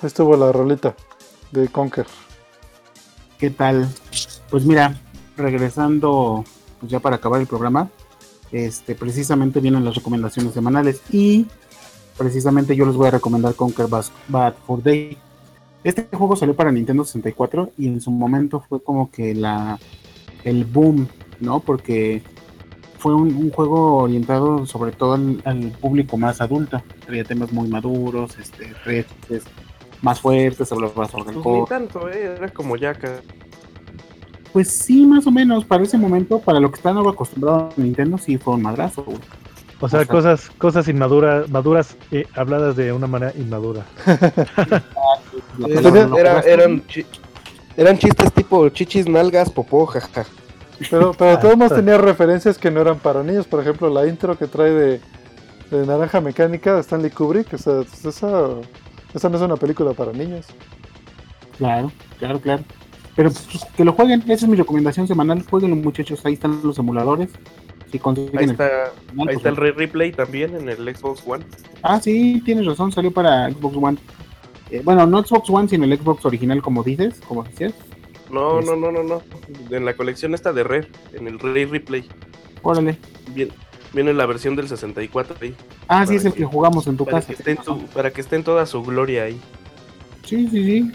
Ahí 0.02 0.06
estuvo 0.06 0.36
la 0.36 0.52
rolita 0.52 0.94
de 1.52 1.68
Conker. 1.68 2.06
¿Qué 3.38 3.50
tal? 3.50 3.88
Pues 4.50 4.64
mira, 4.64 5.00
regresando 5.36 6.44
pues 6.80 6.90
ya 6.92 7.00
para 7.00 7.16
acabar 7.16 7.40
el 7.40 7.46
programa, 7.46 7.88
este 8.50 8.94
precisamente 8.94 9.60
vienen 9.60 9.84
las 9.84 9.94
recomendaciones 9.94 10.52
semanales 10.52 11.00
y 11.10 11.46
precisamente 12.18 12.76
yo 12.76 12.84
les 12.84 12.96
voy 12.96 13.08
a 13.08 13.12
recomendar 13.12 13.54
Conquer 13.54 13.86
Bas- 13.86 14.10
Bad 14.28 14.54
for 14.66 14.82
Day. 14.82 15.16
Este 15.84 16.06
juego 16.16 16.36
salió 16.36 16.54
para 16.54 16.70
Nintendo 16.72 17.04
64 17.04 17.72
y 17.78 17.86
en 17.88 18.00
su 18.00 18.10
momento 18.10 18.62
fue 18.68 18.82
como 18.82 19.10
que 19.10 19.34
la 19.34 19.78
el 20.44 20.64
boom, 20.64 21.08
¿no? 21.40 21.60
Porque 21.60 22.22
fue 23.02 23.14
un, 23.14 23.34
un 23.34 23.50
juego 23.50 23.96
orientado 23.96 24.64
sobre 24.66 24.92
todo 24.92 25.14
al, 25.14 25.42
al 25.44 25.58
público 25.72 26.16
más 26.16 26.40
adulto. 26.40 26.80
Traía 27.04 27.24
temas 27.24 27.52
muy 27.52 27.68
maduros, 27.68 28.36
este, 28.38 29.04
más 30.00 30.20
fuertes, 30.20 30.70
hablaba 30.70 31.06
sobre 31.08 31.30
el 31.30 31.34
Pues 31.34 31.42
juego. 31.42 31.60
ni 31.62 31.66
tanto, 31.68 32.08
¿eh? 32.08 32.34
Era 32.36 32.48
como 32.48 32.76
Yaka. 32.76 33.20
Pues 34.52 34.68
sí, 34.70 35.06
más 35.06 35.26
o 35.26 35.30
menos, 35.30 35.64
para 35.64 35.82
ese 35.82 35.96
momento, 35.98 36.38
para 36.38 36.60
lo 36.60 36.70
que 36.70 36.76
están 36.76 36.96
acostumbrados 36.98 37.74
a 37.76 37.80
Nintendo, 37.80 38.18
sí 38.18 38.38
fue 38.38 38.54
un 38.54 38.62
madrazo, 38.62 39.02
güey. 39.02 39.18
O 39.80 39.88
sea, 39.88 40.00
O 40.00 40.04
sea- 40.04 40.06
cosas, 40.06 40.50
cosas 40.58 40.86
inmaduras, 40.88 41.48
maduras 41.50 41.96
eh, 42.12 42.26
habladas 42.36 42.76
de 42.76 42.92
una 42.92 43.06
manera 43.08 43.32
inmadura. 43.36 43.84
Era- 46.18 46.40
eran, 46.40 46.86
chi- 46.86 47.06
eran 47.76 47.98
chistes 47.98 48.32
tipo 48.32 48.68
chichis, 48.68 49.08
nalgas, 49.08 49.50
popó, 49.50 49.86
jaja. 49.86 50.24
Pero, 50.90 51.12
pero 51.12 51.38
todos 51.38 51.60
está. 51.60 51.76
tenía 51.76 51.98
referencias 51.98 52.58
que 52.58 52.70
no 52.70 52.80
eran 52.80 52.98
para 52.98 53.22
niños. 53.22 53.46
Por 53.46 53.60
ejemplo, 53.60 53.88
la 53.90 54.06
intro 54.06 54.36
que 54.36 54.46
trae 54.46 54.70
de, 54.70 55.00
de 55.70 55.86
Naranja 55.86 56.20
Mecánica 56.20 56.74
de 56.74 56.80
Stanley 56.80 57.10
Kubrick. 57.10 57.52
O 57.54 57.58
sea, 57.58 57.82
pues 57.82 58.04
esa, 58.04 58.48
esa 59.14 59.28
no 59.28 59.36
es 59.36 59.42
una 59.42 59.56
película 59.56 59.92
para 59.92 60.12
niños. 60.12 60.46
Claro, 61.58 61.92
claro, 62.18 62.40
claro. 62.40 62.62
Pero 63.14 63.30
pues, 63.30 63.66
que 63.76 63.84
lo 63.84 63.92
jueguen, 63.92 64.22
esa 64.22 64.46
es 64.46 64.48
mi 64.48 64.56
recomendación 64.56 65.06
semanal. 65.06 65.44
Jueguenlo, 65.48 65.76
muchachos, 65.76 66.24
ahí 66.24 66.34
están 66.34 66.60
los 66.62 66.78
emuladores. 66.78 67.30
Si 67.90 67.98
consiguen 67.98 68.38
Ahí 68.38 68.44
el 68.44 68.50
está, 68.52 68.68
final, 69.10 69.28
ahí 69.28 69.34
pues, 69.34 69.36
está 69.36 69.48
el 69.50 69.56
Re 69.56 69.72
Replay 69.72 70.12
también 70.12 70.56
en 70.56 70.68
el 70.68 70.96
Xbox 70.96 71.22
One. 71.26 71.44
Ah, 71.82 72.00
sí, 72.00 72.40
tienes 72.42 72.64
razón, 72.64 72.90
salió 72.90 73.10
para 73.10 73.50
Xbox 73.50 73.76
One. 73.76 73.98
Eh, 74.70 74.80
bueno, 74.82 75.06
no 75.06 75.22
Xbox 75.22 75.50
One, 75.50 75.68
sino 75.68 75.84
el 75.84 75.98
Xbox 75.98 76.24
original, 76.24 76.62
como 76.62 76.82
dices, 76.82 77.20
como 77.28 77.42
decías. 77.42 77.74
No, 78.32 78.58
Es- 78.60 78.66
no, 78.66 78.74
no, 78.76 78.90
no, 78.90 79.02
no. 79.02 79.22
En 79.70 79.84
la 79.84 79.94
colección 79.94 80.34
esta 80.34 80.52
de 80.52 80.64
Rare, 80.64 80.88
en 81.12 81.28
el 81.28 81.38
Re 81.38 81.66
Replay. 81.66 82.08
Órale. 82.62 82.96
Viene, 83.34 83.52
viene 83.92 84.12
la 84.14 84.26
versión 84.26 84.56
del 84.56 84.68
64 84.68 85.36
ahí. 85.40 85.54
Ah, 85.86 86.06
sí, 86.06 86.16
es 86.16 86.24
el 86.24 86.32
que- 86.32 86.38
que 86.40 86.44
jugamos 86.46 86.86
en 86.86 86.96
tu 86.96 87.04
Para 87.04 87.18
casa. 87.18 87.28
que, 87.28 87.32
esté 87.34 87.50
en 87.52 87.62
su- 87.62 87.86
para 87.94 88.10
que 88.10 88.20
esté 88.20 88.36
en 88.36 88.44
toda 88.44 88.64
su 88.66 88.82
gloria 88.82 89.24
ahí. 89.24 89.40
Sí, 90.24 90.48
sí, 90.48 90.64
sí. 90.64 90.92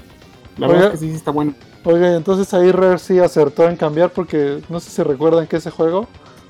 La 0.57 0.67
Oiga. 0.67 0.79
verdad 0.79 0.93
es 0.95 0.99
que 0.99 1.05
sí, 1.05 1.11
sí 1.11 1.17
está 1.17 1.31
bueno. 1.31 1.53
Oiga, 1.83 2.15
entonces 2.15 2.51
ahí 2.53 2.71
Rare 2.71 2.97
sí 2.97 3.19
acertó 3.19 3.69
en 3.69 3.75
cambiar 3.77 4.09
porque 4.11 4.59
no 4.69 4.79
sé 4.79 4.89
si 4.89 5.03
recuerdan 5.03 5.45
que 5.47 5.57
ese 5.57 5.69
juego 5.69 6.07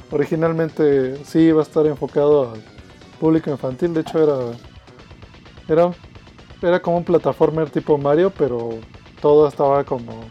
originalmente 0.10 1.18
sí 1.26 1.40
iba 1.40 1.60
a 1.60 1.64
estar 1.64 1.86
enfocado 1.86 2.54
al 2.54 2.64
público 3.20 3.50
infantil. 3.52 3.94
De 3.94 4.02
hecho 4.02 4.24
era 4.24 4.58
era 5.68 5.92
era 6.62 6.80
como 6.82 6.98
un 6.98 7.04
plataformer 7.04 7.70
tipo 7.70 7.98
Mario, 7.98 8.32
pero 8.36 8.70
todo 9.22 9.48
estaba 9.48 9.84
como 9.84 10.22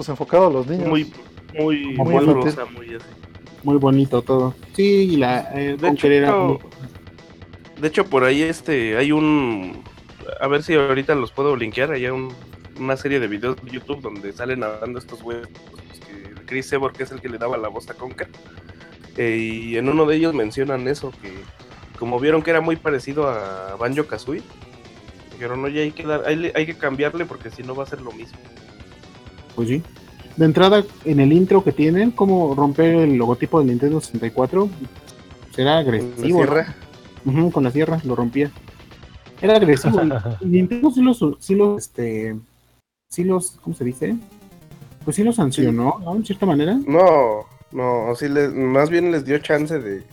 pues 0.00 0.08
enfocado 0.08 0.46
a 0.46 0.50
los 0.50 0.66
niños. 0.66 0.88
Muy, 0.88 1.12
muy, 1.58 1.94
Muy 1.94 2.24
rosa, 2.24 2.64
muy 3.62 3.76
bonito 3.76 4.22
todo. 4.22 4.54
Sí, 4.74 5.10
y 5.12 5.16
la 5.18 5.50
eh, 5.52 5.76
De 5.78 5.88
era 5.88 5.90
hecho, 5.90 6.38
muy- 6.38 6.58
de 7.82 7.88
hecho, 7.88 8.06
por 8.06 8.24
ahí 8.24 8.40
este 8.40 8.96
hay 8.96 9.12
un. 9.12 9.82
A 10.40 10.46
ver 10.48 10.62
si 10.62 10.72
ahorita 10.72 11.14
los 11.14 11.32
puedo 11.32 11.54
linkear. 11.54 11.90
Hay 11.92 12.06
un- 12.06 12.32
una 12.78 12.96
serie 12.96 13.20
de 13.20 13.28
videos 13.28 13.62
de 13.62 13.70
YouTube 13.72 14.00
donde 14.00 14.32
salen 14.32 14.62
hablando 14.62 14.98
estos 14.98 15.22
güeyes. 15.22 15.48
pues, 15.70 16.00
que 16.00 16.34
Chris 16.46 16.72
Evor, 16.72 16.94
que 16.94 17.02
es 17.02 17.10
el 17.12 17.20
que 17.20 17.28
le 17.28 17.36
daba 17.36 17.58
la 17.58 17.68
voz 17.68 17.90
a 17.90 17.94
Conker. 17.94 18.28
eh, 19.18 19.36
y 19.36 19.76
en 19.76 19.86
uno 19.90 20.06
de 20.06 20.16
ellos 20.16 20.32
mencionan 20.32 20.88
eso: 20.88 21.10
que 21.20 21.30
como 21.98 22.18
vieron 22.18 22.42
que 22.42 22.50
era 22.52 22.62
muy 22.62 22.76
parecido 22.76 23.28
a 23.28 23.76
Banjo 23.78 24.06
Kazooie, 24.06 24.40
dijeron, 25.32 25.62
oye, 25.62 25.82
hay 25.82 25.92
que, 25.92 26.04
dar, 26.04 26.22
hay, 26.26 26.36
le- 26.36 26.52
hay 26.54 26.64
que 26.64 26.78
cambiarle 26.78 27.26
porque 27.26 27.50
si 27.50 27.62
no 27.62 27.74
va 27.74 27.82
a 27.84 27.86
ser 27.86 28.00
lo 28.00 28.12
mismo. 28.12 28.38
Pues 29.60 29.68
sí. 29.68 29.82
De 30.38 30.46
entrada, 30.46 30.82
en 31.04 31.20
el 31.20 31.34
intro 31.34 31.62
que 31.62 31.70
tienen, 31.70 32.12
como 32.12 32.54
romper 32.54 32.94
el 32.94 33.16
logotipo 33.16 33.58
del 33.58 33.68
Nintendo 33.68 34.00
64, 34.00 34.70
será 35.54 35.74
La 35.74 35.78
agresivo. 35.80 36.38
sierra. 36.38 36.74
¿no? 37.26 37.32
Ujú, 37.42 37.50
con 37.52 37.64
la 37.64 37.70
sierra 37.70 38.00
lo 38.04 38.16
rompía. 38.16 38.50
Era 39.42 39.56
agresivo. 39.56 40.00
Nintendo 40.40 40.90
sí 40.92 41.02
los, 41.02 41.22
sí 41.40 41.54
los, 41.54 41.76
este, 41.82 42.36
sí 43.10 43.24
los, 43.24 43.50
¿cómo 43.60 43.76
se 43.76 43.84
dice? 43.84 44.16
Pues 45.04 45.16
sí 45.16 45.24
los 45.24 45.36
sancionó, 45.36 46.00
¿no? 46.02 46.16
En 46.16 46.24
cierta 46.24 46.46
manera. 46.46 46.80
No, 46.86 47.44
no, 47.70 48.14
sí 48.16 48.26
les, 48.30 48.50
más 48.50 48.88
bien 48.88 49.12
les 49.12 49.26
dio 49.26 49.36
chance 49.40 49.78
de, 49.78 50.04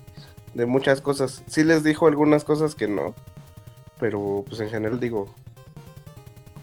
de 0.56 0.66
muchas 0.66 1.00
cosas. 1.00 1.42
Sí 1.48 1.64
les 1.64 1.86
dijo 1.86 2.06
algunas 2.06 2.44
cosas 2.44 2.76
que 2.76 2.90
no, 2.90 3.14
pero 3.98 4.44
pues 4.46 4.60
en 4.60 4.68
general 4.70 5.00
digo, 5.00 5.30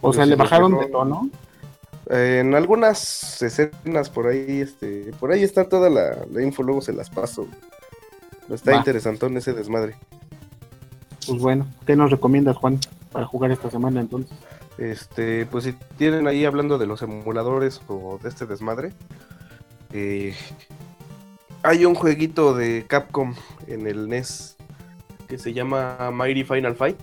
O 0.02 0.12
sea, 0.12 0.24
Sí, 0.24 0.30
le 0.30 0.36
los 0.36 0.44
bajaron 0.44 0.78
de 0.78 0.86
tono. 0.88 1.30
Eh, 2.10 2.40
en 2.40 2.54
algunas 2.54 3.40
escenas 3.42 4.10
por 4.10 4.26
ahí, 4.26 4.60
este, 4.60 5.12
por 5.18 5.32
ahí 5.32 5.42
está 5.42 5.68
toda 5.68 5.90
la, 5.90 6.24
la 6.30 6.42
info, 6.42 6.62
luego 6.62 6.80
se 6.80 6.92
las 6.92 7.10
paso. 7.10 7.46
Está 8.50 8.72
Va. 8.72 8.76
interesantón 8.78 9.36
ese 9.36 9.52
desmadre. 9.52 9.96
Pues 11.26 11.40
bueno, 11.40 11.66
¿qué 11.86 11.96
nos 11.96 12.10
recomiendas, 12.10 12.56
Juan, 12.56 12.78
para 13.10 13.26
jugar 13.26 13.50
esta 13.50 13.70
semana 13.70 14.00
entonces? 14.00 14.36
Este, 14.76 15.46
pues 15.46 15.64
si 15.64 15.72
tienen 15.96 16.26
ahí 16.26 16.44
hablando 16.44 16.78
de 16.78 16.86
los 16.86 17.00
emuladores 17.02 17.80
o 17.88 18.18
de 18.22 18.28
este 18.28 18.44
desmadre, 18.44 18.92
eh, 19.92 20.34
hay 21.62 21.84
un 21.86 21.94
jueguito 21.94 22.54
de 22.54 22.84
Capcom 22.86 23.34
en 23.66 23.86
el 23.86 24.08
NES 24.08 24.56
que 25.28 25.38
se 25.38 25.52
llama 25.52 26.10
Mighty 26.12 26.44
Final 26.44 26.74
Fight. 26.74 27.00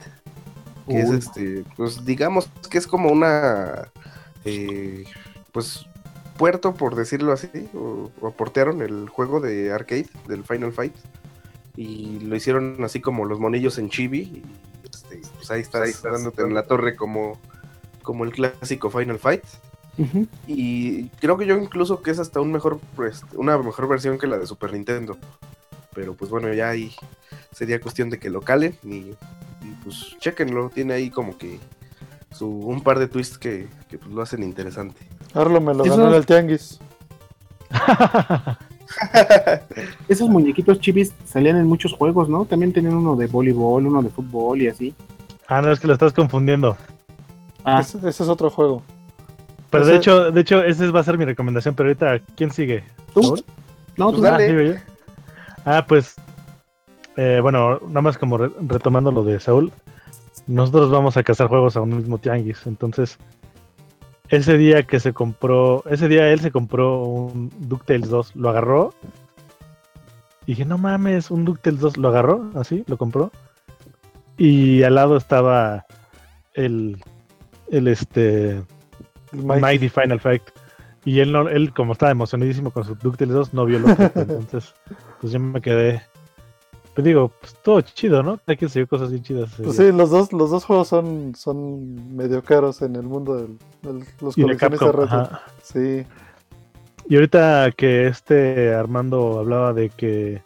que 0.88 1.00
es 1.00 1.10
este, 1.10 1.64
pues 1.78 2.06
digamos 2.06 2.50
que 2.70 2.78
es 2.78 2.86
como 2.86 3.10
una, 3.10 3.90
eh, 4.46 5.06
pues 5.52 5.86
puerto 6.38 6.74
por 6.74 6.96
decirlo 6.96 7.34
así, 7.34 7.50
o, 7.74 8.10
o 8.22 8.32
portearon 8.32 8.82
el 8.82 9.10
juego 9.10 9.40
de 9.40 9.72
arcade 9.72 10.08
del 10.28 10.44
Final 10.44 10.74
Fight 10.74 10.96
y 11.76 12.20
lo 12.20 12.36
hicieron 12.36 12.84
así 12.84 13.00
como 13.00 13.26
los 13.26 13.40
monillos 13.40 13.78
en 13.78 13.90
chibi 13.90 14.20
y 14.20 14.44
este, 14.92 15.22
pues 15.36 15.52
ahí 15.52 15.62
estás, 15.62 16.02
dándote 16.02 16.42
en 16.42 16.54
la 16.54 16.64
torre 16.64 16.96
como, 16.96 17.40
como 18.02 18.24
el 18.24 18.32
clásico 18.32 18.90
Final 18.90 19.20
Fight 19.20 19.44
y 20.48 21.10
creo 21.20 21.38
que 21.38 21.46
yo 21.46 21.58
incluso 21.58 22.02
que 22.02 22.12
es 22.12 22.20
hasta 22.20 22.40
un 22.40 22.52
mejor, 22.52 22.80
pues, 22.96 23.24
una 23.34 23.58
mejor 23.58 23.88
versión 23.88 24.18
que 24.18 24.28
la 24.28 24.38
de 24.38 24.48
Super 24.48 24.74
Nintendo. 24.74 25.18
Pero 25.94 26.14
pues 26.14 26.32
bueno, 26.32 26.52
ya 26.54 26.70
ahí 26.70 26.94
sería 27.52 27.82
cuestión 27.82 28.10
de 28.10 28.18
que 28.18 28.30
lo 28.30 28.42
calen 28.42 28.78
y, 28.84 29.12
y, 29.62 29.76
pues 29.84 30.16
chequenlo. 30.20 30.70
Tiene 30.74 30.94
ahí 30.94 31.10
como 31.10 31.38
que 31.38 31.60
su, 32.42 32.48
un 32.48 32.82
par 32.82 32.98
de 32.98 33.08
twists 33.08 33.38
que, 33.38 33.68
que, 33.88 34.00
pues, 34.00 34.10
lo 34.12 34.24
hacen 34.24 34.42
interesante. 34.42 35.00
Arlo 35.36 35.62
me 35.62 35.76
lo 35.76 35.84
ganó 35.84 36.08
en 36.08 36.14
el 36.16 36.26
tianguis. 36.26 36.80
Esos 40.10 40.28
muñequitos 40.28 40.80
chibis 40.80 41.14
salían 41.26 41.58
en 41.58 41.68
muchos 41.68 41.94
juegos, 41.94 42.30
¿no? 42.30 42.46
También 42.46 42.74
tenían 42.74 42.96
uno 42.96 43.16
de 43.16 43.28
voleibol, 43.28 43.86
uno 43.86 44.02
de 44.02 44.10
fútbol 44.10 44.60
y 44.64 44.68
así. 44.70 44.96
ah, 45.48 45.62
no, 45.62 45.72
es 45.72 45.80
que 45.80 45.86
lo 45.88 45.94
estás 45.94 46.14
confundiendo. 46.14 46.76
Ah, 47.64 47.80
Ese, 47.82 48.00
ese 48.00 48.24
es 48.24 48.30
otro 48.30 48.50
juego. 48.50 48.82
Pero 49.70 49.84
Ese- 49.84 49.92
de 49.92 49.98
hecho, 50.00 50.32
de 50.32 50.42
hecho, 50.42 50.64
esa 50.64 50.90
va 50.92 51.02
a 51.02 51.04
ser 51.04 51.18
mi 51.20 51.26
recomendación. 51.26 51.76
Pero 51.76 51.90
ahorita, 51.90 52.20
¿quién 52.36 52.50
sigue? 52.52 52.84
¿tú? 53.14 53.22
¿Saúl? 53.22 53.46
No, 53.98 54.06
Pues 54.08 54.16
tú 54.18 54.22
dale. 54.24 54.46
Ah, 54.46 54.48
¿sigo 54.48 54.62
yo? 54.62 54.74
Ah, 55.64 55.86
pues, 55.88 56.16
eh, 57.18 57.38
bueno, 57.42 57.80
nada 57.88 58.02
más 58.02 58.18
como 58.18 58.38
re- 58.40 58.50
retomando 58.68 59.12
lo 59.12 59.24
de 59.24 59.40
Saúl, 59.40 59.72
nosotros 60.48 60.92
vamos 60.92 61.18
a 61.18 61.24
cazar 61.24 61.48
juegos 61.48 61.78
a 61.78 61.82
un 61.82 61.98
mismo 61.98 62.18
tianguis, 62.18 62.66
entonces 62.66 63.18
ese 64.32 64.58
día 64.58 64.84
que 64.84 65.00
se 65.00 65.14
compró, 65.14 65.84
ese 65.90 66.08
día 66.08 66.30
él 66.30 66.40
se 66.40 66.52
compró 66.52 67.04
un 67.04 67.52
DuckTales 67.60 68.10
2, 68.10 68.36
lo 68.38 68.50
agarró. 68.50 68.94
Y 70.46 70.54
dije, 70.54 70.66
no 70.66 70.78
mames, 70.78 71.30
un 71.32 71.44
DuckTales 71.44 71.82
2, 71.82 71.98
lo 71.98 72.08
agarró, 72.08 72.50
así, 72.56 72.86
lo 72.88 72.98
compró. 72.98 73.32
Y 74.38 74.84
al 74.84 74.96
lado 74.96 75.18
estaba 75.18 75.86
el, 76.54 77.04
el 77.70 77.88
este, 77.90 78.52
El 78.52 79.44
Mighty. 79.44 79.62
Mighty 79.62 79.90
Final 79.90 80.20
Fight. 80.22 80.44
Y 81.04 81.20
él, 81.20 81.34
no, 81.34 81.50
él 81.50 81.74
como 81.74 81.92
estaba 81.92 82.12
emocionadísimo 82.12 82.72
con 82.72 82.86
su 82.86 82.96
DuckTales 82.96 83.36
2, 83.36 83.54
no 83.54 83.66
vio 83.66 83.80
lo 83.80 83.96
que 83.96 84.04
Entonces, 84.16 84.74
pues 85.20 85.34
yo 85.34 85.40
me 85.42 85.60
quedé. 85.60 86.02
Pues 86.94 87.06
digo, 87.06 87.32
pues 87.40 87.56
todo 87.64 87.80
chido, 87.82 88.22
¿no? 88.22 88.40
Hay 88.46 88.58
que 88.58 88.68
seguir 88.68 88.88
cosas 88.88 89.12
bien 89.12 89.24
chidas. 89.24 89.52
Pues 89.58 89.78
día. 89.78 89.88
sí, 89.92 89.98
los 89.98 90.10
dos, 90.10 90.34
los 90.34 90.50
dos 90.52 90.66
juegos 90.66 90.90
son, 90.90 91.34
son 91.36 92.16
medio 92.16 92.44
caros 92.44 92.82
en 92.82 92.96
el 92.98 93.04
mundo 93.04 93.36
de 93.38 93.48
los 94.20 94.38
Y 94.38 94.42
de 94.42 94.58
coleccionistas 94.58 94.92
Capcom. 94.92 95.38
Sí, 95.64 96.06
Y 97.08 97.16
ahorita 97.16 97.72
que 97.72 98.08
este 98.08 98.74
Armando 98.74 99.40
hablaba 99.40 99.72
de 99.74 99.90
que 99.90 100.42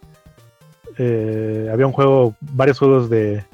eh, 0.98 1.68
había 1.72 1.86
un 1.86 1.92
juego, 1.92 2.34
varios 2.40 2.78
juegos 2.78 3.10
de, 3.10 3.44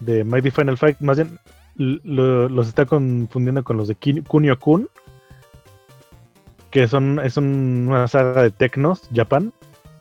de 0.00 0.24
Mighty 0.24 0.50
Final 0.50 0.76
Fight, 0.76 0.98
más 1.00 1.16
bien 1.18 1.38
lo- 1.76 2.48
los 2.48 2.66
está 2.68 2.84
confundiendo 2.86 3.62
con 3.62 3.76
los 3.76 3.86
de 3.88 3.94
Kunio 4.26 4.58
Kun, 4.58 4.88
que 6.70 6.88
son 6.88 7.20
es 7.20 7.36
un- 7.36 7.86
una 7.88 8.08
saga 8.08 8.42
de 8.42 8.50
Tecnos, 8.50 9.02
Japan, 9.14 9.52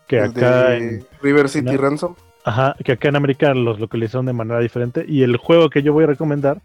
que 0.08 0.20
acá 0.22 0.70
de 0.72 0.78
en, 0.78 1.06
River 1.22 1.48
City 1.50 1.72
¿no? 1.76 1.78
Ransom. 1.82 2.16
Ajá, 2.46 2.76
que 2.84 2.94
acá 2.94 3.10
en 3.10 3.16
América 3.16 3.54
los 3.54 3.80
localizaron 3.80 4.26
de 4.26 4.34
manera 4.34 4.60
diferente. 4.60 5.06
Y 5.08 5.24
el 5.24 5.38
juego 5.38 5.70
que 5.70 5.84
yo 5.84 5.94
voy 5.94 6.04
a 6.06 6.08
recomendar 6.08 6.62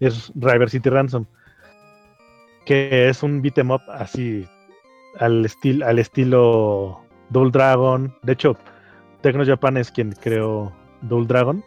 es 0.00 0.32
River 0.34 0.70
City 0.70 0.88
Ransom, 0.88 1.26
que 2.64 3.08
es 3.08 3.22
un 3.22 3.42
beat 3.42 3.58
'em 3.58 3.70
up 3.70 3.82
así 3.92 4.46
al, 5.18 5.44
estil- 5.44 5.84
al 5.84 5.98
estilo 5.98 7.00
Double 7.30 7.50
Dragon. 7.50 8.14
De 8.22 8.32
hecho, 8.32 8.56
Tecno 9.22 9.44
Japan 9.44 9.76
es 9.76 9.90
quien 9.90 10.12
creó 10.12 10.72
Double 11.02 11.26
Dragon. 11.26 11.62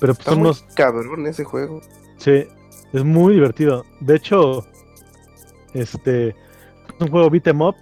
Pero 0.00 0.14
pues, 0.14 0.18
Está 0.20 0.30
son 0.32 0.38
muy 0.40 0.46
unos 0.48 0.62
cabrón 0.74 1.26
ese 1.26 1.44
juego. 1.44 1.80
Sí, 2.16 2.44
es 2.92 3.04
muy 3.04 3.34
divertido. 3.34 3.84
De 4.00 4.16
hecho, 4.16 4.66
este 5.74 6.28
es 6.30 6.34
un 6.98 7.08
juego 7.08 7.30
beat 7.30 7.46
'em 7.46 7.60
up 7.62 7.76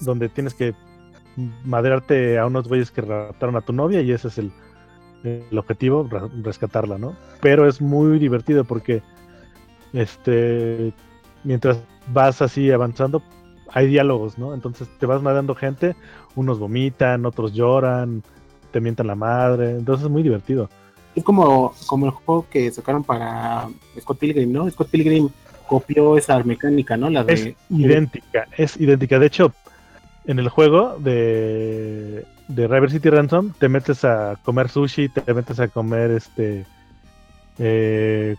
donde 0.00 0.28
tienes 0.28 0.54
que 0.54 0.74
madrearte 1.64 2.38
a 2.38 2.46
unos 2.46 2.68
güeyes 2.68 2.90
que 2.90 3.00
raptaron 3.00 3.56
a 3.56 3.60
tu 3.60 3.72
novia 3.72 4.00
y 4.00 4.12
ese 4.12 4.28
es 4.28 4.38
el, 4.38 4.52
el 5.24 5.58
objetivo, 5.58 6.08
rescatarla, 6.42 6.98
¿no? 6.98 7.16
Pero 7.40 7.68
es 7.68 7.80
muy 7.80 8.18
divertido 8.18 8.64
porque 8.64 9.02
este 9.92 10.92
mientras 11.44 11.78
vas 12.12 12.42
así 12.42 12.70
avanzando 12.70 13.22
hay 13.74 13.88
diálogos, 13.88 14.38
¿no? 14.38 14.54
Entonces 14.54 14.88
te 14.98 15.06
vas 15.06 15.20
madreando 15.20 15.54
gente, 15.54 15.96
unos 16.36 16.58
vomitan, 16.58 17.26
otros 17.26 17.52
lloran, 17.52 18.22
te 18.70 18.80
mientan 18.80 19.08
la 19.08 19.16
madre, 19.16 19.72
entonces 19.72 20.04
es 20.04 20.10
muy 20.10 20.22
divertido. 20.22 20.68
Es 21.14 21.24
como, 21.24 21.74
como 21.86 22.06
el 22.06 22.12
juego 22.12 22.46
que 22.50 22.70
sacaron 22.70 23.04
para 23.04 23.68
Scott 24.00 24.18
Pilgrim, 24.18 24.52
¿no? 24.52 24.70
Scott 24.70 24.88
Pilgrim 24.90 25.28
copió 25.66 26.16
esa 26.16 26.42
mecánica, 26.42 26.96
¿no? 26.96 27.10
La 27.10 27.22
Es 27.22 27.44
de 27.44 27.56
idéntica, 27.70 28.46
es 28.56 28.76
idéntica. 28.76 29.18
De 29.18 29.26
hecho, 29.26 29.52
en 30.26 30.38
el 30.38 30.48
juego 30.48 30.96
de, 30.98 32.24
de 32.48 32.68
River 32.68 32.90
City 32.90 33.10
Ransom 33.10 33.52
te 33.58 33.68
metes 33.68 34.04
a 34.04 34.36
comer 34.44 34.68
sushi, 34.68 35.08
te 35.08 35.34
metes 35.34 35.60
a 35.60 35.68
comer 35.68 36.10
este 36.12 36.64
eh, 37.58 38.36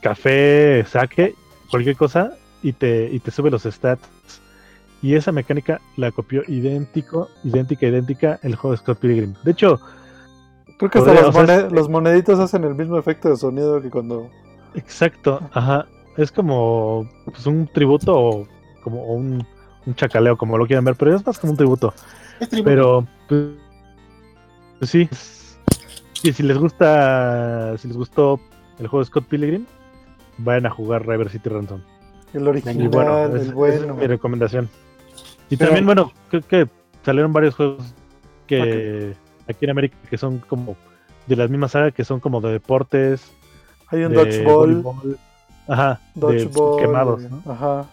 café, 0.00 0.84
sake, 0.86 1.34
cualquier 1.70 1.96
cosa, 1.96 2.32
y 2.62 2.72
te, 2.72 3.08
y 3.12 3.18
te 3.20 3.30
sube 3.30 3.50
los 3.50 3.62
stats. 3.64 4.08
Y 5.02 5.14
esa 5.16 5.32
mecánica 5.32 5.80
la 5.96 6.10
copió 6.12 6.42
idéntico, 6.48 7.28
idéntica, 7.42 7.86
idéntica 7.86 8.38
el 8.42 8.54
juego 8.56 8.72
de 8.72 8.78
Scott 8.78 8.98
Pilgrim. 9.00 9.34
De 9.44 9.50
hecho, 9.50 9.78
creo 10.78 10.90
que 10.90 10.98
hasta 10.98 11.10
Podría, 11.12 11.26
los, 11.26 11.28
o 11.28 11.32
sea, 11.32 11.42
mone- 11.56 11.66
es- 11.66 11.72
los 11.72 11.88
moneditos 11.90 12.38
hacen 12.38 12.64
el 12.64 12.74
mismo 12.74 12.96
efecto 12.98 13.28
de 13.28 13.36
sonido 13.36 13.82
que 13.82 13.90
cuando... 13.90 14.30
exacto, 14.74 15.40
ajá. 15.52 15.86
Es 16.16 16.30
como 16.32 17.10
pues, 17.26 17.44
un 17.46 17.66
tributo 17.66 18.16
o 18.16 18.48
como 18.82 19.02
un, 19.12 19.44
un 19.86 19.94
chacaleo, 19.94 20.36
como 20.36 20.56
lo 20.58 20.66
quieran 20.66 20.84
ver, 20.84 20.94
pero 20.96 21.14
es 21.14 21.24
más 21.26 21.38
como 21.38 21.52
un 21.52 21.56
tributo. 21.56 21.92
Pero, 22.64 23.06
pues, 23.28 23.48
pues 24.78 24.90
sí. 24.90 25.08
Y 26.22 26.32
si 26.32 26.42
les 26.42 26.56
gusta, 26.58 27.76
si 27.78 27.88
les 27.88 27.96
gustó 27.96 28.40
el 28.78 28.86
juego 28.88 29.00
de 29.04 29.06
Scott 29.06 29.26
Pilgrim, 29.26 29.66
vayan 30.38 30.66
a 30.66 30.70
jugar 30.70 31.06
River 31.06 31.28
City 31.30 31.48
Ransom. 31.48 31.80
El 32.32 32.42
Y 32.42 32.46
original, 32.48 32.88
bueno, 32.88 33.24
es- 33.26 33.32
el 33.34 33.40
esa 33.42 33.54
bueno. 33.54 33.92
es 33.92 33.96
mi 34.00 34.06
recomendación. 34.06 34.68
Y 35.50 35.56
Pero- 35.56 35.68
también, 35.70 35.86
bueno, 35.86 36.12
creo 36.30 36.42
que 36.42 36.68
salieron 37.04 37.32
varios 37.32 37.54
juegos 37.54 37.94
que 38.46 39.14
aquí 39.48 39.64
en 39.64 39.70
América 39.70 39.96
que 40.10 40.16
son 40.18 40.38
como 40.38 40.76
de 41.26 41.36
la 41.36 41.46
misma 41.48 41.68
saga, 41.68 41.90
que 41.90 42.04
son 42.04 42.20
como 42.20 42.40
de 42.40 42.52
deportes, 42.52 43.30
Hay 43.88 44.02
un 44.04 44.12
de 44.12 44.16
dodgeball, 44.16 45.18
ajá, 45.68 46.00
de 46.14 46.20
dodgeball, 46.20 46.80
quemados, 46.80 47.22
eh, 47.24 47.28
¿no? 47.30 47.52
ajá. 47.52 47.84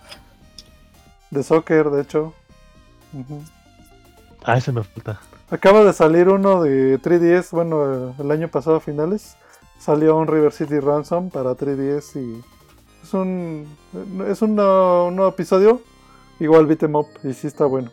De 1.32 1.44
soccer, 1.44 1.90
de 1.90 2.02
hecho. 2.02 2.34
Ujú. 3.14 3.42
Ah, 4.44 4.58
ese 4.58 4.72
me 4.72 4.84
falta. 4.84 5.20
Acaba 5.50 5.84
de 5.84 5.94
salir 5.94 6.30
uno 6.30 6.62
de 6.62 6.98
3DS, 7.00 7.52
bueno, 7.52 8.16
el 8.18 8.32
año 8.32 8.48
pasado 8.48 8.78
a 8.78 8.80
finales. 8.80 9.36
Salió 9.80 10.16
un 10.18 10.28
River 10.28 10.52
City 10.52 10.80
Ransom 10.80 11.30
para 11.30 11.56
3DS 11.56 12.16
y 12.16 12.42
es 13.04 13.14
un 13.14 13.66
es 14.30 14.42
un, 14.42 14.60
uh, 14.60 15.08
un 15.08 15.16
nuevo 15.16 15.30
episodio, 15.32 15.82
igual 16.40 16.68
beat 16.68 16.84
'em 16.84 16.96
up 16.96 17.08
y 17.24 17.34
sí 17.34 17.48
está 17.48 17.66
bueno. 17.66 17.90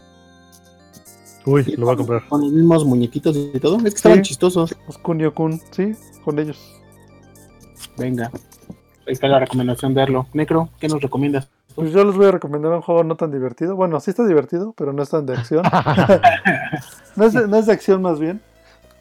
Uy, 1.46 1.64
Sí, 1.64 1.76
lo 1.76 1.86
voy 1.86 1.94
a 1.94 1.96
comprar. 1.96 2.28
Con 2.28 2.42
los 2.42 2.52
mismos 2.52 2.84
muñequitos 2.84 3.34
y 3.36 3.58
todo. 3.58 3.76
Es 3.78 3.82
que 3.84 3.88
estaban 3.88 4.22
chistosos. 4.22 4.76
Los 4.86 4.98
Kunio 4.98 5.34
Kun, 5.34 5.60
sí, 5.70 5.94
con 6.24 6.38
ellos. 6.38 6.58
Venga. 7.96 8.30
Ahí 9.06 9.14
está 9.14 9.28
la 9.28 9.38
recomendación 9.38 9.94
de 9.94 10.02
Arlo. 10.02 10.26
Necro, 10.34 10.68
¿qué 10.78 10.88
nos 10.88 11.00
recomiendas? 11.00 11.48
Pues 11.78 11.92
yo 11.92 12.02
les 12.02 12.16
voy 12.16 12.26
a 12.26 12.32
recomendar 12.32 12.72
un 12.72 12.82
juego 12.82 13.04
no 13.04 13.14
tan 13.14 13.30
divertido. 13.30 13.76
Bueno, 13.76 14.00
sí 14.00 14.10
está 14.10 14.26
divertido, 14.26 14.74
pero 14.76 14.92
no 14.92 15.00
es 15.00 15.10
tan 15.10 15.26
de 15.26 15.34
acción. 15.34 15.62
no, 17.14 17.24
es 17.24 17.32
de, 17.34 17.46
no 17.46 17.56
es 17.56 17.66
de 17.66 17.72
acción 17.72 18.02
más 18.02 18.18
bien. 18.18 18.40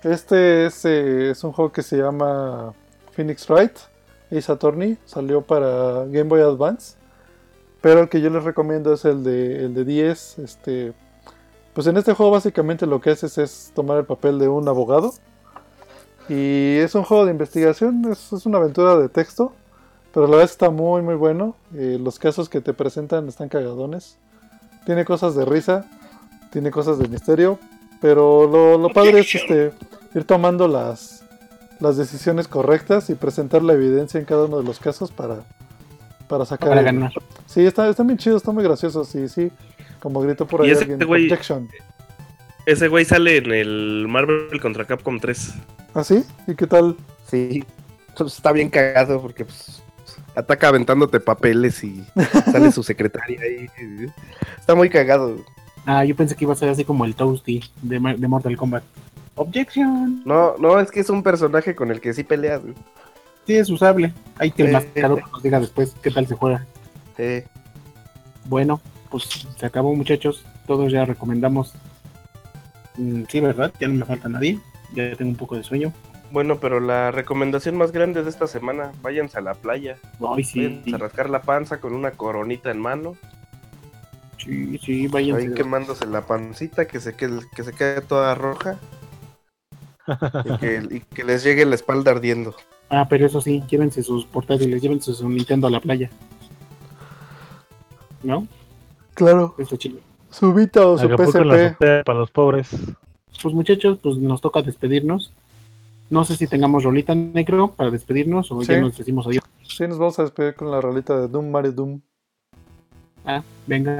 Este 0.04 0.68
es, 0.68 0.86
eh, 0.86 1.32
es 1.32 1.44
un 1.44 1.54
juego 1.54 1.72
que 1.72 1.82
se 1.82 1.98
llama 1.98 2.76
Phoenix 3.14 3.49
Wright 3.49 3.76
Ace 4.32 4.52
Attorney. 4.52 4.95
Salió 5.06 5.41
para 5.41 6.06
Game 6.06 6.26
Boy 6.26 6.41
Advance. 6.41 6.98
Pero 7.82 8.02
el 8.02 8.10
que 8.10 8.22
yo 8.22 8.30
les 8.30 8.44
recomiendo 8.44 8.94
es 8.94 9.06
el 9.06 9.24
de, 9.24 9.66
el 9.66 9.74
de 9.74 9.84
10. 9.84 10.38
Este, 10.38 10.94
pues 11.74 11.88
en 11.88 11.98
este 11.98 12.14
juego 12.14 12.32
básicamente 12.32 12.86
lo 12.86 13.02
que 13.02 13.10
haces 13.10 13.40
es 13.40 13.72
tomar 13.74 13.98
el 13.98 14.06
papel 14.06 14.38
de 14.38 14.49
un 14.49 14.68
abogado. 14.68 15.14
Y 16.30 16.78
es 16.78 16.94
un 16.94 17.02
juego 17.02 17.26
de 17.26 17.32
investigación, 17.32 18.06
es, 18.12 18.32
es 18.32 18.45
una 18.45 18.60
aventura 18.60 18.98
de 18.98 19.10
texto. 19.10 19.52
Pero 20.18 20.26
la 20.26 20.38
verdad 20.38 20.49
está 20.52 20.72
muy 20.72 21.03
muy 21.03 21.14
bueno. 21.14 21.56
Eh, 21.76 21.99
los 22.02 22.18
casos 22.18 22.49
que 22.49 22.60
te 22.60 22.73
presentan 22.73 23.27
están 23.27 23.49
cagadones. 23.49 24.18
Tiene 24.84 25.06
cosas 25.06 25.35
de 25.35 25.45
risa, 25.45 25.85
tiene 26.52 26.72
cosas 26.72 26.98
de 26.98 27.07
misterio. 27.07 27.60
Pero 28.02 28.48
lo, 28.48 28.80
lo 28.80 28.89
padre 28.89 29.19
es 29.19 29.35
este, 29.35 29.73
ir 30.15 30.23
tomando 30.23 30.68
las, 30.68 31.23
las 31.80 31.98
decisiones 31.98 32.48
correctas 32.48 33.11
y 33.11 33.14
presentar 33.14 33.61
la 33.61 33.73
evidencia 33.73 34.19
en 34.19 34.26
cada 34.26 34.45
uno 34.45 34.57
de 34.57 34.64
los 34.64 34.80
casos 34.80 35.11
para, 35.11 35.44
para 36.27 36.45
sacar. 36.45 36.69
Para 36.69 36.80
el- 36.81 36.85
ganar. 36.88 37.11
Sí, 37.45 37.64
está, 37.64 37.88
está 37.88 38.02
bien 38.02 38.18
chido, 38.18 38.38
está 38.38 38.52
muy 38.52 38.64
gracioso. 38.64 39.06
Sí, 39.06 39.30
sí. 39.30 39.52
Como 39.99 40.19
gritó 40.22 40.48
por 40.48 40.61
ahí 40.64 40.69
Y 40.69 40.72
ese 40.72 40.81
alguien. 40.81 40.99
güey- 41.02 41.26
Objection. 41.26 41.69
Ese 42.65 42.88
güey 42.88 43.06
sale 43.06 43.38
en 43.38 43.52
el 43.52 44.07
Marvel 44.10 44.60
contra 44.60 44.84
Capcom 44.85 45.19
3. 45.19 45.53
¿Ah, 45.94 46.03
sí? 46.03 46.23
¿Y 46.48 46.56
qué 46.56 46.65
tal? 46.65 46.95
Sí. 47.30 47.64
Pues 48.18 48.34
está 48.34 48.52
bien 48.52 48.72
cagado 48.72 49.22
porque 49.22 49.45
pues, 49.45 49.84
ataca 50.38 50.68
aventándote 50.70 51.20
papeles 51.20 51.84
y 51.84 52.06
sale 52.52 52.72
su 52.72 52.84
secretaria 52.84 53.40
ahí. 53.42 53.68
Está 54.60 54.76
muy 54.76 54.90
cagado. 54.90 55.38
Ah, 55.86 56.04
yo 56.06 56.16
pensé 56.16 56.36
que 56.36 56.46
iba 56.46 56.54
a 56.54 56.58
ser 56.58 56.70
así 56.70 56.84
como 56.86 57.06
el 57.06 57.16
Toasty 57.16 57.64
de, 57.82 58.00
de 58.18 58.28
Mortal 58.28 58.56
Kombat. 58.58 58.84
Objection. 59.36 60.22
No, 60.26 60.56
no, 60.58 60.80
es 60.80 60.92
que 60.92 61.00
es 61.00 61.10
un 61.10 61.24
personaje 61.24 61.76
con 61.76 61.92
el 61.92 62.02
que 62.02 62.14
sí 62.14 62.24
peleas. 62.24 62.62
güey. 62.62 62.74
Sí, 63.46 63.56
es 63.56 63.70
usable. 63.70 64.14
Ahí 64.38 64.52
que 64.52 64.64
el 64.64 64.70
Eh, 64.70 64.74
mascarado 64.74 65.18
eh. 65.20 65.24
nos 65.32 65.42
diga 65.44 65.60
después 65.60 65.96
qué 66.02 66.12
tal 66.12 66.28
se 66.28 66.36
juega. 66.36 66.66
Eh, 67.18 67.46
Bueno, 68.46 68.80
pues 69.10 69.48
se 69.58 69.66
acabó, 69.66 69.94
muchachos. 69.96 70.46
Todos 70.68 70.92
ya 70.92 71.06
recomendamos. 71.06 71.74
Mm, 72.98 73.24
sí, 73.30 73.40
¿verdad? 73.40 73.72
Ya 73.80 73.88
no 73.88 73.94
me 73.96 74.06
falta 74.06 74.28
nadie. 74.30 74.60
Ya 74.94 75.16
tengo 75.16 75.32
un 75.32 75.38
poco 75.38 75.56
de 75.56 75.64
sueño. 75.64 75.94
Bueno, 76.32 76.60
pero 76.60 76.80
la 76.80 77.12
recomendación 77.12 77.78
más 77.78 77.91
grande 77.91 78.24
de 78.24 78.30
esta 78.30 78.48
semana, 78.48 78.91
váyanse 79.02 79.38
a 79.38 79.41
la 79.41 79.54
playa, 79.54 79.98
Ay, 80.36 80.44
sí. 80.44 80.60
váyanse 80.68 80.95
a 80.95 80.98
rascar 80.98 81.30
la 81.30 81.41
panza 81.41 81.80
con 81.80 81.94
una 81.94 82.12
coronita 82.12 82.70
en 82.72 82.80
mano, 82.80 83.16
Sí, 84.38 84.78
sí, 84.78 85.08
váyanse. 85.08 85.48
ahí 85.48 85.54
quemándose 85.54 86.06
la 86.06 86.22
pancita 86.22 86.86
que 86.88 86.99
se 86.99 87.16
quede, 87.16 87.40
que 87.56 87.64
se 87.64 87.74
quede 87.74 88.02
toda 88.02 88.36
roja. 88.36 88.78
y, 90.08 90.58
que, 90.58 90.88
y 90.91 90.99
que 91.02 91.24
les 91.24 91.44
llegue 91.44 91.66
la 91.66 91.76
espalda 91.76 92.12
ardiendo. 92.12 92.56
Ah, 92.90 93.08
pero 93.10 93.26
eso 93.26 93.41
sí, 93.41 93.64
llévense 93.70 94.04
sus 94.04 94.26
portátiles, 94.26 94.82
llévense 94.82 95.14
su 95.14 95.28
Nintendo 95.28 95.68
a 95.68 95.72
la 95.72 95.80
playa. 95.82 96.10
¿no? 98.24 98.48
Claro. 99.14 99.56
Eso 99.58 99.76
chido. 99.78 99.99
Su 100.30 100.54
Vita 100.54 100.86
o 100.88 100.98
su 100.98 101.08
PSP. 101.08 102.04
para 102.06 102.20
los 102.20 102.32
pobres. 102.32 102.70
Pues 103.41 103.54
muchachos, 103.56 103.99
pues 104.02 104.18
nos 104.18 104.41
toca 104.41 104.62
despedirnos. 104.62 105.34
No 106.10 106.24
sé 106.24 106.38
si 106.38 106.48
tengamos 106.48 106.84
rolita 106.84 107.14
necro 107.16 107.72
para 107.72 107.92
despedirnos 107.92 108.52
o 108.52 108.62
Sí. 108.62 108.72
ya 108.72 108.82
nos 108.82 108.98
decimos 108.98 109.28
adiós. 109.28 109.44
Sí, 109.64 109.88
nos 109.88 109.98
vamos 109.98 110.18
a 110.20 110.24
despedir 110.24 110.56
con 110.56 110.72
la 110.72 110.80
rolita 110.80 111.20
de 111.20 111.28
Doom 111.28 111.52
Mario 111.52 111.72
Doom. 111.74 112.02
Ah, 113.26 113.44
venga. 113.66 114.00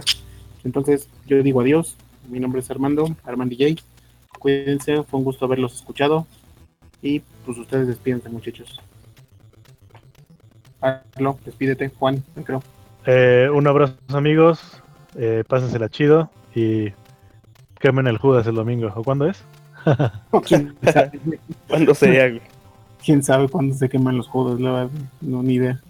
Entonces 0.64 1.10
yo 1.26 1.42
digo 1.44 1.62
adiós. 1.62 1.98
Mi 2.30 2.40
nombre 2.40 2.62
es 2.62 2.72
Armando, 2.72 3.08
Armando 3.24 3.56
DJ. 3.56 3.78
Cuídense, 4.40 5.04
fue 5.04 5.20
un 5.20 5.26
gusto 5.26 5.46
haberlos 5.46 5.76
escuchado. 5.76 6.26
Y 7.02 7.20
pues 7.46 7.58
ustedes 7.58 7.88
despídense, 7.88 8.30
muchachos. 8.30 8.80
Arlo, 10.82 11.38
despídete, 11.44 11.90
Juan, 11.90 12.24
creo. 12.44 12.62
Eh, 13.06 13.50
un 13.54 13.68
abrazo, 13.68 13.96
amigos. 14.10 14.82
Eh, 15.16 15.44
pásensela 15.48 15.90
chido 15.90 16.30
y 16.54 16.92
quemen 17.80 18.08
el 18.08 18.18
Judas 18.18 18.46
el 18.48 18.56
domingo. 18.56 18.92
¿O 18.96 19.04
cuándo 19.04 19.28
es? 19.28 19.44
¿Quién 20.46 20.76
sabe, 20.94 21.20
¿Cuándo 21.68 21.94
sería? 21.96 22.30
güey? 22.30 22.42
quién 23.04 23.24
sabe 23.24 23.48
cuándo 23.48 23.74
se 23.74 23.88
queman 23.88 24.18
los 24.18 24.28
juegos? 24.28 24.60
No, 24.60 24.90
ni 25.44 25.56
idea. 25.56 25.82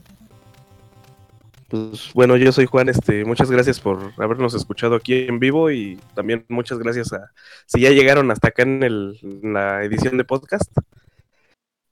Pues 1.68 2.14
bueno, 2.14 2.38
yo 2.38 2.52
soy 2.52 2.66
Juan, 2.66 2.88
este, 2.90 3.26
muchas 3.26 3.52
gracias 3.52 3.80
por 3.80 4.14
habernos 4.18 4.54
escuchado 4.54 4.96
aquí 4.96 5.26
en 5.28 5.40
vivo 5.40 5.70
y 5.70 6.00
también 6.14 6.46
muchas 6.48 6.78
gracias 6.80 7.12
a 7.12 7.32
si 7.66 7.82
ya 7.82 7.90
llegaron 7.90 8.32
hasta 8.32 8.50
acá 8.50 8.64
en, 8.64 8.84
el, 8.84 9.20
en 9.22 9.54
la 9.54 9.84
edición 9.84 10.18
de 10.18 10.24
podcast. 10.24 10.72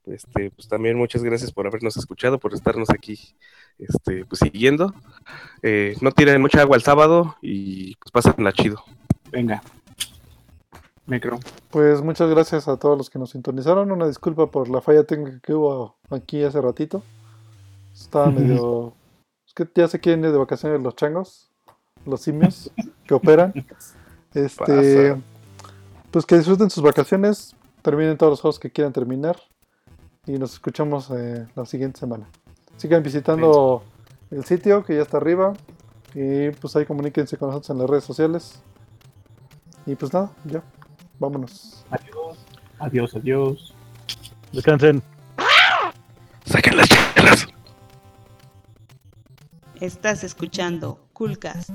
Este, 0.06 0.52
pues 0.52 0.68
también 0.68 0.96
muchas 0.98 1.24
gracias 1.24 1.52
por 1.52 1.66
habernos 1.66 1.98
escuchado, 1.98 2.40
por 2.40 2.54
estarnos 2.54 2.90
aquí 2.92 3.20
este, 3.80 4.26
pues 4.26 4.40
siguiendo. 4.40 4.94
Eh, 5.62 5.98
no 6.02 6.12
tiren 6.12 6.40
mucha 6.40 6.62
agua 6.62 6.78
el 6.78 6.84
sábado 6.84 7.36
y 7.42 7.96
pues 7.96 8.12
pásenla 8.12 8.54
chido. 8.54 8.84
Venga. 9.32 9.62
Necro. 11.08 11.40
Pues 11.70 12.02
muchas 12.02 12.30
gracias 12.30 12.68
a 12.68 12.78
todos 12.78 12.98
los 12.98 13.10
que 13.10 13.20
nos 13.20 13.32
sintonizaron. 13.32 13.92
Una 13.92 14.08
disculpa 14.08 14.48
por 14.48 14.70
la 14.70 14.82
falla 14.82 15.04
técnica 15.04 15.40
que 15.42 15.54
hubo 15.54 15.96
aquí 16.10 16.44
hace 16.44 16.60
ratito. 16.62 17.04
Estaba 17.94 18.28
medio. 18.32 18.94
Es 19.48 19.54
que 19.54 19.68
ya 19.76 19.88
se 19.88 20.00
quieren 20.00 20.24
ir 20.24 20.32
de 20.32 20.38
vacaciones 20.38 20.82
los 20.82 20.96
changos, 20.96 21.52
los 22.06 22.22
simios 22.22 22.72
que 23.06 23.14
operan. 23.14 23.54
Este. 24.34 25.14
Pasa. 25.14 25.22
Pues 26.12 26.26
que 26.26 26.38
disfruten 26.38 26.70
sus 26.70 26.84
vacaciones, 26.84 27.56
terminen 27.82 28.18
todos 28.18 28.32
los 28.32 28.42
juegos 28.42 28.60
que 28.60 28.70
quieran 28.70 28.92
terminar. 28.92 29.38
Y 30.26 30.34
nos 30.38 30.54
escuchamos 30.54 31.10
eh, 31.12 31.48
la 31.56 31.66
siguiente 31.66 32.00
semana. 32.00 32.28
Sigan 32.76 33.02
visitando 33.02 33.82
el 34.32 34.44
sitio 34.44 34.84
que 34.84 34.96
ya 34.96 35.04
está 35.04 35.18
arriba. 35.18 35.54
Y 36.14 36.50
pues 36.52 36.76
ahí 36.76 36.86
comuníquense 36.86 37.38
con 37.38 37.50
nosotros 37.50 37.70
en 37.70 37.78
las 37.78 37.90
redes 37.90 38.04
sociales. 38.04 38.60
Y 39.86 39.96
pues 39.96 40.14
nada, 40.14 40.32
ya. 40.46 40.64
Vámonos. 41.20 41.86
Adiós. 41.92 42.38
Adiós, 42.80 43.16
adiós. 43.16 43.74
Descansen. 44.52 45.02
Saquen 46.46 46.78
las 46.78 46.88
chelas. 46.90 47.48
Estás 49.80 50.24
escuchando 50.24 51.00
Coolcast. 51.14 51.70